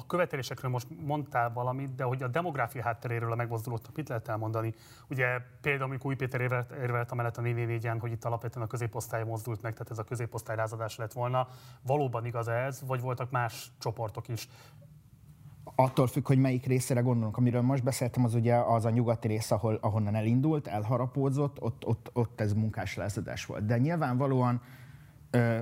A 0.00 0.06
követelésekről 0.06 0.70
most 0.70 0.86
mondtál 1.02 1.52
valamit, 1.52 1.94
de 1.94 2.04
hogy 2.04 2.22
a 2.22 2.28
demográfia 2.28 2.82
hátteréről 2.82 3.32
a 3.32 3.34
megmozdulódtak, 3.34 3.96
mit 3.96 4.08
lehet 4.08 4.28
elmondani? 4.28 4.74
Ugye 5.08 5.26
például, 5.60 5.90
amikor 5.90 6.06
Új 6.06 6.16
Péter 6.16 6.40
érvelt, 6.40 6.70
érvelt 6.70 7.14
mellett 7.14 7.36
a 7.36 7.40
4 7.40 7.88
hogy 7.98 8.12
itt 8.12 8.24
alapvetően 8.24 8.64
a 8.64 8.68
középosztály 8.68 9.24
mozdult 9.24 9.62
meg, 9.62 9.72
tehát 9.72 9.90
ez 9.90 9.98
a 9.98 10.04
középosztály 10.04 10.56
lázadás 10.56 10.96
lett 10.96 11.12
volna. 11.12 11.48
Valóban 11.82 12.24
igaz 12.24 12.48
ez, 12.48 12.82
vagy 12.86 13.00
voltak 13.00 13.30
más 13.30 13.70
csoportok 13.78 14.28
is? 14.28 14.48
attól 15.74 16.06
függ, 16.06 16.26
hogy 16.26 16.38
melyik 16.38 16.66
részére 16.66 17.00
gondolunk. 17.00 17.36
Amiről 17.36 17.60
most 17.60 17.84
beszéltem, 17.84 18.24
az 18.24 18.34
ugye 18.34 18.56
az 18.56 18.84
a 18.84 18.90
nyugati 18.90 19.28
rész, 19.28 19.50
ahol, 19.50 19.78
ahonnan 19.80 20.14
elindult, 20.14 20.66
elharapódzott, 20.66 21.62
ott, 21.62 21.86
ott, 21.86 22.10
ott 22.12 22.40
ez 22.40 22.52
munkás 22.52 22.96
lázadás 22.96 23.46
volt. 23.46 23.66
De 23.66 23.78
nyilvánvalóan 23.78 24.60
ö, 25.30 25.58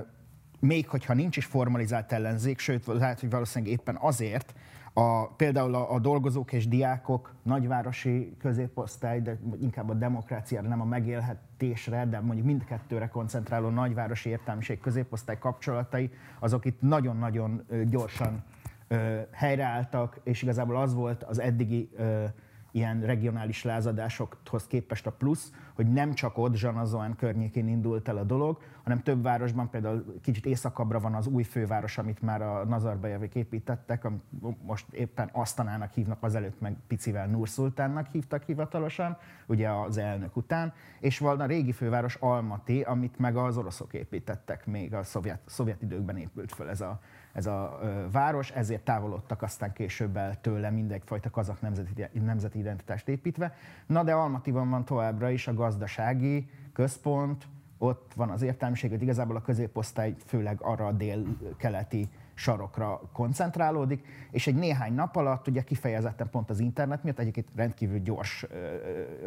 még 0.59 0.87
hogyha 0.87 1.13
nincs 1.13 1.37
is 1.37 1.45
formalizált 1.45 2.11
ellenzék, 2.11 2.59
sőt, 2.59 2.85
lehet, 2.85 3.19
hogy 3.19 3.29
valószínűleg 3.29 3.73
éppen 3.73 3.97
azért, 3.99 4.53
a, 4.93 5.27
például 5.27 5.75
a, 5.75 5.93
a 5.93 5.99
dolgozók 5.99 6.53
és 6.53 6.67
diákok, 6.67 7.33
nagyvárosi 7.43 8.35
középosztály, 8.39 9.21
de 9.21 9.39
inkább 9.61 9.89
a 9.89 9.93
demokráciára, 9.93 10.67
nem 10.67 10.81
a 10.81 10.85
megélhetésre, 10.85 12.05
de 12.05 12.19
mondjuk 12.19 12.47
mindkettőre 12.47 13.07
koncentráló 13.07 13.69
nagyvárosi 13.69 14.29
értelmiség 14.29 14.79
középosztály 14.79 15.37
kapcsolatai, 15.37 16.09
azok 16.39 16.65
itt 16.65 16.81
nagyon-nagyon 16.81 17.65
gyorsan 17.89 18.43
ö, 18.87 19.19
helyreálltak, 19.31 20.19
és 20.23 20.41
igazából 20.41 20.77
az 20.77 20.93
volt 20.93 21.23
az 21.23 21.39
eddigi 21.39 21.89
ö, 21.95 22.25
ilyen 22.71 23.01
regionális 23.01 23.63
lázadásokhoz 23.63 24.67
képest 24.67 25.07
a 25.07 25.11
plusz, 25.11 25.51
hogy 25.73 25.91
nem 25.91 26.13
csak 26.13 26.37
ott 26.37 26.55
Zsanazóan 26.55 27.15
környékén 27.15 27.67
indult 27.67 28.07
el 28.07 28.17
a 28.17 28.23
dolog, 28.23 28.57
hanem 28.83 29.03
több 29.03 29.23
városban, 29.23 29.69
például 29.69 30.19
kicsit 30.21 30.45
északabbra 30.45 30.99
van 30.99 31.13
az 31.15 31.27
új 31.27 31.43
főváros, 31.43 31.97
amit 31.97 32.21
már 32.21 32.41
a 32.41 32.65
Nazarbajevik 32.65 33.35
építettek, 33.35 34.03
amit 34.05 34.21
most 34.61 34.85
éppen 34.91 35.29
Asztanának 35.31 35.93
hívnak, 35.93 36.23
azelőtt 36.23 36.61
meg 36.61 36.77
picivel 36.87 37.27
Nurszultánnak 37.27 38.07
hívtak 38.07 38.43
hivatalosan, 38.43 39.17
ugye 39.47 39.69
az 39.69 39.97
elnök 39.97 40.35
után, 40.35 40.73
és 40.99 41.19
van 41.19 41.39
a 41.39 41.45
régi 41.45 41.71
főváros 41.71 42.15
Almaty, 42.15 42.81
amit 42.81 43.19
meg 43.19 43.37
az 43.37 43.57
oroszok 43.57 43.93
építettek 43.93 44.65
még 44.65 44.93
a 44.93 45.03
szovjet, 45.03 45.39
szovjet 45.45 45.81
időkben 45.81 46.17
épült 46.17 46.53
föl 46.53 46.69
ez 46.69 46.81
a, 46.81 46.99
ez 47.33 47.45
a 47.45 47.79
város, 48.11 48.51
ezért 48.51 48.83
távolodtak 48.83 49.41
aztán 49.41 49.73
később 49.73 50.17
el 50.17 50.41
tőle 50.41 50.69
mindegyfajta 50.69 51.29
kazak 51.29 51.61
nemzeti, 51.61 52.05
nemzeti 52.13 52.59
identitást 52.59 53.07
építve. 53.07 53.53
Na 53.85 54.03
de 54.03 54.13
Almatyban 54.13 54.69
van 54.69 54.85
továbbra 54.85 55.29
is 55.29 55.47
a 55.47 55.53
gazdasági 55.53 56.49
központ, 56.73 57.47
ott 57.77 58.11
van 58.15 58.29
az 58.29 58.41
értelmiség, 58.41 58.89
hogy 58.89 59.01
igazából 59.01 59.35
a 59.35 59.41
középosztály 59.41 60.15
főleg 60.25 60.61
arra 60.61 60.87
a 60.87 60.91
dél-keleti 60.91 62.09
sarokra 62.33 63.01
koncentrálódik, 63.13 64.05
és 64.31 64.47
egy 64.47 64.55
néhány 64.55 64.93
nap 64.93 65.15
alatt 65.15 65.47
ugye 65.47 65.63
kifejezetten 65.63 66.29
pont 66.29 66.49
az 66.49 66.59
internet 66.59 67.03
miatt 67.03 67.19
egyébként 67.19 67.47
rendkívül 67.55 67.99
gyors 67.99 68.45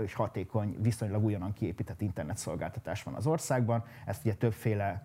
és 0.05 0.15
hatékony, 0.15 0.77
viszonylag 0.81 1.25
újonnan 1.25 1.53
kiépített 1.53 2.01
internetszolgáltatás 2.01 3.03
van 3.03 3.15
az 3.15 3.27
országban, 3.27 3.85
ezt 4.07 4.25
ugye 4.25 4.35
többféle 4.35 5.03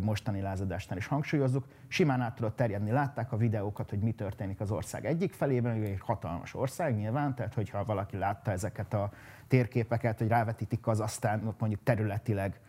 mostani 0.00 0.40
lázadásnál 0.40 0.98
is 0.98 1.06
hangsúlyozzuk. 1.06 1.66
Simán 1.88 2.20
át 2.20 2.34
tudott 2.34 2.56
terjedni, 2.56 2.90
látták 2.90 3.32
a 3.32 3.36
videókat, 3.36 3.90
hogy 3.90 3.98
mi 3.98 4.12
történik 4.12 4.60
az 4.60 4.70
ország 4.70 5.04
egyik 5.04 5.32
felében, 5.32 5.82
egy 5.82 6.00
hatalmas 6.00 6.54
ország 6.54 6.96
nyilván, 6.96 7.34
tehát 7.34 7.54
hogyha 7.54 7.84
valaki 7.84 8.16
látta 8.16 8.50
ezeket 8.50 8.94
a 8.94 9.10
térképeket, 9.48 10.18
hogy 10.18 10.28
rávetítik 10.28 10.86
az 10.86 11.00
aztán 11.00 11.54
mondjuk 11.58 11.82
területileg 11.82 12.60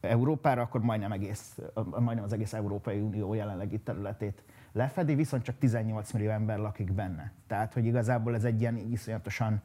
Európára, 0.00 0.62
akkor 0.62 0.80
majdnem, 0.80 1.12
egész, 1.12 1.58
majdnem 1.74 2.24
az 2.24 2.32
egész 2.32 2.52
Európai 2.52 3.00
Unió 3.00 3.34
jelenlegi 3.34 3.78
területét 3.78 4.42
lefedi, 4.72 5.14
viszont 5.14 5.42
csak 5.42 5.58
18 5.58 6.12
millió 6.12 6.30
ember 6.30 6.58
lakik 6.58 6.92
benne. 6.92 7.32
Tehát, 7.46 7.74
hogy 7.74 7.84
igazából 7.84 8.34
ez 8.34 8.44
egy 8.44 8.60
ilyen 8.60 8.76
iszonyatosan 8.76 9.62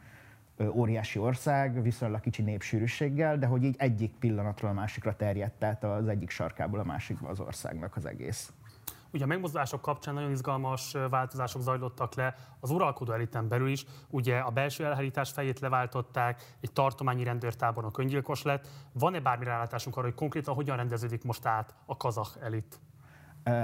óriási 0.71 1.19
ország, 1.19 1.81
viszonylag 1.81 2.19
kicsi 2.19 2.41
népsűrűséggel, 2.41 3.37
de 3.37 3.45
hogy 3.45 3.63
így 3.63 3.75
egyik 3.77 4.13
pillanatról 4.19 4.69
a 4.69 4.73
másikra 4.73 5.15
terjedt, 5.15 5.59
tehát 5.59 5.83
az 5.83 6.07
egyik 6.07 6.29
sarkából 6.29 6.79
a 6.79 6.83
másikba 6.83 7.29
az 7.29 7.39
országnak 7.39 7.95
az 7.95 8.05
egész. 8.05 8.53
Ugye 9.11 9.23
a 9.23 9.27
megmozdulások 9.27 9.81
kapcsán 9.81 10.13
nagyon 10.13 10.31
izgalmas 10.31 10.95
változások 11.09 11.61
zajlottak 11.61 12.15
le 12.15 12.35
az 12.59 12.69
uralkodó 12.69 13.11
eliten 13.11 13.47
belül 13.47 13.69
is. 13.69 13.85
Ugye 14.09 14.37
a 14.37 14.49
belső 14.49 14.85
elhárítás 14.85 15.31
fejét 15.31 15.59
leváltották, 15.59 16.55
egy 16.61 16.71
tartományi 16.71 17.23
rendőrtábornok 17.23 17.97
öngyilkos 17.97 18.41
lett. 18.41 18.67
Van-e 18.93 19.19
bármi 19.19 19.45
rálátásunk 19.45 19.97
arra, 19.97 20.05
hogy 20.05 20.15
konkrétan 20.15 20.55
hogyan 20.55 20.77
rendeződik 20.77 21.23
most 21.23 21.45
át 21.45 21.75
a 21.85 21.97
kazak 21.97 22.27
elit? 22.41 22.79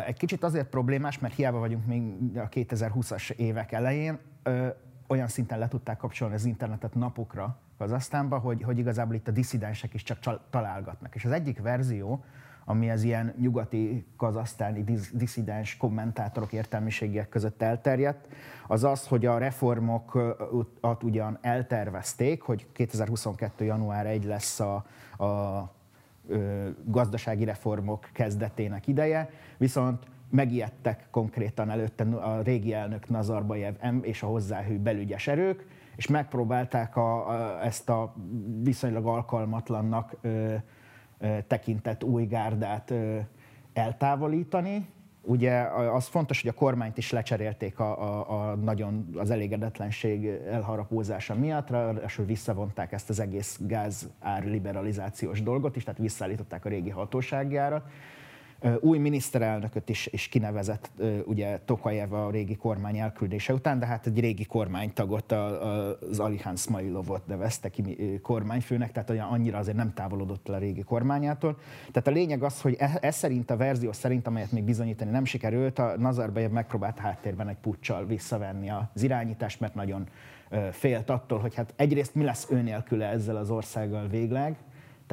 Egy 0.06 0.18
kicsit 0.18 0.44
azért 0.44 0.70
problémás, 0.70 1.20
mert 1.20 1.36
hiába 1.36 1.60
vagyunk 1.60 1.86
még 1.86 2.38
a 2.38 2.50
2020-as 2.50 3.32
évek 3.32 3.72
elején, 3.72 4.20
olyan 5.08 5.28
szinten 5.28 5.60
le 5.60 5.68
tudták 5.68 5.98
kapcsolni 5.98 6.34
az 6.34 6.46
internetet 6.46 6.94
napokra 6.94 7.58
az 7.78 7.92
aztánba, 7.92 8.38
hogy, 8.38 8.64
hogy 8.64 8.78
igazából 8.78 9.16
itt 9.16 9.28
a 9.28 9.32
diszidensek 9.32 9.94
is 9.94 10.04
csak 10.04 10.40
találgatnak. 10.50 11.16
És 11.16 11.26
az 11.26 11.32
egyik 11.32 11.62
verzió, 11.62 12.24
ami 12.66 12.90
az 12.90 13.04
ilyen 13.04 13.34
nyugati 13.40 14.06
kazasztáni 14.18 14.84
diszidens 15.14 15.78
kommentátorok 15.78 16.54
értelmiségiek 16.54 17.30
között 17.30 17.62
elterjedt, 17.62 18.28
az 18.68 18.84
az, 18.84 19.08
hogy 19.08 19.26
a 19.26 19.38
reformokat 19.38 21.04
ugyan 21.04 21.38
eltervezték, 21.42 22.42
hogy 22.42 22.68
2022. 22.72 23.66
január 23.66 24.06
1 24.06 24.26
lesz 24.26 24.60
a, 24.60 24.86
a 25.24 25.72
gazdasági 26.86 27.44
reformok 27.44 28.10
kezdetének 28.14 28.88
ideje, 28.88 29.30
viszont 29.58 30.06
megijedtek 30.34 31.08
konkrétan 31.12 31.70
előtte 31.70 32.04
a 32.04 32.42
régi 32.42 32.74
elnök 32.74 33.10
Nazarbayev 33.10 33.74
és 34.02 34.24
a 34.24 34.28
hozzáhű 34.28 34.78
belügyes 34.78 35.28
erők, 35.28 35.68
és 35.96 36.08
megpróbálták 36.08 36.96
a, 36.96 37.30
a, 37.30 37.66
ezt 37.66 37.90
a 37.90 38.14
viszonylag 38.64 39.06
alkalmatlannak 39.06 40.16
ö, 40.22 40.56
ö, 41.18 41.38
tekintett 41.48 42.04
új 42.04 42.26
gárdát 42.26 42.92
ö, 42.92 43.18
eltávolítani. 43.74 44.88
Ugye 45.22 45.62
az 45.94 46.08
fontos, 46.08 46.42
hogy 46.42 46.50
a 46.50 46.60
kormányt 46.60 46.98
is 46.98 47.12
lecserélték 47.12 47.80
a, 47.80 48.02
a, 48.02 48.50
a 48.50 48.56
nagyon 48.56 49.10
az 49.16 49.30
elégedetlenség 49.30 50.26
elharapózása 50.28 51.36
miatt, 51.36 51.70
ráadásul 51.70 52.26
visszavonták 52.26 52.92
ezt 52.92 53.10
az 53.10 53.20
egész 53.20 53.60
gáz 53.62 54.10
ár 54.20 54.46
liberalizációs 54.46 55.44
dolgot 55.44 55.76
is, 55.76 55.84
tehát 55.84 56.00
visszaállították 56.00 56.66
a 56.66 56.70
régi 56.70 56.90
hatóságjára 56.90 57.86
új 58.80 58.98
miniszterelnököt 58.98 59.90
is, 59.90 60.08
is 60.12 60.28
kinevezett 60.28 60.92
ugye 61.26 61.60
Tokajev 61.66 62.14
a 62.14 62.30
régi 62.30 62.56
kormány 62.56 62.98
elküldése 62.98 63.54
után, 63.54 63.80
de 63.80 63.86
hát 63.86 64.06
egy 64.06 64.20
régi 64.20 64.46
kormánytagot, 64.46 65.32
az 65.32 66.20
Alihan 66.20 66.56
Smailovot 66.56 67.28
nevezte 67.28 67.70
ki 67.70 68.20
kormányfőnek, 68.22 68.92
tehát 68.92 69.10
annyira 69.32 69.58
azért 69.58 69.78
nem 69.78 69.94
távolodott 69.94 70.50
el 70.50 70.56
a 70.56 70.58
régi 70.58 70.84
kormányától. 70.84 71.58
Tehát 71.92 72.08
a 72.08 72.12
lényeg 72.12 72.44
az, 72.44 72.62
hogy 72.62 72.76
e, 72.80 72.98
ez 73.02 73.16
szerint 73.16 73.52
a 73.52 73.58
verzió 73.58 73.92
szerint, 73.92 74.28
amelyet 74.28 74.52
még 74.52 74.64
bizonyítani 74.64 75.12
nem 75.12 75.26
sikerült, 75.26 75.80
a 75.80 75.98
Nazarbayev 75.98 76.52
megpróbált 76.52 77.00
háttérben 77.00 77.48
egy 77.48 77.58
puccsal 77.62 78.06
visszavenni 78.06 78.70
az 78.70 79.04
irányítást, 79.04 79.60
mert 79.60 79.76
nagyon 79.76 80.08
félt 80.72 81.10
attól, 81.10 81.40
hogy 81.40 81.56
hát 81.56 81.74
egyrészt 81.76 82.16
mi 82.16 82.24
lesz 82.24 82.48
ő 82.50 82.62
nélküle 82.62 83.06
ezzel 83.06 83.36
az 83.36 83.50
országgal 83.50 84.08
végleg, 84.08 84.58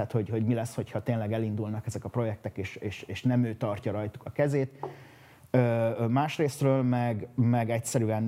tehát 0.00 0.14
hogy, 0.14 0.28
hogy 0.28 0.44
mi 0.44 0.54
lesz, 0.54 0.74
hogyha 0.74 1.02
tényleg 1.02 1.32
elindulnak 1.32 1.86
ezek 1.86 2.04
a 2.04 2.08
projektek, 2.08 2.56
és, 2.58 2.76
és, 2.76 3.02
és 3.02 3.22
nem 3.22 3.44
ő 3.44 3.54
tartja 3.54 3.92
rajtuk 3.92 4.24
a 4.24 4.30
kezét. 4.30 4.86
Ö, 5.50 6.06
másrésztről 6.08 6.82
meg, 6.82 7.28
meg 7.34 7.70
egyszerűen 7.70 8.22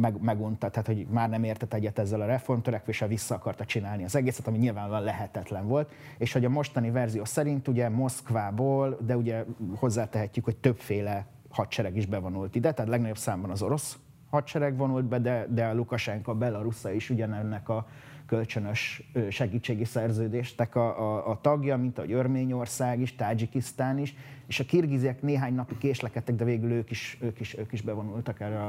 meg, 0.00 0.20
megunta, 0.20 0.68
tehát 0.68 0.86
hogy 0.86 1.06
már 1.10 1.28
nem 1.28 1.44
értett 1.44 1.74
egyet 1.74 1.98
ezzel 1.98 2.20
a 2.20 2.26
reformtörekvéssel, 2.26 3.08
vissza 3.08 3.34
akarta 3.34 3.64
csinálni 3.64 4.04
az 4.04 4.16
egészet, 4.16 4.46
ami 4.46 4.58
nyilvánvalóan 4.58 5.04
lehetetlen 5.04 5.66
volt, 5.66 5.92
és 6.18 6.32
hogy 6.32 6.44
a 6.44 6.48
mostani 6.48 6.90
verzió 6.90 7.24
szerint 7.24 7.68
ugye 7.68 7.88
Moszkvából, 7.88 8.98
de 9.00 9.16
ugye 9.16 9.44
hozzátehetjük, 9.74 10.44
hogy 10.44 10.56
többféle 10.56 11.26
hadsereg 11.50 11.96
is 11.96 12.06
bevonult 12.06 12.54
ide, 12.54 12.72
tehát 12.72 12.90
legnagyobb 12.90 13.18
számban 13.18 13.50
az 13.50 13.62
orosz 13.62 13.98
hadsereg 14.30 14.76
vonult 14.76 15.04
be, 15.04 15.18
de, 15.18 15.46
de 15.50 15.72
Lukasenka, 15.72 16.34
Belarusza 16.34 16.92
is 16.92 17.10
ugyanennek 17.10 17.68
a, 17.68 17.86
kölcsönös 18.32 19.02
segítségi 19.30 19.84
szerződéstek 19.84 20.74
a, 20.74 21.00
a, 21.00 21.30
a 21.30 21.40
tagja, 21.40 21.76
mint 21.76 21.98
ahogy 21.98 22.12
Örményország 22.12 23.00
is, 23.00 23.14
Tádzsikisztán 23.14 23.98
is, 23.98 24.14
és 24.46 24.60
a 24.60 24.64
kirgiziek 24.64 25.22
néhány 25.22 25.54
napi 25.54 25.78
késlekedtek, 25.78 26.34
de 26.34 26.44
végül 26.44 26.70
ők 26.70 26.90
is, 26.90 27.18
ők 27.20 27.40
is, 27.40 27.58
ők 27.58 27.72
is 27.72 27.82
bevonultak 27.82 28.40
erre 28.40 28.68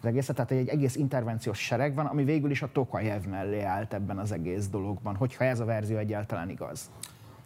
az 0.00 0.06
egészet. 0.06 0.34
Tehát 0.34 0.50
egy 0.50 0.68
egész 0.68 0.96
intervenciós 0.96 1.58
sereg 1.58 1.94
van, 1.94 2.06
ami 2.06 2.24
végül 2.24 2.50
is 2.50 2.62
a 2.62 2.72
Tokajev 2.72 3.24
mellé 3.24 3.62
állt 3.62 3.94
ebben 3.94 4.18
az 4.18 4.32
egész 4.32 4.68
dologban, 4.68 5.16
hogyha 5.16 5.44
ez 5.44 5.60
a 5.60 5.64
verzió 5.64 5.96
egyáltalán 5.96 6.50
igaz. 6.50 6.90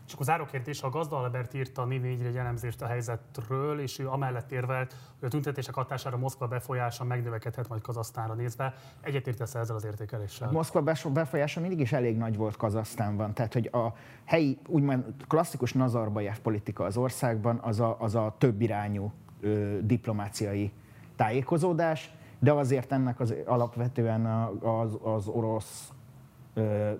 És 0.07 0.13
akkor 0.13 0.27
záró 0.27 0.45
kérdés, 0.45 0.83
a 0.83 0.89
Gazda 0.89 1.17
Albert 1.17 1.55
írta 1.55 1.83
a 1.83 1.85
4 1.85 2.05
egy 2.05 2.37
elemzést 2.37 2.83
a 2.83 2.87
helyzetről, 2.87 3.81
és 3.81 3.99
ő 3.99 4.09
amellett 4.09 4.53
érvelt, 4.53 4.95
hogy 5.19 5.29
a 5.29 5.31
tüntetések 5.31 5.75
hatására 5.75 6.17
Moszkva 6.17 6.47
befolyása 6.47 7.05
megnövekedhet 7.05 7.69
majd 7.69 7.83
Kazasztánra 7.83 8.35
nézve. 8.35 8.75
Egyetértesz 9.01 9.55
ezzel 9.55 9.77
az 9.77 9.85
értékeléssel? 9.85 10.51
Moszkva 10.51 10.83
befolyása 11.13 11.61
mindig 11.61 11.81
is 11.81 11.93
elég 11.93 12.17
nagy 12.17 12.37
volt 12.37 12.57
Kazasztánban, 12.57 13.35
tehát 13.35 13.53
hogy 13.53 13.67
a 13.73 13.93
helyi, 14.25 14.59
úgymond 14.67 15.05
klasszikus 15.29 15.73
Nazarbayev 15.73 16.37
politika 16.39 16.85
az 16.85 16.97
országban 16.97 17.59
az 17.63 17.81
a, 17.81 17.97
az 17.99 18.15
a 18.15 18.35
több 18.39 18.61
irányú 18.61 19.13
ö, 19.41 19.79
diplomáciai 19.83 20.73
tájékozódás, 21.17 22.11
de 22.39 22.53
azért 22.53 22.93
ennek 22.93 23.21
az 23.21 23.35
alapvetően 23.47 24.27
az, 24.61 24.99
az 25.03 25.27
orosz 25.27 25.91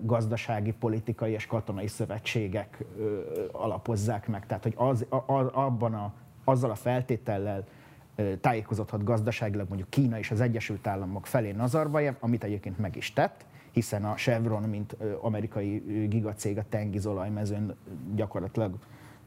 gazdasági, 0.01 0.71
politikai 0.71 1.31
és 1.31 1.45
katonai 1.45 1.87
szövetségek 1.87 2.83
alapozzák 3.51 4.27
meg. 4.27 4.45
Tehát, 4.45 4.63
hogy 4.63 4.73
az, 4.75 5.05
a, 5.09 5.33
abban 5.53 5.93
a, 5.93 6.13
azzal 6.43 6.69
a 6.69 6.75
feltétellel 6.75 7.63
tájékozódhat 8.41 9.03
gazdaságilag 9.03 9.67
mondjuk 9.67 9.89
Kína 9.89 10.17
és 10.17 10.31
az 10.31 10.41
Egyesült 10.41 10.87
Államok 10.87 11.25
felé 11.25 11.51
Nazarbayev, 11.51 12.15
amit 12.19 12.43
egyébként 12.43 12.77
meg 12.77 12.95
is 12.95 13.13
tett, 13.13 13.45
hiszen 13.71 14.05
a 14.05 14.13
Chevron, 14.13 14.63
mint 14.63 14.95
amerikai 15.21 15.77
gigacég 16.09 16.57
a 16.57 16.63
tengizolajmezőn 16.69 17.75
gyakorlatilag 18.15 18.75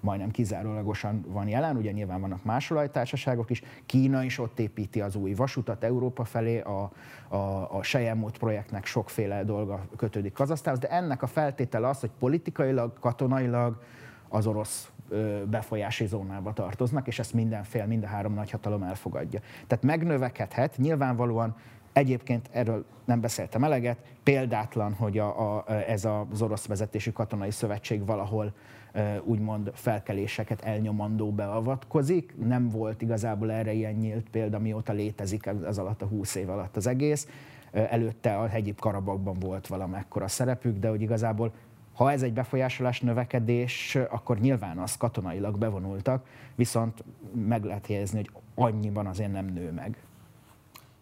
majdnem 0.00 0.30
kizárólagosan 0.30 1.24
van 1.28 1.48
jelen, 1.48 1.76
ugye 1.76 1.90
nyilván 1.90 2.20
vannak 2.20 2.44
más 2.44 2.70
olajtársaságok 2.70 3.50
is, 3.50 3.62
Kína 3.86 4.22
is 4.22 4.38
ott 4.38 4.58
építi 4.58 5.00
az 5.00 5.16
új 5.16 5.34
vasutat 5.34 5.84
Európa 5.84 6.24
felé, 6.24 6.60
a, 6.60 6.90
a, 7.28 7.76
a 7.76 7.82
Sejemút 7.82 8.38
projektnek 8.38 8.84
sokféle 8.84 9.44
dolga 9.44 9.86
kötődik 9.96 10.32
Kazasztánhoz, 10.32 10.82
de 10.82 10.90
ennek 10.90 11.22
a 11.22 11.26
feltétele 11.26 11.88
az, 11.88 12.00
hogy 12.00 12.10
politikailag, 12.18 12.98
katonailag 12.98 13.82
az 14.28 14.46
orosz 14.46 14.90
befolyási 15.44 16.06
zónába 16.06 16.52
tartoznak, 16.52 17.06
és 17.06 17.18
ezt 17.18 17.32
mindenfél, 17.32 17.86
mind 17.86 18.04
a 18.04 18.06
három 18.06 18.34
nagyhatalom 18.34 18.82
elfogadja. 18.82 19.40
Tehát 19.66 19.84
megnövekedhet, 19.84 20.76
nyilvánvalóan 20.76 21.54
Egyébként 21.92 22.48
erről 22.52 22.84
nem 23.04 23.20
beszéltem 23.20 23.64
eleget, 23.64 23.98
példátlan, 24.22 24.92
hogy 24.92 25.18
a, 25.18 25.56
a, 25.56 25.64
ez 25.86 26.04
az 26.04 26.42
orosz 26.42 26.66
vezetésű 26.66 27.10
katonai 27.10 27.50
szövetség 27.50 28.06
valahol 28.06 28.52
úgymond 29.22 29.70
felkeléseket 29.74 30.62
elnyomandó 30.62 31.32
beavatkozik. 31.32 32.34
Nem 32.44 32.68
volt 32.68 33.02
igazából 33.02 33.52
erre 33.52 33.72
ilyen 33.72 33.94
nyílt 33.94 34.28
példa, 34.30 34.58
mióta 34.58 34.92
létezik 34.92 35.46
az 35.64 35.78
alatt 35.78 36.02
a 36.02 36.06
20 36.06 36.34
év 36.34 36.50
alatt 36.50 36.76
az 36.76 36.86
egész. 36.86 37.28
Előtte 37.72 38.38
a 38.38 38.46
hegyi 38.46 38.74
Karabakban 38.74 39.38
volt 39.38 39.66
valamekkora 39.66 40.28
szerepük, 40.28 40.78
de 40.78 40.88
hogy 40.88 41.02
igazából 41.02 41.52
ha 41.94 42.12
ez 42.12 42.22
egy 42.22 42.32
befolyásolás 42.32 43.00
növekedés, 43.00 43.98
akkor 44.10 44.38
nyilván 44.38 44.78
az 44.78 44.96
katonailag 44.96 45.58
bevonultak, 45.58 46.26
viszont 46.54 47.04
meg 47.46 47.64
lehet 47.64 47.86
helyezni, 47.86 48.18
hogy 48.18 48.30
annyiban 48.54 49.06
azért 49.06 49.32
nem 49.32 49.44
nő 49.44 49.72
meg. 49.72 49.96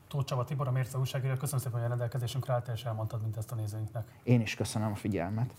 Tóth 0.09 0.27
Csaba 0.27 0.45
Tibor, 0.45 0.67
a 0.69 0.71
Mérce 0.71 0.99
újságíró, 0.99 1.35
köszönöm 1.35 1.61
szépen, 1.61 1.79
hogy 1.79 1.87
a 1.87 1.89
rendelkezésünkre 1.89 2.53
álltál 2.53 2.75
és 2.75 2.85
elmondtad 2.85 3.23
mint 3.23 3.37
ezt 3.37 3.53
a 3.53 3.55
nézőinknek. 3.55 4.05
Én 4.23 4.41
is 4.41 4.55
köszönöm 4.55 4.93
a 4.93 4.95
figyelmet. 4.95 5.55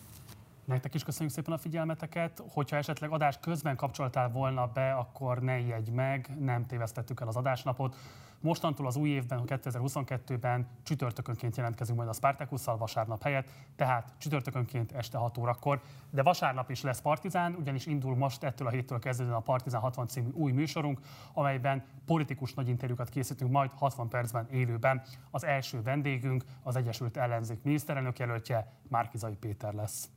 Nektek 0.69 0.93
is 0.93 1.03
köszönjük 1.03 1.33
szépen 1.33 1.53
a 1.53 1.57
figyelmeteket. 1.57 2.43
Hogyha 2.49 2.77
esetleg 2.77 3.11
adás 3.11 3.39
közben 3.39 3.75
kapcsoltál 3.75 4.29
volna 4.29 4.67
be, 4.67 4.91
akkor 4.91 5.39
ne 5.39 5.59
jegy 5.59 5.91
meg, 5.91 6.35
nem 6.39 6.65
tévesztettük 6.65 7.21
el 7.21 7.27
az 7.27 7.35
adásnapot. 7.35 7.95
Mostantól 8.39 8.87
az 8.87 8.95
új 8.95 9.09
évben, 9.09 9.41
2022-ben 9.45 10.67
csütörtökönként 10.83 11.55
jelentkezünk 11.57 11.97
majd 11.97 12.09
a 12.09 12.13
Spartakusszal 12.13 12.77
vasárnap 12.77 13.23
helyett, 13.23 13.49
tehát 13.75 14.13
csütörtökönként 14.17 14.91
este 14.91 15.17
6 15.17 15.37
órakor. 15.37 15.81
De 16.09 16.23
vasárnap 16.23 16.69
is 16.69 16.81
lesz 16.81 17.01
Partizán, 17.01 17.55
ugyanis 17.55 17.85
indul 17.85 18.15
most 18.15 18.43
ettől 18.43 18.67
a 18.67 18.71
héttől 18.71 18.99
kezdődően 18.99 19.35
a 19.35 19.39
Partizán 19.39 19.81
60 19.81 20.07
című 20.07 20.29
új 20.31 20.51
műsorunk, 20.51 20.99
amelyben 21.33 21.83
politikus 22.05 22.53
nagy 22.53 22.67
interjúkat 22.67 23.09
készítünk 23.09 23.51
majd 23.51 23.71
60 23.75 24.09
percben 24.09 24.47
élőben. 24.51 25.01
Az 25.31 25.43
első 25.43 25.81
vendégünk 25.81 26.43
az 26.63 26.75
Egyesült 26.75 27.17
Ellenzék 27.17 27.63
miniszterelnök 27.63 28.19
jelöltje 28.19 28.73
Márkizai 28.87 29.35
Péter 29.35 29.73
lesz. 29.73 30.09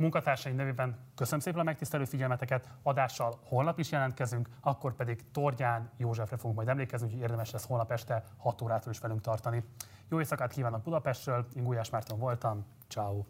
Munkatársaim 0.00 0.56
nevében 0.56 0.96
köszönöm 1.14 1.40
szépen 1.40 1.60
a 1.60 1.62
megtisztelő 1.62 2.04
figyelmeteket, 2.04 2.68
adással 2.82 3.38
holnap 3.44 3.78
is 3.78 3.90
jelentkezünk, 3.90 4.48
akkor 4.60 4.94
pedig 4.94 5.30
Tordján 5.30 5.90
Józsefre 5.96 6.36
fogunk 6.36 6.56
majd 6.56 6.68
emlékezni, 6.68 7.06
úgyhogy 7.06 7.22
érdemes 7.22 7.50
lesz 7.50 7.66
holnap 7.66 7.92
este 7.92 8.24
6 8.36 8.62
órától 8.62 8.92
is 8.92 8.98
velünk 8.98 9.20
tartani. 9.20 9.64
Jó 10.08 10.18
éjszakát 10.18 10.52
kívánok 10.52 10.82
Budapestről, 10.82 11.46
én 11.56 11.64
Gulyás 11.64 11.90
Márton 11.90 12.18
voltam, 12.18 12.64
ciao. 12.88 13.24